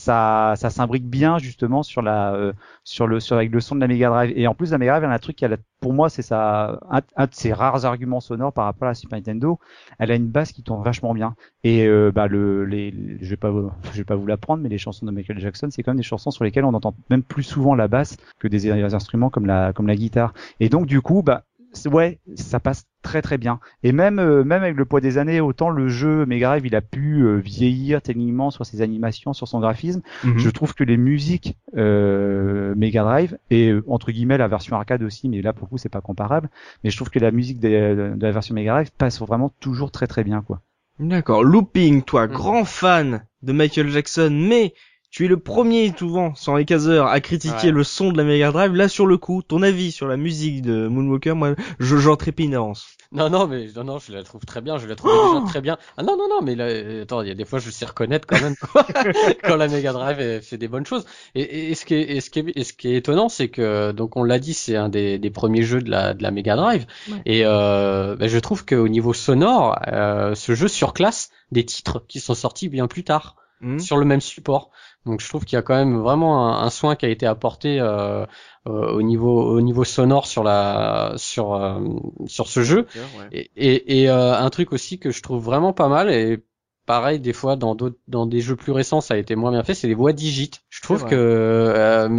ça, 0.03 0.55
ça 0.57 0.69
s'imbrique 0.69 1.09
bien 1.09 1.39
justement 1.39 1.85
sur 1.85 2.03
la, 2.03 2.35
euh, 2.35 2.53
sur 2.83 3.07
le, 3.07 3.21
sur 3.21 3.37
avec 3.37 3.53
le 3.53 3.61
son 3.61 3.77
de 3.77 3.81
la 3.81 3.87
Mega 3.87 4.09
Drive. 4.09 4.33
Et 4.35 4.49
en 4.49 4.55
plus, 4.55 4.73
la 4.73 4.79
Mega 4.79 4.93
Drive, 4.93 5.05
elle 5.05 5.11
a 5.11 5.15
un 5.15 5.19
truc 5.19 5.37
qui 5.37 5.45
a, 5.45 5.57
pour 5.81 5.93
moi, 5.93 6.09
c'est 6.09 6.23
ça, 6.23 6.81
un, 6.91 7.01
un, 7.17 7.27
de 7.27 7.35
ses 7.35 7.53
rares 7.53 7.85
arguments 7.85 8.19
sonores 8.21 8.53
par 8.53 8.65
rapport 8.65 8.89
à 8.89 8.91
la 8.91 8.95
Super 8.95 9.19
Nintendo. 9.19 9.61
Elle 10.01 10.11
a 10.11 10.17
une 10.17 10.27
basse 10.27 10.51
qui 10.51 10.65
tourne 10.65 10.83
vachement 10.83 11.15
bien. 11.15 11.37
Et 11.63 11.87
euh, 11.87 12.11
bah 12.13 12.27
le, 12.27 12.65
les, 12.65 12.93
je 13.21 13.31
vais 13.31 13.37
pas, 13.37 13.53
je 13.93 13.99
vais 13.99 14.05
pas 14.05 14.17
vous 14.17 14.27
l'apprendre, 14.27 14.63
mais 14.63 14.69
les 14.69 14.79
chansons 14.79 15.07
de 15.07 15.13
Michael 15.13 15.39
Jackson, 15.39 15.69
c'est 15.71 15.85
quand 15.85 15.93
même 15.93 15.99
des 15.99 16.03
chansons 16.03 16.33
sur 16.33 16.43
lesquelles 16.43 16.65
on 16.65 16.75
entend 16.75 16.95
même 17.09 17.23
plus 17.23 17.45
souvent 17.45 17.77
la 17.77 17.87
basse 17.87 18.17
que 18.41 18.49
des, 18.49 18.59
des 18.59 18.95
instruments 18.95 19.31
comme 19.31 19.47
la, 19.47 19.73
comme 19.73 19.87
la 19.87 19.95
guitare. 19.95 20.35
Et 20.59 20.69
donc 20.69 20.87
du 20.87 21.01
coup, 21.01 21.23
bah 21.23 21.45
ouais, 21.87 22.19
ça 22.37 22.61
passe 22.61 22.85
très 23.03 23.23
très 23.23 23.39
bien. 23.39 23.59
Et 23.83 23.93
même 23.93 24.19
euh, 24.19 24.45
même 24.45 24.63
avec 24.63 24.77
le 24.77 24.85
poids 24.85 25.01
des 25.01 25.19
années, 25.19 25.41
autant 25.41 25.71
le 25.71 25.89
jeu 25.89 26.25
Mega 26.27 26.49
Drive 26.49 26.67
il 26.67 26.75
a 26.77 26.81
pu 26.81 27.23
euh, 27.23 27.37
vieillir 27.39 28.01
techniquement 28.03 28.51
sur 28.51 28.65
ses 28.67 28.83
animations, 28.83 29.33
sur 29.33 29.49
son 29.49 29.61
graphisme. 29.61 30.03
Mhm. 30.25 30.39
Je 30.39 30.51
trouve 30.51 30.75
que 30.75 30.85
les 30.85 30.97
musiques 30.97 31.57
euh, 31.77 32.75
Mega 32.77 33.03
Drive 33.03 33.39
et 33.51 33.69
euh, 33.71 33.85
entre 33.89 34.13
guillemets 34.13 34.39
la 34.39 34.49
version 34.49 34.77
arcade 34.77 35.03
aussi, 35.03 35.29
mais 35.29 35.43
là 35.43 35.53
pour 35.53 35.67
le 35.67 35.71
coup 35.71 35.79
c'est 35.79 35.89
pas 35.89 36.01
comparable. 36.01 36.49
Mais 36.85 36.91
je 36.91 36.97
trouve 36.97 37.11
que 37.11 37.19
la 37.19 37.31
musique 37.31 37.59
de, 37.61 38.15
de 38.17 38.27
la 38.27 38.33
version 38.33 38.55
Mega 38.55 38.73
Drive 38.73 38.91
passe 38.97 39.21
vraiment 39.21 39.51
toujours 39.61 39.91
très 39.91 40.07
très 40.07 40.25
bien 40.25 40.43
quoi. 40.43 40.61
D'accord. 41.01 41.43
Looping, 41.43 42.03
toi, 42.03 42.27
Mhm. 42.27 42.33
grand 42.35 42.65
fan 42.65 43.25
de 43.43 43.53
Michael 43.53 43.89
Jackson, 43.89 44.31
mais 44.31 44.75
tu 45.13 45.27
es 45.27 45.29
le 45.29 45.37
premier 45.37 45.93
souvent 45.97 46.35
sans 46.35 46.57
les 46.57 46.65
caseurs 46.65 47.07
à 47.07 47.21
critiquer 47.21 47.67
Ouais. 47.67 47.71
le 47.71 47.85
son 47.85 48.11
de 48.13 48.17
la 48.17 48.25
Mega 48.25 48.51
Drive. 48.51 48.73
Là, 48.73 48.89
sur 48.89 49.07
le 49.07 49.19
coup, 49.19 49.43
ton 49.43 49.63
avis 49.63 49.93
sur 49.93 50.07
la 50.09 50.17
musique 50.17 50.63
de 50.63 50.89
Moonwalker, 50.89 51.35
moi, 51.35 51.55
je 51.79 51.97
j'en 51.99 52.17
trépine 52.17 52.53
d'avance. 52.53 52.87
Non, 53.13 53.29
non, 53.29 53.47
mais 53.47 53.67
non, 53.77 53.85
non, 53.85 53.99
je 53.99 54.11
la 54.11 54.23
trouve 54.25 54.41
très 54.47 54.63
bien. 54.63 54.79
Je 54.79 54.87
la 54.87 54.97
trouve 54.97 55.11
Oh 55.15 55.35
déjà 55.35 55.47
très 55.47 55.61
bien. 55.61 55.77
Ah 55.99 56.03
non, 56.03 56.17
non, 56.17 56.29
non, 56.31 56.41
mais 56.43 56.55
là, 56.55 56.65
euh, 56.65 57.03
attends, 57.03 57.21
il 57.21 57.29
y 57.29 57.31
a 57.31 57.35
des 57.35 57.45
fois, 57.45 57.59
je 57.59 57.69
sais 57.71 57.85
reconnaître 57.85 58.27
quand 58.27 58.41
même 58.41 58.55
quand 59.45 59.57
la 59.57 59.69
Mega 59.69 59.93
Drive 59.93 60.19
elle 60.19 60.41
fait 60.41 60.57
des 60.57 60.67
bonnes 60.69 60.87
choses. 60.87 61.05
Et, 61.35 61.43
et, 61.43 61.71
et 61.73 61.75
ce 61.75 61.85
qui 61.85 61.93
est, 61.95 62.17
et 62.17 62.21
ce 62.23 62.31
qui 62.31 62.39
est, 62.39 62.53
et 62.57 62.65
ce 62.65 62.73
qui 62.73 62.89
est 62.89 62.97
étonnant, 62.97 63.29
c'est 63.29 63.49
que 63.49 63.93
donc 63.93 64.17
on 64.17 64.25
l'a 64.25 64.39
dit, 64.39 64.55
c'est 64.55 64.77
un 64.77 64.89
des, 64.89 65.19
des 65.19 65.31
premiers 65.31 65.63
jeux 65.63 65.83
de 65.83 65.91
la 65.91 66.15
de 66.15 66.23
la 66.23 66.31
Mega 66.31 66.57
Drive. 66.57 66.87
Ouais. 67.11 67.21
Et 67.27 67.43
euh, 67.45 68.17
ben, 68.17 68.29
je 68.29 68.39
trouve 68.39 68.65
qu'au 68.65 68.89
niveau 68.89 69.13
sonore, 69.13 69.79
euh, 69.89 70.35
ce 70.35 70.55
jeu 70.55 70.69
surclasse 70.69 71.29
des 71.51 71.67
titres 71.67 72.03
qui 72.09 72.19
sont 72.19 72.35
sortis 72.35 72.71
bien 72.71 72.87
plus 72.87 73.05
tard 73.05 73.37
Hmm 73.61 73.79
sur 73.79 73.97
le 73.97 74.05
même 74.05 74.21
support. 74.21 74.71
Donc 75.07 75.21
je 75.21 75.29
trouve 75.29 75.45
qu'il 75.45 75.57
y 75.57 75.59
a 75.59 75.63
quand 75.63 75.75
même 75.75 75.99
vraiment 75.99 76.49
un, 76.57 76.65
un 76.65 76.71
soin 76.71 76.95
qui 76.97 77.07
a 77.07 77.09
été 77.09 77.27
apporté 77.27 77.81
euh, 77.81 78.25
euh, 78.69 78.93
au 78.93 79.03
niveau 79.03 79.43
au 79.43 79.61
niveau 79.61 79.83
sonore 79.85 80.27
sur 80.27 80.45
la 80.45 81.15
sur 81.17 81.55
euh, 81.55 81.81
sur 82.27 82.47
ce 82.47 82.63
jeu. 82.63 82.87
Et, 83.33 83.51
et, 83.57 84.03
et, 84.03 84.11
euh, 84.11 84.35
un 84.39 84.51
truc 84.51 84.73
aussi 84.73 84.99
que 85.01 85.11
je 85.11 85.21
trouve 85.23 85.43
vraiment 85.43 85.73
pas 85.73 85.89
mal 85.89 86.11
et 86.11 86.45
pareil 86.87 87.19
des 87.21 87.33
fois 87.33 87.57
dans 87.57 87.75
d'autres 87.75 87.99
dans 88.09 88.27
des 88.27 88.41
jeux 88.41 88.57
plus 88.57 88.73
récents 88.73 89.01
ça 89.01 89.15
a 89.15 89.17
été 89.17 89.35
moins 89.37 89.51
bien 89.51 89.65
fait, 89.65 89.75
c'est 89.75 89.89
les 89.89 89.95
voix 89.95 90.13
digites. 90.13 90.63
Je 90.69 90.83
trouve 90.83 91.05
que 91.05 91.15
euh, 91.17 92.09
les- 92.09 92.17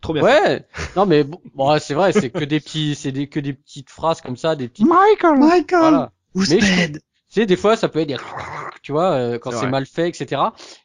trop 0.00 0.12
bien. 0.12 0.22
ouais 0.22 0.64
non 0.96 1.06
mais 1.06 1.24
bon, 1.24 1.78
c'est 1.78 1.94
vrai 1.94 2.12
c'est 2.12 2.30
que 2.30 2.44
des 2.44 2.58
petits 2.60 2.94
c'est 2.96 3.12
des 3.12 3.28
que 3.28 3.38
des 3.40 3.52
petites 3.52 3.90
phrases 3.90 4.20
comme 4.20 4.36
ça 4.36 4.56
des 4.56 4.68
petits 4.68 4.84
Michael, 4.84 5.38
Michael, 5.38 5.78
voilà 5.80 6.12
Mais 6.34 6.60
je-. 6.60 6.98
Tu 7.36 7.42
sais, 7.42 7.46
des 7.46 7.56
fois, 7.56 7.76
ça 7.76 7.90
peut 7.90 7.98
être 7.98 8.08
des... 8.08 8.16
tu 8.82 8.92
vois, 8.92 9.10
euh, 9.12 9.38
quand 9.38 9.50
C'est 9.50 9.68
mal 9.68 9.84
fait, 9.84 10.08
etc. 10.08 10.40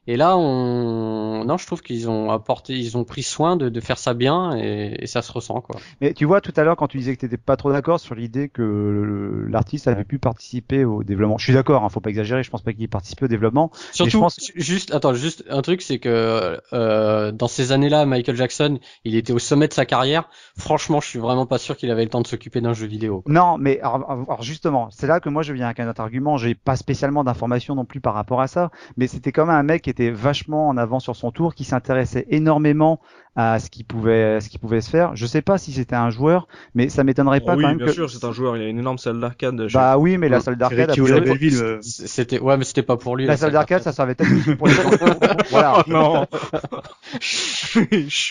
Et 0.05 0.17
là, 0.17 0.35
on, 0.35 1.45
non, 1.45 1.55
je 1.57 1.65
trouve 1.65 1.81
qu'ils 1.81 2.09
ont 2.09 2.29
apporté, 2.29 2.73
ils 2.73 2.97
ont 2.97 3.05
pris 3.05 3.23
soin 3.23 3.55
de, 3.55 3.69
de 3.69 3.79
faire 3.79 3.97
ça 3.97 4.13
bien 4.13 4.57
et, 4.57 4.97
et 4.99 5.07
ça 5.07 5.21
se 5.21 5.31
ressent, 5.31 5.61
quoi. 5.61 5.79
Mais 6.01 6.13
tu 6.13 6.25
vois 6.25 6.41
tout 6.41 6.51
à 6.57 6.63
l'heure 6.63 6.75
quand 6.75 6.87
tu 6.89 6.97
disais 6.97 7.15
que 7.15 7.21
t'étais 7.21 7.37
pas 7.37 7.55
trop 7.55 7.71
d'accord 7.71 8.01
sur 8.01 8.15
l'idée 8.15 8.49
que 8.49 9.45
l'artiste 9.47 9.87
avait 9.87 10.03
pu 10.03 10.19
participer 10.19 10.83
au 10.83 11.03
développement. 11.03 11.37
Je 11.37 11.45
suis 11.45 11.53
d'accord, 11.53 11.85
hein, 11.85 11.89
faut 11.89 12.01
pas 12.01 12.09
exagérer. 12.09 12.43
Je 12.43 12.49
pense 12.49 12.63
pas 12.63 12.73
qu'il 12.73 12.83
ait 12.83 12.87
participé 12.89 13.25
au 13.25 13.27
développement. 13.29 13.71
Surtout, 13.93 14.19
pense- 14.19 14.37
ju- 14.43 14.51
juste, 14.55 14.93
attends, 14.93 15.13
juste 15.13 15.45
un 15.49 15.61
truc, 15.61 15.81
c'est 15.81 15.99
que 15.99 16.59
euh, 16.73 17.31
dans 17.31 17.47
ces 17.47 17.71
années-là, 17.71 18.05
Michael 18.05 18.35
Jackson, 18.35 18.79
il 19.05 19.15
était 19.15 19.31
au 19.31 19.39
sommet 19.39 19.69
de 19.69 19.73
sa 19.73 19.85
carrière. 19.85 20.27
Franchement, 20.57 20.99
je 20.99 21.07
suis 21.07 21.19
vraiment 21.19 21.45
pas 21.45 21.59
sûr 21.59 21.77
qu'il 21.77 21.89
avait 21.91 22.03
le 22.03 22.09
temps 22.09 22.21
de 22.21 22.27
s'occuper 22.27 22.59
d'un 22.59 22.73
jeu 22.73 22.87
vidéo. 22.87 23.23
Non, 23.27 23.57
mais 23.57 23.79
alors, 23.79 24.09
alors, 24.11 24.41
justement, 24.41 24.89
c'est 24.91 25.07
là 25.07 25.19
que 25.19 25.29
moi 25.29 25.43
je 25.43 25.53
viens 25.53 25.67
avec 25.67 25.79
un 25.79 25.89
autre 25.89 26.01
argument. 26.01 26.37
J'ai 26.41 26.55
pas 26.55 26.75
spécialement 26.75 27.23
d'informations 27.23 27.75
non 27.75 27.85
plus 27.85 28.01
par 28.01 28.15
rapport 28.15 28.41
à 28.41 28.47
ça, 28.47 28.71
mais 28.97 29.07
c'était 29.07 29.31
quand 29.31 29.45
même 29.45 29.55
un 29.55 29.63
mec 29.63 29.83
qui 29.83 29.89
était 29.91 30.09
vachement 30.09 30.67
en 30.67 30.77
avant 30.77 30.99
sur 30.99 31.15
son 31.15 31.31
tour, 31.31 31.53
qui 31.53 31.63
s'intéressait 31.63 32.25
énormément 32.29 32.99
à 33.35 33.59
ce 33.59 33.69
qui 33.69 33.83
pouvait, 33.85 34.41
ce 34.41 34.49
qui 34.49 34.57
pouvait 34.57 34.81
se 34.81 34.89
faire. 34.89 35.15
Je 35.15 35.25
sais 35.25 35.41
pas 35.41 35.57
si 35.57 35.71
c'était 35.71 35.95
un 35.95 36.09
joueur, 36.09 36.47
mais 36.75 36.89
ça 36.89 37.05
m'étonnerait 37.05 37.39
pas 37.39 37.53
Oh 37.53 37.57
oui, 37.57 37.63
quand 37.63 37.69
même 37.69 37.77
bien 37.77 37.85
que. 37.87 37.93
sûr, 37.93 38.09
c'est 38.09 38.25
un 38.25 38.33
joueur, 38.33 38.57
il 38.57 38.63
a 38.63 38.67
une 38.67 38.79
énorme 38.79 38.97
salle 38.97 39.21
d'arcade. 39.21 39.67
chez- 39.69 39.73
Bah 39.73 39.97
oui, 39.97 40.17
mais 40.17 40.27
la 40.27 40.41
salle 40.41 40.57
d'arcade, 40.57 40.91
euh, 40.99 41.77
C'était, 41.81 42.39
ouais, 42.39 42.57
mais 42.57 42.65
c'était 42.65 42.83
pas 42.83 42.97
pour 42.97 43.15
lui. 43.15 43.25
la 43.25 43.37
salle 43.37 43.53
d'arcade, 43.53 43.83
ça 43.83 43.93
servait 43.93 44.15
peut-être 44.15 44.57
pour 44.57 44.67
les 44.67 44.73
Voilà. 45.49 45.83
non. 45.87 46.27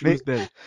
Mais- 0.03 0.19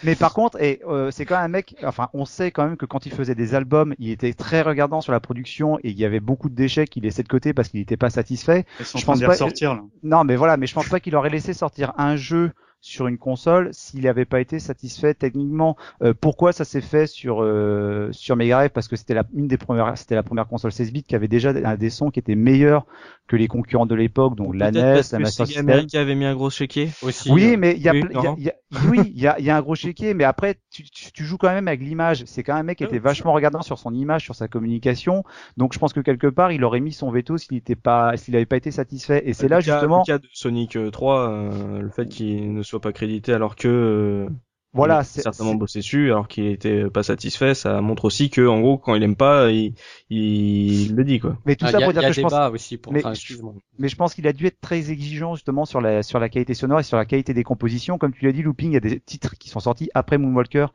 Mais 0.03 0.15
par 0.15 0.33
contre, 0.33 0.61
et 0.61 0.81
euh, 0.87 1.11
c'est 1.11 1.25
quand 1.25 1.35
même 1.35 1.45
un 1.45 1.49
mec. 1.49 1.75
Enfin, 1.83 2.09
on 2.13 2.25
sait 2.25 2.51
quand 2.51 2.65
même 2.65 2.77
que 2.77 2.85
quand 2.85 3.05
il 3.05 3.11
faisait 3.11 3.35
des 3.35 3.55
albums, 3.55 3.93
il 3.99 4.09
était 4.09 4.33
très 4.33 4.61
regardant 4.61 5.01
sur 5.01 5.11
la 5.11 5.19
production 5.19 5.77
et 5.83 5.89
il 5.89 5.99
y 5.99 6.05
avait 6.05 6.19
beaucoup 6.19 6.49
de 6.49 6.55
déchets 6.55 6.87
qu'il 6.87 7.03
laissait 7.03 7.23
de 7.23 7.27
côté 7.27 7.53
parce 7.53 7.69
qu'il 7.69 7.79
n'était 7.79 7.97
pas 7.97 8.09
satisfait. 8.09 8.65
Ils 8.79 8.85
sont 8.85 8.97
en 8.97 8.99
Je 8.99 9.05
train 9.05 9.13
pense 9.13 9.21
pas- 9.21 9.27
ressortir, 9.31 9.73
là. 9.75 9.81
Non, 10.03 10.23
mais 10.23 10.35
voilà, 10.35 10.57
mais 10.57 10.67
je 10.67 10.73
pense 10.73 10.89
pas 10.89 10.99
qu'il 10.99 11.15
aurait 11.15 11.29
laissé 11.29 11.53
sortir 11.53 11.93
un 11.97 12.15
jeu 12.15 12.51
sur 12.85 13.07
une 13.07 13.17
console 13.17 13.69
s'il 13.71 14.01
n'avait 14.01 14.25
pas 14.25 14.41
été 14.41 14.59
satisfait 14.59 15.13
techniquement. 15.13 15.77
Euh, 16.01 16.13
pourquoi 16.13 16.51
ça 16.51 16.65
s'est 16.65 16.81
fait 16.81 17.07
sur 17.07 17.41
euh, 17.41 18.09
sur 18.11 18.35
Mega 18.35 18.57
Drive? 18.57 18.71
Parce 18.71 18.89
que 18.89 18.97
c'était 18.97 19.13
la 19.13 19.23
une 19.33 19.47
des 19.47 19.57
premières, 19.57 19.97
c'était 19.97 20.15
la 20.15 20.23
première 20.23 20.47
console 20.47 20.73
16 20.73 20.91
bits 20.91 21.03
qui 21.03 21.15
avait 21.15 21.29
déjà 21.29 21.51
un 21.51 21.75
des 21.77 21.89
sons 21.89 22.11
qui 22.11 22.19
étaient 22.19 22.35
meilleurs 22.35 22.85
que 23.25 23.37
les 23.37 23.47
concurrents 23.47 23.85
de 23.85 23.95
l'époque, 23.95 24.35
donc 24.35 24.53
la 24.53 24.69
NES, 24.69 24.81
parce 24.95 25.13
la 25.13 25.19
Master 25.19 25.47
System. 25.47 25.69
America 25.69 26.01
avait 26.01 26.13
mis 26.15 26.25
un 26.25 26.35
gros 26.35 26.49
chéquier. 26.49 26.89
aussi. 27.03 27.31
Oui, 27.31 27.53
euh, 27.53 27.57
mais 27.57 27.71
il 27.77 27.81
y 27.81 27.87
a, 27.87 27.93
oui, 27.93 28.01
il 28.09 28.11
y 28.11 28.17
a- 28.17 28.21
Laurent 28.21 28.35
il 28.37 28.43
y 28.43 28.49
a- 28.49 28.53
oui, 28.89 28.99
il 29.15 29.21
y 29.21 29.27
a, 29.27 29.39
y 29.39 29.49
a 29.49 29.55
un 29.55 29.61
gros 29.61 29.75
chéquier, 29.75 30.13
mais 30.13 30.25
après 30.25 30.57
tu, 30.69 30.83
tu, 30.83 31.11
tu 31.13 31.23
joues 31.23 31.37
quand 31.37 31.49
même 31.53 31.69
avec 31.69 31.79
l'image. 31.79 32.23
C'est 32.25 32.43
quand 32.43 32.53
même 32.53 32.61
un 32.61 32.63
mec 32.65 32.79
qui 32.79 32.83
Ah 32.83 32.87
était 32.87 32.99
vachement 32.99 33.31
regardant 33.31 33.61
sur 33.61 33.79
son 33.79 33.93
image, 33.93 34.23
sur 34.23 34.35
sa 34.35 34.49
communication. 34.49 35.23
Donc 35.55 35.73
je 35.73 35.79
pense 35.79 35.93
que 35.93 36.01
quelque 36.01 36.27
part 36.27 36.51
il 36.51 36.63
aurait 36.65 36.81
mis 36.81 36.91
son 36.91 37.11
veto 37.11 37.37
s'il 37.37 37.53
n'était 37.55 37.75
pas, 37.77 38.17
s'il 38.17 38.33
n'avait 38.33 38.45
pas 38.45 38.57
été 38.57 38.71
satisfait. 38.71 39.23
Et 39.25 39.33
c'est 39.33 39.47
là 39.47 39.61
justement, 39.61 39.99
le 39.99 40.05
cas 40.05 40.17
de 40.17 40.27
Sonic 40.33 40.75
euh, 40.75 40.91
3, 40.91 41.29
euh, 41.29 41.81
le 41.81 41.89
fait 41.89 42.07
qu'il 42.09 42.53
ne 42.53 42.61
soit 42.63 42.72
pas 42.79 42.93
crédité 42.93 43.33
alors 43.33 43.55
que 43.55 43.67
euh, 43.67 44.29
voilà, 44.73 44.95
il 44.95 44.97
a 44.97 45.03
c'est 45.03 45.21
certainement 45.21 45.55
bossé 45.55 45.79
dessus 45.79 46.11
alors 46.11 46.27
qu'il 46.27 46.47
était 46.47 46.89
pas 46.89 47.03
satisfait, 47.03 47.53
ça 47.53 47.79
montre 47.81 48.05
aussi 48.05 48.29
que 48.29 48.45
en 48.47 48.59
gros 48.59 48.77
quand 48.77 48.95
il 48.95 49.03
aime 49.03 49.15
pas, 49.15 49.51
il, 49.51 49.75
il 50.15 50.95
le 50.95 51.03
dit 51.03 51.19
quoi. 51.19 51.37
mais 51.45 51.55
tout 51.55 51.67
Ah, 51.67 51.71
ça 51.71 51.77
a, 51.77 51.81
pour 51.81 51.93
dire 51.93 52.05
que 52.05 52.13
je 52.13 52.21
pense 52.21 52.41
aussi 52.49 52.77
pour. 52.77 52.93
mais 52.93 52.99
enfin, 52.99 53.13
je- 53.13 53.19
excuse-moi. 53.19 53.53
mais 53.79 53.87
je 53.89 53.95
pense 53.95 54.13
qu'il 54.13 54.27
a 54.27 54.33
dû 54.33 54.45
être 54.45 54.59
très 54.61 54.91
exigeant 54.91 55.35
justement 55.35 55.65
sur 55.65 55.81
la 55.81 56.03
sur 56.03 56.19
la 56.19 56.29
qualité 56.29 56.53
sonore 56.53 56.79
et 56.79 56.83
sur 56.83 56.97
la 56.97 57.05
qualité 57.05 57.33
des 57.33 57.43
compositions. 57.43 57.97
Comme 57.97 58.13
tu 58.13 58.25
l'as 58.25 58.31
dit, 58.31 58.43
Looping, 58.43 58.71
il 58.71 58.73
y 58.73 58.77
a 58.77 58.79
des 58.79 58.99
titres 58.99 59.35
qui 59.37 59.49
sont 59.49 59.59
sortis 59.59 59.89
après 59.95 60.17
Moonwalker 60.17 60.67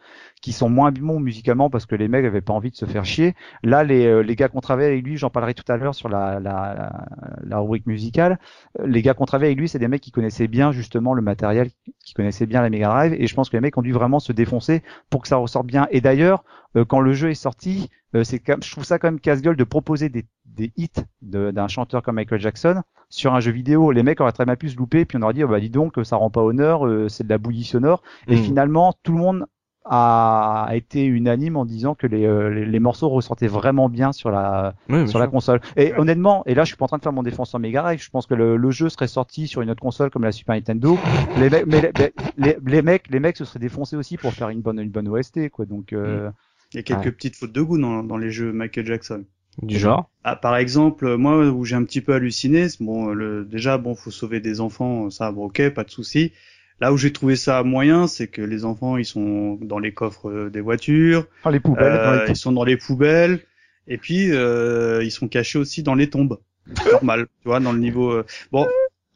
qui 0.43 0.53
sont 0.53 0.69
moins 0.69 0.91
bons 0.93 1.21
musicalement 1.21 1.71
parce 1.71 1.87
que 1.87 1.95
les 1.95 2.09
mecs 2.09 2.25
avaient 2.25 2.41
pas 2.41 2.53
envie 2.55 2.71
de 2.71 2.77
se 2.77 2.87
faire 2.87 3.05
chier. 3.05 3.35
Là, 3.63 3.85
les 3.85 4.07
euh, 4.07 4.23
les 4.23 4.37
gars 4.37 4.49
qu'on 4.49 4.61
travaille 4.61 4.87
avec 4.87 5.05
lui, 5.05 5.17
j'en 5.17 5.31
parlerai 5.31 5.55
tout 5.55 5.71
à 5.71 5.77
l'heure 5.77 5.95
sur 5.95 6.09
la 6.09 6.41
la, 6.41 6.75
la 6.75 7.07
la 7.45 7.59
rubrique 7.61 7.87
musicale. 7.87 8.39
Euh, 8.81 8.87
Les 8.87 9.03
gars 9.03 9.15
qu'on 9.15 9.27
travaille 9.27 9.49
avec 9.49 9.59
lui, 9.59 9.69
c'est 9.69 9.79
des 9.79 9.89
mecs 9.89 10.01
qui 10.03 10.11
connaissaient 10.11 10.49
bien 10.49 10.73
justement 10.73 11.15
le 11.15 11.23
matériel, 11.23 11.71
qui 12.05 12.15
connaissaient 12.15 12.47
bien 12.47 12.63
la 12.63 12.71
Mega 12.71 12.89
Drive 12.89 13.15
et 13.19 13.27
je 13.27 13.35
pense 13.35 13.49
que 13.51 13.57
les 13.57 13.61
mecs 13.61 13.77
ont 13.79 13.83
dû 13.83 13.93
vraiment 13.93 14.21
se 14.21 14.33
défoncer 14.33 14.83
pour 15.11 15.23
que 15.23 15.29
ça 15.29 15.37
ressorte 15.37 15.67
bien. 15.67 15.87
Et 15.91 16.01
d'ailleurs, 16.01 16.45
euh, 16.79 16.85
quand 16.85 17.01
le 17.01 17.13
jeu 17.13 17.31
est 17.31 17.35
sorti, 17.35 17.89
euh, 18.15 18.25
c'est 18.25 18.41
je 18.63 18.71
trouve 18.73 18.85
ça 18.85 18.99
quand 18.99 19.09
même 19.09 19.21
casse-gueule 19.21 19.57
de 19.57 19.65
proposer 19.65 20.09
des, 20.09 20.25
des 20.47 20.73
hits 20.77 20.89
de- 21.23 21.51
d'un 21.51 21.69
chanteur 21.69 22.03
comme 22.03 22.15
Michael 22.17 22.41
Jackson 22.41 22.83
sur 23.11 23.35
un 23.35 23.41
jeu 23.41 23.53
vidéo. 23.53 23.91
Les 23.93 24.03
mecs 24.03 24.21
auraient 24.21 24.33
très 24.33 24.45
bien 24.47 24.57
pu 24.57 24.69
se 24.71 24.77
louper, 24.77 25.05
puis 25.05 25.19
on 25.19 25.23
aurait 25.23 25.35
dit, 25.35 25.45
oh, 25.45 25.49
bah 25.49 25.61
dis 25.61 25.71
donc, 25.71 25.95
ça 26.05 26.17
rend 26.17 26.31
pas 26.31 26.43
honneur, 26.43 26.87
euh, 26.87 27.09
c'est 27.09 27.25
de 27.25 27.29
la 27.31 27.39
bouillie 27.39 27.65
sonore. 27.65 28.03
Et 28.29 28.35
Mm. 28.37 28.43
finalement, 28.43 28.95
tout 29.03 29.13
le 29.13 29.19
monde 29.19 29.47
a 29.91 30.67
a 30.69 30.77
été 30.77 31.05
unanime 31.07 31.57
en 31.57 31.65
disant 31.65 31.95
que 31.95 32.07
les, 32.07 32.27
euh, 32.27 32.51
les, 32.51 32.67
les 32.67 32.79
morceaux 32.79 33.09
ressortaient 33.09 33.47
vraiment 33.47 33.89
bien 33.89 34.13
sur 34.13 34.31
la 34.31 34.75
sur 35.09 35.19
la 35.19 35.27
console. 35.29 35.61
Et 35.77 35.95
honnêtement, 35.97 36.43
et 36.45 36.55
là 36.55 36.65
je 36.65 36.69
suis 36.69 36.77
pas 36.77 36.85
en 36.85 36.89
train 36.89 36.99
de 36.99 37.03
faire 37.03 37.13
mon 37.15 37.23
défenseur 37.23 37.59
Mega 37.59 37.81
Drive, 37.81 38.03
je 38.03 38.11
pense 38.11 38.27
que 38.27 38.35
le, 38.35 38.59
le 38.59 38.71
jeu 38.71 38.91
serait 38.91 39.09
sorti 39.09 39.47
sur 39.49 39.63
une 39.63 39.71
autre 39.71 39.81
console 39.81 40.11
comme 40.11 40.25
la 40.25 40.33
Super 40.33 40.57
Nintendo. 40.57 40.99
Les 41.41 41.49
mecs, 41.49 41.67
mais 41.67 41.81
les, 41.81 42.13
les, 42.37 42.57
les 42.67 42.83
mecs, 42.83 43.09
les 43.09 43.19
mecs 43.21 43.39
se 43.39 43.47
seraient 43.47 43.61
défoncés 43.61 43.97
aussi 43.97 44.19
pour 44.19 44.33
faire 44.35 44.51
une 44.51 44.61
bonne 44.61 44.79
une 44.79 44.91
bonne 44.91 45.09
OST 45.09 45.49
quoi. 45.49 45.65
Donc 45.65 45.95
euh, 45.95 46.31
Il 46.73 46.77
y 46.77 46.81
a 46.81 46.83
quelques 46.83 47.05
Ouais. 47.07 47.13
petites 47.13 47.37
fautes 47.37 47.53
de 47.53 47.63
goût 47.63 47.79
dans, 47.79 48.03
dans 48.03 48.17
les 48.19 48.31
jeux 48.31 48.53
Michael 48.53 48.87
Jackson. 48.87 49.25
Du 49.63 49.79
genre. 49.79 50.09
Ah, 50.23 50.37
par 50.37 50.57
exemple, 50.57 51.17
moi 51.17 51.47
où 51.49 51.65
j'ai 51.65 51.75
un 51.75 51.83
petit 51.85 52.01
peu 52.01 52.13
halluciné, 52.15 52.67
bon, 52.81 53.07
le, 53.07 53.45
déjà 53.45 53.77
bon, 53.79 53.95
faut 53.97 54.11
sauver 54.13 54.39
des 54.41 54.61
enfants, 54.61 55.11
ça, 55.11 55.33
bon, 55.33 55.47
ok, 55.47 55.71
pas 55.71 55.83
de 55.85 55.91
souci. 55.91 56.33
Là 56.81 56.93
où 56.93 56.97
j'ai 56.97 57.13
trouvé 57.13 57.35
ça 57.35 57.65
moyen, 57.65 58.07
c'est 58.07 58.29
que 58.29 58.41
les 58.41 58.65
enfants, 58.65 58.99
ils 58.99 59.05
sont 59.05 59.59
dans 59.61 59.81
les 59.81 59.93
coffres 59.93 60.31
euh, 60.31 60.49
des 60.51 60.61
voitures, 60.61 61.27
dans 61.43 61.51
les 61.51 61.59
poubelles, 61.59 61.93
dans 61.93 62.11
euh, 62.13 62.25
les 62.27 62.31
ils 62.33 62.37
sont 62.37 62.53
dans 62.53 62.63
les 62.63 62.77
poubelles, 62.77 63.41
et 63.89 63.99
puis 63.99 64.31
euh, 64.31 65.03
ils 65.03 65.11
sont 65.11 65.27
cachés 65.27 65.59
aussi 65.59 65.83
dans 65.83 65.97
les 65.97 66.09
tombes. 66.09 66.39
Normal, 66.93 67.27
tu 67.43 67.49
vois, 67.49 67.59
dans 67.59 67.73
le 67.73 67.81
niveau. 67.81 68.13
euh, 68.13 68.25
Bon, 68.53 68.65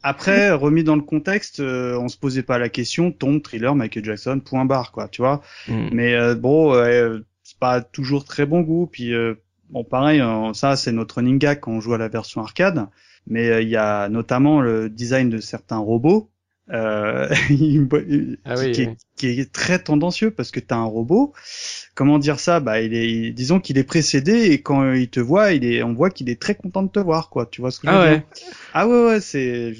après 0.01 0.51
remis 0.51 0.83
dans 0.83 0.97
le 0.97 1.03
contexte, 1.03 1.61
euh, 1.61 1.97
on 1.97 2.09
se 2.09 2.17
posait 2.17 2.43
pas 2.43 2.57
la 2.57 2.67
question, 2.67 3.11
tombe, 3.13 3.41
thriller, 3.41 3.75
Michael 3.75 4.03
Jackson, 4.03 4.41
point 4.43 4.65
barre, 4.65 4.91
quoi, 4.91 5.07
tu 5.07 5.21
vois. 5.21 5.41
Mm. 5.69 5.87
Mais 5.93 6.15
euh, 6.15 6.35
bon, 6.35 6.73
euh, 6.75 7.19
pas 7.63 7.79
toujours 7.79 8.25
très 8.25 8.45
bon 8.45 8.59
goût. 8.59 8.89
Puis 8.91 9.13
euh, 9.13 9.35
bon, 9.69 9.85
pareil, 9.85 10.19
euh, 10.19 10.51
ça 10.51 10.75
c'est 10.75 10.91
notre 10.91 11.15
running 11.15 11.39
gag 11.39 11.61
quand 11.61 11.71
on 11.71 11.79
joue 11.79 11.93
à 11.93 11.97
la 11.97 12.09
version 12.09 12.41
arcade. 12.41 12.87
Mais 13.25 13.47
euh, 13.49 13.61
il 13.61 13.69
y 13.69 13.77
a 13.77 14.09
notamment 14.09 14.59
le 14.59 14.89
design 14.89 15.29
de 15.29 15.39
certains 15.39 15.77
robots 15.77 16.29
euh, 16.71 17.29
ah 18.45 18.55
qui, 18.57 18.81
Est, 18.81 18.97
qui, 19.15 19.27
est, 19.27 19.53
très 19.53 19.79
tendancieux 19.79 20.31
parce 20.31 20.51
que 20.51 20.59
t'as 20.59 20.75
un 20.75 20.83
robot. 20.83 21.31
Comment 21.95 22.19
dire 22.19 22.37
ça? 22.41 22.59
Bah, 22.59 22.81
il 22.81 22.93
est, 22.93 23.31
disons 23.31 23.61
qu'il 23.61 23.77
est 23.77 23.85
précédé 23.85 24.51
et 24.51 24.61
quand 24.61 24.91
il 24.91 25.09
te 25.09 25.21
voit, 25.21 25.53
il 25.53 25.63
est, 25.63 25.83
on 25.83 25.93
voit 25.93 26.09
qu'il 26.09 26.29
est 26.29 26.41
très 26.41 26.55
content 26.55 26.83
de 26.83 26.89
te 26.89 26.99
voir, 26.99 27.29
quoi. 27.29 27.45
Tu 27.45 27.61
vois 27.61 27.71
ce 27.71 27.79
que 27.79 27.87
je 27.87 27.93
ah 27.93 27.97
veux 27.97 28.11
ouais. 28.11 28.17
dire? 28.17 28.27
Ah 28.73 28.87
ouais, 28.89 29.05
ouais, 29.05 29.21
c'est 29.21 29.73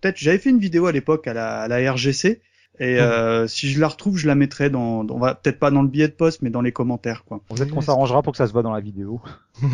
peut-être. 0.00 0.16
J'avais 0.16 0.38
fait 0.38 0.50
une 0.50 0.60
vidéo 0.60 0.86
à 0.86 0.92
l'époque 0.92 1.26
à 1.26 1.34
la, 1.34 1.62
à 1.62 1.66
la 1.66 1.92
RGC 1.92 2.40
et 2.78 3.00
euh, 3.00 3.46
si 3.46 3.68
je 3.68 3.80
la 3.80 3.88
retrouve, 3.88 4.16
je 4.16 4.26
la 4.26 4.34
mettrai 4.34 4.70
dans, 4.70 5.06
on 5.08 5.18
va 5.18 5.34
peut-être 5.34 5.58
pas 5.58 5.70
dans 5.70 5.82
le 5.82 5.88
billet 5.88 6.08
de 6.08 6.12
poste, 6.12 6.42
mais 6.42 6.50
dans 6.50 6.60
les 6.60 6.72
commentaires, 6.72 7.24
quoi. 7.24 7.40
Peut-être 7.54 7.70
qu'on 7.70 7.80
s'arrangera 7.80 8.22
pour 8.22 8.32
que 8.32 8.38
ça 8.38 8.46
se 8.46 8.52
voit 8.52 8.62
dans 8.62 8.72
la 8.72 8.80
vidéo. 8.80 9.20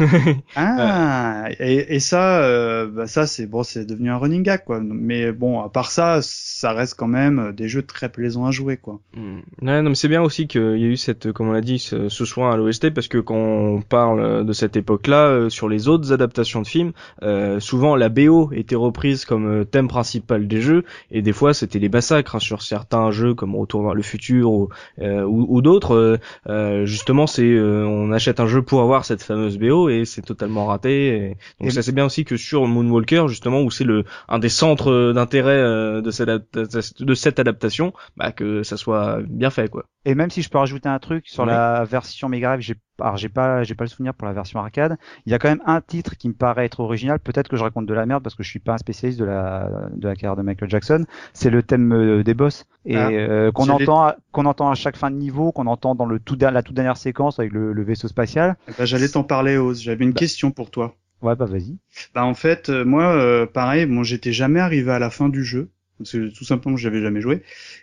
ah, 0.57 1.47
et, 1.59 1.97
et, 1.97 2.01
ça, 2.01 2.43
euh, 2.43 2.87
bah 2.87 3.09
ça 3.09 3.27
c'est 3.27 3.47
bon, 3.47 3.65
c'est 3.65 3.85
devenu 3.85 4.11
un 4.11 4.17
running 4.17 4.43
gag, 4.45 4.65
quoi. 4.65 4.81
Mais 4.81 5.33
bon, 5.33 5.61
à 5.61 5.69
part 5.69 5.91
ça, 5.91 6.21
ça 6.23 6.73
reste 6.73 6.95
quand 6.95 7.09
même 7.09 7.53
des 7.53 7.69
jeux 7.69 7.83
très 7.83 8.09
plaisants 8.09 8.47
à 8.47 8.53
jouer, 8.53 8.77
quoi. 8.77 9.01
Mm. 9.17 9.39
Ouais, 9.63 9.83
non, 9.83 9.91
mais 9.91 9.95
c'est 9.97 10.09
bien 10.09 10.23
aussi 10.23 10.47
qu'il 10.47 10.79
y 10.79 10.85
a 10.85 10.89
eu 10.89 10.97
cette, 10.97 11.33
comme 11.33 11.49
on 11.49 11.53
l'a 11.53 11.61
dit, 11.61 11.79
ce, 11.79 12.09
ce 12.09 12.25
soin 12.25 12.53
à 12.53 12.57
l'OST, 12.57 12.91
parce 12.91 13.09
que 13.09 13.19
quand 13.19 13.35
on 13.35 13.83
parle 13.83 14.45
de 14.45 14.53
cette 14.53 14.77
époque-là, 14.77 15.27
euh, 15.33 15.49
sur 15.51 15.69
les 15.69 15.89
autres 15.89 16.13
adaptations 16.13 16.63
de 16.63 16.67
films, 16.67 16.93
euh, 17.23 17.61
souvent 17.61 17.97
la 17.97 18.09
BO 18.09 18.51
était 18.53 18.75
reprise 18.75 19.25
comme 19.25 19.47
euh, 19.47 19.65
thème 19.65 19.89
principal 19.89 20.47
des 20.47 20.61
jeux, 20.61 20.85
et 21.11 21.23
des 21.23 21.33
fois 21.33 21.55
c'était 21.55 21.79
les 21.79 21.89
massacres 21.89 22.37
hein, 22.37 22.41
sur 22.41 22.63
certains 22.63 22.92
un 22.99 23.11
jeu 23.11 23.35
comme 23.35 23.57
Retour 23.57 23.83
vers 23.85 23.95
le 23.95 24.03
futur 24.03 24.51
ou, 24.51 24.69
euh, 25.01 25.23
ou, 25.23 25.63
d'autres, 25.63 25.95
euh, 25.95 26.17
euh, 26.49 26.85
justement, 26.85 27.27
c'est 27.27 27.59
on 27.59 28.13
achète 28.13 28.41
un 28.41 28.47
jeu 28.47 28.63
pour 28.63 28.81
avoir 28.81 29.05
cette 29.05 29.23
fameuse 29.23 29.59
BO 29.59 29.89
et 29.89 30.05
c'est 30.05 30.23
totalement 30.23 30.67
raté. 30.67 31.37
donc 31.61 31.73
ça 31.73 31.83
c'est 31.83 31.93
bien 31.93 32.07
aussi 32.07 32.25
que 32.25 32.37
sur 32.37 32.67
Moonwalker, 32.67 33.29
justement, 33.29 33.61
où 33.63 33.71
c'est 33.71 33.85
le 33.85 34.05
un 34.29 34.39
des 34.39 34.49
centres 34.49 35.13
d'intérêt 35.13 35.63
de 36.03 36.11
cette 36.11 36.31
de 37.01 37.15
cette 37.15 37.39
adaptation, 37.39 37.93
bah, 38.17 38.33
que 38.33 38.63
ça 38.63 38.77
soit 38.77 39.21
bien 39.29 39.51
fait 39.51 39.69
quoi. 39.69 39.85
Et 40.05 40.15
même 40.15 40.31
si 40.31 40.43
je 40.43 40.51
peux 40.51 40.59
rajouter 40.59 40.89
un 40.89 40.99
truc 40.99 41.29
sur 41.29 41.47
la 41.47 41.85
version 41.85 42.29
Mega 42.29 42.59
j'ai 42.59 42.75
alors 43.01 43.17
j'ai 43.17 43.29
pas 43.29 43.63
j'ai 43.63 43.75
pas 43.75 43.85
le 43.85 43.89
souvenir 43.89 44.15
pour 44.15 44.27
la 44.27 44.33
version 44.33 44.61
arcade, 44.61 44.97
il 45.27 45.33
y 45.33 45.35
a 45.35 45.39
quand 45.39 45.49
même 45.49 45.63
un 45.67 45.81
titre 45.81 46.17
qui 46.17 46.29
me 46.29 46.35
paraît 46.35 46.67
être 46.67 46.81
original, 46.81 47.19
peut-être 47.19 47.49
que 47.49 47.57
je 47.57 47.63
raconte 47.63 47.87
de 47.87 47.95
la 47.95 48.07
merde 48.07 48.23
parce 48.23 48.35
que 48.35 48.43
je 48.43 48.49
suis 48.49 48.59
pas 48.59 48.75
un 48.75 48.79
spécialiste 48.79 49.19
de 49.19 49.25
la 49.25 49.89
de 49.95 50.09
la 50.09 50.15
carrière 50.15 50.37
de 50.37 50.43
Michael 50.43 50.71
Jackson, 50.71 51.05
c'est 51.33 51.51
le 51.51 51.63
thème 51.63 51.93
euh, 51.93 52.23
des 52.23 52.35
boss 52.35 52.67
et 52.85 52.97
ah, 52.97 53.09
euh, 53.11 53.53
qu'on 53.53 53.69
entend 53.69 54.13
qu'on 54.33 54.47
entend 54.47 54.71
à 54.71 54.75
chaque 54.75 54.97
fin 54.97 55.11
de 55.11 55.17
niveau, 55.17 55.53
qu'on 55.53 55.67
entend 55.67 55.95
dans 55.95 56.07
le 56.07 56.19
tout 56.19 56.37
la 56.41 56.63
toute 56.63 56.75
dernière 56.75 56.97
séquence 56.97 57.39
avec 57.39 57.53
le, 57.53 57.73
le 57.73 57.83
vaisseau 57.83 58.09
spatial. 58.09 58.57
Ben, 58.79 58.85
j'allais 58.85 59.09
t'en 59.09 59.25
parler 59.25 59.57
Oz, 59.57 59.81
j'avais 59.81 60.05
une 60.05 60.13
bah. 60.13 60.19
question 60.19 60.51
pour 60.51 60.71
toi. 60.71 60.95
Ouais, 61.23 61.37
bah 61.37 61.45
vas-y. 61.45 61.79
Bah 62.15 62.25
en 62.25 62.35
fait, 62.35 62.69
euh, 62.69 62.85
moi 62.85 63.47
pareil, 63.47 63.87
bon 63.87 64.03
j'étais 64.03 64.33
jamais 64.33 64.61
arrivé 64.61 64.91
à 64.91 64.99
la 64.99 65.11
fin 65.11 65.29
du 65.29 65.45
jeu 65.45 65.71
tout 66.03 66.45
simplement 66.45 66.77
j'avais 66.77 67.01
jamais 67.01 67.21
joué. 67.21 67.43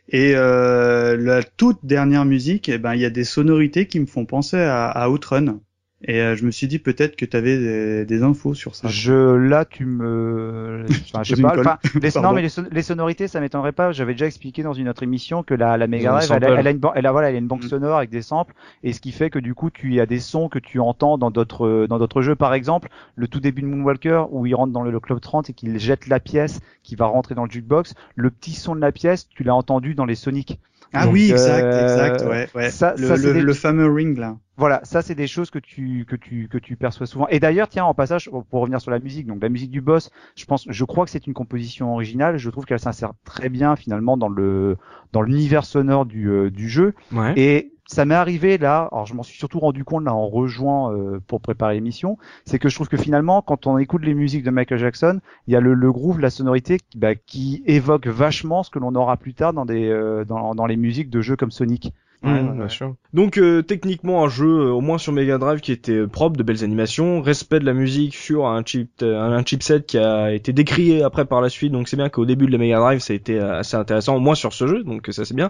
Et 0.10 0.34
euh, 0.36 1.18
la 1.18 1.44
toute 1.44 1.80
dernière 1.84 2.26
musique, 2.26 2.70
eh 2.70 2.78
ben 2.78 2.96
il 2.96 3.02
y 3.02 3.06
a 3.06 3.10
des 3.10 3.24
sonorités 3.24 3.88
qui 3.88 4.00
me 4.00 4.06
font 4.06 4.26
penser 4.26 4.58
à 4.58 5.10
Outrun. 5.10 5.60
Et 6.02 6.22
euh, 6.22 6.36
je 6.36 6.46
me 6.46 6.52
suis 6.52 6.68
dit 6.68 6.80
peut-être 6.80 7.18
que 7.18 7.26
tu 7.26 7.36
avais 7.36 7.58
des, 7.58 8.06
des, 8.06 8.24
infos 8.24 8.54
sur 8.54 8.74
ça. 8.74 8.88
Je 8.88 9.36
là 9.36 9.66
tu 9.66 9.86
me 9.86 10.86
enfin, 10.90 11.24
je 11.24 11.36
sais 11.36 11.42
pas 11.42 11.60
enfin, 11.60 11.78
les, 12.02 12.12
non 12.22 12.32
mais 12.32 12.48
les, 12.72 12.82
sonorités 12.82 13.28
ça 13.28 13.42
m'étonnerait 13.42 13.74
pas, 13.74 13.92
j'avais 13.92 14.14
déjà 14.14 14.26
expliqué 14.26 14.64
dans 14.64 14.72
une 14.72 14.88
autre 14.88 15.04
émission 15.04 15.44
que 15.44 15.54
la 15.54 15.76
la 15.76 15.88
Mega 15.88 16.12
Drive 16.12 16.32
elle, 16.32 16.44
elle, 16.58 16.68
a 16.68 16.72
une 16.72 16.80
elle 16.96 17.06
a 17.06 17.12
voilà, 17.12 17.30
elle 17.30 17.36
a 17.36 17.40
une 17.40 17.48
banque 17.48 17.66
mm. 17.66 17.70
sonore 17.70 17.98
avec 17.98 18.10
des 18.10 18.22
samples 18.22 18.54
et 18.82 18.94
ce 18.94 19.02
qui 19.02 19.12
fait 19.12 19.30
que 19.30 19.40
du 19.40 19.54
coup 19.54 19.72
tu 19.72 19.94
y 19.94 20.00
a 20.00 20.06
des 20.06 20.20
sons 20.20 20.48
que 20.48 20.60
tu 20.60 20.80
entends 20.80 21.18
dans 21.18 21.32
d'autres 21.32 21.86
dans 21.90 22.00
d'autres 22.00 22.22
jeux 22.22 22.36
par 22.36 22.54
exemple, 22.54 22.90
le 23.16 23.28
tout 23.28 23.42
début 23.42 23.62
de 23.62 23.68
Moonwalker 23.68 24.26
où 24.32 24.46
il 24.46 24.56
rentre 24.56 24.72
dans 24.72 24.84
le, 24.84 25.00
club 25.00 25.20
30 25.20 25.50
et 25.50 25.54
qu'il 25.54 25.78
jette 25.80 26.08
la 26.08 26.20
pièce 26.20 26.60
qui 26.84 26.96
va 26.96 27.06
rentrer 27.06 27.36
dans 27.36 27.46
le 27.46 27.52
jukebox, 27.52 27.94
le 28.16 28.32
petit 28.32 28.54
son 28.54 28.76
de 28.76 28.82
la 28.82 28.92
pièce, 28.92 29.28
tu 29.30 29.44
l'as 29.44 29.56
entendu 29.56 29.96
dans 29.96 30.06
les 30.06 30.16
Sonic. 30.16 30.60
Ah 30.94 31.08
oui, 31.08 31.32
exact, 31.32 31.66
exact, 31.66 32.30
ouais, 32.30 32.48
ouais. 32.56 32.70
Ça, 32.70 32.96
le, 32.98 33.16
le, 33.16 33.42
le, 33.42 33.54
fameux 33.54 33.92
ring 33.92 34.18
là. 34.18 34.38
Voilà, 34.58 34.82
ça 34.84 35.02
c'est 35.02 35.16
des 35.16 35.28
choses 35.28 35.52
que 35.52 35.60
tu 35.60 36.06
que 36.06 36.16
tu 36.16 36.48
que 36.50 36.58
tu 36.58 36.76
perçois 36.76 37.06
souvent. 37.06 37.28
Et 37.30 37.40
d'ailleurs, 37.40 37.70
tiens, 37.70 37.86
en 37.86 37.94
passage, 37.94 38.30
pour 38.30 38.62
revenir 38.62 38.82
sur 38.82 38.92
la 38.92 39.00
musique, 39.00 39.28
donc 39.28 39.42
la 39.42 39.50
musique 39.50 39.72
du 39.72 39.82
boss, 39.82 40.10
je 40.36 40.46
pense, 40.46 40.66
je 40.68 40.86
crois 40.86 41.06
que 41.06 41.12
c'est 41.12 41.28
une 41.28 41.34
composition 41.34 41.94
originale. 41.94 42.38
Je 42.38 42.50
trouve 42.50 42.66
qu'elle 42.66 42.80
s'insère 42.80 43.14
très 43.24 43.50
bien 43.50 43.76
finalement 43.76 44.18
dans 44.18 44.30
le 44.30 44.78
dans 45.14 45.22
l'univers 45.22 45.64
sonore 45.64 46.06
du 46.06 46.30
euh, 46.30 46.50
du 46.50 46.68
jeu. 46.68 46.94
Ouais. 47.12 47.34
Et 47.38 47.74
ça 47.90 48.06
m'est 48.06 48.14
arrivé 48.16 48.60
là, 48.60 48.88
alors 48.92 49.08
je 49.08 49.16
m'en 49.16 49.24
suis 49.24 49.38
surtout 49.38 49.60
rendu 49.60 49.84
compte 49.84 50.06
là 50.06 50.14
en 50.14 50.28
rejoint 50.28 50.94
euh, 50.94 51.20
pour 51.26 51.42
préparer 51.42 51.74
l'émission, 51.74 52.20
c'est 52.46 52.60
que 52.60 52.70
je 52.70 52.76
trouve 52.76 52.88
que 52.88 52.98
finalement 52.98 53.42
quand 53.42 53.66
on 53.66 53.80
écoute 53.80 54.04
les 54.04 54.14
musiques 54.14 54.44
de 54.44 54.52
Michael 54.52 54.78
Jackson, 54.78 55.20
il 55.48 55.54
y 55.54 55.58
a 55.58 55.60
le, 55.60 55.74
le 55.74 55.92
groove, 55.92 56.20
la 56.20 56.30
sonorité 56.30 56.78
qui, 56.78 57.00
bah, 57.00 57.16
qui 57.16 57.64
évoque 57.66 58.06
vachement 58.06 58.62
ce 58.62 58.70
que 58.70 58.78
l'on 58.78 58.94
aura 58.94 59.18
plus 59.18 59.34
tard 59.34 59.54
dans 59.54 59.66
des 59.66 59.90
euh, 59.90 60.24
dans, 60.24 60.54
dans 60.54 60.68
les 60.68 60.78
musiques 60.78 61.10
de 61.10 61.22
jeux 61.22 61.36
comme 61.36 61.50
Sonic. 61.50 61.92
Ouais, 62.22 62.44
bien 62.44 62.68
sûr. 62.68 62.96
Donc 63.14 63.38
euh, 63.38 63.62
techniquement 63.62 64.26
un 64.26 64.28
jeu 64.28 64.46
euh, 64.46 64.72
au 64.72 64.82
moins 64.82 64.98
sur 64.98 65.14
Mega 65.14 65.38
Drive 65.38 65.62
qui 65.62 65.72
était 65.72 66.06
propre, 66.06 66.36
de 66.36 66.44
belles 66.44 66.66
animations, 66.66 67.22
respect 67.22 67.62
de 67.62 67.66
la 67.66 67.74
musique 67.74 68.14
sur 68.14 68.46
un 68.46 68.62
chip 68.64 68.90
euh, 69.02 69.22
un 69.22 69.42
chipset 69.46 69.84
qui 69.84 69.98
a 69.98 70.34
été 70.34 70.52
décrié 70.52 71.02
après 71.02 71.24
par 71.24 71.40
la 71.40 71.48
suite. 71.48 71.72
Donc 71.72 71.88
c'est 71.88 71.96
bien 71.96 72.10
qu'au 72.10 72.26
début 72.26 72.46
de 72.46 72.52
la 72.52 72.58
Mega 72.58 72.78
Drive 72.80 73.00
ça 73.00 73.14
a 73.14 73.16
été 73.16 73.40
assez 73.40 73.78
intéressant 73.78 74.18
au 74.18 74.20
moins 74.20 74.36
sur 74.36 74.52
ce 74.52 74.68
jeu. 74.68 74.84
Donc 74.84 75.08
ça 75.12 75.24
c'est 75.24 75.34
bien. 75.34 75.50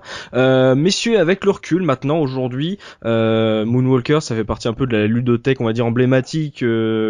messieurs 0.76 1.20
avec 1.20 1.44
le 1.44 1.52
recul 1.52 1.82
maintenant 1.82 2.20
aujourd'hui 2.20 2.78
Moonwalker 3.04 4.20
ça 4.22 4.36
fait 4.36 4.44
partie 4.44 4.68
un 4.68 4.74
peu 4.74 4.86
de 4.86 4.96
la 4.96 5.08
ludothèque 5.08 5.62
on 5.62 5.66
va 5.66 5.74
dire 5.74 5.88
emblématique 5.88 6.64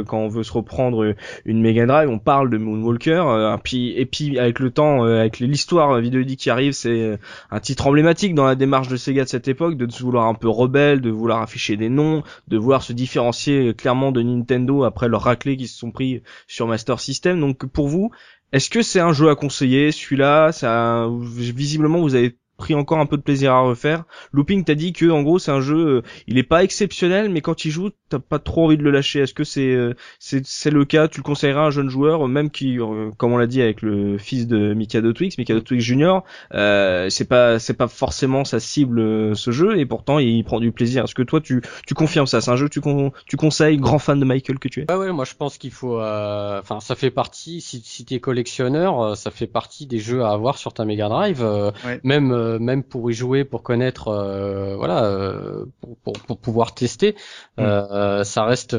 quand 0.08 0.20
on 0.20 0.30
veut 0.30 0.44
se 0.44 0.54
reprendre 0.54 1.14
une 1.44 1.62
Mega 1.62 1.86
Drive. 1.86 2.10
On 2.10 2.20
parle 2.20 2.50
de 2.50 2.58
Moonwalker 2.58 3.58
puis 3.62 3.92
et 3.98 4.06
puis 4.06 4.40
avec 4.40 4.60
le 4.60 4.72
temps 4.72 5.04
avec 5.04 5.40
l'histoire 5.40 6.00
vidéoludique 6.00 6.40
qui 6.40 6.50
arrive 6.50 6.72
c'est 6.72 7.20
un 7.52 7.60
titre 7.60 7.88
emblématique 7.88 8.34
dans 8.36 8.46
la 8.46 8.56
démarche 8.56 8.88
de 8.88 8.96
Sega 8.96 9.26
de 9.26 9.30
cette 9.30 9.49
époque 9.50 9.76
de 9.76 9.88
vouloir 10.00 10.28
un 10.28 10.36
peu 10.36 10.48
rebelle, 10.48 11.02
de 11.02 11.10
vouloir 11.10 11.42
afficher 11.42 11.76
des 11.78 11.90
noms, 11.90 12.24
de 12.48 12.58
vouloir 12.58 12.84
se 12.84 12.94
différencier 12.94 13.74
clairement 13.74 14.12
de 14.12 14.22
Nintendo 14.22 14.84
après 14.84 15.10
leur 15.10 15.24
raclée 15.24 15.58
qui 15.58 15.68
se 15.68 15.78
sont 15.78 15.92
pris 15.92 16.24
sur 16.48 16.68
Master 16.68 17.00
System. 17.00 17.40
Donc 17.40 17.66
pour 17.66 17.88
vous, 17.88 18.12
est-ce 18.52 18.70
que 18.70 18.82
c'est 18.82 19.00
un 19.00 19.14
jeu 19.14 19.30
à 19.30 19.36
conseiller 19.36 19.92
celui-là? 19.92 20.52
Ça, 20.52 21.08
visiblement 21.22 22.02
vous 22.02 22.16
avez 22.16 22.38
pris 22.60 22.76
encore 22.76 23.00
un 23.00 23.08
peu 23.08 23.18
de 23.18 23.24
plaisir 23.24 23.54
à 23.54 23.62
refaire. 23.62 24.04
Looping 24.34 24.64
t'a 24.64 24.76
dit 24.76 24.94
que 24.94 25.10
en 25.10 25.24
gros 25.24 25.40
c'est 25.40 25.52
un 25.52 25.62
jeu, 25.62 25.88
euh, 25.88 26.02
il 26.28 26.38
est 26.38 26.44
pas 26.44 26.64
exceptionnel, 26.64 27.30
mais 27.30 27.42
quand 27.42 27.66
il 27.66 27.72
joue, 27.72 27.90
t'as 28.10 28.20
pas 28.20 28.38
trop 28.38 28.66
envie 28.66 28.78
de 28.78 28.84
le 28.84 28.92
lâcher. 28.92 29.22
Est-ce 29.22 29.34
que 29.34 29.44
c'est 29.44 29.74
euh, 29.74 29.96
c'est 30.20 30.46
c'est 30.46 30.70
le 30.70 30.86
cas? 30.86 31.08
Tu 31.08 31.22
le 31.22 31.24
conseillerais 31.24 31.62
à 31.62 31.64
un 31.64 31.72
jeune 31.72 31.90
joueur, 31.90 32.28
même 32.28 32.52
qui, 32.52 32.80
euh, 32.80 33.10
comme 33.18 33.34
on 33.34 33.38
l'a 33.38 33.48
dit 33.48 33.62
avec 33.62 33.82
le 33.82 34.18
fils 34.18 34.46
de 34.46 34.74
Mikado 34.74 35.14
Twix, 35.14 35.38
Mikado 35.38 35.62
Twix 35.62 35.84
Junior, 35.84 36.24
c'est 36.52 37.28
pas 37.28 37.58
c'est 37.58 37.74
pas 37.74 37.88
forcément 37.88 38.44
sa 38.44 38.60
cible 38.60 39.36
ce 39.36 39.52
jeu, 39.52 39.80
et 39.80 39.86
pourtant 39.86 40.20
il 40.20 40.44
prend 40.44 40.60
du 40.60 40.72
plaisir. 40.72 41.06
Est-ce 41.06 41.16
que 41.16 41.24
toi 41.24 41.42
tu 41.42 41.62
tu 41.88 41.94
confirmes 41.94 42.28
ça? 42.28 42.42
C'est 42.42 42.52
un 42.52 42.58
jeu 42.58 42.68
que 42.68 42.80
tu 42.80 42.82
tu 43.26 43.38
conseilles, 43.38 43.78
grand 43.78 44.00
fan 44.00 44.20
de 44.20 44.26
Michael 44.26 44.60
que 44.60 44.68
tu 44.68 44.82
es? 44.82 44.86
Ah 44.90 45.00
ouais, 45.00 45.12
moi 45.12 45.26
je 45.26 45.34
pense 45.34 45.58
qu'il 45.58 45.72
faut, 45.72 45.98
enfin 46.00 46.80
ça 46.82 46.96
fait 46.96 47.12
partie. 47.12 47.62
Si 47.62 47.82
si 47.84 48.04
t'es 48.04 48.20
collectionneur, 48.20 49.16
ça 49.16 49.32
fait 49.32 49.48
partie 49.48 49.88
des 49.88 50.00
jeux 50.00 50.24
à 50.24 50.32
avoir 50.32 50.58
sur 50.58 50.74
ta 50.74 50.84
Mega 50.84 51.08
Drive, 51.08 51.46
même 52.04 52.49
euh, 52.50 52.60
même 52.60 52.84
pour 52.84 53.10
y 53.10 53.14
jouer, 53.14 53.44
pour 53.44 53.64
connaître, 53.64 54.08
euh, 54.10 54.76
voilà, 54.76 55.04
euh, 55.06 55.66
pour, 55.82 56.14
pour, 56.14 56.38
pouvoir 56.38 56.74
tester, 56.74 57.16
mm. 57.58 58.24
ça 58.24 58.44
reste, 58.46 58.76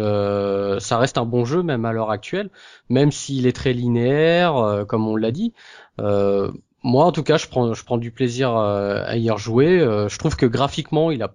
ça 0.80 0.98
reste 0.98 1.18
un 1.18 1.24
bon 1.24 1.44
jeu 1.44 1.62
même 1.62 1.84
à 1.84 1.92
l'heure 1.92 2.10
actuelle, 2.10 2.50
même 2.88 3.12
s'il 3.12 3.46
est 3.46 3.52
très 3.52 3.72
linéaire, 3.72 4.84
comme 4.88 5.06
on 5.08 5.16
l'a 5.16 5.30
dit. 5.30 5.52
moi, 5.98 7.04
en 7.04 7.12
tout 7.12 7.22
cas, 7.22 7.36
je 7.36 7.46
prends, 7.48 7.74
je 7.74 7.84
prends 7.84 7.98
du 7.98 8.10
plaisir 8.10 8.56
à 8.56 9.16
y 9.16 9.30
rejouer. 9.30 9.78
je 10.08 10.18
trouve 10.18 10.36
que 10.36 10.46
graphiquement, 10.46 11.10
il 11.10 11.22
a, 11.22 11.34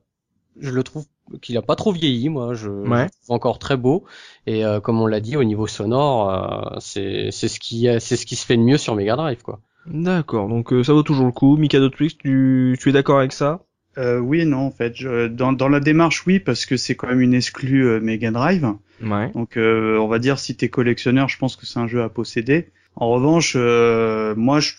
je 0.60 0.72
le 0.72 0.84
trouve 0.84 1.06
qu'il 1.42 1.58
a 1.58 1.62
pas 1.62 1.76
trop 1.76 1.92
vieilli, 1.92 2.30
moi, 2.30 2.54
je, 2.54 2.70
ouais. 2.70 3.08
encore 3.30 3.60
très 3.60 3.78
beau. 3.78 4.04
Et 4.48 4.64
comme 4.84 5.02
on 5.02 5.08
l'a 5.08 5.20
dit, 5.20 5.38
au 5.38 5.44
niveau 5.44 5.68
sonore, 5.68 6.78
c'est 6.80 7.30
c'est 7.32 7.48
ce 7.48 7.60
qui 7.60 7.88
c'est 8.00 8.16
ce 8.18 8.26
qui 8.26 8.36
se 8.36 8.46
fait 8.46 8.58
de 8.58 8.64
mieux 8.64 8.78
sur 8.78 8.96
Mega 8.96 9.16
Drive, 9.16 9.42
quoi. 9.42 9.60
D'accord, 9.88 10.50
donc 10.50 10.74
euh, 10.74 10.84
ça 10.84 10.94
vaut 10.94 11.04
toujours 11.04 11.26
le 11.26 11.32
coup. 11.32 11.58
Mikado 11.58 11.90
Twix, 11.90 12.18
tu, 12.18 12.78
tu 12.80 12.90
es 12.90 12.92
d'accord 12.92 13.20
avec 13.20 13.34
ça? 13.34 13.66
Euh, 13.98 14.20
Oui 14.20 14.42
et 14.42 14.46
non, 14.46 14.60
en 14.60 14.72
fait. 14.72 14.96
Je, 14.96 15.28
dans, 15.28 15.54
dans 15.54 15.70
la 15.70 15.80
démarche, 15.80 16.26
oui, 16.26 16.40
parce 16.40 16.66
que 16.66 16.78
c'est 16.78 16.96
quand 16.96 17.08
même 17.08 17.22
une 17.22 17.34
exclue 17.34 17.88
euh, 17.88 18.00
Mega 18.00 18.32
Drive. 18.32 18.68
Ouais. 19.02 19.32
Donc, 19.32 19.58
euh, 19.58 19.98
on 19.98 20.08
va 20.08 20.20
dire, 20.20 20.40
si 20.40 20.56
t'es 20.56 20.70
collectionneur, 20.70 21.30
je 21.30 21.38
pense 21.38 21.56
que 21.56 21.66
c'est 21.66 21.80
un 21.80 21.88
jeu 21.88 22.02
à 22.02 22.10
posséder. 22.10 22.72
En 22.96 23.10
revanche, 23.10 23.54
euh, 23.56 24.36
moi, 24.36 24.60
je, 24.60 24.74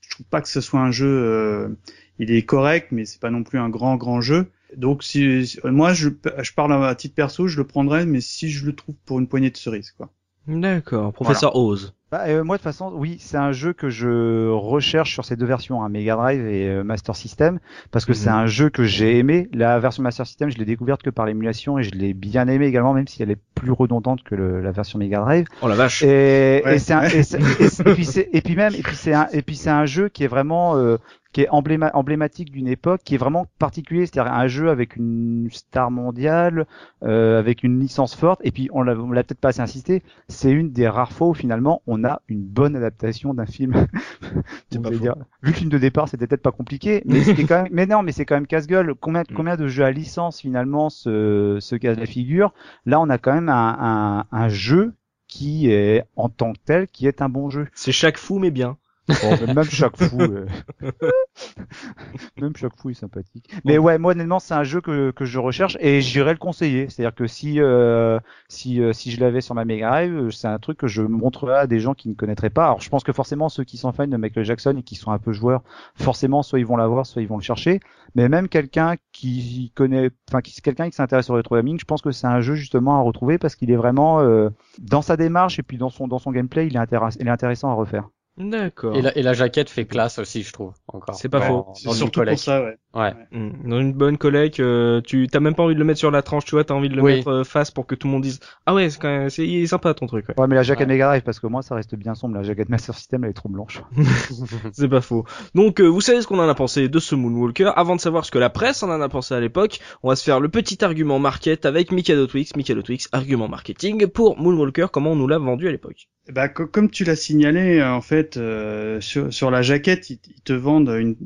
je, 0.00 0.10
trouve 0.10 0.26
pas 0.26 0.40
que 0.40 0.48
ce 0.48 0.60
soit 0.60 0.80
un 0.80 0.90
jeu... 0.90 1.76
il 2.18 2.30
est 2.30 2.42
correct, 2.42 2.88
mais 2.90 3.04
c'est 3.04 3.20
pas 3.20 3.30
non 3.30 3.42
plus 3.42 3.58
un 3.58 3.68
grand, 3.68 3.96
grand 3.96 4.20
jeu. 4.20 4.46
Donc, 4.76 5.02
si, 5.02 5.58
moi, 5.64 5.92
je, 5.92 6.08
je 6.40 6.52
parle 6.52 6.72
à 6.84 6.94
titre 6.94 7.14
perso, 7.14 7.46
je 7.46 7.58
le 7.58 7.66
prendrais, 7.66 8.06
mais 8.06 8.20
si 8.20 8.50
je 8.50 8.64
le 8.64 8.74
trouve 8.74 8.94
pour 9.04 9.18
une 9.18 9.28
poignée 9.28 9.50
de 9.50 9.56
cerises, 9.56 9.92
quoi. 9.92 10.10
D'accord, 10.46 11.12
professeur 11.12 11.54
Oz. 11.54 11.94
Bah, 12.12 12.24
euh, 12.28 12.44
moi 12.44 12.56
de 12.56 12.60
toute 12.60 12.64
façon, 12.64 12.92
oui, 12.94 13.16
c'est 13.18 13.38
un 13.38 13.52
jeu 13.52 13.72
que 13.72 13.88
je 13.88 14.50
recherche 14.50 15.14
sur 15.14 15.24
ces 15.24 15.34
deux 15.34 15.46
versions, 15.46 15.82
hein, 15.82 15.88
Mega 15.88 16.14
Drive 16.14 16.46
et 16.46 16.68
euh, 16.68 16.84
Master 16.84 17.16
System, 17.16 17.58
parce 17.90 18.04
que 18.04 18.12
c'est 18.12 18.28
Mhm. 18.28 18.36
un 18.36 18.46
jeu 18.46 18.68
que 18.68 18.84
j'ai 18.84 19.18
aimé. 19.18 19.48
La 19.54 19.78
version 19.80 20.02
Master 20.02 20.26
System, 20.26 20.50
je 20.50 20.58
l'ai 20.58 20.66
découverte 20.66 21.02
que 21.02 21.08
par 21.08 21.24
l'émulation 21.24 21.78
et 21.78 21.82
je 21.84 21.92
l'ai 21.92 22.12
bien 22.12 22.46
aimé 22.48 22.66
également, 22.66 22.92
même 22.92 23.08
si 23.08 23.22
elle 23.22 23.30
est 23.30 23.38
plus 23.54 23.72
redondante 23.72 24.22
que 24.24 24.34
le- 24.34 24.60
la 24.60 24.72
version 24.72 24.98
Mega 24.98 25.20
Drive. 25.20 25.46
Oh 25.62 25.68
la 25.68 25.74
vache. 25.74 26.02
Et, 26.02 26.62
Ouais. 26.66 26.76
et 26.76 26.78
c'est 26.78 26.92
un- 26.92 27.02
et 27.04 27.22
c'est- 27.22 27.40
et 27.60 27.68
c'est- 27.70 27.88
et 27.88 27.94
puis 27.94 28.04
c'est- 28.04 28.28
et 28.30 28.42
puis 28.42 28.56
même 28.56 28.74
et 28.74 28.82
puis 28.82 28.94
c'est 28.96 29.14
un 29.14 29.26
et 29.32 29.40
puis 29.40 29.56
c'est 29.56 29.70
un 29.70 29.86
jeu 29.86 30.10
qui 30.10 30.22
est 30.24 30.28
vraiment 30.28 30.76
euh, 30.76 30.98
qui 31.32 31.42
est 31.42 31.48
embléma- 31.48 31.90
emblématique 31.94 32.50
d'une 32.52 32.68
époque, 32.68 33.02
qui 33.04 33.14
est 33.14 33.18
vraiment 33.18 33.46
particulier, 33.58 34.06
c'est-à-dire 34.06 34.32
un 34.32 34.46
jeu 34.48 34.70
avec 34.70 34.96
une 34.96 35.48
star 35.50 35.90
mondiale, 35.90 36.66
euh, 37.02 37.38
avec 37.38 37.62
une 37.62 37.80
licence 37.80 38.14
forte, 38.14 38.40
et 38.44 38.50
puis 38.52 38.68
on 38.72 38.82
l'a 38.82 38.94
on 38.96 39.10
l'a 39.12 39.22
peut-être 39.24 39.40
pas 39.40 39.48
assez 39.48 39.60
insisté, 39.60 40.02
c'est 40.28 40.50
une 40.52 40.70
des 40.72 40.88
rares 40.88 41.12
fois 41.12 41.28
où 41.28 41.34
finalement 41.34 41.82
on 41.86 42.04
a 42.04 42.20
une 42.28 42.42
bonne 42.42 42.76
adaptation 42.76 43.34
d'un 43.34 43.46
film. 43.46 43.74
Pas 44.82 44.90
dire, 44.90 45.14
vu 45.42 45.50
le 45.50 45.56
film 45.56 45.70
de 45.70 45.78
départ 45.78 46.08
c'était 46.08 46.26
peut-être 46.26 46.42
pas 46.42 46.52
compliqué, 46.52 47.02
mais 47.06 47.22
c'était 47.24 47.44
quand 47.44 47.62
même, 47.62 47.72
mais 47.72 47.86
non, 47.86 48.02
mais 48.02 48.12
c'est 48.12 48.24
quand 48.24 48.34
même 48.34 48.46
casse-gueule. 48.46 48.94
Combien, 49.00 49.22
Mm. 49.28 49.34
combien 49.34 49.56
de 49.56 49.68
jeux 49.68 49.84
à 49.84 49.90
licence 49.90 50.40
finalement 50.40 50.90
se, 50.90 51.58
se 51.60 51.76
cassent 51.76 51.98
la 51.98 52.06
figure? 52.06 52.52
Là, 52.86 53.00
on 53.00 53.08
a 53.10 53.18
quand 53.18 53.32
même 53.34 53.48
un, 53.48 54.24
un, 54.32 54.36
un 54.36 54.48
jeu 54.48 54.94
qui 55.28 55.70
est 55.70 56.04
en 56.16 56.28
tant 56.28 56.52
que 56.52 56.58
tel, 56.64 56.88
qui 56.88 57.06
est 57.06 57.22
un 57.22 57.28
bon 57.28 57.50
jeu. 57.50 57.66
C'est 57.74 57.92
chaque 57.92 58.18
fou 58.18 58.38
mais 58.38 58.50
bien. 58.50 58.76
Bon, 59.22 59.54
même 59.54 59.64
chaque 59.64 59.96
fou, 59.96 60.20
euh, 60.20 60.46
même 62.40 62.56
chaque 62.56 62.76
fou 62.76 62.90
est 62.90 62.94
sympathique. 62.94 63.50
Mais 63.64 63.78
ouais, 63.78 63.98
moi 63.98 64.12
honnêtement, 64.12 64.38
c'est 64.38 64.54
un 64.54 64.64
jeu 64.64 64.80
que, 64.80 65.10
que 65.10 65.24
je 65.24 65.38
recherche 65.38 65.76
et 65.80 66.00
j'irai 66.00 66.32
le 66.32 66.38
conseiller. 66.38 66.88
C'est-à-dire 66.88 67.14
que 67.14 67.26
si 67.26 67.60
euh, 67.60 68.18
si 68.48 68.80
euh, 68.80 68.92
si 68.92 69.10
je 69.10 69.20
l'avais 69.20 69.40
sur 69.40 69.54
ma 69.54 69.64
Mega 69.64 69.90
Drive, 69.90 70.14
euh, 70.14 70.30
c'est 70.30 70.48
un 70.48 70.58
truc 70.58 70.78
que 70.78 70.86
je 70.86 71.02
montrerai 71.02 71.54
à 71.54 71.66
des 71.66 71.80
gens 71.80 71.94
qui 71.94 72.08
ne 72.08 72.14
connaîtraient 72.14 72.50
pas. 72.50 72.64
Alors 72.64 72.80
je 72.80 72.88
pense 72.88 73.04
que 73.04 73.12
forcément 73.12 73.48
ceux 73.48 73.64
qui 73.64 73.76
sont 73.76 73.92
fans 73.92 74.06
de 74.06 74.16
Michael 74.16 74.44
Jackson 74.44 74.74
et 74.78 74.82
qui 74.82 74.94
sont 74.94 75.10
un 75.10 75.18
peu 75.18 75.32
joueurs, 75.32 75.62
forcément 75.94 76.42
soit 76.42 76.58
ils 76.58 76.66
vont 76.66 76.76
l'avoir, 76.76 77.06
soit 77.06 77.22
ils 77.22 77.28
vont 77.28 77.36
le 77.36 77.42
chercher. 77.42 77.80
Mais 78.14 78.28
même 78.28 78.48
quelqu'un 78.48 78.96
qui 79.12 79.72
connaît, 79.74 80.10
enfin 80.28 80.40
qui 80.40 80.60
quelqu'un 80.60 80.88
qui 80.90 80.96
s'intéresse 80.96 81.30
au 81.30 81.34
rétro 81.34 81.56
gaming, 81.56 81.78
je 81.78 81.84
pense 81.84 82.02
que 82.02 82.10
c'est 82.10 82.26
un 82.26 82.40
jeu 82.40 82.54
justement 82.54 82.98
à 82.98 83.02
retrouver 83.02 83.38
parce 83.38 83.56
qu'il 83.56 83.70
est 83.70 83.76
vraiment 83.76 84.20
euh, 84.20 84.50
dans 84.78 85.02
sa 85.02 85.16
démarche 85.16 85.58
et 85.58 85.62
puis 85.62 85.78
dans 85.78 85.90
son 85.90 86.08
dans 86.08 86.18
son 86.18 86.30
gameplay, 86.32 86.66
il 86.66 86.76
est 86.76 86.78
intéressant, 86.78 87.18
il 87.20 87.26
est 87.26 87.30
intéressant 87.30 87.70
à 87.70 87.74
refaire. 87.74 88.08
D'accord. 88.36 88.96
Et 88.96 89.02
la, 89.02 89.16
et 89.16 89.22
la 89.22 89.34
jaquette 89.34 89.68
fait 89.70 89.86
classe 89.86 90.18
aussi, 90.18 90.42
je 90.42 90.52
trouve. 90.52 90.74
Encore. 90.88 91.14
C'est 91.14 91.28
pas 91.28 91.40
faux. 91.42 91.72
C'est 91.74 91.86
dans 91.86 91.92
surtout 91.92 92.24
pour 92.24 92.38
ça, 92.38 92.62
ouais. 92.62 92.76
Ouais. 92.94 93.12
Mm. 93.32 93.68
Dans 93.70 93.80
une 93.80 93.92
bonne 93.94 94.18
collègue, 94.18 94.56
euh, 94.60 95.00
tu 95.00 95.26
t'as 95.26 95.40
même 95.40 95.54
pas 95.54 95.62
envie 95.62 95.74
de 95.74 95.78
le 95.78 95.84
mettre 95.86 95.98
sur 95.98 96.10
la 96.10 96.20
tranche, 96.22 96.44
tu 96.44 96.54
vois, 96.54 96.62
t'as 96.64 96.74
envie 96.74 96.90
de 96.90 96.94
le 96.94 97.02
Oui. 97.02 97.16
mettre 97.16 97.28
euh, 97.28 97.44
face 97.44 97.70
pour 97.70 97.86
que 97.86 97.94
tout 97.94 98.06
le 98.06 98.12
monde 98.12 98.22
dise 98.22 98.38
ah 98.66 98.74
ouais, 98.74 98.90
c'est 98.90 99.00
quand 99.00 99.08
même, 99.08 99.30
c'est 99.30 99.46
il 99.46 99.62
est 99.62 99.66
sympa 99.66 99.94
ton 99.94 100.06
truc. 100.06 100.28
Ouais. 100.28 100.34
Ouais, 100.38 100.46
mais 100.46 100.54
la 100.56 100.62
jaquette 100.62 100.86
Ouais. 100.88 100.94
Mega 100.94 101.06
Drive, 101.06 101.22
parce 101.22 101.40
que 101.40 101.46
moi, 101.46 101.62
ça 101.62 101.74
reste 101.74 101.94
bien 101.94 102.14
sombre. 102.14 102.34
La 102.34 102.42
jaquette 102.42 102.68
Master 102.68 102.94
System, 102.94 103.24
elle 103.24 103.30
est 103.30 103.34
trop 103.34 103.48
blanche. 103.48 103.80
C'est 104.72 104.88
pas 104.88 105.00
faux. 105.00 105.24
Donc 105.54 105.80
euh, 105.80 105.86
vous 105.86 106.00
savez 106.00 106.20
ce 106.22 106.26
qu'on 106.26 106.38
en 106.38 106.48
a 106.48 106.54
pensé 106.54 106.88
de 106.88 106.98
ce 106.98 107.14
Moonwalker. 107.14 107.70
Avant 107.76 107.96
de 107.96 108.00
savoir 108.00 108.24
ce 108.24 108.30
que 108.30 108.38
la 108.38 108.50
presse 108.50 108.82
en 108.82 108.90
en 108.90 109.00
a 109.00 109.08
pensé 109.08 109.34
à 109.34 109.40
l'époque, 109.40 109.80
on 110.02 110.08
va 110.08 110.16
se 110.16 110.24
faire 110.24 110.40
le 110.40 110.48
petit 110.48 110.84
argument 110.84 111.18
market 111.18 111.64
avec 111.66 111.92
Mikado 111.92 112.26
Twix. 112.26 112.54
Mikado 112.56 112.82
Twix, 112.82 113.08
argument 113.12 113.48
marketing 113.48 114.06
pour 114.06 114.38
Moonwalker, 114.38 114.86
comment 114.92 115.12
on 115.12 115.16
nous 115.16 115.28
l'a 115.28 115.38
vendu 115.38 115.68
à 115.68 115.72
l'époque. 115.72 116.08
Bah, 116.30 116.48
co- 116.48 116.66
comme 116.66 116.88
tu 116.90 117.04
l'as 117.04 117.16
signalé, 117.16 117.80
euh, 117.80 117.92
en 117.92 118.00
fait, 118.00 118.36
euh, 118.36 119.00
sur, 119.00 119.32
sur 119.32 119.50
la 119.50 119.62
jaquette, 119.62 120.08
ils, 120.10 120.20
ils 120.28 120.42
te 120.42 120.52
vendent 120.52 120.90
une. 120.90 121.16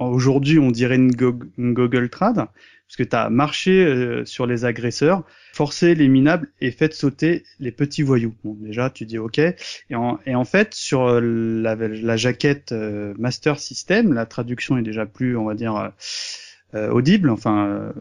Aujourd'hui, 0.00 0.58
on 0.58 0.70
dirait 0.70 0.96
une, 0.96 1.10
go- 1.10 1.38
une 1.58 1.74
Google 1.74 2.08
Trad, 2.08 2.36
parce 2.36 2.96
que 2.96 3.02
tu 3.02 3.16
as 3.16 3.30
marché 3.30 3.84
euh, 3.84 4.24
sur 4.24 4.46
les 4.46 4.64
agresseurs, 4.64 5.24
forcé 5.52 5.94
les 5.94 6.08
minables 6.08 6.48
et 6.60 6.70
fait 6.70 6.92
sauter 6.94 7.44
les 7.60 7.72
petits 7.72 8.02
voyous. 8.02 8.34
Bon, 8.44 8.56
déjà, 8.60 8.90
tu 8.90 9.06
dis 9.06 9.18
OK. 9.18 9.38
Et 9.38 9.54
en, 9.94 10.18
et 10.26 10.34
en 10.34 10.44
fait, 10.44 10.74
sur 10.74 11.02
euh, 11.06 11.20
la, 11.20 11.74
la 11.76 12.16
jaquette 12.16 12.72
euh, 12.72 13.14
Master 13.18 13.58
System, 13.58 14.12
la 14.12 14.26
traduction 14.26 14.76
est 14.78 14.82
déjà 14.82 15.06
plus, 15.06 15.36
on 15.36 15.44
va 15.44 15.54
dire, 15.54 15.76
euh, 15.76 15.88
euh, 16.74 16.90
audible. 16.90 17.30
Enfin. 17.30 17.92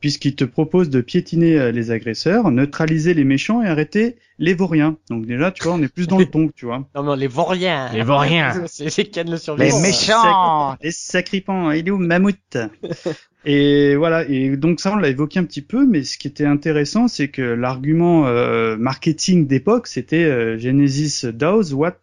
Puisqu'il 0.00 0.34
te 0.34 0.44
propose 0.44 0.90
de 0.90 1.00
piétiner 1.00 1.58
euh, 1.58 1.72
les 1.72 1.90
agresseurs, 1.90 2.50
neutraliser 2.50 3.14
les 3.14 3.24
méchants 3.24 3.62
et 3.62 3.66
arrêter 3.66 4.16
les 4.38 4.54
vauriens. 4.54 4.96
Donc 5.10 5.26
déjà, 5.26 5.50
tu 5.50 5.64
vois, 5.64 5.74
on 5.74 5.82
est 5.82 5.92
plus 5.92 6.06
dans 6.06 6.18
le 6.18 6.26
ton, 6.30 6.50
tu 6.54 6.66
vois. 6.66 6.88
Non, 6.94 7.02
non, 7.02 7.14
les 7.14 7.26
Vauriens. 7.26 7.90
Les 7.92 8.02
Vauriens. 8.02 8.64
C'est 8.66 8.84
le 8.84 9.30
Les 9.30 9.38
survivant. 9.38 9.80
méchants 9.80 10.76
Les 10.80 10.90
sacripants, 10.92 11.70
il 11.72 11.88
est 11.88 11.90
où 11.90 11.98
Mammouth 11.98 12.58
Et 13.44 13.94
voilà, 13.96 14.28
et 14.28 14.56
donc 14.56 14.80
ça 14.80 14.92
on 14.92 14.96
l'a 14.96 15.08
évoqué 15.08 15.38
un 15.38 15.44
petit 15.44 15.62
peu, 15.62 15.86
mais 15.86 16.02
ce 16.02 16.18
qui 16.18 16.26
était 16.26 16.44
intéressant, 16.44 17.08
c'est 17.08 17.28
que 17.28 17.40
l'argument 17.40 18.26
euh, 18.26 18.76
marketing 18.76 19.46
d'époque, 19.46 19.86
c'était 19.86 20.24
euh, 20.24 20.58
Genesis 20.58 21.24
does 21.32 21.72
what 21.72 21.96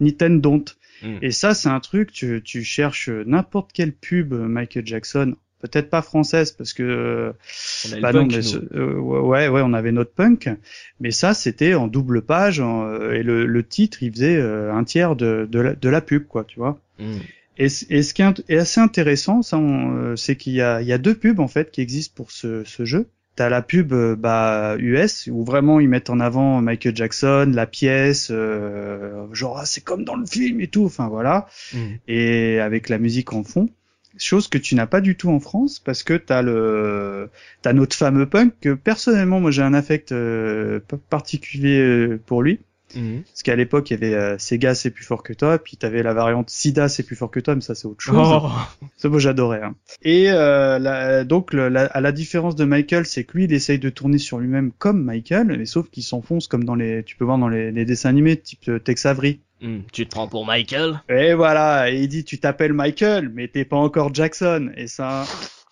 Nintendo 0.00 0.40
don't. 0.40 0.64
Mm. 1.02 1.18
Et 1.20 1.30
ça, 1.30 1.54
c'est 1.54 1.68
un 1.68 1.80
truc, 1.80 2.12
tu, 2.12 2.40
tu 2.44 2.62
cherches 2.62 3.08
n'importe 3.08 3.72
quelle 3.72 3.92
pub 3.92 4.32
euh, 4.32 4.48
Michael 4.48 4.86
Jackson, 4.86 5.34
peut-être 5.60 5.90
pas 5.90 6.02
française 6.02 6.52
parce 6.52 6.72
que 6.72 7.32
On 7.86 8.00
bah 8.00 8.12
punk, 8.12 8.14
non, 8.14 8.26
mais 8.28 8.36
nous. 8.36 8.42
ce- 8.42 8.74
euh, 8.74 8.94
ouais, 8.94 9.48
ouais, 9.48 9.60
on 9.64 9.72
avait 9.74 9.92
notre 9.92 10.12
punk, 10.12 10.48
mais 11.00 11.10
ça 11.10 11.34
c'était 11.34 11.74
en 11.74 11.86
double 11.88 12.22
page 12.22 12.60
en- 12.60 12.86
euh, 12.86 13.12
et 13.12 13.22
le, 13.22 13.46
le 13.46 13.62
titre 13.66 14.02
il 14.02 14.12
faisait 14.12 14.36
euh, 14.36 14.72
un 14.72 14.84
tiers 14.84 15.16
de, 15.16 15.48
de, 15.50 15.60
la, 15.60 15.74
de 15.74 15.88
la 15.88 16.00
pub, 16.00 16.26
quoi, 16.26 16.44
tu 16.44 16.58
vois. 16.58 16.78
Mm. 16.98 17.16
Et, 17.58 17.64
et 17.90 18.02
ce 18.02 18.14
qui 18.14 18.22
est 18.22 18.56
assez 18.56 18.80
intéressant, 18.80 19.42
ça, 19.42 19.56
euh, 19.58 20.14
c'est 20.14 20.36
qu'il 20.36 20.52
y 20.52 20.62
a, 20.62 20.80
il 20.80 20.86
y 20.86 20.92
a 20.92 20.98
deux 20.98 21.14
pubs 21.14 21.40
en 21.40 21.48
fait 21.48 21.70
qui 21.72 21.80
existent 21.80 22.14
pour 22.14 22.30
ce, 22.30 22.62
ce 22.64 22.84
jeu. 22.84 23.06
T'as 23.34 23.48
la 23.48 23.62
pub 23.62 23.92
bah, 24.16 24.74
US 24.80 25.28
où 25.30 25.44
vraiment 25.44 25.78
ils 25.78 25.88
mettent 25.88 26.10
en 26.10 26.18
avant 26.18 26.60
Michael 26.60 26.96
Jackson, 26.96 27.50
la 27.54 27.66
pièce, 27.66 28.28
euh, 28.32 29.26
genre 29.32 29.58
ah, 29.58 29.64
c'est 29.64 29.80
comme 29.82 30.04
dans 30.04 30.16
le 30.16 30.26
film 30.26 30.60
et 30.60 30.66
tout, 30.68 30.84
enfin 30.84 31.08
voilà 31.08 31.46
Mm. 31.72 31.78
et 32.08 32.58
avec 32.60 32.88
la 32.88 32.98
musique 32.98 33.32
en 33.32 33.44
fond. 33.44 33.68
Chose 34.16 34.48
que 34.48 34.58
tu 34.58 34.74
n'as 34.74 34.86
pas 34.86 35.00
du 35.00 35.16
tout 35.16 35.30
en 35.30 35.38
France 35.38 35.78
parce 35.78 36.02
que 36.02 36.14
t'as 36.14 36.42
le 36.42 37.30
t'as 37.62 37.72
notre 37.72 37.94
fameux 37.96 38.26
punk 38.26 38.52
que 38.60 38.74
personnellement 38.74 39.38
moi 39.40 39.50
j'ai 39.50 39.62
un 39.62 39.74
affect 39.74 40.12
euh, 40.12 40.80
particulier 41.10 41.78
euh, 41.80 42.20
pour 42.26 42.42
lui 42.42 42.60
Mm. 42.94 43.18
parce 43.18 43.42
qu'à 43.42 43.54
l'époque 43.54 43.90
il 43.90 43.92
y 43.92 43.96
avait 43.96 44.14
euh, 44.14 44.38
Sega 44.38 44.74
c'est 44.74 44.90
plus 44.90 45.04
fort 45.04 45.22
que 45.22 45.34
toi 45.34 45.58
puis 45.58 45.76
t'avais 45.76 46.02
la 46.02 46.14
variante 46.14 46.48
Sida 46.48 46.88
c'est 46.88 47.02
plus 47.02 47.16
fort 47.16 47.30
que 47.30 47.38
toi 47.38 47.54
mais 47.54 47.60
ça 47.60 47.74
c'est 47.74 47.84
autre 47.84 48.00
chose. 48.00 48.16
Oh. 48.18 48.48
Ça 48.96 49.10
moi 49.10 49.18
j'adorais. 49.18 49.60
Hein. 49.62 49.74
Et 50.00 50.30
euh, 50.30 50.78
la- 50.78 51.22
donc 51.24 51.52
la, 51.52 51.84
à 51.84 52.00
la 52.00 52.12
différence 52.12 52.56
de 52.56 52.64
Michael 52.64 53.04
c'est 53.04 53.24
que 53.24 53.36
lui 53.36 53.44
il 53.44 53.52
essaye 53.52 53.78
de 53.78 53.90
tourner 53.90 54.16
sur 54.16 54.38
lui-même 54.38 54.72
comme 54.78 55.04
Michael 55.04 55.48
mais 55.48 55.66
sauf 55.66 55.90
qu'il 55.90 56.02
s'enfonce 56.02 56.48
comme 56.48 56.64
dans 56.64 56.76
les 56.76 57.02
tu 57.04 57.14
peux 57.16 57.26
voir 57.26 57.36
dans 57.36 57.48
les, 57.50 57.72
les 57.72 57.84
dessins 57.84 58.08
animés 58.08 58.38
type 58.38 58.66
euh, 58.70 58.78
Tex 58.78 59.04
Avery. 59.04 59.42
Mm. 59.60 59.78
Tu 59.92 60.06
te 60.06 60.10
prends 60.10 60.28
pour 60.28 60.46
Michael? 60.46 61.00
Et 61.08 61.34
voilà, 61.34 61.90
et 61.90 62.00
il 62.02 62.08
dit 62.08 62.24
tu 62.24 62.38
t'appelles 62.38 62.72
Michael, 62.72 63.28
mais 63.30 63.48
t'es 63.48 63.64
pas 63.64 63.76
encore 63.76 64.14
Jackson. 64.14 64.70
Et 64.76 64.86
ça, 64.86 65.24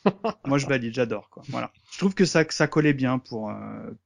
moi 0.46 0.58
je 0.58 0.66
valide, 0.66 0.94
j'adore 0.94 1.28
quoi. 1.30 1.42
Voilà. 1.48 1.70
Je 1.92 1.98
trouve 1.98 2.14
que 2.14 2.24
ça 2.24 2.44
que 2.44 2.52
ça 2.54 2.66
collait 2.66 2.92
bien 2.94 3.18
pour 3.18 3.50
euh, 3.50 3.54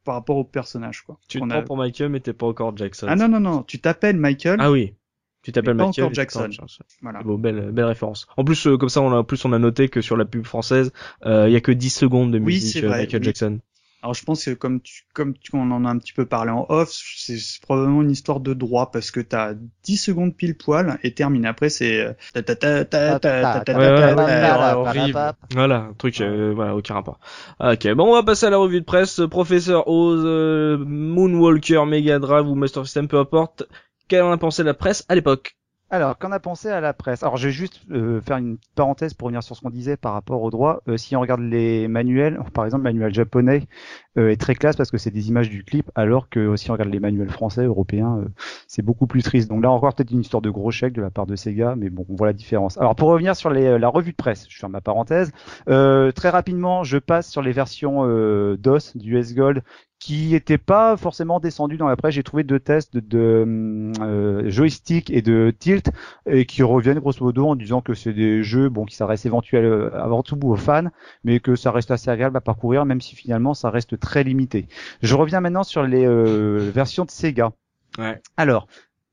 par 0.05 0.15
rapport 0.15 0.37
au 0.37 0.45
personnage 0.45 1.03
quoi. 1.03 1.19
Tu 1.29 1.39
te 1.39 1.43
Qu'on 1.43 1.49
prends 1.49 1.59
a- 1.59 1.63
pour 1.63 1.77
Michael 1.77 2.11
mais 2.11 2.21
t'es 2.21 2.33
pas 2.33 2.47
encore 2.47 2.77
Jackson. 2.77 3.07
Ah 3.09 3.17
non 3.17 3.29
non 3.29 3.41
non, 3.41 3.63
tu 3.63 3.79
t'appelles 3.79 4.17
Michael. 4.17 4.57
Ah 4.61 4.71
oui. 4.71 4.95
Tu 5.43 5.53
t'appelles 5.53 5.73
Michael. 5.75 6.05
encore 6.05 6.15
Jackson. 6.15 6.39
pas 6.41 6.45
encore 6.45 6.53
Jackson. 6.69 6.85
Voilà. 7.01 7.23
Bon, 7.23 7.39
belle, 7.39 7.71
belle 7.73 7.87
référence. 7.87 8.27
En 8.37 8.45
plus, 8.45 8.67
euh, 8.67 8.77
comme 8.77 8.91
ça, 8.91 9.01
on 9.01 9.11
a, 9.11 9.17
en 9.17 9.25
plus, 9.25 9.43
on 9.47 9.55
a 9.55 9.59
noté 9.59 9.89
que 9.89 10.03
sur 10.03 10.19
la 10.19 10.27
pub 10.27 10.45
française, 10.45 10.93
euh, 11.25 11.49
il 11.49 11.53
y 11.55 11.57
a 11.57 11.63
que 11.63 11.73
10 11.73 11.89
secondes 11.89 12.31
de 12.31 12.37
Oui, 12.39 12.45
musique 12.57 12.75
c'est 12.75 12.85
euh, 12.85 12.89
vrai, 12.89 12.99
Michael 12.99 13.21
oui. 13.21 13.25
Jackson. 13.25 13.59
Alors 14.03 14.15
je 14.15 14.25
pense 14.25 14.45
que 14.45 14.53
comme 14.53 14.81
tu 14.81 15.05
comme 15.13 15.37
tu, 15.37 15.51
on 15.55 15.71
en 15.71 15.85
a 15.85 15.89
un 15.91 15.99
petit 15.99 16.13
peu 16.13 16.25
parlé 16.25 16.51
en 16.51 16.65
off, 16.69 16.91
c'est 17.17 17.37
probablement 17.61 18.03
une 18.03 18.11
histoire 18.11 18.41
de 18.41 18.55
droit 18.55 18.91
parce 18.91 19.11
que 19.11 19.21
t'as 19.21 19.55
10 19.85 19.97
secondes 19.97 20.35
pile 20.35 20.57
poil 20.57 20.99
et 21.03 21.13
terminé. 21.13 21.49
Après 21.49 21.69
c'est 21.69 22.01
euh. 22.01 22.13
Voilà, 25.53 25.77
un 25.91 25.93
truc, 25.95 26.21
euh, 26.21 26.53
voilà, 26.55 26.75
aucun 26.75 26.95
rapport. 26.95 27.21
Ok, 27.61 27.89
bon, 27.95 28.11
on 28.11 28.15
va 28.15 28.23
passer 28.23 28.47
à 28.47 28.51
la 28.51 28.57
revue 28.57 28.81
de 28.81 28.87
presse. 28.87 29.21
Professeur 29.31 29.87
Oz, 29.89 30.23
euh, 30.25 30.79
Moonwalker, 30.79 31.85
Mega 31.87 32.19
Drive 32.19 32.49
ou 32.49 32.55
Master 32.55 32.85
System, 32.85 33.09
peu 33.09 33.19
importe. 33.19 33.65
Qu'en 34.09 34.33
a 34.33 34.39
pensé 34.39 34.63
la 34.63 34.75
presse 34.75 35.05
à 35.09 35.15
l'époque 35.15 35.57
Alors, 35.93 36.19
qu'en 36.19 36.31
a 36.31 36.39
pensé 36.39 36.69
à 36.69 36.81
la 36.81 36.93
presse? 36.93 37.25
Alors, 37.25 37.37
je 37.37 37.49
vais 37.49 37.53
juste 37.53 37.81
euh, 37.91 38.21
faire 38.21 38.37
une 38.37 38.59
parenthèse 38.77 39.13
pour 39.13 39.27
revenir 39.27 39.43
sur 39.43 39.57
ce 39.57 39.61
qu'on 39.61 39.71
disait 39.71 39.97
par 39.97 40.13
rapport 40.13 40.41
au 40.41 40.51
droit. 40.51 40.83
Euh, 40.87 40.97
si 40.97 41.17
on 41.17 41.21
regarde 41.21 41.41
les 41.41 41.89
manuels, 41.89 42.39
par 42.55 42.65
exemple, 42.65 42.85
le 42.85 42.93
manuel 42.93 43.13
japonais 43.13 43.67
euh, 44.17 44.31
est 44.31 44.41
très 44.41 44.55
classe 44.55 44.77
parce 44.77 44.93
que 44.93 44.99
c'est 44.99 45.11
des 45.11 45.29
images 45.29 45.51
du 45.51 45.65
clip, 45.65 45.91
alors 45.97 46.29
que 46.29 46.55
si 46.55 46.71
on 46.71 46.75
regarde 46.75 46.91
les 46.91 47.01
manuels 47.01 47.31
français, 47.31 47.65
européens, 47.65 48.19
euh, 48.19 48.29
c'est 48.69 48.83
beaucoup 48.83 49.09
plus 49.09 49.25
triste. 49.25 49.49
Donc 49.49 49.65
là 49.65 49.71
encore, 49.73 49.93
peut-être 49.93 50.13
une 50.13 50.21
histoire 50.21 50.43
de 50.43 50.51
gros 50.51 50.71
chèque 50.71 50.93
de 50.93 51.03
la 51.03 51.11
part 51.11 51.27
de 51.27 51.35
Sega, 51.35 51.75
mais 51.77 51.91
bon, 51.91 52.07
on 52.09 52.15
voit 52.15 52.29
la 52.29 52.33
différence. 52.35 52.79
Alors, 52.79 52.95
pour 52.95 53.09
revenir 53.09 53.35
sur 53.35 53.51
la 53.51 53.89
revue 53.89 54.13
de 54.13 54.17
presse, 54.17 54.47
je 54.49 54.59
ferme 54.59 54.73
ma 54.73 54.81
parenthèse. 54.81 55.33
Euh, 55.69 56.13
très 56.13 56.31
rapidement, 56.31 56.85
je 56.85 56.99
passe 56.99 57.29
sur 57.29 57.43
les 57.43 57.53
versions 57.53 58.05
euh, 58.05 58.57
DOS 58.57 58.97
du 58.97 59.19
S 59.19 59.35
Gold 59.35 59.65
qui 60.01 60.31
n'étaient 60.31 60.59
pas 60.59 60.97
forcément 60.97 61.39
descendues 61.41 61.77
dans 61.77 61.87
la 61.87 61.95
presse. 61.95 62.15
J'ai 62.15 62.23
trouvé 62.23 62.43
deux 62.43 62.59
tests 62.59 62.95
de, 62.95 63.01
de 63.01 63.93
euh, 64.01 64.51
joystick 64.51 65.11
et 65.11 65.21
de 65.21 65.55
tilt 65.57 65.91
et 66.27 66.47
qui 66.47 66.63
reviennent 66.63 66.99
grosso 66.99 67.23
modo 67.23 67.47
en 67.47 67.55
disant 67.55 67.83
que 67.83 67.93
c'est 67.95 68.15
des 68.15 68.43
jeux 68.43 68.71
bon 68.71 68.87
qui 68.87 68.97
s'adressent 68.97 69.27
éventuellement 69.27 69.95
avant 69.95 70.23
tout 70.23 70.39
aux 70.43 70.57
fans, 70.57 70.89
mais 71.23 71.39
que 71.39 71.55
ça 71.55 71.71
reste 71.71 71.91
assez 71.91 72.11
agréable 72.11 72.37
à 72.37 72.41
parcourir, 72.41 72.87
même 72.87 73.03
si 73.03 73.15
finalement 73.15 73.53
ça 73.53 73.69
reste 73.71 74.01
très 74.01 74.25
limité. 74.25 74.67
Je 75.03 75.15
reviens 75.15 75.41
maintenant 75.41 75.63
sur 75.63 75.83
les 75.83 76.07
euh, 76.07 76.71
versions 76.75 77.05
de 77.05 77.11
Sega. 77.11 77.53
Ouais. 77.99 78.21
Alors, 78.39 78.69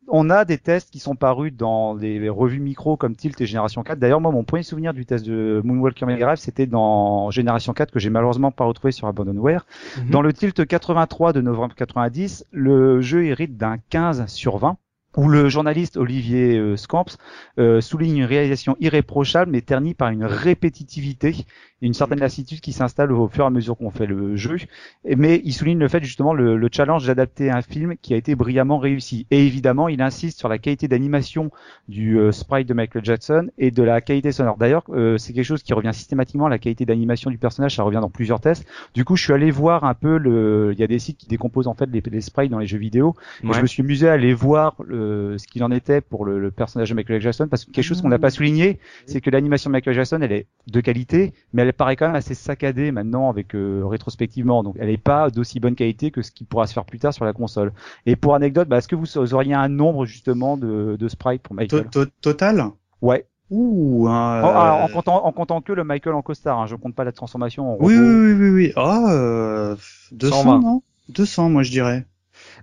on 0.08 0.30
a 0.30 0.46
des 0.46 0.58
tests 0.58 0.92
qui 0.92 1.00
sont 1.00 1.16
parus 1.16 1.54
dans 1.54 1.96
des 1.96 2.30
revues 2.30 2.60
micro 2.60 2.98
comme 2.98 3.16
Tilt 3.16 3.40
et 3.42 3.46
Génération 3.46 3.84
4. 3.84 4.00
D'ailleurs, 4.00 4.22
moi, 4.22 4.32
mon 4.32 4.44
premier 4.44 4.64
souvenir 4.64 4.94
du 4.94 5.06
test 5.06 5.26
de 5.26 5.62
Moonwalker 5.64 6.06
Mega 6.06 6.36
c'était 6.36 6.66
dans 6.66 7.32
Génération 7.32 7.74
4 7.74 7.92
que 7.92 8.00
j'ai 8.00 8.10
malheureusement 8.10 8.52
pas 8.52 8.66
retrouvé 8.66 8.92
sur 8.92 9.08
Abandonware. 9.08 9.66
Mhm. 9.98 10.10
Dans 10.10 10.22
le 10.22 10.34
Tilt 10.34 10.66
83 10.66 11.34
de 11.34 11.42
novembre 11.42 11.76
90, 11.76 12.46
le 12.52 13.02
jeu 13.02 13.26
hérite 13.26 13.58
d'un 13.58 13.78
15 13.90 14.26
sur 14.28 14.58
20 14.58 14.78
où 15.16 15.28
le 15.28 15.50
journaliste 15.50 15.98
Olivier 15.98 16.58
euh, 16.58 16.78
Scamps 16.78 17.18
euh, 17.60 17.82
souligne 17.82 18.18
une 18.18 18.26
réalisation 18.26 18.78
irréprochable 18.80 19.52
mais 19.52 19.62
ternie 19.62 19.96
par 19.96 20.10
une 20.10 20.24
répétitivité 20.24 21.46
une 21.82 21.94
certaine 21.94 22.20
lassitude 22.20 22.60
qui 22.62 22.74
s'installe 22.74 23.12
au 23.12 23.28
fur 23.28 23.44
et 23.44 23.48
à 23.48 23.50
mesure 23.50 23.78
qu'on 23.78 23.92
fait 23.92 24.08
le 24.08 24.36
jeu. 24.36 24.58
Mais 25.06 25.42
il 25.44 25.54
souligne 25.54 25.78
le 25.80 25.88
fait 25.88 26.04
justement 26.04 26.34
le, 26.34 26.58
le 26.58 26.70
challenge 26.72 27.06
d'adapter 27.06 27.52
un 27.52 27.62
film 27.62 27.96
qui 28.02 28.14
a 28.14 28.18
été 28.18 28.36
brillamment 28.36 28.80
réussi. 28.80 29.28
Et 29.32 29.46
évidemment, 29.46 29.88
il 29.88 30.02
insiste 30.02 30.40
sur 30.40 30.50
la 30.50 30.58
qualité 30.58 30.88
d'animation 30.88 31.52
du 31.88 32.18
euh, 32.18 32.32
sprite 32.32 32.68
de 32.68 32.74
Michael 32.74 33.06
Jackson 33.06 33.50
et 33.58 33.72
de 33.72 33.84
la 33.84 34.02
qualité 34.02 34.32
sonore. 34.32 34.58
D'ailleurs, 34.58 34.84
euh, 34.90 35.18
c'est 35.18 35.34
quelque 35.34 35.46
chose 35.46 35.64
qui 35.64 35.74
revient 35.74 35.94
systématiquement, 35.94 36.48
la 36.48 36.58
qualité 36.60 36.86
d'animation 36.86 37.30
du 37.30 37.38
personnage, 37.38 37.76
ça 37.76 37.84
revient 37.84 38.00
dans 38.02 38.10
plusieurs 38.10 38.40
tests. 38.40 38.66
Du 38.94 39.06
coup, 39.06 39.16
je 39.16 39.24
suis 39.24 39.34
allé 39.34 39.52
voir 39.52 39.84
un 39.84 39.94
peu 39.94 40.18
le, 40.18 40.72
il 40.74 40.80
y 40.80 40.84
a 40.84 40.88
des 40.88 41.00
sites 41.00 41.18
qui 41.18 41.28
décomposent 41.28 41.68
en 41.68 41.74
fait 41.76 41.90
les, 41.92 42.02
les 42.10 42.22
sprites 42.22 42.50
dans 42.52 42.60
les 42.60 42.68
jeux 42.68 42.80
vidéo. 42.80 43.16
Et 43.44 43.48
je 43.54 43.62
me 43.62 43.68
suis 43.68 43.84
amusé 43.84 44.10
à 44.10 44.14
aller 44.14 44.34
voir 44.34 44.76
le- 44.86 45.38
ce 45.38 45.46
qu'il 45.48 45.64
en 45.64 45.72
était 45.72 46.02
pour 46.02 46.26
le, 46.26 46.40
le 46.40 46.52
personnage 46.52 46.90
de 46.90 46.96
Michael 46.96 47.22
Jackson 47.22 47.48
parce 47.50 47.66
que 47.66 47.72
quelque 47.72 47.86
chose 47.86 48.02
qu'on 48.02 48.10
n'a 48.10 48.20
pas 48.20 48.30
souligné, 48.32 48.80
c'est 49.06 49.22
que 49.22 49.30
l'animation 49.30 49.70
de 49.70 49.74
Michael 49.74 49.94
Jackson, 49.94 50.20
elle 50.22 50.32
est 50.32 50.48
de 50.68 50.82
qualité, 50.82 51.34
mais 51.54 51.62
elle 51.64 51.67
paraît 51.74 51.96
quand 51.96 52.08
même 52.08 52.16
assez 52.16 52.34
saccadée 52.36 52.92
maintenant 52.92 53.30
avec 53.30 53.56
euh, 53.56 53.84
rétrospectivement. 53.86 54.64
Donc, 54.64 54.76
elle 54.80 54.88
n'est 54.88 54.98
pas 54.98 55.30
d'aussi 55.30 55.60
bonne 55.60 55.76
qualité 55.76 56.12
que 56.12 56.22
ce 56.22 56.32
qui 56.32 56.44
pourra 56.44 56.68
se 56.68 56.74
faire 56.74 56.86
plus 56.86 57.00
tard 57.00 57.14
sur 57.14 57.26
la 57.26 57.34
console. 57.34 57.74
Et 58.06 58.16
pour 58.16 58.36
anecdote, 58.36 58.68
bah, 58.68 58.78
est-ce 58.78 58.88
que 58.88 58.96
vous 58.96 59.34
auriez 59.34 59.54
un 59.54 59.70
nombre 59.70 60.06
justement 60.06 60.58
de, 60.58 60.96
de 61.00 61.08
sprites 61.08 61.42
pour 61.42 61.56
Michael 61.56 61.90
to- 61.90 62.06
Total? 62.22 62.66
Ouais. 63.02 63.26
Ouh, 63.50 64.08
hein, 64.10 64.42
En, 64.44 64.50
alors, 64.50 64.82
euh, 64.82 64.84
en, 64.84 64.88
comptant, 64.90 65.26
en 65.26 65.32
comptant 65.32 65.62
que 65.62 65.72
le 65.72 65.84
Michael 65.86 66.14
en 66.16 66.22
costard, 66.22 66.60
hein, 66.60 66.68
je 66.68 66.76
compte 66.76 66.96
pas 66.96 67.06
la 67.06 67.14
transformation. 67.14 67.72
En 67.72 67.78
Oui, 67.80 67.96
robot. 67.98 68.10
oui, 68.10 68.34
oui, 68.34 68.34
oui, 68.34 68.50
oui. 68.50 68.74
Ah, 68.76 69.06
euh, 69.14 69.76
200, 70.12 70.44
120. 70.44 70.60
non? 70.62 70.84
200, 71.10 71.50
moi, 71.50 71.64
je 71.64 71.72
dirais. 71.72 72.06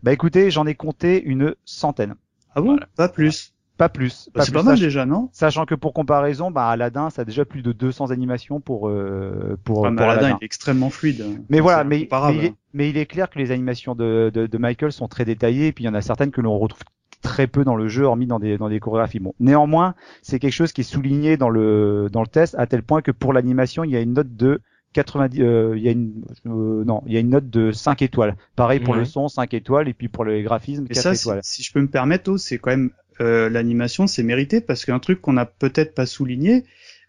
Bah 0.02 0.12
écoutez, 0.12 0.50
j'en 0.50 0.66
ai 0.66 0.74
compté 0.74 1.22
une 1.22 1.54
centaine, 1.64 2.14
Ah 2.54 2.60
bon? 2.60 2.78
Pas 2.96 3.08
plus. 3.08 3.53
Pas 3.76 3.88
plus. 3.88 4.30
Bah, 4.34 4.42
c'est 4.44 4.50
plus, 4.52 4.58
pas 4.58 4.62
mal 4.62 4.76
sach- 4.76 4.84
déjà, 4.84 5.04
non 5.06 5.28
Sachant 5.32 5.66
que 5.66 5.74
pour 5.74 5.92
comparaison, 5.92 6.50
bah 6.50 6.68
Aladdin, 6.68 7.10
ça 7.10 7.22
a 7.22 7.24
déjà 7.24 7.44
plus 7.44 7.62
de 7.62 7.72
200 7.72 8.10
animations 8.10 8.60
pour 8.60 8.88
euh, 8.88 9.56
pour, 9.64 9.88
mais 9.90 9.96
pour 9.96 10.06
Aladdin, 10.06 10.26
Aladdin. 10.26 10.38
il 10.40 10.44
est 10.44 10.46
extrêmement 10.46 10.90
fluide. 10.90 11.24
Mais 11.48 11.60
voilà, 11.60 11.82
mais, 11.84 12.08
il 12.32 12.44
est, 12.44 12.54
mais 12.72 12.90
il 12.90 12.96
est 12.96 13.06
clair 13.06 13.28
que 13.30 13.38
les 13.38 13.50
animations 13.50 13.94
de, 13.94 14.30
de, 14.32 14.46
de 14.46 14.58
Michael 14.58 14.92
sont 14.92 15.08
très 15.08 15.24
détaillées, 15.24 15.68
et 15.68 15.72
puis 15.72 15.84
il 15.84 15.86
y 15.86 15.90
en 15.90 15.94
a 15.94 16.02
certaines 16.02 16.30
que 16.30 16.40
l'on 16.40 16.58
retrouve 16.58 16.82
très 17.22 17.46
peu 17.46 17.64
dans 17.64 17.74
le 17.76 17.88
jeu, 17.88 18.04
hormis 18.04 18.26
dans 18.26 18.38
des, 18.38 18.58
dans 18.58 18.68
des 18.68 18.80
chorégraphies. 18.80 19.18
Bon, 19.18 19.32
néanmoins, 19.40 19.94
c'est 20.22 20.38
quelque 20.38 20.52
chose 20.52 20.72
qui 20.72 20.82
est 20.82 20.84
souligné 20.84 21.36
dans 21.38 21.48
le, 21.48 22.08
dans 22.12 22.20
le 22.20 22.26
test, 22.28 22.54
à 22.58 22.66
tel 22.66 22.82
point 22.82 23.00
que 23.02 23.10
pour 23.10 23.32
l'animation, 23.32 23.82
il 23.82 23.90
y 23.90 23.96
a 23.96 24.00
une 24.00 24.12
note 24.12 24.36
de 24.36 24.60
90, 24.92 25.40
euh, 25.40 25.72
il 25.76 25.82
y 25.82 25.88
a 25.88 25.92
une, 25.92 26.22
euh, 26.46 26.84
non, 26.84 27.02
il 27.06 27.14
y 27.14 27.16
a 27.16 27.20
une 27.20 27.30
note 27.30 27.48
de 27.50 27.72
5 27.72 28.02
étoiles. 28.02 28.36
Pareil 28.56 28.78
pour 28.78 28.92
Ouais. 28.94 29.00
le 29.00 29.04
son, 29.06 29.26
5 29.28 29.52
étoiles, 29.54 29.88
et 29.88 29.94
puis 29.94 30.08
pour 30.08 30.24
le 30.24 30.40
graphisme, 30.42 30.84
Et 30.84 30.94
4 30.94 31.02
ça, 31.02 31.14
si, 31.14 31.22
étoiles. 31.22 31.40
si 31.42 31.62
je 31.64 31.72
peux 31.72 31.80
me 31.80 31.88
permettre, 31.88 32.30
oh, 32.30 32.36
c'est 32.36 32.58
quand 32.58 32.70
même 32.70 32.90
euh, 33.20 33.48
l'animation, 33.48 34.06
c'est 34.06 34.22
mérité 34.22 34.60
parce 34.60 34.84
qu'un 34.84 34.98
truc 34.98 35.20
qu'on 35.20 35.34
n'a 35.34 35.46
peut-être 35.46 35.94
pas 35.94 36.06
souligné, 36.06 36.64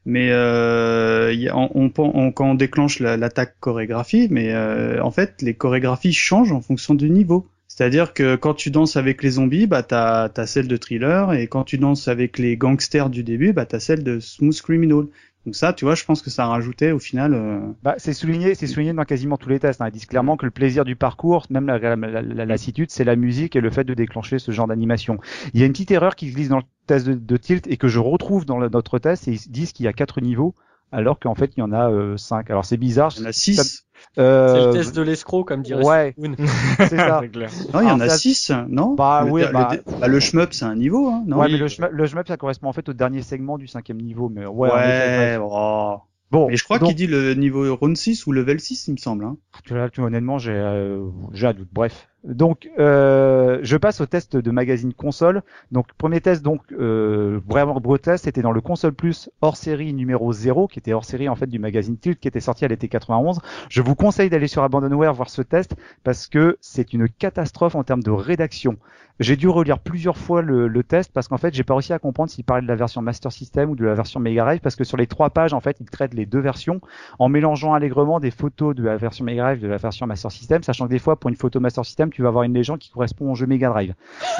mais 0.06 0.30
euh, 0.32 1.34
on, 1.53 1.90
quand 1.90 2.49
on 2.52 2.56
déclenche 2.56 2.99
la- 2.99 3.18
l'attaque 3.18 3.56
chorégraphie, 3.60 4.27
mais 4.30 4.53
euh, 4.53 5.02
en 5.03 5.11
fait, 5.11 5.41
les 5.41 5.53
chorégraphies 5.56 6.14
changent 6.14 6.52
en 6.52 6.61
fonction 6.61 6.94
du 6.95 7.10
niveau. 7.10 7.48
C'est-à-dire 7.68 8.14
que 8.14 8.36
quand 8.36 8.53
tu 8.53 8.69
danses 8.72 8.95
avec 8.95 9.22
les 9.23 9.32
zombies, 9.32 9.68
bah 9.68 9.84
t'as 9.84 10.30
as 10.36 10.45
celle 10.48 10.68
de 10.68 10.77
thriller, 10.77 11.34
et 11.34 11.48
quand 11.48 11.64
tu 11.64 11.77
danses 11.77 12.07
avec 12.07 12.38
les 12.38 12.56
gangsters 12.56 13.10
du 13.10 13.23
début, 13.23 13.52
bah 13.52 13.65
t'as 13.65 13.80
celle 13.80 14.03
de 14.03 14.19
smooth 14.19 14.61
criminal. 14.61 15.06
Donc 15.45 15.55
ça, 15.55 15.73
tu 15.73 15.85
vois, 15.85 15.93
je 15.93 16.03
pense 16.05 16.23
que 16.23 16.31
ça 16.31 16.47
rajoutait 16.47 16.91
au 16.91 16.97
final. 16.99 17.34
euh, 17.35 17.59
Bah, 17.84 17.95
c'est 17.99 18.13
souligné, 18.13 18.55
c'est 18.55 18.65
souligné 18.65 18.93
dans 18.93 19.03
quasiment 19.05 19.38
tous 19.38 19.49
les 19.49 19.59
tests. 19.59 19.80
Hein. 19.80 19.88
Ils 19.89 19.91
disent 19.91 20.07
clairement 20.07 20.38
que 20.38 20.45
le 20.45 20.51
plaisir 20.51 20.85
du 20.85 20.95
parcours, 20.95 21.45
même 21.51 21.67
la, 21.67 21.77
la, 21.77 21.95
la- 21.95 22.22
la 22.23 22.45
lassitude, 22.45 22.89
c'est 22.89 23.03
la 23.03 23.15
musique 23.15 23.55
et 23.55 23.61
le 23.61 23.69
fait 23.69 23.84
de 23.84 23.93
déclencher 23.93 24.39
ce 24.39 24.51
genre 24.51 24.65
d'animation. 24.67 25.19
Il 25.53 25.59
y 25.59 25.63
a 25.63 25.67
une 25.67 25.72
petite 25.73 25.91
erreur 25.91 26.15
qui 26.15 26.30
se 26.31 26.35
glisse 26.35 26.49
dans 26.49 26.57
le 26.57 26.63
test 26.88 27.07
de, 27.07 27.38
Tilt 27.38 27.67
et 27.67 27.77
que 27.77 27.88
je 27.88 27.99
retrouve 27.99 28.45
dans 28.45 28.59
notre 28.69 28.97
test. 28.97 29.27
Et 29.27 29.34
ils 29.34 29.51
disent 29.51 29.72
qu'il 29.72 29.85
y 29.85 29.88
a 29.88 29.93
quatre 29.93 30.19
niveaux, 30.19 30.55
alors 30.91 31.20
qu'en 31.20 31.36
fait 31.36 31.52
il 31.57 31.60
y 31.60 31.64
en 31.64 31.72
a 31.72 31.90
euh, 31.90 32.18
cinq. 32.18 32.49
Alors 32.49 32.66
c'est 32.66 32.78
bizarre. 32.78 33.12
il 33.16 33.22
y 33.22 33.26
en 33.26 33.30
a 33.30 33.32
six. 33.34 33.82
Euh, 34.18 34.53
C'est 34.53 34.66
le 34.68 34.74
test 34.74 34.95
de 34.95 35.02
l'escroc, 35.02 35.44
comme 35.45 35.62
dirait 35.62 35.84
ouais. 35.84 36.16
C'est 36.80 36.95
ça. 36.98 37.22
Clair. 37.34 37.49
Non, 37.74 37.82
il 37.82 37.88
y 37.88 37.91
en 37.91 37.99
a 37.99 38.07
ça- 38.10 38.18
six, 38.18 38.52
non 38.70 38.94
Bah 38.95 39.24
le, 39.26 39.32
oui, 39.32 39.41
le- 39.41 39.52
bah- 39.52 39.72
bah, 39.99 40.07
le 40.07 40.20
shmup, 40.20 40.53
c'est 40.53 40.66
un 40.66 40.76
niveau, 40.76 41.10
hein, 41.10 41.24
non 41.28 41.38
ouais, 41.38 41.45
Oui. 41.48 41.53
mais 41.53 41.57
le 41.57 41.68
shmup, 41.68 41.90
le 41.91 42.06
shmup, 42.06 42.28
ça 42.28 42.38
correspond 42.38 42.68
en 42.70 42.74
fait 42.74 42.88
au 42.88 42.94
dernier 42.94 43.22
segment 43.24 43.57
du 43.57 43.68
cinquième 43.68 43.99
niveau. 44.02 44.30
Mais 44.30 44.45
ouais. 44.45 44.72
Ouais, 44.72 45.38
oh. 45.41 45.98
Bon. 46.32 46.48
Mais 46.49 46.56
je 46.57 46.64
crois 46.64 46.80
donc- 46.80 46.90
qu'il 46.90 46.95
dit 46.98 47.07
le 47.07 47.34
niveau 47.36 47.76
round 47.76 47.95
6 47.95 48.26
ou 48.28 48.32
level 48.32 48.60
6, 48.60 48.88
il 48.88 48.94
me 48.94 48.98
semble. 48.98 49.26
Hein. 49.26 49.38
Tu 49.64 49.74
vois, 49.74 49.90
tu- 49.90 50.02
honnêtement, 50.02 50.38
j'ai 50.38 50.52
euh, 50.53 51.06
j'ai 51.34 51.48
un 51.48 51.53
doute. 51.53 51.70
Bref. 51.72 52.07
Donc, 52.26 52.69
euh, 52.80 53.60
je 53.61 53.77
passe 53.77 54.02
au 54.02 54.06
test 54.06 54.35
de 54.35 54.52
magazine 54.52 54.93
console. 54.93 55.43
Donc, 55.72 55.88
premier 55.97 56.22
test, 56.22 56.41
donc 56.41 56.61
euh, 56.72 57.39
vraiment 57.47 57.80
gros 57.80 57.97
test, 57.97 58.26
c'était 58.26 58.41
dans 58.41 58.52
le 58.52 58.61
console 58.61 58.93
plus 58.93 59.30
hors 59.41 59.57
série 59.57 59.93
numéro 59.93 60.34
0, 60.34 60.68
qui 60.68 60.80
était 60.80 60.93
hors 60.93 61.06
série 61.06 61.30
en 61.30 61.35
fait 61.35 61.47
du 61.47 61.60
magazine 61.60 61.97
Tilt, 61.97 62.19
qui 62.19 62.27
était 62.27 62.39
sorti 62.39 62.65
à 62.65 62.68
l'été 62.68 62.88
91. 62.88 63.39
Je 63.69 63.81
vous 63.81 63.95
conseille 63.95 64.30
d'aller 64.30 64.47
sur 64.47 64.64
Abandonware 64.64 65.14
voir 65.14 65.30
ce 65.30 65.41
test 65.43 65.76
parce 66.03 66.27
que 66.27 66.57
c'est 66.61 66.93
une 66.93 67.07
catastrophe 67.07 67.76
en 67.76 67.84
termes 67.84 68.03
de 68.03 68.11
rédaction. 68.11 68.77
J'ai 69.20 69.38
dû 69.38 69.48
relire 69.48 69.80
plusieurs 69.80 70.18
fois 70.18 70.42
le, 70.42 70.68
le 70.68 70.84
test 70.84 71.12
parce 71.14 71.28
qu'en 71.28 71.38
fait, 71.38 71.54
j'ai 71.54 71.64
pas 71.64 71.74
réussi 71.74 71.94
à 71.94 72.00
comprendre 72.00 72.30
s'il 72.30 72.44
parlait 72.44 72.62
de 72.64 72.68
la 72.68 72.76
version 72.76 73.02
Master 73.02 73.32
System 73.32 73.70
ou 73.70 73.76
de 73.76 73.86
la 73.86 73.94
version 73.94 74.20
Mega 74.20 74.44
Drive 74.44 74.60
parce 74.60 74.76
que 74.76 74.84
sur 74.84 74.98
les 74.98 75.08
trois 75.08 75.30
pages, 75.30 75.54
en 75.54 75.62
fait, 75.62 75.78
il 75.80 75.90
traite 75.90 76.14
les 76.14 76.26
deux 76.26 76.40
versions 76.40 76.82
en 77.18 77.30
mélangeant 77.30 77.74
allègrement 77.74 78.20
des 78.20 78.32
photos 78.32 78.76
de 78.76 78.84
la 78.84 78.98
version 78.98 79.24
Mega 79.24 79.44
Drive 79.44 79.62
de 79.62 79.68
la 79.68 79.78
version 79.78 80.06
Master 80.06 80.32
System, 80.32 80.64
sachant 80.64 80.86
que 80.86 80.92
des 80.92 81.00
fois, 81.00 81.18
pour 81.18 81.30
une 81.30 81.38
photo 81.38 81.60
Master 81.60 81.86
System, 81.86 82.10
tu 82.10 82.24
vas 82.24 82.28
avoir 82.28 82.44
une 82.44 82.54
légende 82.54 82.80
qui 82.80 82.92
correspond 82.92 83.32
au 83.32 83.36
jeu 83.36 83.46
Mega 83.46 83.70
Drive. 83.70 83.94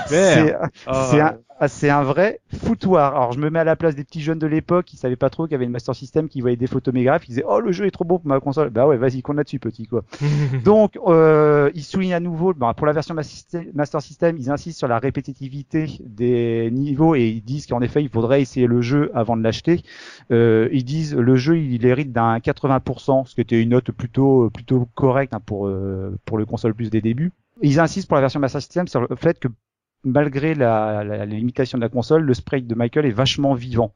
C'est 0.08 0.56
un, 0.88 1.38
ah, 1.58 1.70
c'est 1.70 1.90
un 1.90 2.04
vrai 2.04 2.42
foutoir. 2.54 3.16
Alors 3.16 3.32
je 3.32 3.40
me 3.40 3.50
mets 3.50 3.60
à 3.60 3.64
la 3.64 3.78
place 3.78 3.96
des 3.96 4.04
petits 4.04 4.22
jeunes 4.22 4.40
de 4.40 4.48
l'époque 4.48 4.86
qui 4.86 4.98
savaient 4.98 5.16
pas 5.16 5.30
trop 5.30 5.46
qu'il 5.46 5.54
y 5.54 5.56
avait 5.56 5.64
une 5.64 5.72
Master 5.72 5.96
System, 5.96 6.28
qui 6.28 6.42
voyaient 6.42 6.58
des 6.58 6.66
Drive, 6.68 7.22
qui 7.22 7.30
disaient 7.30 7.46
oh 7.48 7.62
le 7.62 7.72
jeu 7.72 7.86
est 7.86 7.92
trop 7.92 8.04
beau 8.04 8.20
pour 8.20 8.28
ma 8.28 8.42
console. 8.42 8.72
Bah 8.72 8.86
ouais, 8.86 8.98
vas-y, 8.98 9.22
qu'on 9.22 9.34
là-dessus 9.34 9.60
petit 9.60 9.88
quoi. 9.88 10.04
Donc, 10.66 11.00
euh, 11.08 11.72
ils 11.74 11.84
soulignent 11.84 12.14
à 12.14 12.20
nouveau, 12.20 12.54
bah, 12.54 12.74
pour 12.76 12.86
la 12.86 12.92
version 12.92 13.16
Master 13.16 13.64
Master 13.74 14.02
System, 14.02 14.36
ils 14.38 14.52
insistent 14.52 14.80
sur 14.80 14.90
la 14.90 15.00
répétitivité 15.00 15.88
des 16.02 16.70
niveaux 16.72 17.16
et 17.16 17.28
ils 17.28 17.42
disent 17.42 17.68
qu'en 17.68 17.82
effet, 17.82 18.04
il 18.04 18.10
faudrait 18.10 18.42
essayer 18.42 18.68
le 18.68 18.82
jeu 18.82 19.12
avant 19.14 19.38
de 19.38 19.44
l'acheter. 19.44 19.82
Euh, 20.32 20.68
ils 20.74 20.84
disent 20.84 21.16
le 21.16 21.36
jeu, 21.38 21.58
il 21.58 21.86
hérite 21.86 22.12
d'un 22.12 22.38
80%, 22.40 23.28
ce 23.28 23.36
qui 23.36 23.40
était 23.40 23.62
une 23.62 23.70
note 23.70 23.92
plutôt 23.92 24.50
plutôt 24.50 24.90
correcte 24.94 25.34
hein, 25.34 25.40
pour 25.46 25.68
euh, 25.68 26.18
pour 26.26 26.38
le 26.38 26.46
console 26.46 26.74
plus 26.74 26.90
des 26.90 27.02
débuts. 27.02 27.32
Ils 27.62 27.80
insistent 27.80 28.10
pour 28.10 28.16
la 28.16 28.22
version 28.22 28.42
Master 28.42 28.62
System 28.62 28.90
sur 28.90 29.00
le 29.02 29.16
fait 29.16 29.40
que 29.40 29.48
malgré 30.06 30.54
la, 30.54 31.04
la, 31.04 31.26
les 31.26 31.38
limitations 31.38 31.78
de 31.78 31.84
la 31.84 31.90
console, 31.90 32.24
le 32.24 32.34
sprite 32.34 32.68
de 32.68 32.76
Michael 32.76 33.06
est 33.06 33.12
vachement 33.12 33.54
vivant. 33.54 33.94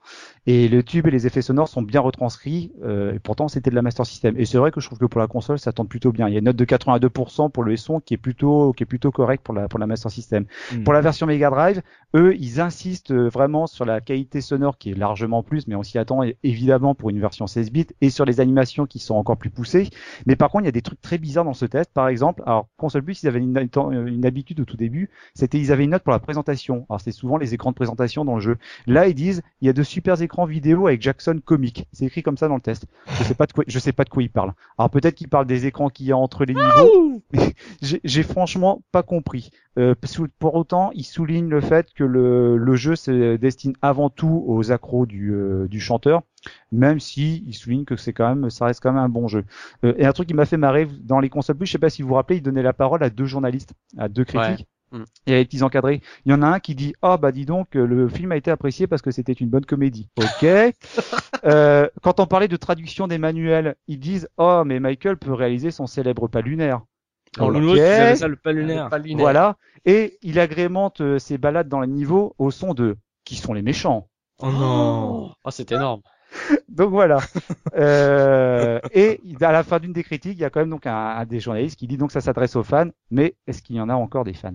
Et 0.47 0.67
le 0.67 0.83
tube 0.83 1.07
et 1.07 1.11
les 1.11 1.27
effets 1.27 1.41
sonores 1.41 1.67
sont 1.67 1.81
bien 1.81 2.01
retranscrits, 2.01 2.73
euh, 2.83 3.13
et 3.13 3.19
pourtant 3.19 3.47
c'était 3.47 3.69
de 3.69 3.75
la 3.75 3.81
Master 3.81 4.05
System. 4.05 4.35
Et 4.37 4.45
c'est 4.45 4.57
vrai 4.57 4.71
que 4.71 4.81
je 4.81 4.87
trouve 4.87 4.97
que 4.97 5.05
pour 5.05 5.21
la 5.21 5.27
console, 5.27 5.59
ça 5.59 5.71
tente 5.71 5.87
plutôt 5.87 6.11
bien. 6.11 6.27
Il 6.27 6.33
y 6.33 6.35
a 6.35 6.39
une 6.39 6.45
note 6.45 6.55
de 6.55 6.65
82% 6.65 7.51
pour 7.51 7.63
le 7.63 7.77
son 7.77 7.99
qui 7.99 8.15
est 8.15 8.17
plutôt 8.17 8.73
qui 8.73 8.83
est 8.83 8.85
plutôt 8.87 9.11
correct 9.11 9.43
pour 9.43 9.53
la 9.53 9.67
pour 9.67 9.79
la 9.79 9.87
Master 9.87 10.11
System. 10.11 10.45
Mm. 10.73 10.83
Pour 10.83 10.93
la 10.93 11.01
version 11.01 11.27
Mega 11.27 11.49
Drive, 11.49 11.81
eux, 12.15 12.35
ils 12.39 12.59
insistent 12.59 13.11
euh, 13.11 13.29
vraiment 13.29 13.67
sur 13.67 13.85
la 13.85 14.01
qualité 14.01 14.41
sonore 14.41 14.77
qui 14.77 14.91
est 14.91 14.97
largement 14.97 15.43
plus, 15.43 15.67
mais 15.67 15.75
on 15.75 15.83
s'y 15.83 15.99
attend 15.99 16.21
évidemment 16.43 16.95
pour 16.95 17.11
une 17.11 17.19
version 17.19 17.45
16 17.45 17.71
bits, 17.71 17.87
et 18.01 18.09
sur 18.09 18.25
les 18.25 18.39
animations 18.39 18.87
qui 18.87 18.97
sont 18.99 19.15
encore 19.15 19.37
plus 19.37 19.51
poussées. 19.51 19.89
Mais 20.25 20.35
par 20.35 20.49
contre, 20.49 20.63
il 20.63 20.67
y 20.67 20.69
a 20.69 20.73
des 20.73 20.81
trucs 20.81 21.01
très 21.01 21.19
bizarres 21.19 21.45
dans 21.45 21.53
ce 21.53 21.65
test. 21.65 21.91
Par 21.93 22.07
exemple, 22.07 22.41
alors 22.45 22.67
console 22.77 23.03
plus, 23.03 23.21
ils 23.21 23.27
avaient 23.27 23.39
une, 23.39 23.69
une 24.07 24.25
habitude 24.25 24.59
au 24.59 24.65
tout 24.65 24.77
début, 24.77 25.09
c'était 25.35 25.59
ils 25.59 25.71
avaient 25.71 25.83
une 25.83 25.91
note 25.91 25.98
pour 25.99 26.11
la 26.11 26.19
présentation. 26.19 26.85
Alors 26.89 27.01
c'est 27.01 27.11
souvent 27.11 27.37
les 27.37 27.53
écrans 27.53 27.71
de 27.71 27.75
présentation 27.75 28.25
dans 28.25 28.35
le 28.35 28.41
jeu. 28.41 28.57
Là, 28.87 29.07
ils 29.07 29.15
disent 29.15 29.41
il 29.61 29.67
y 29.67 29.69
a 29.69 29.73
de 29.73 29.83
super 29.83 30.21
écrans 30.21 30.45
vidéo 30.45 30.87
avec 30.87 31.01
Jackson 31.01 31.39
comique. 31.43 31.85
C'est 31.91 32.05
écrit 32.05 32.23
comme 32.23 32.37
ça 32.37 32.47
dans 32.47 32.55
le 32.55 32.61
test. 32.61 32.85
Je 33.07 33.23
sais 33.23 33.35
pas 33.35 33.45
de 33.45 33.53
quoi, 33.53 33.63
je 33.67 33.79
sais 33.79 33.93
pas 33.93 34.03
de 34.03 34.09
quoi 34.09 34.23
ils 34.23 34.29
parlent. 34.29 34.53
Alors 34.77 34.89
peut-être 34.89 35.15
qu'ils 35.15 35.29
parlent 35.29 35.47
des 35.47 35.65
écrans 35.65 35.89
qu'il 35.89 36.05
y 36.07 36.11
a 36.11 36.17
entre 36.17 36.45
les 36.45 36.53
niveaux. 36.53 37.21
mais 37.33 37.53
j'ai 38.03 38.23
franchement 38.23 38.81
pas 38.91 39.03
compris. 39.03 39.51
Euh, 39.77 39.95
pour 40.39 40.55
autant, 40.55 40.91
ils 40.93 41.05
soulignent 41.05 41.49
le 41.49 41.61
fait 41.61 41.93
que 41.93 42.03
le, 42.03 42.57
le 42.57 42.75
jeu 42.75 42.95
se 42.95 43.37
destine 43.37 43.73
avant 43.81 44.09
tout 44.09 44.43
aux 44.45 44.71
accros 44.71 45.05
du, 45.05 45.31
euh, 45.33 45.67
du 45.67 45.79
chanteur, 45.79 46.23
même 46.71 46.99
si 46.99 47.43
ils 47.47 47.53
soulignent 47.53 47.85
que 47.85 47.95
c'est 47.95 48.11
quand 48.11 48.27
même, 48.27 48.49
ça 48.49 48.65
reste 48.65 48.81
quand 48.81 48.91
même 48.91 49.01
un 49.01 49.09
bon 49.09 49.27
jeu. 49.27 49.45
Euh, 49.85 49.93
et 49.97 50.05
un 50.05 50.11
truc 50.11 50.27
qui 50.27 50.33
m'a 50.33 50.45
fait 50.45 50.57
marrer 50.57 50.87
dans 51.03 51.19
les 51.19 51.29
consoles 51.29 51.55
plus, 51.55 51.65
je 51.65 51.71
sais 51.71 51.77
pas 51.77 51.89
si 51.89 52.01
vous 52.01 52.09
vous 52.09 52.15
rappelez, 52.15 52.37
ils 52.37 52.43
donnaient 52.43 52.63
la 52.63 52.73
parole 52.73 53.03
à 53.03 53.09
deux 53.09 53.25
journalistes, 53.25 53.73
à 53.97 54.09
deux 54.09 54.25
critiques. 54.25 54.67
Mm. 54.91 55.03
Il 55.25 55.29
y 55.29 55.33
avait 55.33 55.41
les 55.41 55.45
petits 55.45 55.63
encadrés. 55.63 56.01
Il 56.25 56.31
y 56.31 56.35
en 56.35 56.41
a 56.41 56.47
un 56.47 56.59
qui 56.59 56.75
dit 56.75 56.93
ah 57.01 57.17
bah 57.17 57.31
dis 57.31 57.45
donc 57.45 57.75
euh, 57.75 57.85
le 57.85 58.07
film 58.09 58.31
a 58.31 58.37
été 58.37 58.51
apprécié 58.51 58.87
parce 58.87 59.01
que 59.01 59.11
c'était 59.11 59.33
une 59.33 59.49
bonne 59.49 59.65
comédie. 59.65 60.09
Ok. 60.17 60.43
euh, 61.45 61.87
quand 62.01 62.19
on 62.19 62.25
parlait 62.25 62.47
de 62.47 62.57
traduction 62.57 63.07
des 63.07 63.17
manuels, 63.17 63.75
ils 63.87 63.99
disent 63.99 64.27
oh 64.37 64.63
mais 64.65 64.79
Michael 64.79 65.17
peut 65.17 65.33
réaliser 65.33 65.71
son 65.71 65.87
célèbre 65.87 66.27
pas 66.27 66.41
lunaire. 66.41 66.81
Dans 67.37 67.49
ça 68.15 68.27
le. 68.27 69.15
Voilà. 69.15 69.57
Et 69.85 70.17
il 70.21 70.39
agrémente 70.39 71.01
euh, 71.01 71.19
ses 71.19 71.37
balades 71.37 71.69
dans 71.69 71.79
les 71.79 71.87
niveaux 71.87 72.35
au 72.37 72.51
son 72.51 72.73
de 72.73 72.97
qui 73.23 73.35
sont 73.35 73.53
les 73.53 73.61
méchants. 73.61 74.07
Oh 74.39 74.51
non. 74.51 75.33
Oh, 75.43 75.51
c'est 75.51 75.71
énorme. 75.71 76.01
Donc 76.69 76.89
voilà. 76.89 77.19
euh, 77.75 78.79
et 78.93 79.19
à 79.41 79.51
la 79.51 79.63
fin 79.63 79.79
d'une 79.79 79.93
des 79.93 80.03
critiques, 80.03 80.37
il 80.37 80.41
y 80.41 80.45
a 80.45 80.49
quand 80.49 80.59
même 80.59 80.69
donc 80.69 80.85
un, 80.85 80.93
un 80.95 81.25
des 81.25 81.39
journalistes 81.39 81.77
qui 81.77 81.87
dit 81.87 81.97
donc 81.97 82.11
ça 82.11 82.21
s'adresse 82.21 82.55
aux 82.55 82.63
fans, 82.63 82.89
mais 83.09 83.35
est-ce 83.47 83.61
qu'il 83.61 83.75
y 83.75 83.81
en 83.81 83.89
a 83.89 83.95
encore 83.95 84.23
des 84.23 84.33
fans? 84.33 84.53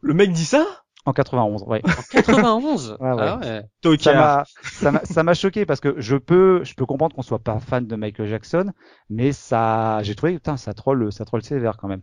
Le 0.00 0.14
mec 0.14 0.32
dit 0.32 0.44
ça? 0.44 0.64
En 1.04 1.12
91, 1.12 1.64
ouais. 1.64 1.82
91. 2.12 2.96
Ouais, 3.00 3.12
ouais. 3.12 3.16
Ah 3.18 3.38
ouais. 3.38 3.62
Ça 3.62 3.62
Tocard. 3.80 4.14
m'a, 4.14 4.44
ça 4.62 4.92
m'a, 4.92 5.04
ça 5.04 5.22
m'a 5.24 5.34
choqué 5.34 5.66
parce 5.66 5.80
que 5.80 5.94
je 6.00 6.16
peux, 6.16 6.62
je 6.62 6.74
peux 6.74 6.86
comprendre 6.86 7.16
qu'on 7.16 7.22
soit 7.22 7.40
pas 7.40 7.58
fan 7.58 7.86
de 7.86 7.96
Michael 7.96 8.28
Jackson, 8.28 8.72
mais 9.10 9.32
ça, 9.32 10.00
j'ai 10.04 10.14
trouvé, 10.14 10.34
putain, 10.34 10.56
ça 10.56 10.74
troll, 10.74 11.12
ça 11.12 11.24
troll 11.24 11.42
sévère 11.42 11.76
quand 11.76 11.88
même. 11.88 12.02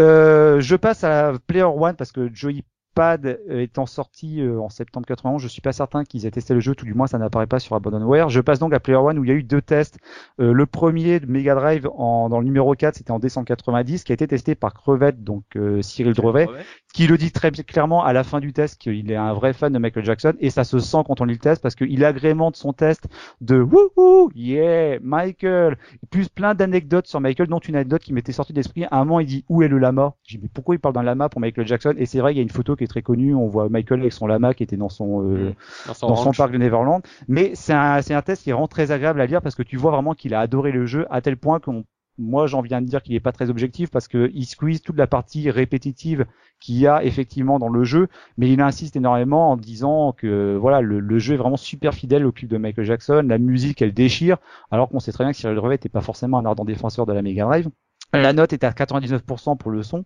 Euh, 0.00 0.60
je 0.60 0.74
passe 0.74 1.04
à 1.04 1.32
Player 1.46 1.62
One 1.64 1.94
parce 1.94 2.10
que 2.10 2.28
Joey 2.34 2.64
Pad 2.94 3.40
étant 3.48 3.86
sorti 3.86 4.40
euh, 4.40 4.60
en 4.60 4.68
septembre 4.68 5.06
91, 5.06 5.40
je 5.40 5.48
suis 5.48 5.60
pas 5.60 5.72
certain 5.72 6.04
qu'ils 6.04 6.26
aient 6.26 6.30
testé 6.30 6.54
le 6.54 6.60
jeu, 6.60 6.74
tout 6.74 6.84
du 6.84 6.94
moins 6.94 7.06
ça 7.06 7.18
n'apparaît 7.18 7.46
pas 7.46 7.58
sur 7.58 7.74
Abandonware. 7.74 8.28
Je 8.28 8.40
passe 8.40 8.58
donc 8.58 8.72
à 8.74 8.80
Player 8.80 8.98
One 8.98 9.18
où 9.18 9.24
il 9.24 9.28
y 9.28 9.32
a 9.32 9.34
eu 9.34 9.42
deux 9.42 9.62
tests. 9.62 9.98
Euh, 10.40 10.52
le 10.52 10.66
premier 10.66 11.20
de 11.20 11.26
Mega 11.26 11.54
Drive 11.54 11.88
en, 11.94 12.28
dans 12.28 12.38
le 12.38 12.44
numéro 12.44 12.74
4, 12.74 12.96
c'était 12.96 13.10
en 13.10 13.18
décembre 13.18 13.46
90, 13.46 14.04
qui 14.04 14.12
a 14.12 14.14
été 14.14 14.26
testé 14.26 14.54
par 14.54 14.74
Crevette, 14.74 15.24
donc 15.24 15.44
euh, 15.56 15.82
Cyril 15.82 16.12
Drevet 16.12 16.48
qui 16.92 17.06
le 17.06 17.16
dit 17.16 17.32
très 17.32 17.50
clairement 17.50 18.04
à 18.04 18.12
la 18.12 18.24
fin 18.24 18.40
du 18.40 18.52
test 18.52 18.80
qu'il 18.80 19.10
est 19.10 19.16
un 19.16 19.32
vrai 19.32 19.52
fan 19.52 19.72
de 19.72 19.78
Michael 19.78 20.04
Jackson 20.04 20.34
et 20.40 20.50
ça 20.50 20.64
se 20.64 20.78
sent 20.78 20.98
quand 21.06 21.20
on 21.20 21.24
lit 21.24 21.34
le 21.34 21.38
test 21.38 21.62
parce 21.62 21.74
qu'il 21.74 22.04
agrémente 22.04 22.56
son 22.56 22.72
test 22.72 23.08
de 23.40 23.60
wouhou 23.60 24.30
yeah 24.34 24.98
Michael. 25.00 25.78
Plus 26.10 26.28
plein 26.28 26.54
d'anecdotes 26.54 27.06
sur 27.06 27.20
Michael 27.20 27.48
dont 27.48 27.58
une 27.58 27.76
anecdote 27.76 28.02
qui 28.02 28.12
m'était 28.12 28.32
sortie 28.32 28.52
d'esprit. 28.52 28.84
À 28.84 28.96
un 28.96 29.04
moment 29.04 29.20
il 29.20 29.26
dit 29.26 29.44
où 29.48 29.62
est 29.62 29.68
le 29.68 29.78
lama? 29.78 30.14
J'ai 30.22 30.38
dit 30.38 30.44
mais 30.44 30.50
pourquoi 30.52 30.74
il 30.74 30.78
parle 30.78 30.94
d'un 30.94 31.02
lama 31.02 31.28
pour 31.28 31.40
Michael 31.40 31.66
Jackson? 31.66 31.94
Et 31.96 32.06
c'est 32.06 32.20
vrai 32.20 32.34
il 32.34 32.36
y 32.36 32.40
a 32.40 32.42
une 32.42 32.50
photo 32.50 32.76
qui 32.76 32.84
est 32.84 32.88
très 32.88 33.02
connue. 33.02 33.34
On 33.34 33.46
voit 33.46 33.68
Michael 33.68 34.00
avec 34.00 34.12
son 34.12 34.26
lama 34.26 34.54
qui 34.54 34.62
était 34.62 34.76
dans 34.76 34.88
son 34.88 35.22
euh, 35.28 35.54
Dans 35.86 35.94
son 35.94 36.06
dans 36.08 36.16
son 36.16 36.32
parc 36.32 36.52
de 36.52 36.58
Neverland. 36.58 37.02
Mais 37.28 37.52
c'est 37.54 37.72
un, 37.72 38.02
c'est 38.02 38.14
un 38.14 38.22
test 38.22 38.42
qui 38.42 38.50
vraiment 38.50 38.68
très 38.68 38.90
agréable 38.90 39.20
à 39.20 39.26
lire 39.26 39.40
parce 39.40 39.54
que 39.54 39.62
tu 39.62 39.76
vois 39.76 39.92
vraiment 39.92 40.14
qu'il 40.14 40.34
a 40.34 40.40
adoré 40.40 40.72
le 40.72 40.86
jeu 40.86 41.06
à 41.10 41.20
tel 41.20 41.36
point 41.36 41.60
qu'on 41.60 41.84
moi, 42.18 42.46
j'en 42.46 42.60
viens 42.60 42.82
de 42.82 42.86
dire 42.86 43.02
qu'il 43.02 43.14
est 43.14 43.20
pas 43.20 43.32
très 43.32 43.50
objectif 43.50 43.90
parce 43.90 44.06
que 44.06 44.30
il 44.34 44.44
squeeze 44.44 44.82
toute 44.82 44.96
la 44.96 45.06
partie 45.06 45.50
répétitive 45.50 46.26
qu'il 46.60 46.76
y 46.76 46.86
a 46.86 47.02
effectivement 47.04 47.58
dans 47.58 47.68
le 47.68 47.84
jeu, 47.84 48.08
mais 48.36 48.50
il 48.50 48.60
insiste 48.60 48.96
énormément 48.96 49.50
en 49.50 49.56
disant 49.56 50.12
que 50.12 50.56
voilà, 50.60 50.80
le, 50.80 51.18
jeu 51.18 51.34
est 51.34 51.38
vraiment 51.38 51.56
super 51.56 51.94
fidèle 51.94 52.26
au 52.26 52.32
clip 52.32 52.48
de 52.48 52.58
Michael 52.58 52.84
Jackson, 52.84 53.24
la 53.26 53.38
musique 53.38 53.82
elle 53.82 53.94
déchire, 53.94 54.36
alors 54.70 54.88
qu'on 54.88 55.00
sait 55.00 55.12
très 55.12 55.24
bien 55.24 55.32
que 55.32 55.38
Cyril 55.38 55.56
Drevet 55.56 55.74
n'était 55.74 55.88
pas 55.88 56.02
forcément 56.02 56.38
un 56.38 56.44
ardent 56.44 56.64
défenseur 56.64 57.06
de 57.06 57.12
la 57.12 57.22
Mega 57.22 57.44
Drive. 57.44 57.68
La 58.12 58.34
note 58.34 58.52
est 58.52 58.62
à 58.62 58.70
99% 58.70 59.56
pour 59.56 59.70
le 59.70 59.82
son. 59.82 60.04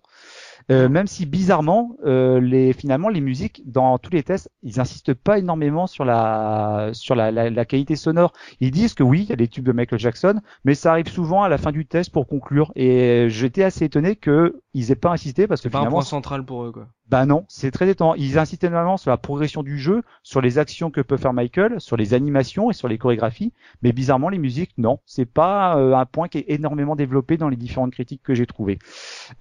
Euh, 0.71 0.89
même 0.89 1.07
si 1.07 1.27
bizarrement, 1.27 1.97
euh, 2.05 2.41
les 2.41 2.73
finalement 2.73 3.09
les 3.09 3.21
musiques 3.21 3.63
dans 3.71 3.99
tous 3.99 4.11
les 4.11 4.25
tests, 4.25 4.51
ils 4.63 4.81
insistent 4.81 5.15
pas 5.15 5.39
énormément 5.39 5.87
sur 5.87 6.05
la 6.05 6.91
sur 6.93 7.15
la, 7.15 7.31
la, 7.31 7.51
la 7.51 7.65
qualité 7.65 7.95
sonore. 7.95 8.33
Ils 8.61 8.73
disent 8.73 8.95
que 8.95 9.05
oui, 9.05 9.23
il 9.23 9.29
y 9.29 9.33
a 9.33 9.37
des 9.37 9.47
tubes 9.49 9.65
de 9.65 9.73
Michael 9.73 10.01
Jackson, 10.01 10.41
mais 10.65 10.75
ça 10.75 10.91
arrive 10.91 11.09
souvent 11.09 11.43
à 11.45 11.49
la 11.49 11.59
fin 11.59 11.71
du 11.71 11.87
test 11.87 12.11
pour 12.11 12.27
conclure. 12.27 12.73
Et 12.75 13.27
j'étais 13.31 13.63
assez 13.63 13.85
étonné 13.85 14.17
que 14.17 14.61
ils 14.75 14.91
aient 14.91 14.97
pas 14.97 15.11
insisté 15.13 15.47
parce 15.47 15.61
que 15.61 15.69
C'est 15.69 15.71
pas 15.71 15.79
un 15.79 15.83
finalement, 15.83 15.99
point 15.99 16.05
central 16.05 16.45
pour 16.45 16.65
eux, 16.65 16.73
quoi. 16.73 16.89
Bah 17.09 17.27
non, 17.27 17.45
c'est 17.49 17.71
très 17.71 17.89
étonnant. 17.89 18.15
Ils 18.15 18.39
insistent 18.39 18.65
énormément 18.65 18.97
sur 18.97 19.11
la 19.11 19.17
progression 19.17 19.63
du 19.63 19.79
jeu, 19.79 20.03
sur 20.23 20.41
les 20.41 20.59
actions 20.59 20.91
que 20.91 21.01
peut 21.01 21.17
faire 21.17 21.33
Michael, 21.33 21.81
sur 21.81 21.97
les 21.97 22.15
animations 22.15 22.71
et 22.71 22.75
sur 22.75 22.89
les 22.89 22.99
chorégraphies, 22.99 23.53
mais 23.83 23.93
bizarrement 23.93 24.29
les 24.29 24.39
musiques, 24.39 24.73
non, 24.79 24.99
c'est 25.07 25.27
pas 25.27 25.77
euh, 25.79 25.95
un 25.95 26.07
point 26.07 26.29
qui 26.29 26.39
est 26.39 26.45
énormément 26.49 26.97
développé 26.97 27.37
dans 27.37 27.49
les 27.49 27.57
différentes 27.57 27.93
critiques 27.93 28.23
que 28.23 28.35
j'ai 28.35 28.47
trouvées. 28.47 28.79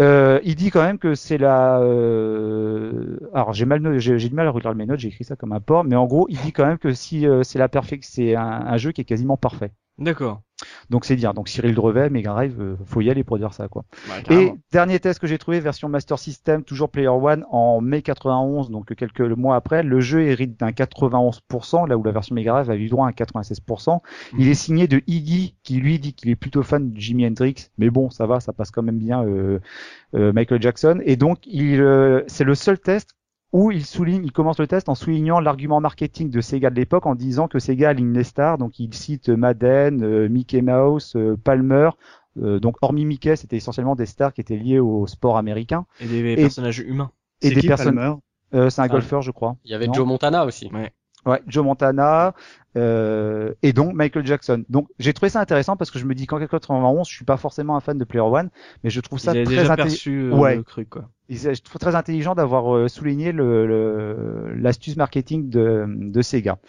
Euh, 0.02 0.40
il 0.44 0.56
dit 0.56 0.70
quand 0.70 0.84
même 0.84 1.00
que 1.00 1.16
c'est 1.16 1.38
la, 1.38 1.80
euh, 1.80 3.18
alors 3.34 3.54
j'ai 3.54 3.66
mal, 3.66 4.00
j'ai 4.00 4.18
du 4.18 4.36
mal 4.36 4.48
à 4.48 4.52
relire 4.52 4.76
mes 4.76 4.86
notes, 4.86 5.00
j'ai 5.00 5.10
écrit 5.10 5.24
ça 5.24 5.36
comme 5.36 5.52
un 5.54 5.60
porc, 5.60 5.84
mais 5.84 5.96
en 5.96 6.06
gros 6.06 6.28
il 6.30 6.38
dit 6.40 6.52
quand 6.52 6.66
même 6.66 6.78
que 6.78 6.94
si 6.94 7.28
euh, 7.28 7.44
c'est 7.44 7.60
la 7.60 7.70
perfect, 7.70 8.04
c'est 8.08 8.36
un, 8.36 8.44
un 8.44 8.78
jeu 8.78 8.92
qui 8.92 9.02
est 9.02 9.06
quasiment 9.06 9.38
parfait. 9.38 9.72
D'accord. 9.98 10.42
Donc 10.90 11.06
c'est 11.06 11.16
dire. 11.16 11.34
Donc 11.34 11.50
Cyril 11.50 11.76
Drevet, 11.76 12.10
Mega 12.10 12.32
Drive, 12.32 12.60
euh, 12.60 12.76
faut 12.86 13.02
y 13.02 13.10
aller 13.10 13.24
pour 13.24 13.38
dire 13.38 13.54
ça 13.54 13.68
quoi. 13.68 13.84
Et 14.30 14.52
dernier 14.72 15.00
test 15.00 15.20
que 15.20 15.28
j'ai 15.28 15.38
trouvé, 15.38 15.60
version 15.60 15.90
Master 15.90 16.20
System, 16.20 16.64
toujours 16.64 16.90
Player 16.90 17.08
One, 17.08 17.46
en 17.50 17.82
mai 17.82 18.02
91, 18.02 18.70
donc 18.70 18.94
quelques 18.96 19.22
mois 19.22 19.56
après, 19.56 19.84
le 19.84 20.00
jeu 20.00 20.22
hérite 20.24 20.60
d'un 20.60 20.70
91%, 20.70 21.88
là 21.88 21.98
où 21.98 22.04
la 22.04 22.12
version 22.12 22.36
Mega 22.36 22.52
Drive 22.52 22.70
a 22.70 22.76
eu 22.76 22.88
droit 22.88 23.06
à 23.06 23.10
un 23.10 23.12
96%. 23.12 24.00
Il 24.38 24.48
est 24.48 24.54
signé 24.54 24.88
de 24.88 25.02
Iggy, 25.08 25.56
qui 25.64 25.78
lui 25.78 26.00
dit 26.00 26.14
qu'il 26.14 26.30
est 26.30 26.36
plutôt 26.36 26.64
fan 26.64 26.92
de 26.92 27.00
Jimi 27.00 27.26
Hendrix, 27.26 27.70
mais 27.78 27.90
bon, 27.90 28.10
ça 28.10 28.26
va, 28.26 28.40
ça 28.40 28.54
passe 28.54 28.72
quand 28.72 28.84
même 28.84 28.98
bien 28.98 29.24
euh, 29.24 29.60
euh, 30.16 30.34
Michael 30.34 30.62
Jackson. 30.62 31.02
Et 31.04 31.16
donc, 31.16 31.40
il, 31.46 31.82
euh, 31.82 32.24
c'est 32.28 32.44
le 32.44 32.56
seul 32.56 32.80
test 32.80 33.16
où 33.54 33.72
il 33.72 33.86
souligne, 33.86 34.24
il 34.26 34.32
commence 34.32 34.60
le 34.60 34.68
test 34.68 34.90
en 34.90 34.96
soulignant 34.96 35.40
l'argument 35.40 35.80
marketing 35.80 36.30
de 36.30 36.42
Sega 36.42 36.70
de 36.70 36.76
l'époque 36.76 37.06
en 37.06 37.16
disant 37.16 37.48
que 37.48 37.60
Sega 37.60 37.90
aligne 37.90 38.14
les 38.14 38.24
stars, 38.24 38.58
donc 38.58 38.80
il 38.80 38.94
cite 38.94 39.30
Madden, 39.30 40.04
euh, 40.04 40.28
Mickey 40.30 40.62
Mouse, 40.62 41.14
euh, 41.16 41.38
Palmer, 41.42 41.90
euh, 42.42 42.60
donc 42.60 42.76
hormis 42.82 43.06
Mickey, 43.06 43.36
c'était 43.38 43.56
essentiellement 43.56 43.96
des 43.96 44.06
stars 44.06 44.34
qui 44.34 44.42
étaient 44.42 44.58
liées 44.58 44.80
au 44.80 45.08
sport 45.08 45.38
américain 45.38 45.86
Et 46.02 46.08
des 46.08 46.34
et- 46.34 46.36
personnages 46.36 46.80
humains. 46.80 47.12
et 47.42 47.52
des 47.52 47.62
personnes. 47.66 47.96
Palmer? 47.96 48.16
Euh, 48.54 48.70
c'est 48.70 48.82
un 48.82 48.86
Ah. 48.86 48.90
golfeur, 48.90 49.22
je 49.22 49.32
crois. 49.32 49.56
Il 49.64 49.72
y 49.72 49.74
avait 49.74 49.88
Non 49.88 49.94
Joe 49.94 50.06
Montana 50.08 50.46
aussi. 50.46 50.70
Ouais, 51.26 51.42
Joe 51.48 51.64
Montana 51.66 52.34
euh, 52.78 53.54
et 53.64 53.74
donc 53.74 53.94
Michael 53.94 54.26
Jackson. 54.26 54.64
Donc 54.70 54.88
j'ai 55.00 55.14
trouvé 55.14 55.30
ça 55.30 55.40
intéressant 55.42 55.76
parce 55.78 55.92
que 55.92 56.00
je 56.00 56.06
me 56.06 56.14
dis 56.16 56.28
qu'en 56.28 56.40
91, 56.40 57.08
je 57.08 57.14
suis 57.16 57.26
pas 57.26 57.38
forcément 57.38 57.76
un 57.76 57.80
fan 57.80 57.98
de 57.98 58.04
Player 58.04 58.22
One, 58.26 58.50
mais 58.84 58.90
je 58.90 59.00
trouve 59.02 59.20
ça 59.20 59.34
très 59.46 59.66
intelligent. 59.72 60.12
euh, 60.32 60.32
Ouais. 60.38 60.56
Je 61.28 61.60
trouve 61.64 61.80
très 61.80 61.96
intelligent 61.96 62.36
d'avoir 62.36 62.76
euh, 62.76 62.88
souligné 62.88 63.32
le- 63.32 63.66
le- 63.66 64.54
l'astuce 64.60 64.96
marketing 64.96 65.50
de, 65.50 65.86
de 65.88 66.22
Sega. 66.22 66.60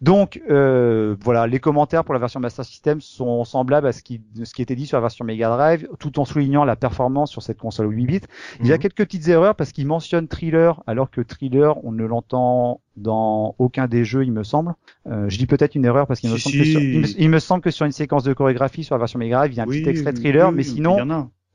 Donc 0.00 0.40
euh, 0.50 1.14
voilà, 1.20 1.46
les 1.46 1.58
commentaires 1.60 2.02
pour 2.02 2.14
la 2.14 2.20
version 2.20 2.40
Master 2.40 2.64
System 2.64 3.00
sont 3.02 3.44
semblables 3.44 3.86
à 3.86 3.92
ce 3.92 4.02
qui, 4.02 4.22
ce 4.42 4.54
qui 4.54 4.62
était 4.62 4.74
dit 4.74 4.86
sur 4.86 4.96
la 4.96 5.02
version 5.02 5.24
Mega 5.26 5.48
Drive, 5.50 5.86
tout 5.98 6.18
en 6.18 6.24
soulignant 6.24 6.64
la 6.64 6.76
performance 6.76 7.30
sur 7.30 7.42
cette 7.42 7.58
console 7.58 7.92
8 7.92 8.06
bits. 8.06 8.20
Il 8.60 8.66
y 8.66 8.72
a 8.72 8.76
Mhm. 8.76 8.80
quelques 8.80 8.96
petites 9.04 9.28
erreurs 9.28 9.54
parce 9.54 9.72
qu'il 9.72 9.86
mentionne 9.86 10.28
Thriller, 10.28 10.82
alors 10.86 11.10
que 11.10 11.20
Thriller, 11.20 11.84
on 11.84 11.92
ne 11.92 12.04
l'entend 12.06 12.80
dans 12.96 13.54
aucun 13.58 13.86
des 13.88 14.06
jeux, 14.06 14.24
il 14.24 14.32
me 14.32 14.42
semble. 14.42 14.72
Euh, 15.06 15.28
je 15.28 15.36
dis 15.36 15.46
peut-être 15.56 15.74
une 15.74 15.84
erreur 15.84 16.06
parce 16.06 16.20
qu'il 16.20 16.30
me, 16.30 16.36
Si, 16.36 16.42
semble 16.42 16.56
que 16.58 16.64
sur- 16.64 16.80
il 16.80 17.00
me- 17.00 17.20
il 17.20 17.30
me 17.30 17.38
semble 17.38 17.62
que 17.62 17.70
sur 17.70 17.86
une 17.86 17.92
séquence 17.92 18.24
de 18.24 18.32
chorégraphie 18.32 18.84
sur 18.84 18.94
la 18.94 18.98
version 18.98 19.18
Mega 19.18 19.38
Drive, 19.38 19.52
il 19.52 19.56
y 19.56 19.60
a 19.60 19.64
un 19.64 19.66
Oui, 19.66 19.80
petit 19.82 19.90
extrait 19.90 20.12
Thriller, 20.12 20.48
oui, 20.50 20.54
mais 20.56 20.62
sinon. 20.62 20.96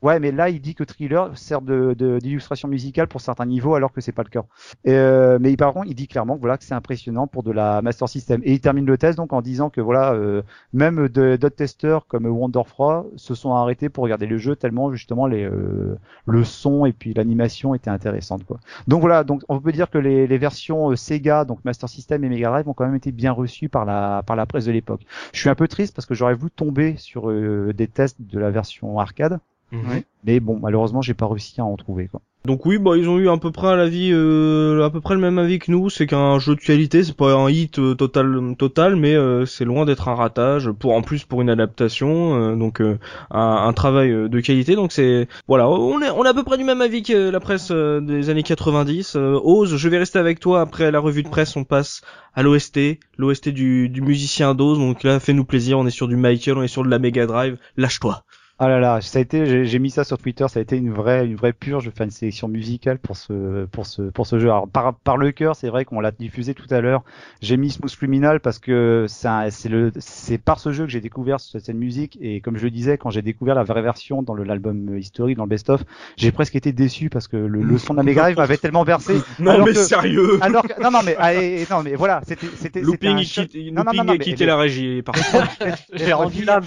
Ouais, 0.02 0.20
mais 0.20 0.32
là, 0.32 0.50
il 0.50 0.60
dit 0.62 0.74
que 0.74 0.84
Thriller 0.84 1.38
sert 1.38 1.62
de 1.62 1.94
de- 1.94 2.18
d'illustration 2.18 2.68
musicale 2.68 3.08
pour 3.08 3.22
certains 3.22 3.46
niveaux, 3.46 3.76
alors 3.76 3.92
que 3.94 4.02
c'est 4.02 4.12
pas 4.12 4.24
le 4.24 4.30
cas. 4.30 4.44
Euh, 4.88 5.38
mais 5.40 5.56
par 5.56 5.74
contre, 5.74 5.86
il 5.90 5.94
dit 5.94 6.08
clairement 6.08 6.36
que 6.38 6.40
voilà 6.42 6.58
que 6.58 6.64
c'est 6.64 6.74
impressionnant 6.74 7.28
pour 7.28 7.44
de 7.44 7.52
la 7.52 7.84
Master 7.84 8.10
System. 8.10 8.42
Et 8.44 8.54
il 8.54 8.62
termine 8.62 8.88
le 8.88 8.98
test 8.98 9.18
donc 9.18 9.32
en 9.32 9.44
disant 9.44 9.70
que 9.70 9.80
voilà, 9.80 10.14
euh, 10.14 10.42
même 10.74 11.08
d'autres 11.08 11.50
testeurs 11.50 12.08
comme 12.08 12.26
Wonderfra 12.26 13.06
se 13.16 13.36
sont 13.36 13.54
arrêtés 13.54 13.90
pour 13.90 14.04
regarder 14.04 14.26
le 14.26 14.40
jeu 14.40 14.56
tellement 14.56 14.92
justement 14.92 15.28
les 15.28 15.44
euh, 15.46 15.96
le 16.26 16.44
son 16.46 16.88
et 16.88 16.94
puis 16.94 17.14
l'animation 17.14 17.76
étaient 17.76 17.92
intéressantes 17.92 18.44
quoi. 18.44 18.60
Donc 18.88 19.02
voilà, 19.02 19.24
donc 19.24 19.44
on 19.50 19.60
peut 19.62 19.72
dire 19.72 19.92
que 19.92 20.00
les, 20.00 20.26
les 20.26 20.38
versions 20.40 20.90
euh, 20.90 20.96
Sega, 20.96 21.46
donc 21.46 21.64
Master 21.64 21.88
System 21.90 22.24
et 22.24 22.30
Mega 22.30 22.50
Drive, 22.50 22.68
ont 22.68 22.74
quand 22.74 22.86
même 22.86 22.96
été 22.96 23.12
bien 23.12 23.32
reçues 23.34 23.70
par 23.70 23.86
la 23.86 24.24
par 24.26 24.36
la 24.36 24.48
presse 24.48 24.66
de 24.66 24.72
l'époque. 24.72 25.02
Je 25.32 25.40
suis 25.40 25.50
un 25.50 25.56
peu 25.56 25.68
triste 25.68 25.96
parce 25.96 26.08
que 26.08 26.16
j'aurais 26.16 26.34
voulu 26.34 26.50
tomber 26.52 26.96
sur 26.98 27.30
euh, 27.30 27.72
des 27.74 27.88
tests 27.88 28.20
de 28.20 28.40
la 28.40 28.50
version 28.50 28.98
arcade. 29.00 29.40
Mhm. 29.72 29.90
Ouais. 29.90 30.04
Mais 30.26 30.40
bon, 30.40 30.60
malheureusement, 30.62 31.02
j'ai 31.02 31.14
pas 31.14 31.28
réussi 31.28 31.60
à 31.62 31.66
en 31.66 31.76
trouver. 31.78 32.08
Quoi. 32.08 32.22
Donc 32.46 32.66
oui, 32.66 32.80
bah 32.80 32.98
ils 32.98 33.08
ont 33.08 33.20
eu 33.20 33.30
à 33.30 33.38
peu 33.38 33.52
près 33.52 33.76
l'avis, 33.76 34.10
euh, 34.12 34.84
à 34.84 34.90
peu 34.90 35.00
près 35.00 35.14
le 35.14 35.22
même 35.22 35.38
avis 35.38 35.60
que 35.60 35.72
nous. 35.72 35.90
C'est 35.90 36.08
qu'un 36.08 36.40
jeu 36.40 36.56
de 36.56 36.60
qualité, 36.60 37.04
c'est 37.04 37.16
pas 37.16 37.34
un 37.36 37.50
hit 37.50 37.78
euh, 37.78 37.94
total, 37.94 38.56
total, 38.58 38.96
mais 38.96 39.16
euh, 39.16 39.46
c'est 39.46 39.64
loin 39.64 39.86
d'être 39.86 40.10
un 40.10 40.16
ratage. 40.16 40.72
Pour 40.72 40.94
en 40.94 41.02
plus 41.04 41.24
pour 41.24 41.42
une 41.42 41.50
adaptation, 41.52 42.36
euh, 42.36 42.56
donc 42.56 42.82
euh, 42.82 42.98
un, 43.30 43.40
un 43.68 43.74
travail 43.74 44.10
de 44.12 44.40
qualité. 44.40 44.76
Donc 44.76 44.92
c'est 44.92 45.28
voilà, 45.48 45.70
on 45.70 46.02
est 46.02 46.10
on 46.10 46.26
est 46.26 46.30
à 46.30 46.34
peu 46.34 46.44
près 46.44 46.58
du 46.58 46.64
même 46.64 46.82
avis 46.82 47.04
que 47.04 47.30
la 47.30 47.40
presse 47.40 47.70
euh, 47.72 48.02
des 48.02 48.30
années 48.32 48.44
90. 48.44 49.16
Euh, 49.16 49.40
Ose, 49.44 49.76
je 49.78 49.90
vais 49.90 50.00
rester 50.00 50.18
avec 50.18 50.40
toi 50.40 50.62
après 50.62 50.90
la 50.92 51.00
revue 51.00 51.22
de 51.24 51.30
presse. 51.30 51.56
On 51.56 51.64
passe 51.64 52.02
à 52.34 52.42
l'OST, 52.42 53.00
l'OST 53.18 53.50
du, 53.50 53.88
du 53.88 54.02
musicien 54.02 54.56
d'Oz. 54.56 54.80
Donc 54.80 55.04
là, 55.04 55.20
fais-nous 55.20 55.46
plaisir. 55.46 55.78
On 55.78 55.86
est 55.86 55.92
sur 55.92 56.08
du 56.08 56.16
Michael, 56.16 56.58
on 56.58 56.64
est 56.64 56.68
sur 56.68 56.84
de 56.84 56.90
la 56.90 56.98
Mega 56.98 57.28
Drive. 57.28 57.58
Lâche-toi. 57.78 58.24
Ah 58.64 58.70
là 58.70 58.80
là, 58.80 59.02
ça 59.02 59.18
a 59.18 59.24
été, 59.24 59.48
j'ai 59.48 59.66
j'ai 59.66 59.80
mis 59.80 59.90
ça 59.90 60.04
sur 60.04 60.20
Twitter, 60.20 60.46
ça 60.48 60.60
a 60.60 60.62
été 60.62 60.78
une 60.78 60.92
vraie, 60.94 61.26
une 61.26 61.36
vraie 61.36 61.52
purge. 61.52 61.86
Je 61.86 61.90
faire 61.90 62.04
une 62.06 62.12
sélection 62.12 62.48
musicale 62.48 63.00
pour 63.00 63.18
ce, 63.18 63.66
pour 63.66 63.88
ce, 63.88 64.04
pour 64.04 64.28
ce 64.28 64.38
jeu. 64.38 64.50
Alors 64.52 64.68
par, 64.68 64.94
par 64.94 65.18
le 65.18 65.32
cœur, 65.32 65.56
c'est 65.56 65.70
vrai 65.70 65.84
qu'on 65.84 66.00
l'a 66.00 66.12
diffusé 66.12 66.54
tout 66.54 66.68
à 66.70 66.80
l'heure. 66.80 67.02
J'ai 67.42 67.58
mis 67.58 67.72
Smooth 67.72 67.96
Criminal 67.96 68.40
parce 68.40 68.60
que 68.60 69.08
c'est 69.10 69.28
un- 69.28 69.50
c'est 69.50 69.68
le, 69.68 69.92
c'est 69.98 70.38
par 70.38 70.60
ce 70.60 70.72
jeu 70.72 70.86
que 70.86 70.92
j'ai 70.92 71.02
découvert 71.02 71.40
cette 71.40 71.66
cette 71.66 71.76
musique 71.76 72.20
et 72.22 72.40
comme 72.40 72.56
je 72.56 72.64
le 72.66 72.70
disais, 72.70 73.00
quand 73.00 73.10
j'ai 73.10 73.24
découvert 73.24 73.56
la 73.56 73.64
vraie 73.64 73.82
version 73.82 74.22
dans 74.22 74.36
le- 74.36 74.44
l'album 74.44 74.96
historique, 74.96 75.38
dans 75.38 75.46
le 75.46 75.50
best-of, 75.50 75.82
j'ai 76.16 76.32
presque 76.32 76.56
été 76.56 76.72
déçu 76.72 77.10
parce 77.10 77.28
que 77.28 77.38
le, 77.38 77.64
le 77.64 77.78
son 77.80 77.94
de 77.94 77.98
la 77.98 78.04
Mega 78.04 78.22
Drive 78.22 78.38
m'avait 78.38 78.58
tellement 78.58 78.86
bercé. 78.86 79.16
Non 79.40 79.54
Alors 79.54 79.66
mais 79.66 79.74
que- 79.74 79.80
sérieux. 79.80 80.38
Alors 80.40 80.62
que, 80.68 80.80
non 80.80 80.92
non 80.92 81.00
mais, 81.04 81.16
allez, 81.16 81.66
non 81.72 81.82
mais 81.82 81.96
voilà, 81.96 82.22
c'était, 82.28 82.46
c'était, 82.46 82.60
c'était 82.60 82.82
Looping, 82.82 83.18
un 83.18 83.24
quitte, 83.24 83.56
Non, 83.56 83.84
non, 83.84 83.84
Looping 83.86 84.04
non, 84.04 84.10
a 84.10 84.14
mais- 84.14 84.20
quitté 84.20 84.44
mais- 84.44 84.46
la 84.46 84.58
régie. 84.58 85.02
Par 85.02 85.16
contre. 85.16 85.48
J'ai 85.94 86.14
rendu 86.14 86.44
l'âme. 86.46 86.64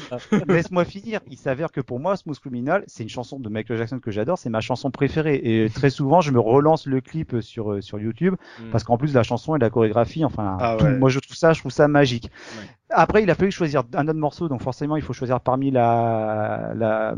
Laisse-moi 0.49 0.85
finir. 0.85 1.21
Il 1.31 1.37
s'avère 1.39 1.71
que 1.71 1.84
pour 1.85 2.01
moi, 2.01 2.17
Smooth 2.17 2.39
Criminal, 2.41 2.83
c'est 2.87 3.03
une 3.05 3.09
chanson 3.09 3.39
de 3.39 3.49
Michael 3.49 3.77
Jackson 3.79 3.99
que 4.01 4.11
j'adore, 4.11 4.39
c'est 4.39 4.51
ma 4.51 4.61
chanson 4.61 4.91
préférée. 4.91 5.41
Et 5.43 5.69
très 5.71 5.91
souvent, 5.91 6.21
je 6.21 6.31
me 6.33 6.41
relance 6.41 6.87
le 6.87 7.01
clip 7.01 7.37
sur 7.41 7.73
euh, 7.73 7.81
sur 7.81 7.99
YouTube 8.01 8.35
Mm. 8.61 8.71
parce 8.71 8.83
qu'en 8.85 8.97
plus 8.97 9.15
la 9.15 9.23
chanson 9.23 9.55
et 9.57 9.59
la 9.59 9.71
chorégraphie, 9.71 10.25
enfin, 10.25 10.57
Ah 10.61 10.77
tout- 10.79 10.87
moi 10.87 11.09
je 11.11 11.19
trouve 11.21 11.37
ça, 11.37 11.53
je 11.53 11.61
trouve 11.61 11.73
ça 11.73 11.87
magique. 11.89 12.31
Ouais. 12.59 12.67
Après, 12.91 13.23
il 13.23 13.31
a 13.31 13.35
fallu 13.35 13.51
choisir 13.51 13.83
un 13.95 14.07
autre 14.07 14.19
morceau, 14.19 14.49
donc 14.49 14.61
forcément, 14.63 14.97
il 14.97 15.03
faut 15.03 15.15
choisir 15.15 15.41
parmi 15.41 15.71
la, 15.71 16.73
la 16.77 17.17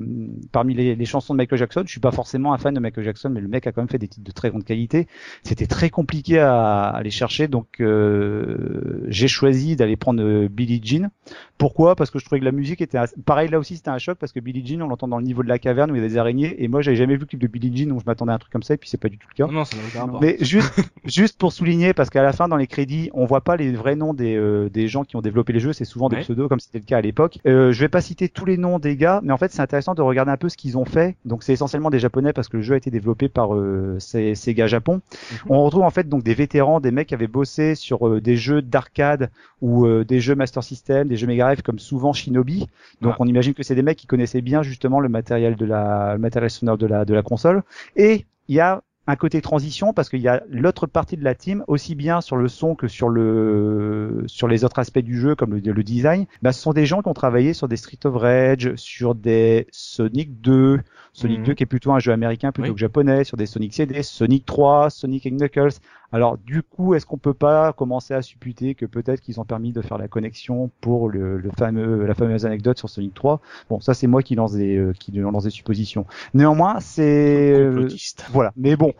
parmi 0.53 0.75
les, 0.75 0.95
les 0.95 1.05
chansons 1.05 1.35
de 1.35 1.39
Michael 1.39 1.59
Jackson. 1.59 1.83
Je 1.85 1.91
suis 1.91 2.01
pas 2.01 2.13
forcément 2.13 2.55
un 2.55 2.59
fan 2.59 2.73
de 2.73 2.81
Michael 2.81 3.05
Jackson, 3.05 3.31
mais 3.31 3.41
le 3.41 3.49
mec 3.49 3.67
a 3.67 3.73
quand 3.73 3.83
même 3.83 3.89
fait 3.89 3.99
des 3.99 4.09
titres 4.09 4.25
de 4.25 4.31
très 4.33 4.51
grande 4.51 4.65
qualité. 4.65 5.07
C'était 5.43 5.67
très 5.67 5.91
compliqué 5.91 6.39
à 6.39 6.47
à 6.57 6.97
aller 6.97 7.11
chercher, 7.11 7.49
donc 7.49 7.81
euh, 7.81 9.05
j'ai 9.09 9.29
choisi 9.29 9.77
d'aller 9.77 9.97
prendre 9.97 10.23
euh, 10.23 10.49
Billie 10.49 10.81
Jean. 10.83 11.11
Pourquoi? 11.59 11.97
Parce 11.97 12.11
que 12.11 12.19
je 12.19 12.25
trouvais 12.25 12.39
que 12.41 12.45
la 12.45 12.53
musique 12.53 12.81
était 12.81 12.99
assez- 12.99 13.17
pareil 13.25 13.49
là 13.49 13.59
aussi, 13.59 13.77
c'était 13.77 13.91
un 13.91 13.99
choc 13.99 14.19
parce 14.19 14.33
que 14.33 14.41
Billie 14.41 14.65
Jean, 14.65 14.83
on 14.83 14.89
l'entend 14.89 15.09
dans 15.09 15.19
le 15.19 15.25
niveau 15.25 15.43
de 15.43 15.49
la 15.49 15.59
caverne 15.59 15.91
où 15.91 15.97
il 15.97 16.01
y 16.03 16.05
a 16.05 16.09
des 16.09 16.17
araignées, 16.17 16.63
et 16.63 16.69
moi 16.69 16.81
j'avais 16.83 16.97
jamais 16.97 17.15
vu 17.15 17.21
le 17.21 17.27
clip 17.27 17.41
de 17.41 17.47
Billie 17.47 17.77
Jean, 17.77 17.89
donc 17.89 18.01
je 18.01 18.07
m'attendais 18.07 18.33
à 18.33 18.37
un 18.37 18.39
truc 18.39 18.53
comme 18.53 18.63
ça, 18.63 18.75
et 18.75 18.77
puis 18.77 18.89
c'est 18.89 19.01
pas 19.01 19.09
du 19.09 19.19
tout 19.19 19.27
le 19.31 19.35
cas. 19.35 19.47
Non, 19.51 19.59
non, 19.61 19.65
ça 19.65 19.77
n'a. 19.77 20.07
Mais 20.21 20.37
juste, 20.41 20.73
juste 21.05 21.39
pour 21.39 21.53
souligner, 21.53 21.93
parce 21.93 22.11
qu'à 22.11 22.23
la 22.23 22.33
fin, 22.33 22.47
dans 22.49 22.57
les 22.57 22.67
crédits, 22.69 23.11
on 23.15 23.27
voit 23.27 23.41
pas 23.43 23.57
les 23.57 23.73
vrais 23.73 23.97
noms 23.97 24.15
des, 24.15 24.37
euh, 24.37 24.69
des 24.69 24.87
gens 24.89 25.05
qui 25.05 25.17
ont 25.17 25.23
développé 25.23 25.53
les 25.57 25.61
jeux, 25.61 25.73
c'est 25.73 25.85
souvent 25.87 26.09
des 26.11 26.17
Ouais. 26.17 26.23
pseudos, 26.23 26.49
comme 26.49 26.61
c'était 26.61 26.79
le 26.79 26.85
cas 26.85 26.99
à 26.99 27.01
l'époque. 27.01 27.39
Euh, 27.47 27.73
je 27.73 27.81
vais 27.81 27.89
pas 27.89 28.03
citer 28.03 28.29
tous 28.29 28.45
les 28.45 28.59
noms 28.59 28.79
des 28.79 28.97
gars, 28.97 29.21
mais 29.25 29.33
en 29.33 29.39
fait, 29.39 29.51
c'est 29.53 29.63
intéressant 29.63 29.95
de 29.95 30.03
regarder 30.03 30.31
un 30.31 30.37
peu 30.37 30.49
ce 30.51 30.57
qu'ils 30.57 30.77
ont 30.77 30.85
fait. 30.85 31.17
Donc, 31.25 31.43
c'est 31.43 31.53
essentiellement 31.55 31.89
des 31.91 31.99
japonais, 31.99 32.33
parce 32.33 32.49
que 32.49 32.59
le 32.59 32.63
jeu 32.63 32.75
a 32.75 32.77
été 32.77 32.91
développé 32.91 33.29
par 33.29 33.55
euh, 33.55 33.99
gars 34.49 34.67
Japon. 34.67 34.95
Mhm. 34.97 35.39
On 35.51 35.65
retrouve 35.65 35.83
en 35.83 35.91
fait 35.91 36.09
donc 36.09 36.23
des 36.23 36.35
vétérans, 36.35 36.81
des 36.81 36.91
mecs 36.91 37.09
qui 37.09 37.15
avaient 37.15 37.27
bossé 37.27 37.75
sur 37.75 38.07
euh, 38.07 38.21
des 38.21 38.37
jeux 38.37 38.61
d'arcade 38.63 39.31
ou 39.63 39.87
euh, 39.87 40.05
des 40.05 40.21
jeux 40.21 40.35
Master 40.35 40.63
System, 40.63 41.09
des 41.09 41.17
jeux 41.17 41.27
Mega 41.27 41.45
Drive, 41.45 41.63
comme 41.63 41.79
souvent 41.79 42.13
Shinobi. 42.13 42.67
Donc, 43.01 43.15
Ah. 43.15 43.21
on 43.21 43.27
imagine 43.27 43.55
que 43.55 43.63
c'est 43.63 43.75
des 43.75 43.83
mecs 43.83 43.99
qui 43.99 44.07
connaissaient 44.07 44.43
bien 44.43 44.63
justement 44.63 45.01
le 45.01 45.09
matériel 45.09 45.57
de 45.57 45.65
la, 45.65 46.13
le 46.15 46.19
matériel 46.19 46.51
sonore 46.51 46.77
de 46.79 46.87
la, 46.87 47.05
de 47.05 47.15
la 47.15 47.23
console. 47.23 47.63
Et 47.97 48.27
il 48.49 48.55
y 48.57 48.61
a 48.61 48.83
un 49.09 49.17
côté 49.17 49.41
transition 49.41 49.93
parce 49.93 50.09
qu'il 50.09 50.21
y 50.21 50.29
a 50.29 50.43
l'autre 50.49 50.87
partie 50.87 51.17
de 51.17 51.23
la 51.25 51.35
team 51.35 51.63
aussi 51.69 51.95
bien 51.95 52.21
sur 52.21 52.37
le 52.37 52.49
son 52.49 52.75
que 52.75 52.89
sur 52.89 53.09
le 53.09 54.25
sur 54.27 54.49
les 54.49 54.65
autres 54.65 54.79
aspects 54.79 54.99
du 54.99 55.19
jeu 55.21 55.35
comme 55.35 55.55
le, 55.55 55.61
le 55.61 55.83
design 55.83 56.27
bah, 56.43 56.53
ce 56.53 56.61
sont 56.61 56.73
des 56.73 56.87
gens 56.87 57.03
qui 57.03 57.09
ont 57.09 57.15
travaillé 57.15 57.53
sur 57.53 57.69
des 57.69 57.77
Street 57.77 57.99
of 58.05 58.17
Rage 58.17 58.75
sur 58.77 59.15
des 59.15 59.67
Sonic 59.71 60.41
2 60.41 60.81
Sonic 61.13 61.39
Mhm. 61.39 61.45
2 61.47 61.55
qui 61.55 61.63
est 61.63 61.67
plutôt 61.67 61.93
un 61.93 61.99
jeu 61.99 62.13
américain 62.13 62.53
plutôt 62.53 62.69
Oui. 62.71 62.75
que 62.75 62.81
japonais 62.81 63.25
sur 63.25 63.37
des 63.37 63.47
Sonic 63.47 63.75
CD 63.75 64.03
Sonic 64.03 64.45
3 64.45 64.91
Sonic 64.91 65.27
and 65.27 65.37
Knuckles 65.37 65.79
alors 66.13 66.39
du 66.39 66.63
coup 66.63 66.95
est-ce 66.95 67.07
qu'on 67.07 67.19
peut 67.19 67.35
pas 67.35 67.73
commencer 67.73 68.15
à 68.15 68.23
supputer 68.23 68.75
que 68.75 68.87
peut-être 68.87 69.21
qu'ils 69.21 69.41
ont 69.41 69.45
permis 69.45 69.73
de 69.73 69.83
faire 69.83 69.99
la 69.99 70.09
connexion 70.09 70.71
pour 70.81 71.09
le, 71.09 71.39
le 71.39 71.51
fameux 71.51 72.07
la 72.07 72.15
fameuse 72.15 72.47
anecdote 72.47 72.79
sur 72.79 72.89
Sonic 72.89 73.15
3 73.15 73.41
bon 73.71 73.81
ça 73.81 73.95
c'est 73.95 74.07
moi 74.07 74.23
qui 74.23 74.35
lance 74.35 74.53
des 74.53 74.77
euh, 74.77 74.93
qui 74.93 75.13
lance 75.13 75.45
des 75.45 75.51
suppositions 75.51 76.07
néanmoins 76.35 76.81
c'est 76.81 77.53
euh, 77.53 77.89
voilà. 78.31 78.53
Mais 78.57 78.77
bon, 78.77 78.93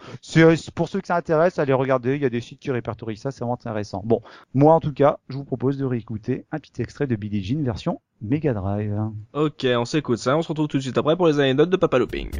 pour 0.75 0.89
ceux 0.89 1.01
que 1.01 1.07
ça 1.07 1.17
intéresse, 1.17 1.59
allez 1.59 1.73
regarder. 1.73 2.17
Il 2.17 2.23
y 2.23 2.27
a 2.27 2.31
des 2.31 2.41
sites 2.41 2.61
qui 2.61 2.71
répertorient 2.71 3.17
ça, 3.17 3.31
c'est 3.31 3.41
vraiment 3.41 3.55
intéressant. 3.55 4.03
Bon, 4.05 4.23
moi 4.55 4.75
en 4.75 4.81
tout 4.81 4.93
cas, 4.93 5.19
je 5.29 5.37
vous 5.37 5.45
propose 5.45 5.79
de 5.79 5.85
réécouter 5.85 6.45
un 6.53 6.59
petit 6.59 6.83
extrait 6.83 7.07
de 7.07 7.17
Billie 7.17 7.43
Jean 7.43 7.63
version 7.63 8.01
Mega 8.23 8.55
Drive. 8.55 8.99
Ok, 9.33 9.67
on 9.77 9.85
s'écoute 9.85 10.19
ça, 10.19 10.37
on 10.37 10.43
se 10.43 10.49
retrouve 10.49 10.69
tout 10.69 10.79
de 10.79 10.83
suite 10.83 10.99
après 10.99 11.17
pour 11.17 11.27
les 11.27 11.39
anecdotes 11.39 11.71
de 11.71 11.77
Papa 11.77 11.99
Looping. 11.99 12.31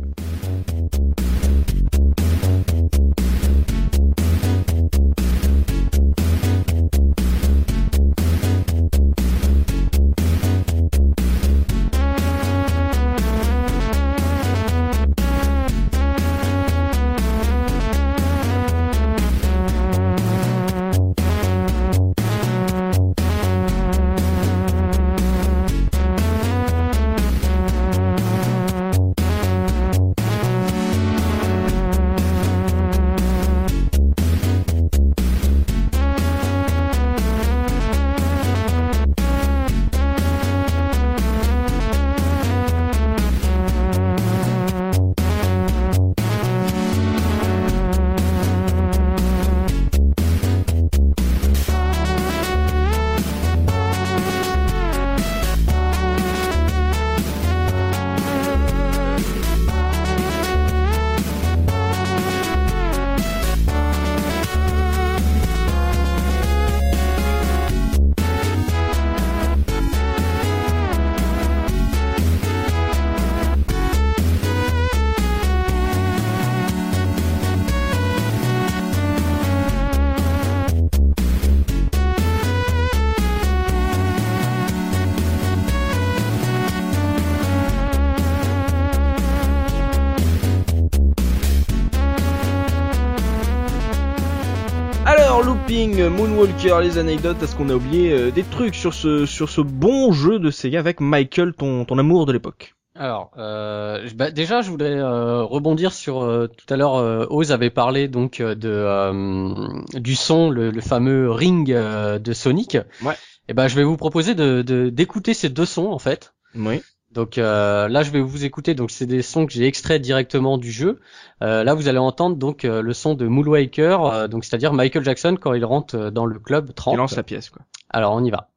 Looping, 95.87 96.09
Moonwalker, 96.09 96.81
les 96.83 96.99
anecdotes, 96.99 97.41
est-ce 97.43 97.55
qu'on 97.55 97.69
a 97.69 97.75
oublié 97.75 98.13
euh, 98.13 98.31
des 98.33 98.43
trucs 98.43 98.75
sur 98.75 98.93
ce, 98.93 99.25
sur 99.25 99.49
ce 99.49 99.61
bon 99.61 100.11
jeu 100.11 100.41
de 100.41 100.51
Sega 100.51 100.81
avec 100.81 101.01
Michael, 101.01 101.53
ton, 101.55 101.85
ton 101.85 101.97
amour 101.99 102.27
de 102.27 102.33
l'époque 102.33 102.75
Alors, 102.97 103.31
euh, 103.39 104.09
bah, 104.17 104.33
déjà, 104.33 104.63
je 104.63 104.71
voudrais 104.71 104.97
euh, 104.99 105.45
rebondir 105.45 105.93
sur 105.93 106.25
euh, 106.25 106.49
tout 106.49 106.73
à 106.75 106.77
l'heure. 106.77 106.97
Euh, 106.97 107.27
Oz 107.31 107.53
avait 107.53 107.71
parlé 107.71 108.09
donc 108.09 108.41
euh, 108.41 108.57
de 108.57 108.69
euh, 108.69 109.69
du 109.95 110.17
son, 110.17 110.51
le, 110.51 110.71
le 110.73 110.81
fameux 110.81 111.31
ring 111.31 111.71
euh, 111.71 112.19
de 112.19 112.33
Sonic. 112.33 112.77
Ouais. 113.05 113.15
Et 113.49 113.55
ben, 113.55 113.69
je 113.69 113.77
vais 113.77 113.85
vous 113.85 113.97
proposer 113.97 114.35
de 114.35 114.63
de- 114.63 114.89
d'écouter 114.89 115.35
ces 115.35 115.51
deux 115.51 115.67
sons 115.67 115.87
en 115.93 116.01
fait. 116.01 116.35
Oui. 116.57 116.83
Donc 117.17 117.39
euh, 117.39 117.89
là, 117.89 118.03
je 118.03 118.11
vais 118.11 118.21
vous 118.21 118.45
écouter. 118.45 118.75
Donc 118.75 118.91
c'est 118.91 119.07
des 119.07 119.23
sons 119.23 119.47
que 119.47 119.53
j'ai 119.55 119.67
extraits 119.67 120.03
directement 120.03 120.59
du 120.59 120.71
jeu. 120.71 121.01
Euh, 121.43 121.65
là, 121.65 121.73
vous 121.73 121.89
allez 121.89 121.99
entendre 121.99 122.37
donc 122.37 122.67
euh, 122.67 122.83
le 122.83 122.93
son 122.93 123.15
de 123.15 123.27
Moonwaker, 123.27 124.05
euh, 124.05 124.29
donc 124.29 124.45
c'est-à-dire 124.45 124.75
Michael 124.75 125.03
Jackson 125.03 125.39
quand 125.41 125.55
il 125.55 125.65
rentre 125.65 125.97
euh, 125.97 126.11
dans 126.11 126.27
le 126.27 126.39
club 126.39 126.75
30. 126.75 126.93
Il 126.93 126.99
lance 126.99 127.17
la 127.17 127.23
pièce, 127.23 127.49
quoi. 127.49 127.63
Alors 127.89 128.13
on 128.13 128.23
y 128.23 128.31
va. 128.31 128.51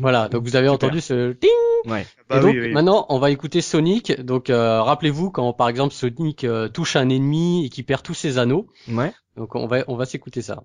Voilà, 0.00 0.28
donc 0.28 0.42
vous 0.42 0.56
avez 0.56 0.68
Super. 0.68 0.74
entendu 0.74 1.00
ce 1.00 1.32
ding. 1.32 1.50
Ouais. 1.90 2.06
Bah 2.28 2.38
et 2.38 2.40
donc 2.40 2.52
oui, 2.52 2.60
oui. 2.60 2.72
maintenant, 2.72 3.06
on 3.08 3.18
va 3.18 3.30
écouter 3.30 3.62
Sonic. 3.62 4.20
Donc 4.20 4.50
euh, 4.50 4.82
rappelez-vous 4.82 5.30
quand 5.30 5.54
par 5.54 5.70
exemple 5.70 5.94
Sonic 5.94 6.44
euh, 6.44 6.68
touche 6.68 6.94
un 6.96 7.08
ennemi 7.08 7.64
et 7.64 7.68
qu'il 7.70 7.86
perd 7.86 8.02
tous 8.02 8.14
ses 8.14 8.36
anneaux. 8.36 8.66
Ouais. 8.86 9.14
Donc 9.36 9.54
on 9.54 9.66
va 9.66 9.84
on 9.88 9.96
va 9.96 10.04
s'écouter 10.04 10.42
ça. 10.42 10.64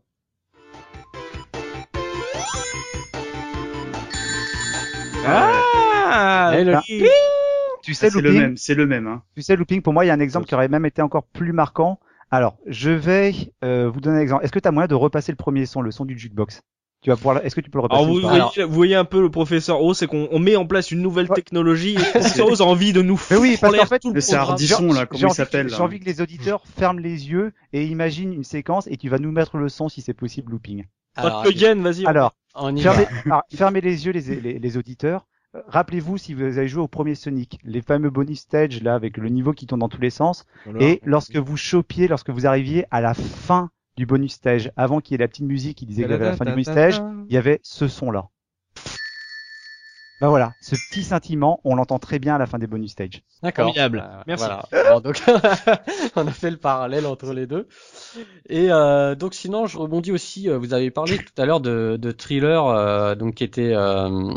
Ah 5.25 6.51
Et 6.57 6.63
le- 6.63 6.77
oui. 6.89 7.03
Tu 7.83 7.93
sais, 7.93 8.09
C'est 8.09 8.21
le 8.21 8.29
Looping, 8.29 8.41
même, 8.41 8.57
c'est 8.57 8.75
le 8.75 8.85
même. 8.85 9.07
Hein. 9.07 9.23
tu 9.35 9.41
sais, 9.41 9.55
Looping, 9.57 9.81
pour 9.81 9.91
moi, 9.93 10.05
il 10.05 10.07
y 10.07 10.11
a 10.11 10.13
un 10.13 10.19
exemple 10.21 10.45
qui 10.47 10.55
aurait 10.55 10.69
même 10.69 10.85
été 10.85 11.01
encore 11.01 11.23
plus 11.25 11.51
marquant. 11.51 11.99
Alors, 12.31 12.57
je 12.65 12.89
vais 12.91 13.33
euh, 13.63 13.89
vous 13.93 13.99
donner 13.99 14.17
un 14.19 14.21
exemple. 14.21 14.43
Est-ce 14.45 14.51
que 14.53 14.59
tu 14.59 14.67
as 14.67 14.71
moyen 14.71 14.87
de 14.87 14.95
repasser 14.95 15.31
le 15.31 15.35
premier 15.35 15.65
son, 15.65 15.81
le 15.81 15.91
son 15.91 16.05
du 16.05 16.17
jukebox? 16.17 16.61
Tu 17.01 17.09
vas 17.09 17.17
pouvoir. 17.17 17.45
Est-ce 17.45 17.53
que 17.53 17.59
tu 17.61 17.69
peux 17.69 17.79
le 17.79 17.83
repasser 17.83 18.01
Alors 18.01 18.13
vous, 18.15 18.21
voyez, 18.21 18.63
vous 18.63 18.73
voyez 18.73 18.95
un 18.95 19.03
peu 19.03 19.19
le 19.19 19.29
professeur 19.29 19.81
O, 19.81 19.93
c'est 19.93 20.07
qu'on 20.07 20.29
on 20.31 20.39
met 20.39 20.55
en 20.55 20.65
place 20.65 20.91
une 20.91 21.01
nouvelle 21.01 21.27
Ouais. 21.29 21.35
technologie 21.35 21.95
et 21.95 21.97
le 21.97 22.03
professeur 22.11 22.47
O 22.47 22.61
a 22.61 22.65
envie 22.65 22.93
de 22.93 23.01
nous 23.01 23.21
Mais 23.29 23.35
oui, 23.37 23.57
parce 23.59 23.75
qu'en 23.75 23.85
fait, 23.85 23.99
tout 23.99 24.13
le 24.13 24.21
c'est. 24.21 24.35
Ardisson, 24.35 24.93
là, 24.93 25.05
comment 25.05 25.27
il 25.27 25.33
s'appelle 25.33 25.67
J'ai 25.67 25.81
envie 25.81 25.99
que 25.99 26.05
les 26.05 26.21
auditeurs 26.21 26.63
ferment 26.77 26.99
les 27.01 27.29
yeux 27.29 27.51
et 27.73 27.85
imaginent 27.85 28.31
une 28.33 28.45
séquence 28.45 28.87
et 28.87 28.95
tu 28.95 29.09
vas 29.09 29.17
nous 29.19 29.33
mettre 29.33 29.57
le 29.57 29.67
son 29.67 29.89
si 29.89 29.99
c'est 30.01 30.13
possible, 30.13 30.53
Looping. 30.53 30.85
Alors, 31.15 31.45
Again, 31.45 31.75
vas-y. 31.81 32.05
Alors, 32.05 32.35
on 32.55 32.75
y 32.75 32.81
va. 32.81 32.93
fermez, 32.93 33.07
alors, 33.25 33.43
fermez 33.53 33.81
les 33.81 34.05
yeux, 34.05 34.11
les, 34.11 34.21
les, 34.39 34.59
les 34.59 34.77
auditeurs. 34.77 35.25
Euh, 35.55 35.61
Rappelez-vous 35.67 36.17
si 36.17 36.33
vous 36.33 36.43
avez 36.43 36.67
joué 36.67 36.81
au 36.81 36.87
premier 36.87 37.15
Sonic, 37.15 37.59
les 37.63 37.81
fameux 37.81 38.09
bonus 38.09 38.39
stage 38.41 38.81
là 38.81 38.95
avec 38.95 39.17
le 39.17 39.29
niveau 39.29 39.53
qui 39.53 39.67
tourne 39.67 39.81
dans 39.81 39.89
tous 39.89 40.01
les 40.01 40.09
sens. 40.09 40.45
Voilà. 40.65 40.81
Et 40.83 41.01
lorsque 41.03 41.35
vous 41.35 41.57
chopiez, 41.57 42.07
lorsque 42.07 42.29
vous 42.31 42.47
arriviez 42.47 42.85
à 42.91 43.01
la 43.01 43.13
fin 43.13 43.69
du 43.95 44.05
bonus 44.07 44.33
stage, 44.33 44.71
avant 44.75 44.99
qu'il 45.01 45.13
y 45.13 45.15
ait 45.15 45.23
la 45.23 45.27
petite 45.27 45.45
musique 45.45 45.77
qui 45.77 45.85
disait 45.85 46.01
qu'il 46.03 46.11
y 46.11 46.15
avait 46.15 46.25
la 46.25 46.35
fin 46.35 46.45
du 46.45 46.51
bonus 46.51 46.67
stage, 46.69 47.01
il 47.29 47.33
y 47.33 47.37
avait 47.37 47.59
ce 47.61 47.87
son-là. 47.87 48.29
Bah 50.23 50.29
voilà, 50.29 50.53
ce 50.61 50.75
petit 50.75 51.03
scintillement, 51.03 51.59
on 51.65 51.75
l'entend 51.75 51.99
très 51.99 52.17
bien 52.17 52.35
à 52.35 52.37
la 52.37 52.45
fin 52.45 52.57
des 52.57 52.65
bonus 52.65 52.91
stage. 52.91 53.23
D'accord. 53.41 53.65
Formidable. 53.65 54.05
Euh, 54.07 54.21
Merci. 54.25 54.45
Voilà. 54.45 54.93
Bon, 54.93 55.01
donc, 55.01 55.21
on 56.15 56.25
a 56.25 56.31
fait 56.31 56.49
le 56.49 56.55
parallèle 56.55 57.05
entre 57.05 57.33
les 57.33 57.45
deux. 57.45 57.67
Et 58.47 58.71
euh, 58.71 59.15
donc, 59.15 59.33
sinon, 59.33 59.65
je 59.65 59.77
rebondis 59.77 60.13
aussi. 60.13 60.49
euh, 60.49 60.57
Vous 60.57 60.73
avez 60.73 60.91
parlé 60.91 61.17
tout 61.17 61.41
à 61.41 61.45
l'heure 61.45 61.59
de, 61.59 61.97
de 61.99 62.11
thriller, 62.13 62.67
euh, 62.67 63.15
donc 63.15 63.35
qui 63.35 63.43
était. 63.43 63.73
Euh, 63.73 64.31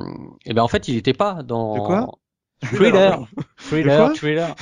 et 0.45 0.55
ben 0.55 0.63
en 0.65 0.69
fait, 0.69 0.89
il 0.89 0.97
n'était 0.97 1.13
pas 1.15 1.45
dans. 1.45 1.75
De 1.75 1.79
quoi? 1.79 2.11
Thriller. 2.65 3.29
Thriller. 3.57 4.13
Thriller. 4.15 4.55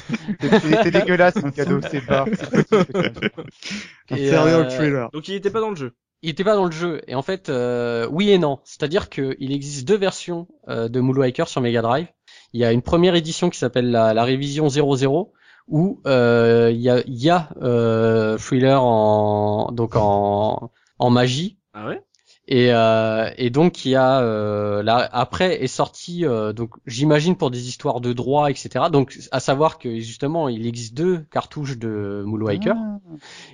Il 0.42 0.74
était 0.74 0.90
dégueulasse 0.90 1.36
mon 1.36 1.52
cadeau, 1.52 1.80
c'est 1.90 2.04
pas. 2.04 2.26
Un 4.10 4.16
Et, 4.16 4.28
serial 4.30 4.60
euh, 4.60 4.68
thriller. 4.68 5.10
Donc 5.12 5.26
il 5.28 5.36
était 5.36 5.50
pas 5.50 5.60
dans 5.60 5.70
le 5.70 5.76
jeu. 5.76 5.94
Il 6.24 6.30
était 6.30 6.42
pas 6.42 6.54
dans 6.56 6.64
le 6.64 6.70
jeu. 6.70 7.02
Et 7.06 7.14
en 7.14 7.20
fait, 7.20 7.50
euh, 7.50 8.08
oui 8.10 8.30
et 8.30 8.38
non. 8.38 8.58
C'est-à-dire 8.64 9.10
qu'il 9.10 9.52
existe 9.52 9.86
deux 9.86 9.98
versions 9.98 10.48
euh, 10.68 10.88
de 10.88 10.98
Moonwalker 11.00 11.44
sur 11.48 11.60
Mega 11.60 11.82
Drive. 11.82 12.06
Il 12.54 12.60
y 12.60 12.64
a 12.64 12.72
une 12.72 12.80
première 12.80 13.14
édition 13.14 13.50
qui 13.50 13.58
s'appelle 13.58 13.90
la, 13.90 14.14
la 14.14 14.24
révision 14.24 14.66
00 14.70 15.32
où 15.68 16.00
euh, 16.06 16.70
il 16.72 16.80
y 16.80 16.88
a, 16.88 17.02
il 17.06 17.22
y 17.22 17.28
a 17.28 17.50
euh, 17.60 18.38
Thriller 18.38 18.82
en 18.82 19.70
donc 19.72 19.96
en, 19.96 20.70
en 20.98 21.10
magie. 21.10 21.58
Ah 21.74 21.88
ouais? 21.88 22.02
Et, 22.46 22.72
euh, 22.72 23.30
et 23.38 23.48
donc 23.48 23.86
il 23.86 23.92
y 23.92 23.96
a 23.96 24.20
euh, 24.20 24.82
là 24.82 25.08
après 25.12 25.62
est 25.62 25.66
sorti 25.66 26.26
euh, 26.26 26.52
donc 26.52 26.74
j'imagine 26.86 27.36
pour 27.36 27.50
des 27.50 27.68
histoires 27.68 28.02
de 28.02 28.12
droit 28.12 28.50
etc. 28.50 28.86
Donc 28.92 29.18
à 29.30 29.40
savoir 29.40 29.78
que 29.78 29.98
justement 30.00 30.50
il 30.50 30.66
existe 30.66 30.94
deux 30.94 31.24
cartouches 31.30 31.78
de 31.78 32.22
Moonwalker. 32.26 32.74
Ah. 32.76 32.98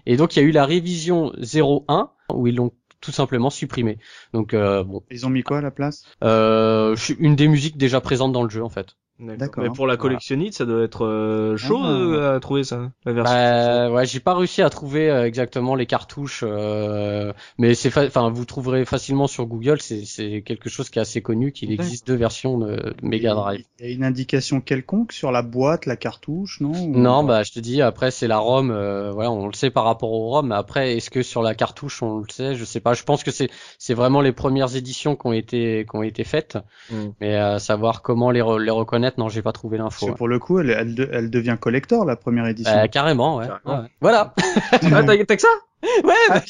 Et 0.07 0.17
donc 0.17 0.35
il 0.35 0.41
y 0.41 0.43
a 0.43 0.45
eu 0.47 0.51
la 0.51 0.65
révision 0.65 1.33
01 1.39 2.11
où 2.37 2.47
ils 2.47 2.57
l'ont 2.57 2.73
tout 3.01 3.13
simplement 3.13 3.51
supprimé. 3.51 3.99
Donc 4.33 4.55
euh, 4.55 4.85
bon, 4.85 5.03
Ils 5.11 5.27
ont 5.27 5.31
mis 5.31 5.43
quoi 5.43 5.59
à 5.59 5.61
la 5.61 5.71
place? 5.71 6.05
Euh, 6.23 6.97
une 7.19 7.37
des 7.37 7.49
musiques 7.49 7.77
déjà 7.79 8.01
présentes 8.01 8.33
dans 8.33 8.43
le 8.43 8.51
jeu 8.51 8.63
en 8.63 8.69
fait. 8.69 8.97
D'accord. 9.21 9.63
Mais 9.65 9.71
pour 9.71 9.87
la 9.87 9.97
collectionnite, 9.97 10.55
ça 10.55 10.65
doit 10.65 10.83
être 10.83 11.05
euh, 11.05 11.57
chaud 11.57 11.81
Ah. 11.83 11.91
euh, 11.91 12.37
à 12.37 12.41
trouver 12.41 12.65
ça, 12.65 12.91
la 13.05 13.13
version. 13.13 13.35
Bah, 13.35 13.91
ouais, 13.91 14.07
j'ai 14.07 14.21
pas 14.21 14.35
réussi 14.35 14.63
à 14.63 14.71
trouver 14.71 15.11
euh, 15.11 15.27
exactement 15.27 15.75
les 15.75 15.87
cartouches, 15.87 16.43
euh, 16.47 17.33
mais 17.59 17.75
c'est, 17.75 17.91
fa- 17.91 18.07
enfin, 18.07 18.31
vous 18.31 18.45
trouverez 18.45 18.85
facilement 18.85 19.27
sur 19.27 19.47
Google. 19.47 19.81
C'est, 19.81 20.05
c'est 20.05 20.43
quelque 20.43 20.69
chose 20.71 20.91
qui 20.91 20.99
est 20.99 21.03
assez 21.03 21.21
connu, 21.23 21.53
qu'il 21.53 21.71
existe 21.73 22.07
deux 22.07 22.15
versions 22.17 22.59
de, 22.59 22.77
de 22.77 22.95
Mega 23.03 23.35
Drive. 23.35 23.65
Il 23.79 23.87
y 23.87 23.91
a 23.91 23.95
une 23.95 24.05
indication 24.05 24.61
quelconque 24.61 25.13
sur 25.13 25.31
la 25.33 25.43
boîte, 25.43 25.87
la 25.87 25.97
cartouche, 25.97 26.61
non 26.61 26.73
Ou- 26.73 26.97
Non, 26.99 27.25
bah 27.25 27.43
je 27.43 27.53
te 27.53 27.61
dis, 27.61 27.83
après 27.83 28.11
c'est 28.11 28.29
la 28.29 28.39
ROM, 28.39 28.71
euh, 28.71 29.11
voilà, 29.13 29.31
on 29.31 29.47
le 29.47 29.53
sait 29.53 29.71
par 29.71 29.85
rapport 29.85 30.13
au 30.13 30.29
ROM, 30.31 30.49
mais 30.49 30.55
après 30.55 30.97
est-ce 30.97 31.11
que 31.11 31.23
sur 31.23 31.43
la 31.43 31.55
cartouche 31.55 32.03
on 32.03 32.19
le 32.19 32.29
sait, 32.31 32.55
je 32.55 32.65
sais 32.65 32.81
pas. 32.81 32.95
Je 32.95 33.03
pense 33.05 33.23
que 33.25 33.31
c'est 33.31 33.51
c'est 33.79 33.95
vraiment 33.95 34.21
les 34.21 34.33
premières 34.33 34.77
éditions 34.77 35.17
qui 35.17 35.27
ont 35.27 35.33
été 35.33 35.87
qui 35.91 35.97
ont 35.97 36.03
été 36.03 36.25
faites, 36.25 36.59
Mm. 36.91 36.95
mais 37.21 37.37
euh, 37.37 37.59
savoir 37.59 38.03
comment 38.03 38.31
les, 38.31 38.41
re- 38.41 38.59
les 38.59 38.71
reconnaître, 38.71 39.10
non, 39.19 39.29
j'ai 39.29 39.43
pas 39.43 39.53
trouvé 39.53 39.79
l'info. 39.79 40.07
ouais. 40.07 40.15
pour 40.15 40.29
le 40.29 40.39
coup, 40.39 40.59
elle, 40.61 40.71
elle, 40.71 40.95
de- 40.95 41.09
elle 41.13 41.31
devient 41.31 41.57
collector 41.61 42.05
la 42.05 42.17
première 42.17 42.47
édition. 42.47 42.73
Euh, 42.73 42.87
carrément, 42.87 43.37
ouais. 43.39 43.47
Carrément. 43.47 43.83
ouais. 43.83 43.89
Voilà. 44.01 44.35
ah, 44.73 45.03
t'as 45.03 45.17
que 45.37 45.41
ça? 45.43 45.49
ouais. 46.05 46.15
Ah, 46.29 46.43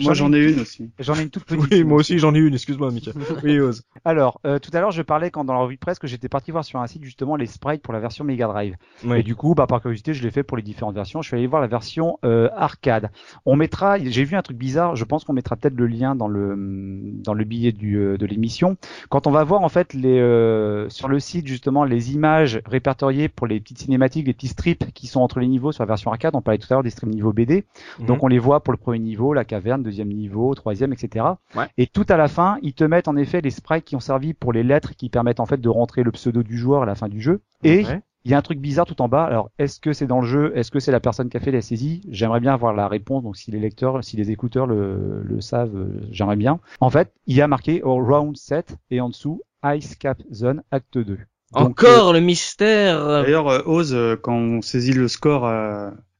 Moi, 0.00 0.14
j'en 0.14 0.32
ai 0.32 0.52
une 0.52 0.60
aussi. 0.60 0.90
J'en 0.98 1.14
ai 1.16 1.22
une 1.22 1.30
toute 1.30 1.44
petite. 1.44 1.70
Oui, 1.70 1.84
moi 1.84 1.98
aussi 1.98 2.18
j'en 2.18 2.34
ai 2.34 2.38
une, 2.38 2.54
excuse-moi 2.54 2.90
Mika. 2.90 3.12
Oui, 3.42 3.58
ose. 3.58 3.82
Alors, 4.04 4.40
euh, 4.46 4.58
tout 4.58 4.70
à 4.72 4.80
l'heure, 4.80 4.92
je 4.92 5.02
parlais 5.02 5.30
quand 5.30 5.44
dans 5.44 5.52
la 5.52 5.60
revue 5.60 5.74
de 5.74 5.80
presse 5.80 5.98
que 5.98 6.06
j'étais 6.06 6.28
parti 6.28 6.50
voir 6.50 6.64
sur 6.64 6.80
un 6.80 6.86
site 6.86 7.02
justement 7.02 7.34
les 7.36 7.46
sprites 7.46 7.82
pour 7.82 7.92
la 7.92 8.00
version 8.00 8.24
Mega 8.24 8.46
Drive. 8.46 8.76
Et 9.14 9.22
du 9.22 9.34
coup, 9.34 9.54
bah, 9.54 9.66
par 9.66 9.80
curiosité, 9.80 10.14
je 10.14 10.22
l'ai 10.22 10.30
fait 10.30 10.42
pour 10.42 10.56
les 10.56 10.62
différentes 10.62 10.94
versions. 10.94 11.22
Je 11.22 11.28
suis 11.28 11.36
allé 11.36 11.46
voir 11.46 11.60
la 11.60 11.68
version 11.68 12.18
euh, 12.24 12.48
arcade. 12.54 13.10
On 13.46 13.56
mettra, 13.56 13.98
j'ai 13.98 14.24
vu 14.24 14.36
un 14.36 14.42
truc 14.42 14.56
bizarre. 14.56 14.96
Je 14.96 15.04
pense 15.04 15.24
qu'on 15.24 15.32
mettra 15.32 15.56
peut-être 15.56 15.76
le 15.76 15.86
lien 15.86 16.14
dans 16.14 16.28
le 16.28 16.56
dans 16.56 17.34
le 17.34 17.44
billet 17.44 17.72
du, 17.72 17.96
euh, 17.96 18.16
de 18.16 18.26
l'émission. 18.26 18.76
Quand 19.08 19.26
on 19.26 19.30
va 19.30 19.44
voir 19.44 19.62
en 19.62 19.68
fait 19.68 19.94
les 19.94 20.20
euh, 20.20 20.88
sur 20.88 21.08
le 21.08 21.20
site 21.20 21.46
justement 21.46 21.84
les 21.84 22.12
images 22.12 22.60
répertoriées 22.66 23.28
pour 23.28 23.46
les 23.46 23.60
petites 23.60 23.78
cinématiques, 23.78 24.26
les 24.26 24.34
petits 24.34 24.48
strips 24.48 24.92
qui 24.92 25.06
sont 25.06 25.20
entre 25.20 25.40
les 25.40 25.48
niveaux 25.48 25.72
sur 25.72 25.82
la 25.82 25.88
version 25.88 26.10
arcade. 26.10 26.34
On 26.34 26.42
parlait 26.42 26.58
tout 26.58 26.66
à 26.70 26.74
l'heure 26.74 26.82
des 26.82 26.90
strips 26.90 27.08
niveau 27.08 27.32
BD. 27.32 27.64
Mhm. 27.98 28.06
Donc 28.06 28.22
on 28.22 28.28
les 28.28 28.38
voit 28.38 28.62
pour 28.62 28.72
le 28.72 28.78
premier 28.78 28.98
niveau, 28.98 29.32
la 29.34 29.44
caverne, 29.44 29.82
deuxième 29.82 30.08
niveau, 30.12 30.54
troisième, 30.54 30.92
etc. 30.92 31.24
Ouais. 31.54 31.66
Et 31.78 31.86
tout 31.86 32.06
à 32.08 32.16
la 32.16 32.28
fin, 32.28 32.58
ils 32.62 32.74
te 32.74 32.84
mettent 32.84 33.08
en 33.08 33.16
effet 33.16 33.40
les 33.40 33.50
sprites 33.50 33.84
qui 33.84 33.96
ont 33.96 34.00
servi 34.00 34.34
pour 34.34 34.52
les 34.52 34.62
lettres 34.62 34.94
qui 34.96 35.08
permettent 35.08 35.40
en 35.40 35.46
fait 35.46 35.60
de 35.60 35.68
rentrer 35.68 36.02
le 36.02 36.10
pseudo 36.12 36.42
du 36.42 36.56
joueur 36.58 36.82
à 36.82 36.86
la 36.86 36.94
fin 36.94 37.08
du 37.08 37.20
jeu. 37.20 37.40
Et 37.64 37.84
Ouais. 37.84 38.00
il 38.24 38.30
y 38.30 38.34
a 38.34 38.38
un 38.38 38.42
truc 38.42 38.60
bizarre 38.60 38.86
tout 38.86 39.00
en 39.02 39.08
bas. 39.08 39.24
Alors, 39.24 39.50
est-ce 39.58 39.80
que 39.80 39.92
c'est 39.92 40.06
dans 40.06 40.20
le 40.20 40.26
jeu? 40.26 40.52
Est-ce 40.56 40.70
que 40.70 40.78
c'est 40.80 40.92
la 40.92 41.00
personne 41.00 41.28
qui 41.28 41.36
a 41.36 41.40
fait 41.40 41.50
la 41.50 41.60
saisie? 41.62 42.02
J'aimerais 42.10 42.40
bien 42.40 42.52
avoir 42.54 42.72
la 42.72 42.86
réponse. 42.88 43.22
Donc, 43.24 43.36
si 43.36 43.50
les 43.50 43.58
lecteurs, 43.58 44.02
si 44.04 44.16
les 44.16 44.30
écouteurs 44.30 44.66
le, 44.66 45.22
le 45.24 45.40
savent, 45.40 45.74
euh, 45.76 46.00
j'aimerais 46.10 46.36
bien. 46.36 46.60
En 46.80 46.90
fait, 46.90 47.12
il 47.26 47.36
y 47.36 47.40
a 47.42 47.48
marqué 47.48 47.82
au 47.82 47.96
round 47.96 48.36
7 48.36 48.76
et 48.90 49.00
en 49.00 49.08
dessous 49.08 49.42
Ice 49.64 49.96
Cap 49.96 50.18
Zone 50.32 50.62
Acte 50.70 50.98
2. 50.98 51.18
Donc, 51.54 51.70
Encore 51.70 52.12
le 52.12 52.20
mystère. 52.20 53.04
D'ailleurs, 53.22 53.48
euh, 53.48 53.60
Oz, 53.66 53.92
euh, 53.94 54.16
quand 54.16 54.34
on 54.34 54.62
saisit 54.62 54.92
le 54.94 55.06
score 55.08 55.44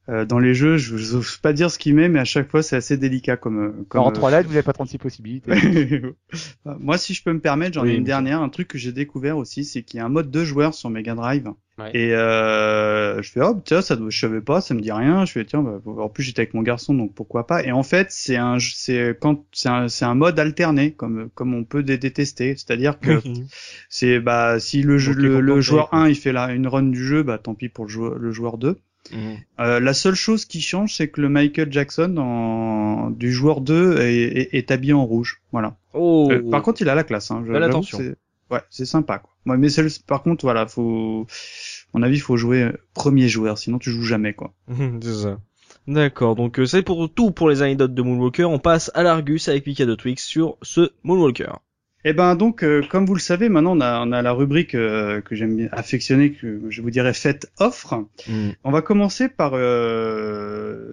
euh, 0.09 0.13
euh, 0.13 0.25
dans 0.25 0.39
les 0.39 0.55
jeux, 0.55 0.77
je 0.79 0.95
n'ose 1.15 1.37
pas 1.37 1.53
dire 1.53 1.71
ce 1.71 1.79
qu'il 1.79 1.95
met, 1.95 2.09
mais 2.09 2.19
à 2.19 2.25
chaque 2.25 2.51
fois, 2.51 2.63
c'est 2.63 2.77
assez 2.77 2.97
délicat 2.97 3.37
comme. 3.37 3.59
euh, 3.59 3.85
comme 3.89 4.03
en 4.03 4.09
euh, 4.09 4.13
trois 4.13 4.31
lettres, 4.31 4.47
vous 4.49 4.55
n'avez 4.55 4.65
pas 4.65 4.73
36 4.73 4.99
possibilités. 4.99 5.53
Moi, 6.65 6.99
si 6.99 7.15
je 7.15 7.23
peux 7.23 7.33
me 7.33 7.41
permettre, 7.41 7.75
j'en 7.75 7.83
Oui, 7.83 7.91
ai 7.91 7.95
une 7.97 8.05
dernière. 8.05 8.41
Un 8.43 8.49
truc 8.49 8.69
que 8.69 8.79
j'ai 8.79 8.93
découvert 8.93 9.37
aussi, 9.37 9.65
c'est 9.65 9.83
qu'il 9.83 9.99
y 9.99 10.01
a 10.01 10.07
un 10.07 10.09
mode 10.09 10.31
deux 10.31 10.45
joueurs 10.45 10.75
sur 10.75 10.91
Mega 10.91 11.15
Drive. 11.15 11.49
Ouais. 11.79 11.91
Et 11.95 12.15
euh, 12.15 13.23
je 13.23 13.31
fais 13.33 13.41
oh 13.41 13.59
tiens 13.65 13.81
ça 13.81 13.97
je 14.07 14.19
savais 14.21 14.43
pas, 14.43 14.61
ça 14.61 14.75
me 14.75 14.81
dit 14.83 14.93
rien. 14.93 15.25
Je 15.25 15.33
fais 15.33 15.45
tiens 15.47 15.63
bah, 15.63 15.81
en 15.87 16.11
plus 16.11 16.23
j'étais 16.23 16.43
avec 16.43 16.53
mon 16.53 16.61
garçon 16.61 16.93
donc 16.93 17.15
pourquoi 17.15 17.47
pas. 17.47 17.65
Et 17.65 17.73
en 17.73 17.83
fait 17.83 18.09
c'est 18.11 18.37
un 18.37 18.59
c'est 18.61 19.17
quand 19.19 19.47
c'est 19.53 19.71
un 19.71 19.87
un 20.03 20.15
mode 20.15 20.39
alterné 20.39 20.93
comme 20.93 21.31
comme 21.35 21.55
on 21.55 21.65
peut 21.65 21.83
dé- 21.83 21.97
détester. 21.97 22.57
C'est-à-dire 22.59 23.01
que 23.01 23.23
c'est 23.89 24.21
bah 24.21 24.61
si 24.61 24.83
le 24.83 24.99
jeu 24.99 25.15
le, 25.15 25.41
le 25.41 25.61
joueur 25.63 25.89
quoi. 25.89 26.01
1 26.01 26.09
il 26.11 26.15
fait 26.15 26.33
la 26.33 26.53
une 26.53 26.67
run 26.67 26.83
du 26.83 27.03
jeu 27.03 27.23
bah 27.23 27.39
tant 27.39 27.55
pis 27.55 27.71
pour 27.71 27.87
le 27.87 27.91
joueur 27.91 28.19
le 28.19 28.33
joueur 28.33 28.59
2. 28.59 28.79
Euh, 29.61 29.81
la 29.81 29.95
seule 29.95 30.15
chose 30.15 30.45
qui 30.45 30.61
change, 30.61 30.95
c'est 30.97 31.09
que 31.09 31.21
le 31.21 31.29
Michael 31.29 31.73
Jackson 31.73 32.17
en, 32.19 33.11
du 33.11 33.33
joueur 33.33 33.61
2 33.61 33.99
est, 34.01 34.23
est, 34.23 34.49
est 34.55 34.71
habillé 34.71 34.93
en 34.93 35.05
rouge. 35.05 35.41
Voilà. 35.53 35.77
Oh. 35.95 36.29
Euh, 36.31 36.51
par 36.51 36.63
contre, 36.63 36.81
il 36.83 36.89
a 36.89 36.95
la 36.95 37.05
classe. 37.05 37.31
Hein. 37.31 37.45
Je- 37.47 37.53
attention. 37.67 37.99
c'est- 37.99 38.17
Ouais, 38.51 38.61
c'est 38.69 38.85
sympa. 38.85 39.19
Quoi. 39.19 39.31
Ouais, 39.47 39.57
mais 39.57 39.71
c'est 39.71 39.83
le- 39.83 39.89
par 40.07 40.23
contre, 40.23 40.45
voilà, 40.45 40.67
faut, 40.67 41.27
à 41.95 41.99
mon 41.99 42.03
avis, 42.03 42.19
faut 42.19 42.37
jouer 42.37 42.65
euh, 42.65 42.73
premier 42.93 43.27
joueur, 43.29 43.57
sinon 43.57 43.79
tu 43.79 43.91
joues 43.91 44.03
jamais, 44.05 44.35
quoi. 44.35 44.53
c'est 45.03 45.15
ça. 45.15 45.39
D'accord, 45.89 46.37
donc 46.37 46.61
euh, 46.61 46.67
c'est 46.67 46.83
pour 46.83 47.13
tout 47.13 47.31
pour 47.33 47.49
les 47.49 47.63
anecdotes 47.63 47.95
de 47.95 48.03
Moonwalker. 48.03 48.45
On 48.45 48.59
passe 48.59 48.91
à 48.95 49.03
l'Argus 49.03 49.49
avec 49.49 49.67
Mika 49.67 49.85
de 49.87 49.95
Twix 49.95 50.23
sur 50.23 50.57
ce 50.63 50.91
Moonwalker. 51.03 51.55
Et 52.05 52.13
ben 52.13 52.35
donc, 52.35 52.65
euh, 52.65 52.83
comme 52.91 53.07
vous 53.07 53.15
le 53.15 53.21
savez, 53.21 53.49
maintenant 53.49 53.77
on 53.77 53.81
a, 53.81 54.01
on 54.05 54.11
a 54.13 54.23
la 54.23 54.33
rubrique 54.33 54.75
euh, 54.75 55.21
que 55.21 55.37
j'aime 55.37 55.55
bien 55.57 55.69
affectionner, 55.73 56.33
que 56.33 56.61
je 56.69 56.83
vous 56.83 56.91
dirais 56.91 57.15
faites 57.15 57.51
offre. 57.59 57.95
On 58.65 58.71
va 58.73 58.83
commencer 58.83 59.29
par 59.29 59.53
euh, 59.55 60.93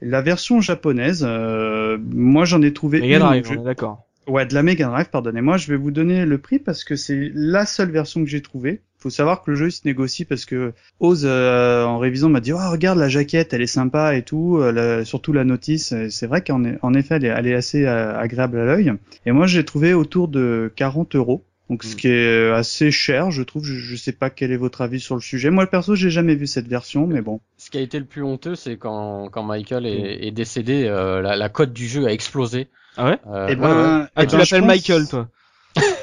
la 0.00 0.20
version 0.20 0.60
japonaise. 0.60 1.24
Euh, 1.26 1.98
moi, 2.12 2.44
j'en 2.44 2.60
ai 2.62 2.72
trouvé 2.72 3.00
Mega 3.00 3.16
une. 3.16 3.22
Drive, 3.22 3.46
Je- 3.46 3.54
on 3.58 3.62
est 3.62 3.64
d'accord. 3.64 4.04
Ouais, 4.28 4.44
de 4.46 4.52
la 4.54 4.62
Mega 4.62 4.86
Drive, 4.86 5.08
pardonnez-moi. 5.10 5.56
Je 5.56 5.68
vais 5.72 5.76
vous 5.78 5.90
donner 5.90 6.26
le 6.26 6.38
prix 6.38 6.58
parce 6.58 6.84
que 6.84 6.96
c'est 6.96 7.30
la 7.34 7.64
seule 7.66 7.90
version 7.90 8.22
que 8.22 8.28
j'ai 8.28 8.42
trouvée. 8.42 8.82
Faut 8.98 9.10
savoir 9.10 9.42
que 9.42 9.50
le 9.52 9.56
jeu 9.56 9.68
il 9.68 9.72
se 9.72 9.82
négocie 9.86 10.24
parce 10.24 10.44
que 10.44 10.72
Oz 11.00 11.22
euh, 11.24 11.84
en 11.84 11.98
révisant 11.98 12.28
m'a 12.28 12.40
dit 12.40 12.52
oh 12.52 12.58
regarde 12.70 12.98
la 12.98 13.08
jaquette 13.08 13.52
elle 13.54 13.62
est 13.62 13.66
sympa 13.68 14.16
et 14.16 14.22
tout 14.22 14.58
euh, 14.58 14.72
la- 14.72 15.04
surtout 15.04 15.32
la 15.32 15.44
notice 15.44 15.94
c'est 16.10 16.26
vrai 16.26 16.42
qu'en 16.42 16.64
en 16.82 16.94
effet 16.94 17.14
elle 17.14 17.24
est, 17.24 17.28
elle 17.28 17.46
est 17.46 17.54
assez 17.54 17.84
euh, 17.86 18.18
agréable 18.18 18.58
à 18.58 18.64
l'œil 18.64 18.92
et 19.24 19.30
moi 19.30 19.46
j'ai 19.46 19.64
trouvé 19.64 19.94
autour 19.94 20.26
de 20.26 20.72
40 20.74 21.14
euros 21.14 21.44
donc 21.70 21.84
ce 21.84 21.94
Mm. 21.94 21.96
qui 21.96 22.08
est 22.08 22.50
assez 22.50 22.90
cher 22.90 23.30
je 23.30 23.44
trouve 23.44 23.64
je, 23.64 23.74
je 23.74 23.94
sais 23.94 24.10
pas 24.10 24.30
quel 24.30 24.50
est 24.50 24.56
votre 24.56 24.80
avis 24.80 24.98
sur 24.98 25.14
le 25.14 25.20
sujet 25.20 25.50
moi 25.50 25.68
perso 25.68 25.94
j'ai 25.94 26.10
jamais 26.10 26.34
vu 26.34 26.48
cette 26.48 26.66
version 26.66 27.06
mais 27.06 27.20
bon 27.22 27.38
Ce 27.56 27.70
qui 27.70 27.78
a 27.78 27.80
été 27.82 28.00
le 28.00 28.04
plus 28.04 28.24
honteux, 28.24 28.56
c'est 28.56 28.78
quand, 28.78 29.28
quand 29.30 29.44
Michael 29.44 29.86
est, 29.86 30.26
est 30.26 30.32
décédé, 30.32 30.86
euh, 30.86 31.22
la, 31.22 31.36
la 31.36 31.48
cote 31.48 31.72
du 31.72 31.86
jeu 31.86 32.04
a 32.04 32.12
explosé. 32.12 32.66
Ah 32.98 33.04
ouais? 33.06 33.18
Euh, 33.28 33.46
et 33.48 33.54
ouais, 33.54 33.56
ouais. 33.56 33.68
ben 33.74 34.08
Ah, 34.16 34.22
eh 34.22 34.26
tu 34.26 34.32
ben, 34.32 34.38
l'appelles 34.38 34.60
pense- 34.60 34.68
Michael, 34.68 35.08
toi 35.08 35.28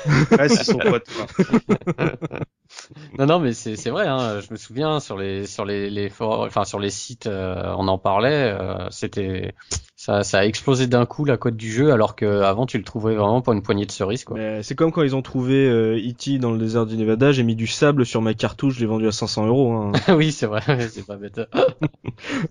ouais 0.37 0.49
c'est 0.49 0.63
son 0.63 0.81
pote. 0.81 1.07
Non, 3.17 3.25
non, 3.25 3.39
mais 3.39 3.53
c'est 3.53 3.75
c'est 3.75 3.89
vrai. 3.89 4.07
Hein, 4.07 4.39
je 4.41 4.51
me 4.51 4.57
souviens 4.57 4.99
sur 4.99 5.17
les 5.17 5.45
sur 5.45 5.65
les, 5.65 5.89
les 5.89 6.09
for- 6.09 6.41
enfin 6.41 6.65
sur 6.65 6.79
les 6.79 6.89
sites, 6.89 7.27
euh, 7.27 7.73
on 7.77 7.87
en 7.87 7.97
parlait. 7.97 8.53
euh, 8.59 8.87
C'était 8.89 9.53
ça, 9.95 10.23
ça 10.23 10.39
a 10.39 10.45
explosé 10.45 10.87
d'un 10.87 11.05
coup 11.05 11.25
la 11.25 11.37
cote 11.37 11.55
du 11.55 11.71
jeu, 11.71 11.91
alors 11.91 12.15
que 12.15 12.41
avant 12.41 12.65
tu 12.65 12.77
le 12.77 12.83
trouvais 12.83 13.15
vraiment 13.15 13.41
pour 13.41 13.53
une 13.53 13.61
poignée 13.61 13.85
de 13.85 13.91
cerises, 13.91 14.23
quoi. 14.23 14.37
Mais 14.37 14.63
C'est 14.63 14.75
comme 14.75 14.91
quand 14.91 15.03
ils 15.03 15.15
ont 15.15 15.21
trouvé 15.21 15.67
euh, 15.67 15.97
E.T. 15.97 16.37
dans 16.39 16.51
le 16.51 16.57
désert 16.57 16.85
du 16.85 16.97
Nevada, 16.97 17.31
j'ai 17.31 17.43
mis 17.43 17.55
du 17.55 17.67
sable 17.67 18.05
sur 18.05 18.21
ma 18.21 18.33
cartouche, 18.33 18.75
je 18.75 18.79
l'ai 18.81 18.85
vendu 18.85 19.07
à 19.07 19.11
500 19.11 19.45
euros. 19.47 19.71
Hein. 19.73 19.91
oui, 20.15 20.31
c'est 20.31 20.47
vrai, 20.47 20.61
c'est 20.89 21.05
pas 21.05 21.15
bête. 21.17 21.39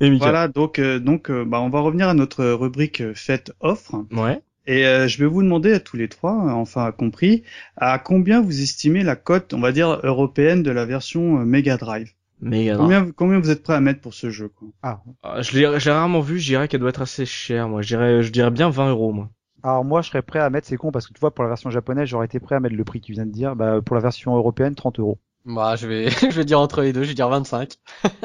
Et 0.01 0.11
Voilà, 0.19 0.49
donc 0.49 0.79
euh, 0.79 0.99
donc 0.99 1.31
euh, 1.31 1.45
bah, 1.45 1.61
on 1.61 1.71
va 1.71 1.81
revenir 1.81 2.09
à 2.09 2.15
notre 2.15 2.45
rubrique 2.45 3.01
euh, 3.01 3.13
fête 3.15 3.53
offre 3.61 3.95
Ouais. 4.13 4.43
Et 4.67 4.87
euh, 4.87 5.09
je 5.09 5.19
vais 5.19 5.27
vous 5.27 5.43
demander 5.43 5.73
à 5.73 5.81
tous 5.81 5.97
les 5.97 6.09
trois, 6.09 6.33
euh, 6.33 6.51
enfin 6.51 6.91
compris, 6.93 7.43
à 7.77 7.99
combien 7.99 8.41
vous 8.41 8.63
estimez 8.63 9.03
la 9.03 9.17
cote, 9.17 9.53
on 9.53 9.61
va 9.61 9.73
dire 9.73 10.01
européenne 10.03 10.63
de 10.63 10.71
la 10.71 10.85
version 10.85 11.41
euh, 11.41 11.45
Mega 11.45 11.77
Drive? 11.77 12.13
Mega 12.41 12.75
Drive. 12.75 12.83
Combien, 12.83 13.13
combien 13.13 13.39
vous 13.41 13.51
êtes 13.51 13.63
prêt 13.63 13.75
à 13.75 13.81
mettre 13.81 14.01
pour 14.01 14.15
ce 14.15 14.31
jeu 14.31 14.49
quoi? 14.49 14.69
Ah, 14.83 15.03
je 15.41 15.53
l'ai 15.59 15.79
je 15.79 15.85
l'ai 15.87 15.95
rarement 15.95 16.21
vu, 16.21 16.39
je 16.39 16.47
dirais 16.47 16.69
qu'elle 16.69 16.81
doit 16.81 16.91
être 16.91 17.03
assez 17.03 17.27
chère, 17.27 17.69
moi. 17.69 17.83
Je 17.83 17.89
dirais, 17.89 18.23
je 18.23 18.33
dirais 18.33 18.51
bien 18.51 18.71
20 18.71 18.91
euros, 18.91 19.13
moi. 19.13 19.31
Alors 19.63 19.85
moi, 19.85 20.03
je 20.03 20.09
serais 20.09 20.23
prêt 20.23 20.41
à 20.41 20.51
mettre, 20.51 20.67
c'est 20.67 20.77
con 20.77 20.93
parce 20.93 21.07
que 21.07 21.15
tu 21.15 21.21
vois, 21.21 21.35
pour 21.35 21.45
la 21.45 21.49
version 21.49 21.71
japonaise, 21.71 22.09
j'aurais 22.09 22.27
été 22.27 22.41
prêt 22.41 22.55
à 22.55 22.61
mettre 22.61 22.77
le 22.77 22.85
prix 22.85 23.01
que 23.01 23.07
tu 23.07 23.13
viens 23.13 23.27
de 23.27 23.33
dire. 23.33 23.57
Bah, 23.57 23.81
pour 23.85 23.97
la 23.97 24.03
version 24.03 24.37
européenne, 24.37 24.75
30 24.75 24.99
euros. 24.99 25.19
Bah, 25.45 25.77
je 25.77 25.87
vais, 25.87 26.11
je 26.31 26.31
vais 26.31 26.45
dire 26.45 26.61
entre 26.61 26.81
les 26.81 26.93
deux, 26.93 27.03
je 27.03 27.09
vais 27.09 27.15
dire 27.15 27.29
25. 27.29 27.75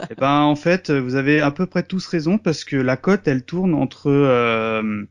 Eh 0.10 0.16
ben 0.16 0.42
en 0.42 0.56
fait, 0.56 0.90
vous 0.90 1.16
avez 1.16 1.42
à 1.42 1.52
peu 1.52 1.66
près 1.66 1.84
tous 1.84 2.06
raison 2.08 2.38
parce 2.38 2.64
que 2.64 2.78
la 2.78 2.98
cote 2.98 3.28
elle 3.28 3.44
tourne 3.44 3.74
entre 3.74 4.10
euh, 4.10 5.04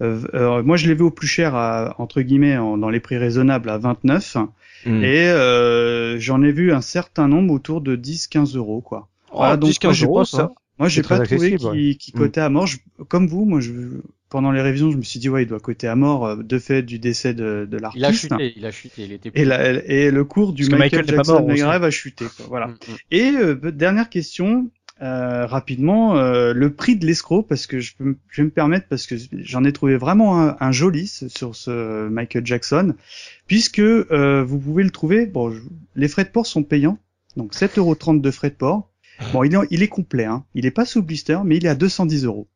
euh, 0.00 0.20
euh, 0.34 0.62
moi 0.62 0.76
je 0.76 0.86
l'ai 0.88 0.94
vu 0.94 1.02
au 1.02 1.10
plus 1.10 1.26
cher 1.28 1.54
à, 1.54 1.94
entre 1.98 2.22
guillemets 2.22 2.56
en- 2.56 2.78
dans 2.78 2.88
les 2.90 3.00
prix 3.00 3.16
raisonnables 3.18 3.68
à 3.70 3.78
29 3.78 4.36
Hmm. 4.84 5.04
et 5.04 5.28
euh, 5.28 6.18
j'en 6.18 6.42
ai 6.42 6.50
vu 6.50 6.72
un 6.72 6.80
certain 6.80 7.28
nombre 7.28 7.54
autour 7.54 7.80
de 7.82 7.94
10-15 7.94 8.56
euros 8.56 8.80
quoi. 8.80 9.08
Oh, 9.30 9.36
Voilà, 9.36 9.56
donc 9.56 9.70
10, 9.70 9.78
15 9.78 9.88
moi, 9.88 9.92
j'ai 9.94 10.06
euros, 10.06 10.18
pas- 10.18 10.24
ça. 10.24 10.52
Moi 10.80 10.88
j'ai 10.88 11.02
pas 11.02 11.20
trouvé 11.20 11.56
qu'il 11.56 11.96
qu'il 11.98 12.14
Mm. 12.16 12.18
cotait 12.18 12.40
à 12.40 12.48
mort. 12.48 12.66
Je- 12.66 12.78
comme 13.08 13.28
vous, 13.28 13.44
moi 13.44 13.60
je 13.60 13.70
pendant 14.28 14.50
les 14.50 14.60
révisions 14.62 14.90
je 14.90 14.96
me 14.96 15.02
suis 15.02 15.20
dit 15.20 15.28
ouais 15.28 15.42
il 15.44 15.46
doit 15.46 15.60
coter 15.60 15.86
à 15.86 15.94
mort 15.94 16.26
euh, 16.26 16.36
de 16.42 16.58
fait 16.58 16.82
du 16.82 16.98
décès 16.98 17.32
de, 17.34 17.68
de 17.70 17.76
l'artiste. 17.76 18.00
Il 18.02 18.04
a 18.06 18.12
chuté, 18.12 18.52
il 18.56 18.66
a 18.66 18.70
chuté, 18.72 19.02
il 19.04 19.12
était 19.12 19.30
Et, 19.34 19.44
la- 19.44 19.72
et 19.86 20.10
le 20.10 20.24
cours 20.24 20.52
du 20.52 20.66
Parce 20.66 20.80
Michael, 20.80 21.00
Michael 21.02 21.16
Jackson. 21.16 21.42
Drive 21.46 21.84
a 21.84 21.90
chuté. 21.90 22.24
Quoi, 22.36 22.46
voilà. 22.48 22.66
Mm, 22.68 22.70
mm. 22.72 22.94
Et 23.12 23.30
euh, 23.36 23.54
dernière 23.70 24.08
question, 24.08 24.68
euh, 25.02 25.46
rapidement, 25.46 26.16
euh, 26.16 26.52
le 26.54 26.72
prix 26.72 26.96
de 26.96 27.04
l'escroc, 27.06 27.42
parce 27.42 27.66
que 27.66 27.80
je, 27.80 27.94
peux, 27.96 28.04
me- 28.04 28.16
je 28.30 28.42
vais 28.42 28.46
me 28.46 28.50
permettre, 28.50 28.86
parce 28.88 29.06
que 29.06 29.16
j'en 29.32 29.64
ai 29.64 29.72
trouvé 29.72 29.96
vraiment 29.96 30.40
un, 30.40 30.56
un 30.60 30.72
joli 30.72 31.06
sur 31.08 31.56
ce 31.56 32.08
Michael 32.08 32.46
Jackson, 32.46 32.94
puisque 33.48 33.80
euh, 33.80 34.44
vous 34.46 34.58
pouvez 34.58 34.84
le 34.84 34.90
trouver, 34.90 35.26
bon, 35.26 35.50
je- 35.50 35.60
les 35.96 36.08
frais 36.08 36.24
de 36.24 36.28
port 36.30 36.46
sont 36.46 36.62
payants, 36.62 36.98
donc 37.36 37.52
7,30€ 37.54 38.20
de 38.20 38.30
frais 38.30 38.50
de 38.50 38.54
port. 38.54 38.88
Bon, 39.32 39.42
il 39.44 39.54
est, 39.54 39.58
il 39.70 39.82
est 39.82 39.88
complet, 39.88 40.24
hein. 40.24 40.44
il 40.54 40.66
est 40.66 40.70
pas 40.70 40.84
sous 40.84 41.02
blister, 41.02 41.38
mais 41.44 41.56
il 41.56 41.66
est 41.66 41.68
à 41.68 41.74
210 41.74 42.24
euros. 42.24 42.48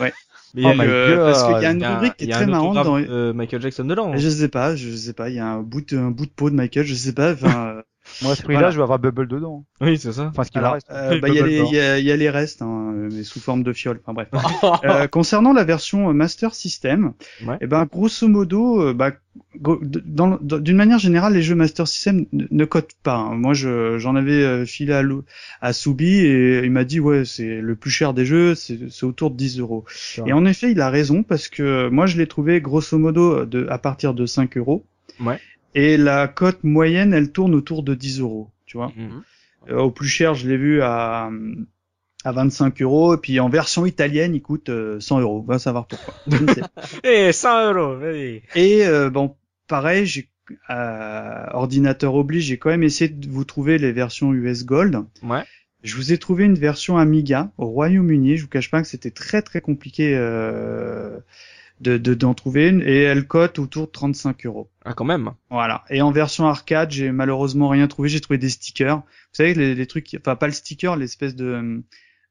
Mais 0.00 0.12
Et, 0.56 0.64
Oh 0.64 0.72
my 0.74 0.86
euh, 0.86 1.16
God. 1.16 1.24
parce 1.26 1.42
qu'il 1.44 1.62
y 1.62 1.66
a 1.66 1.70
une 1.72 1.78
il 1.78 1.82
y 1.82 1.84
a- 1.84 1.94
rubrique 1.94 2.16
qui 2.16 2.24
il 2.24 2.28
est 2.28 2.30
y 2.30 2.32
a 2.32 2.36
très 2.36 2.46
marrante 2.46 2.74
dans, 2.74 2.98
de 3.00 3.32
Michael 3.32 3.60
Jackson 3.62 3.84
dedans. 3.84 4.16
je 4.16 4.28
sais 4.28 4.48
pas, 4.48 4.76
je 4.76 4.90
sais 4.94 5.12
pas, 5.12 5.28
il 5.30 5.36
y 5.36 5.38
a 5.38 5.46
un 5.46 5.60
bout 5.62 5.82
de, 5.82 5.98
un 5.98 6.10
bout 6.10 6.26
de 6.26 6.30
peau 6.30 6.48
de 6.50 6.54
Michael, 6.54 6.86
je 6.86 6.94
sais 6.94 7.12
pas, 7.12 7.32
enfin, 7.32 7.66
euh, 7.76 7.82
Moi, 8.22 8.32
à 8.32 8.34
ce 8.34 8.42
prix-là, 8.42 8.58
Voilà. 8.60 8.70
je 8.72 8.76
vais 8.76 8.82
avoir 8.82 8.98
Bubble 8.98 9.28
dedans. 9.28 9.64
Oui, 9.80 9.98
c'est 9.98 10.12
ça. 10.12 10.26
Enfin, 10.28 10.44
ce 10.44 10.50
qu'il 10.50 10.60
reste. 10.60 10.86
euh, 10.90 11.18
bah, 11.20 11.28
il 11.28 11.34
y, 11.34 11.40
a 11.40 11.46
les- 11.46 11.58
il 11.58 11.74
y, 11.74 11.78
a, 11.80 11.98
il 11.98 12.04
y 12.04 12.10
a 12.12 12.16
les 12.16 12.30
restes, 12.30 12.62
hein, 12.62 12.92
euh, 12.94 13.08
mais 13.12 13.22
sous 13.22 13.40
forme 13.40 13.62
de 13.62 13.72
fiole. 13.72 14.00
Enfin 14.04 14.12
bref. 14.14 14.28
Euh, 14.84 15.06
concernant 15.08 15.52
la 15.52 15.64
version 15.64 16.08
euh, 16.10 16.12
Master 16.12 16.54
System, 16.54 17.12
Ouais. 17.46 17.56
eh 17.60 17.66
ben 17.66 17.84
grosso 17.84 18.26
modo, 18.28 18.82
euh, 18.82 18.92
bah, 18.94 19.12
d'une 20.60 20.76
manière 20.76 20.98
générale, 20.98 21.34
les 21.34 21.42
jeux 21.42 21.54
Master 21.54 21.86
System 21.86 22.26
ne, 22.32 22.44
ne 22.50 22.64
cotent 22.64 22.96
pas. 23.02 23.16
hein. 23.16 23.34
Moi, 23.34 23.54
je, 23.54 23.98
j'en 23.98 24.16
avais 24.16 24.42
euh, 24.42 24.64
filé 24.66 24.92
à, 24.92 25.02
à 25.60 25.72
Soubi 25.72 26.18
et 26.18 26.64
il 26.64 26.70
m'a 26.70 26.84
dit 26.84 27.00
ouais, 27.00 27.24
c'est 27.24 27.60
le 27.60 27.74
plus 27.76 27.90
cher 27.90 28.14
des 28.14 28.24
jeux, 28.24 28.54
c'est, 28.54 28.78
c'est 28.90 29.06
autour 29.06 29.30
de 29.30 29.36
10 29.36 29.60
euros. 29.60 29.84
Et 30.26 30.32
en 30.32 30.44
effet, 30.44 30.70
il 30.72 30.80
a 30.80 30.90
raison 30.90 31.22
parce 31.22 31.48
que 31.48 31.62
euh, 31.62 31.90
moi, 31.90 32.06
je 32.06 32.16
l'ai 32.16 32.26
trouvé 32.26 32.60
grosso 32.60 32.98
modo 32.98 33.44
de, 33.44 33.66
à 33.70 33.78
partir 33.78 34.14
de 34.14 34.26
5 34.26 34.56
euros. 34.56 34.84
Ouais. 35.20 35.38
Et 35.74 35.96
la 35.96 36.28
cote 36.28 36.64
moyenne, 36.64 37.12
elle 37.12 37.32
tourne 37.32 37.54
autour 37.54 37.82
de 37.82 37.94
10 37.94 38.20
euros. 38.20 38.50
Tu 38.66 38.76
vois. 38.76 38.92
Mhm. 38.96 39.22
Euh, 39.70 39.80
au 39.80 39.90
plus 39.90 40.08
cher, 40.08 40.34
je 40.34 40.48
l'ai 40.48 40.56
vu 40.56 40.82
à, 40.82 41.30
à 42.24 42.32
25 42.32 42.82
euros. 42.82 43.14
Et 43.14 43.18
puis 43.18 43.38
en 43.40 43.48
version 43.48 43.86
italienne, 43.86 44.34
il 44.34 44.42
coûte 44.42 44.68
euh, 44.68 45.00
100 45.00 45.20
euros. 45.20 45.42
Va 45.42 45.58
savoir 45.58 45.86
pourquoi. 45.86 46.14
Sais. 46.28 46.62
Eh, 47.04 47.32
100 47.32 47.72
euros, 47.72 47.98
vas-y. 47.98 48.42
Et 48.54 48.86
euh, 48.86 49.10
bon, 49.10 49.36
pareil, 49.66 50.06
j'ai 50.06 50.28
euh, 50.70 51.46
ordinateur 51.52 52.14
oblige, 52.14 52.44
j'ai 52.44 52.58
quand 52.58 52.70
même 52.70 52.82
essayé 52.82 53.10
de 53.10 53.28
vous 53.28 53.44
trouver 53.44 53.78
les 53.78 53.92
versions 53.92 54.32
US 54.32 54.64
Gold. 54.64 55.04
Ouais. 55.22 55.44
Je 55.82 55.94
vous 55.96 56.12
ai 56.12 56.18
trouvé 56.18 56.44
une 56.44 56.56
version 56.56 56.96
Amiga 56.96 57.50
au 57.56 57.66
Royaume-Uni. 57.66 58.36
Je 58.36 58.42
vous 58.42 58.48
cache 58.48 58.70
pas 58.70 58.82
que 58.82 58.88
c'était 58.88 59.10
très 59.10 59.42
très 59.42 59.60
compliqué 59.60 60.14
euh, 60.16 61.18
de 61.80 61.98
de- 61.98 62.14
d'en 62.14 62.34
trouver 62.34 62.68
une 62.68 62.82
et 62.82 63.02
elle 63.02 63.26
cote 63.26 63.58
autour 63.58 63.86
de 63.86 63.92
35 63.92 64.46
euros. 64.46 64.70
Ah, 64.84 64.94
quand 64.94 65.04
même. 65.04 65.32
Voilà. 65.50 65.84
Et 65.90 66.02
en 66.02 66.10
version 66.10 66.46
arcade, 66.46 66.90
j'ai 66.90 67.10
malheureusement 67.12 67.68
rien 67.68 67.86
trouvé. 67.88 68.08
J'ai 68.08 68.20
trouvé 68.20 68.38
des 68.38 68.48
stickers. 68.48 68.98
Vous 68.98 69.02
savez, 69.32 69.54
les, 69.54 69.74
les 69.74 69.86
trucs, 69.86 70.16
enfin 70.18 70.36
pas 70.36 70.46
le 70.46 70.52
sticker, 70.52 70.96
l'espèce 70.96 71.34
de 71.34 71.82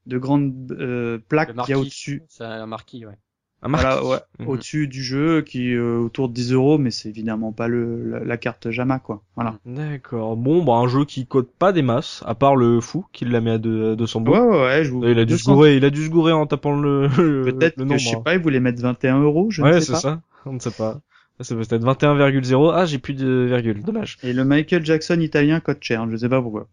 de 0.05 0.17
grande 0.17 0.71
euh, 0.79 1.17
plaque 1.27 1.49
qu'il 1.49 1.69
y 1.69 1.73
a 1.73 1.79
au-dessus. 1.79 2.23
C'est 2.29 2.43
un 2.45 2.65
marquis, 2.65 3.05
ouais. 3.05 3.15
Un. 3.63 3.69
Voilà, 3.69 4.03
ouais, 4.05 4.17
Mhm. 4.39 4.47
au-dessus 4.49 4.87
du 4.87 5.01
jeu, 5.03 5.41
qui 5.41 5.71
est 5.71 5.75
euh, 5.75 5.97
autour 5.97 6.29
de 6.29 6.33
10 6.33 6.53
euros, 6.53 6.77
mais 6.77 6.91
c'est 6.91 7.09
évidemment 7.09 7.51
pas 7.51 7.67
le 7.67 8.07
la, 8.09 8.19
la 8.23 8.37
carte 8.37 8.69
Jama, 8.69 8.99
quoi. 8.99 9.23
Voilà. 9.35 9.55
D'accord. 9.65 10.37
Bon, 10.37 10.63
bah, 10.63 10.73
un 10.73 10.87
jeu 10.87 11.05
qui 11.05 11.25
cote 11.25 11.49
pas 11.57 11.73
des 11.73 11.81
masses, 11.81 12.23
à 12.27 12.35
part 12.35 12.55
le 12.55 12.79
fou, 12.81 13.05
qui 13.13 13.25
l'a 13.25 13.41
mis 13.41 13.49
à 13.49 13.57
deux- 13.57 13.93
à 13.93 13.95
200 13.95 14.23
Ouais, 14.23 14.31
balles. 14.31 14.41
ouais, 14.49 14.61
ouais, 14.61 14.83
je 14.83 14.91
vous. 14.91 15.03
Il 15.05 15.17
a 15.19 15.25
dû 15.25 15.33
se 15.37 15.43
200. 15.45 15.53
gourer, 15.55 15.75
il 15.77 15.85
a 15.85 15.89
dû 15.89 16.05
se 16.05 16.09
gourer 16.11 16.31
en 16.33 16.45
tapant 16.45 16.79
le, 16.79 17.07
le 17.17 17.43
Peut-être 17.45 17.77
le 17.77 17.83
que 17.83 17.89
nombre. 17.89 17.99
je 17.99 18.07
sais 18.09 18.15
hein. 18.15 18.21
pas, 18.23 18.35
ils 18.35 18.41
voulaient 18.41 18.59
mettre 18.59 18.81
21 18.81 19.19
euros, 19.21 19.47
je 19.49 19.61
ne 19.63 19.67
Ouais, 19.67 19.73
sais 19.79 19.81
c'est 19.87 19.91
pas. 19.93 19.99
ça. 19.99 20.21
On 20.45 20.53
ne 20.53 20.59
sait 20.59 20.71
pas. 20.71 20.99
Ça 21.39 21.53
peut 21.53 21.61
être 21.61 21.85
21,0. 21.85 22.71
Ah, 22.73 22.85
j'ai 22.85 22.97
plus 22.97 23.13
de 23.13 23.45
virgule. 23.47 23.83
Dommage. 23.83 24.17
Et 24.23 24.33
le 24.33 24.43
Michael 24.43 24.83
Jackson 24.83 25.19
italien 25.19 25.59
cote 25.59 25.77
cher, 25.81 26.07
je 26.09 26.17
sais 26.17 26.29
pas 26.29 26.41
pourquoi. 26.41 26.67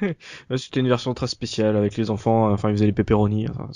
C'était 0.56 0.80
une 0.80 0.88
version 0.88 1.14
très 1.14 1.28
spéciale 1.28 1.76
avec 1.76 1.96
les 1.96 2.10
enfants. 2.10 2.50
Enfin, 2.50 2.70
ils 2.70 2.72
faisaient 2.72 2.86
les 2.86 2.92
pepperoni. 2.92 3.46
Enfin, 3.48 3.68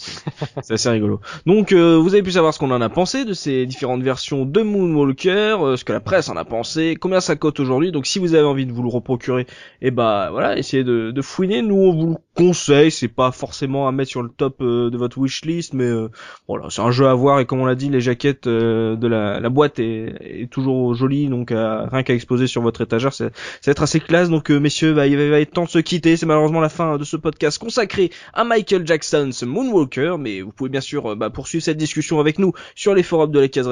c'est 0.62 0.74
assez 0.74 0.88
rigolo. 0.88 1.20
Donc, 1.46 1.70
euh, 1.70 1.96
vous 1.96 2.14
avez 2.14 2.24
pu 2.24 2.32
savoir 2.32 2.52
ce 2.52 2.58
qu'on 2.58 2.72
en 2.72 2.80
a 2.80 2.88
pensé 2.88 3.24
de 3.24 3.34
ces 3.34 3.66
différentes 3.66 4.02
versions 4.02 4.44
de 4.44 4.62
Moonwalker, 4.62 5.58
euh, 5.60 5.76
ce 5.76 5.84
que 5.84 5.92
la 5.92 6.00
presse 6.00 6.28
en 6.28 6.36
a 6.36 6.44
pensé, 6.44 6.96
combien 7.00 7.20
ça 7.20 7.36
cote 7.36 7.60
aujourd'hui. 7.60 7.92
Donc, 7.92 8.06
si 8.06 8.18
vous 8.18 8.34
avez 8.34 8.44
envie 8.44 8.66
de 8.66 8.72
vous 8.72 8.82
le 8.82 8.88
reprocurer, 8.88 9.46
et 9.80 9.92
bah 9.92 10.30
voilà, 10.32 10.58
essayez 10.58 10.82
de, 10.82 11.12
de 11.12 11.22
fouiner. 11.22 11.62
Nous, 11.62 11.76
on 11.76 11.92
vous 11.92 12.08
le 12.10 12.16
conseille. 12.34 12.90
C'est 12.90 13.08
pas 13.08 13.30
forcément 13.32 13.88
à 13.88 13.92
mettre 13.92 14.10
sur 14.10 14.22
le 14.22 14.28
top 14.28 14.60
euh, 14.60 14.90
de 14.90 14.96
votre 14.96 15.18
wishlist, 15.18 15.74
mais 15.74 15.84
euh, 15.84 16.08
voilà, 16.48 16.68
c'est 16.70 16.82
un 16.82 16.90
jeu 16.90 17.06
à 17.06 17.14
voir. 17.14 17.40
Et 17.40 17.46
comme 17.46 17.60
on 17.60 17.66
l'a 17.66 17.74
dit, 17.74 17.88
les 17.88 18.00
jaquettes 18.00 18.46
euh, 18.46 18.96
de 18.96 19.06
la, 19.06 19.40
la 19.40 19.48
boîte 19.48 19.78
est, 19.78 20.14
est 20.32 20.50
toujours 20.50 20.94
jolie, 20.94 21.28
donc 21.28 21.52
euh, 21.52 21.86
rien 21.90 22.02
qu'à 22.02 22.14
exposer 22.14 22.46
sur 22.46 22.62
votre 22.62 22.80
étagère, 22.80 23.12
ça 23.12 23.26
va 23.26 23.30
être 23.72 23.82
assez 23.82 24.00
classe. 24.00 24.30
Donc 24.30 24.50
euh, 24.50 24.58
messieurs, 24.58 24.94
bah, 24.94 25.06
il 25.06 25.16
va, 25.16 25.40
être 25.40 25.52
temps 25.52 25.64
de 25.64 25.70
se 25.70 25.78
quitter. 25.78 26.16
C'est 26.16 26.26
malheureusement 26.26 26.60
la 26.60 26.68
fin 26.68 26.96
de 26.98 27.04
ce 27.04 27.16
podcast 27.16 27.58
consacré 27.58 28.10
à 28.32 28.44
Michael 28.44 28.86
Jackson's 28.86 29.42
Moonwalker. 29.42 30.16
Mais 30.18 30.40
vous 30.40 30.52
pouvez 30.52 30.70
bien 30.70 30.80
sûr 30.80 31.12
euh, 31.12 31.14
bah, 31.14 31.30
poursuivre 31.30 31.64
cette 31.64 31.76
discussion 31.76 32.20
avec 32.20 32.38
nous 32.38 32.52
sur 32.74 32.94
les 32.94 33.02
forums 33.02 33.32
de 33.32 33.40
la 33.40 33.48
case. 33.48 33.68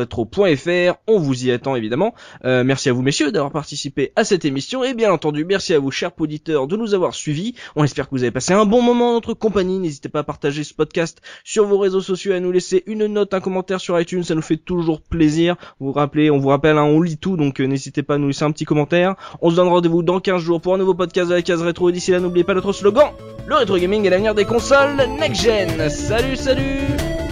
On 1.06 1.18
vous 1.18 1.46
y 1.46 1.50
attend 1.50 1.76
évidemment. 1.76 2.14
Euh, 2.44 2.64
merci 2.64 2.88
à 2.88 2.92
vous 2.92 3.02
messieurs 3.02 3.32
d'avoir 3.32 3.52
participé 3.52 4.12
à 4.16 4.24
cette 4.24 4.44
émission. 4.44 4.84
Et 4.84 4.94
bien 4.94 5.12
entendu, 5.12 5.44
merci 5.44 5.74
à 5.74 5.78
vous 5.78 5.90
chers 5.90 6.12
auditeurs 6.18 6.66
de 6.66 6.76
nous 6.76 6.94
avoir 6.94 7.14
suivis. 7.14 7.54
On 7.76 7.84
espère 7.84 8.06
que 8.06 8.14
vous 8.14 8.22
avez 8.22 8.30
passé 8.30 8.52
un 8.52 8.66
bon 8.66 8.82
moment 8.82 9.10
en 9.10 9.12
notre 9.14 9.34
compagnie. 9.34 9.78
N'hésitez 9.78 10.08
pas 10.08 10.20
à 10.20 10.24
partager 10.24 10.64
ce 10.64 10.74
podcast 10.74 11.20
sur 11.44 11.66
vos 11.66 11.78
réseaux 11.78 12.00
sociaux, 12.00 12.32
à 12.32 12.40
nous 12.40 12.52
laisser 12.52 12.82
une 12.86 13.06
note, 13.06 13.34
un 13.34 13.40
commentaire 13.40 13.80
sur 13.80 13.98
iTunes. 14.00 14.22
Ça 14.22 14.34
nous 14.34 14.42
fait 14.42 14.56
toujours 14.56 15.00
plaisir. 15.00 15.56
Vous 15.78 15.86
vous 15.86 15.92
rappelez, 15.92 16.30
on 16.30 16.38
vous 16.38 16.49
rappelle, 16.50 16.78
hein, 16.78 16.84
on 16.84 17.00
lit 17.00 17.16
tout. 17.16 17.36
Donc 17.36 17.60
euh, 17.60 17.64
n'hésitez 17.64 18.02
pas 18.02 18.14
à 18.14 18.18
nous 18.18 18.28
laisser 18.28 18.44
un 18.44 18.50
petit 18.50 18.64
commentaire. 18.64 19.14
On 19.40 19.50
se 19.50 19.56
donne 19.56 19.68
rendez-vous 19.68 20.02
dans 20.02 20.20
15 20.20 20.42
jours 20.42 20.60
pour 20.60 20.74
un 20.74 20.78
nouveau 20.78 20.94
podcast 20.94 21.30
de 21.30 21.34
la 21.34 21.42
case 21.42 21.62
rétro. 21.62 21.88
Et 21.88 21.92
d'ici 21.92 22.10
là, 22.10 22.20
n'oubliez 22.20 22.44
pas 22.44 22.54
notre 22.54 22.72
slogan. 22.72 23.08
Le 23.46 23.56
rétro 23.56 23.76
gaming 23.78 24.04
est 24.06 24.10
l'avenir 24.10 24.34
des 24.34 24.44
consoles 24.44 24.96
next 25.18 25.42
gen. 25.42 25.88
Salut, 25.88 26.36
salut. 26.36 26.80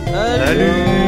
Salut 0.07 0.99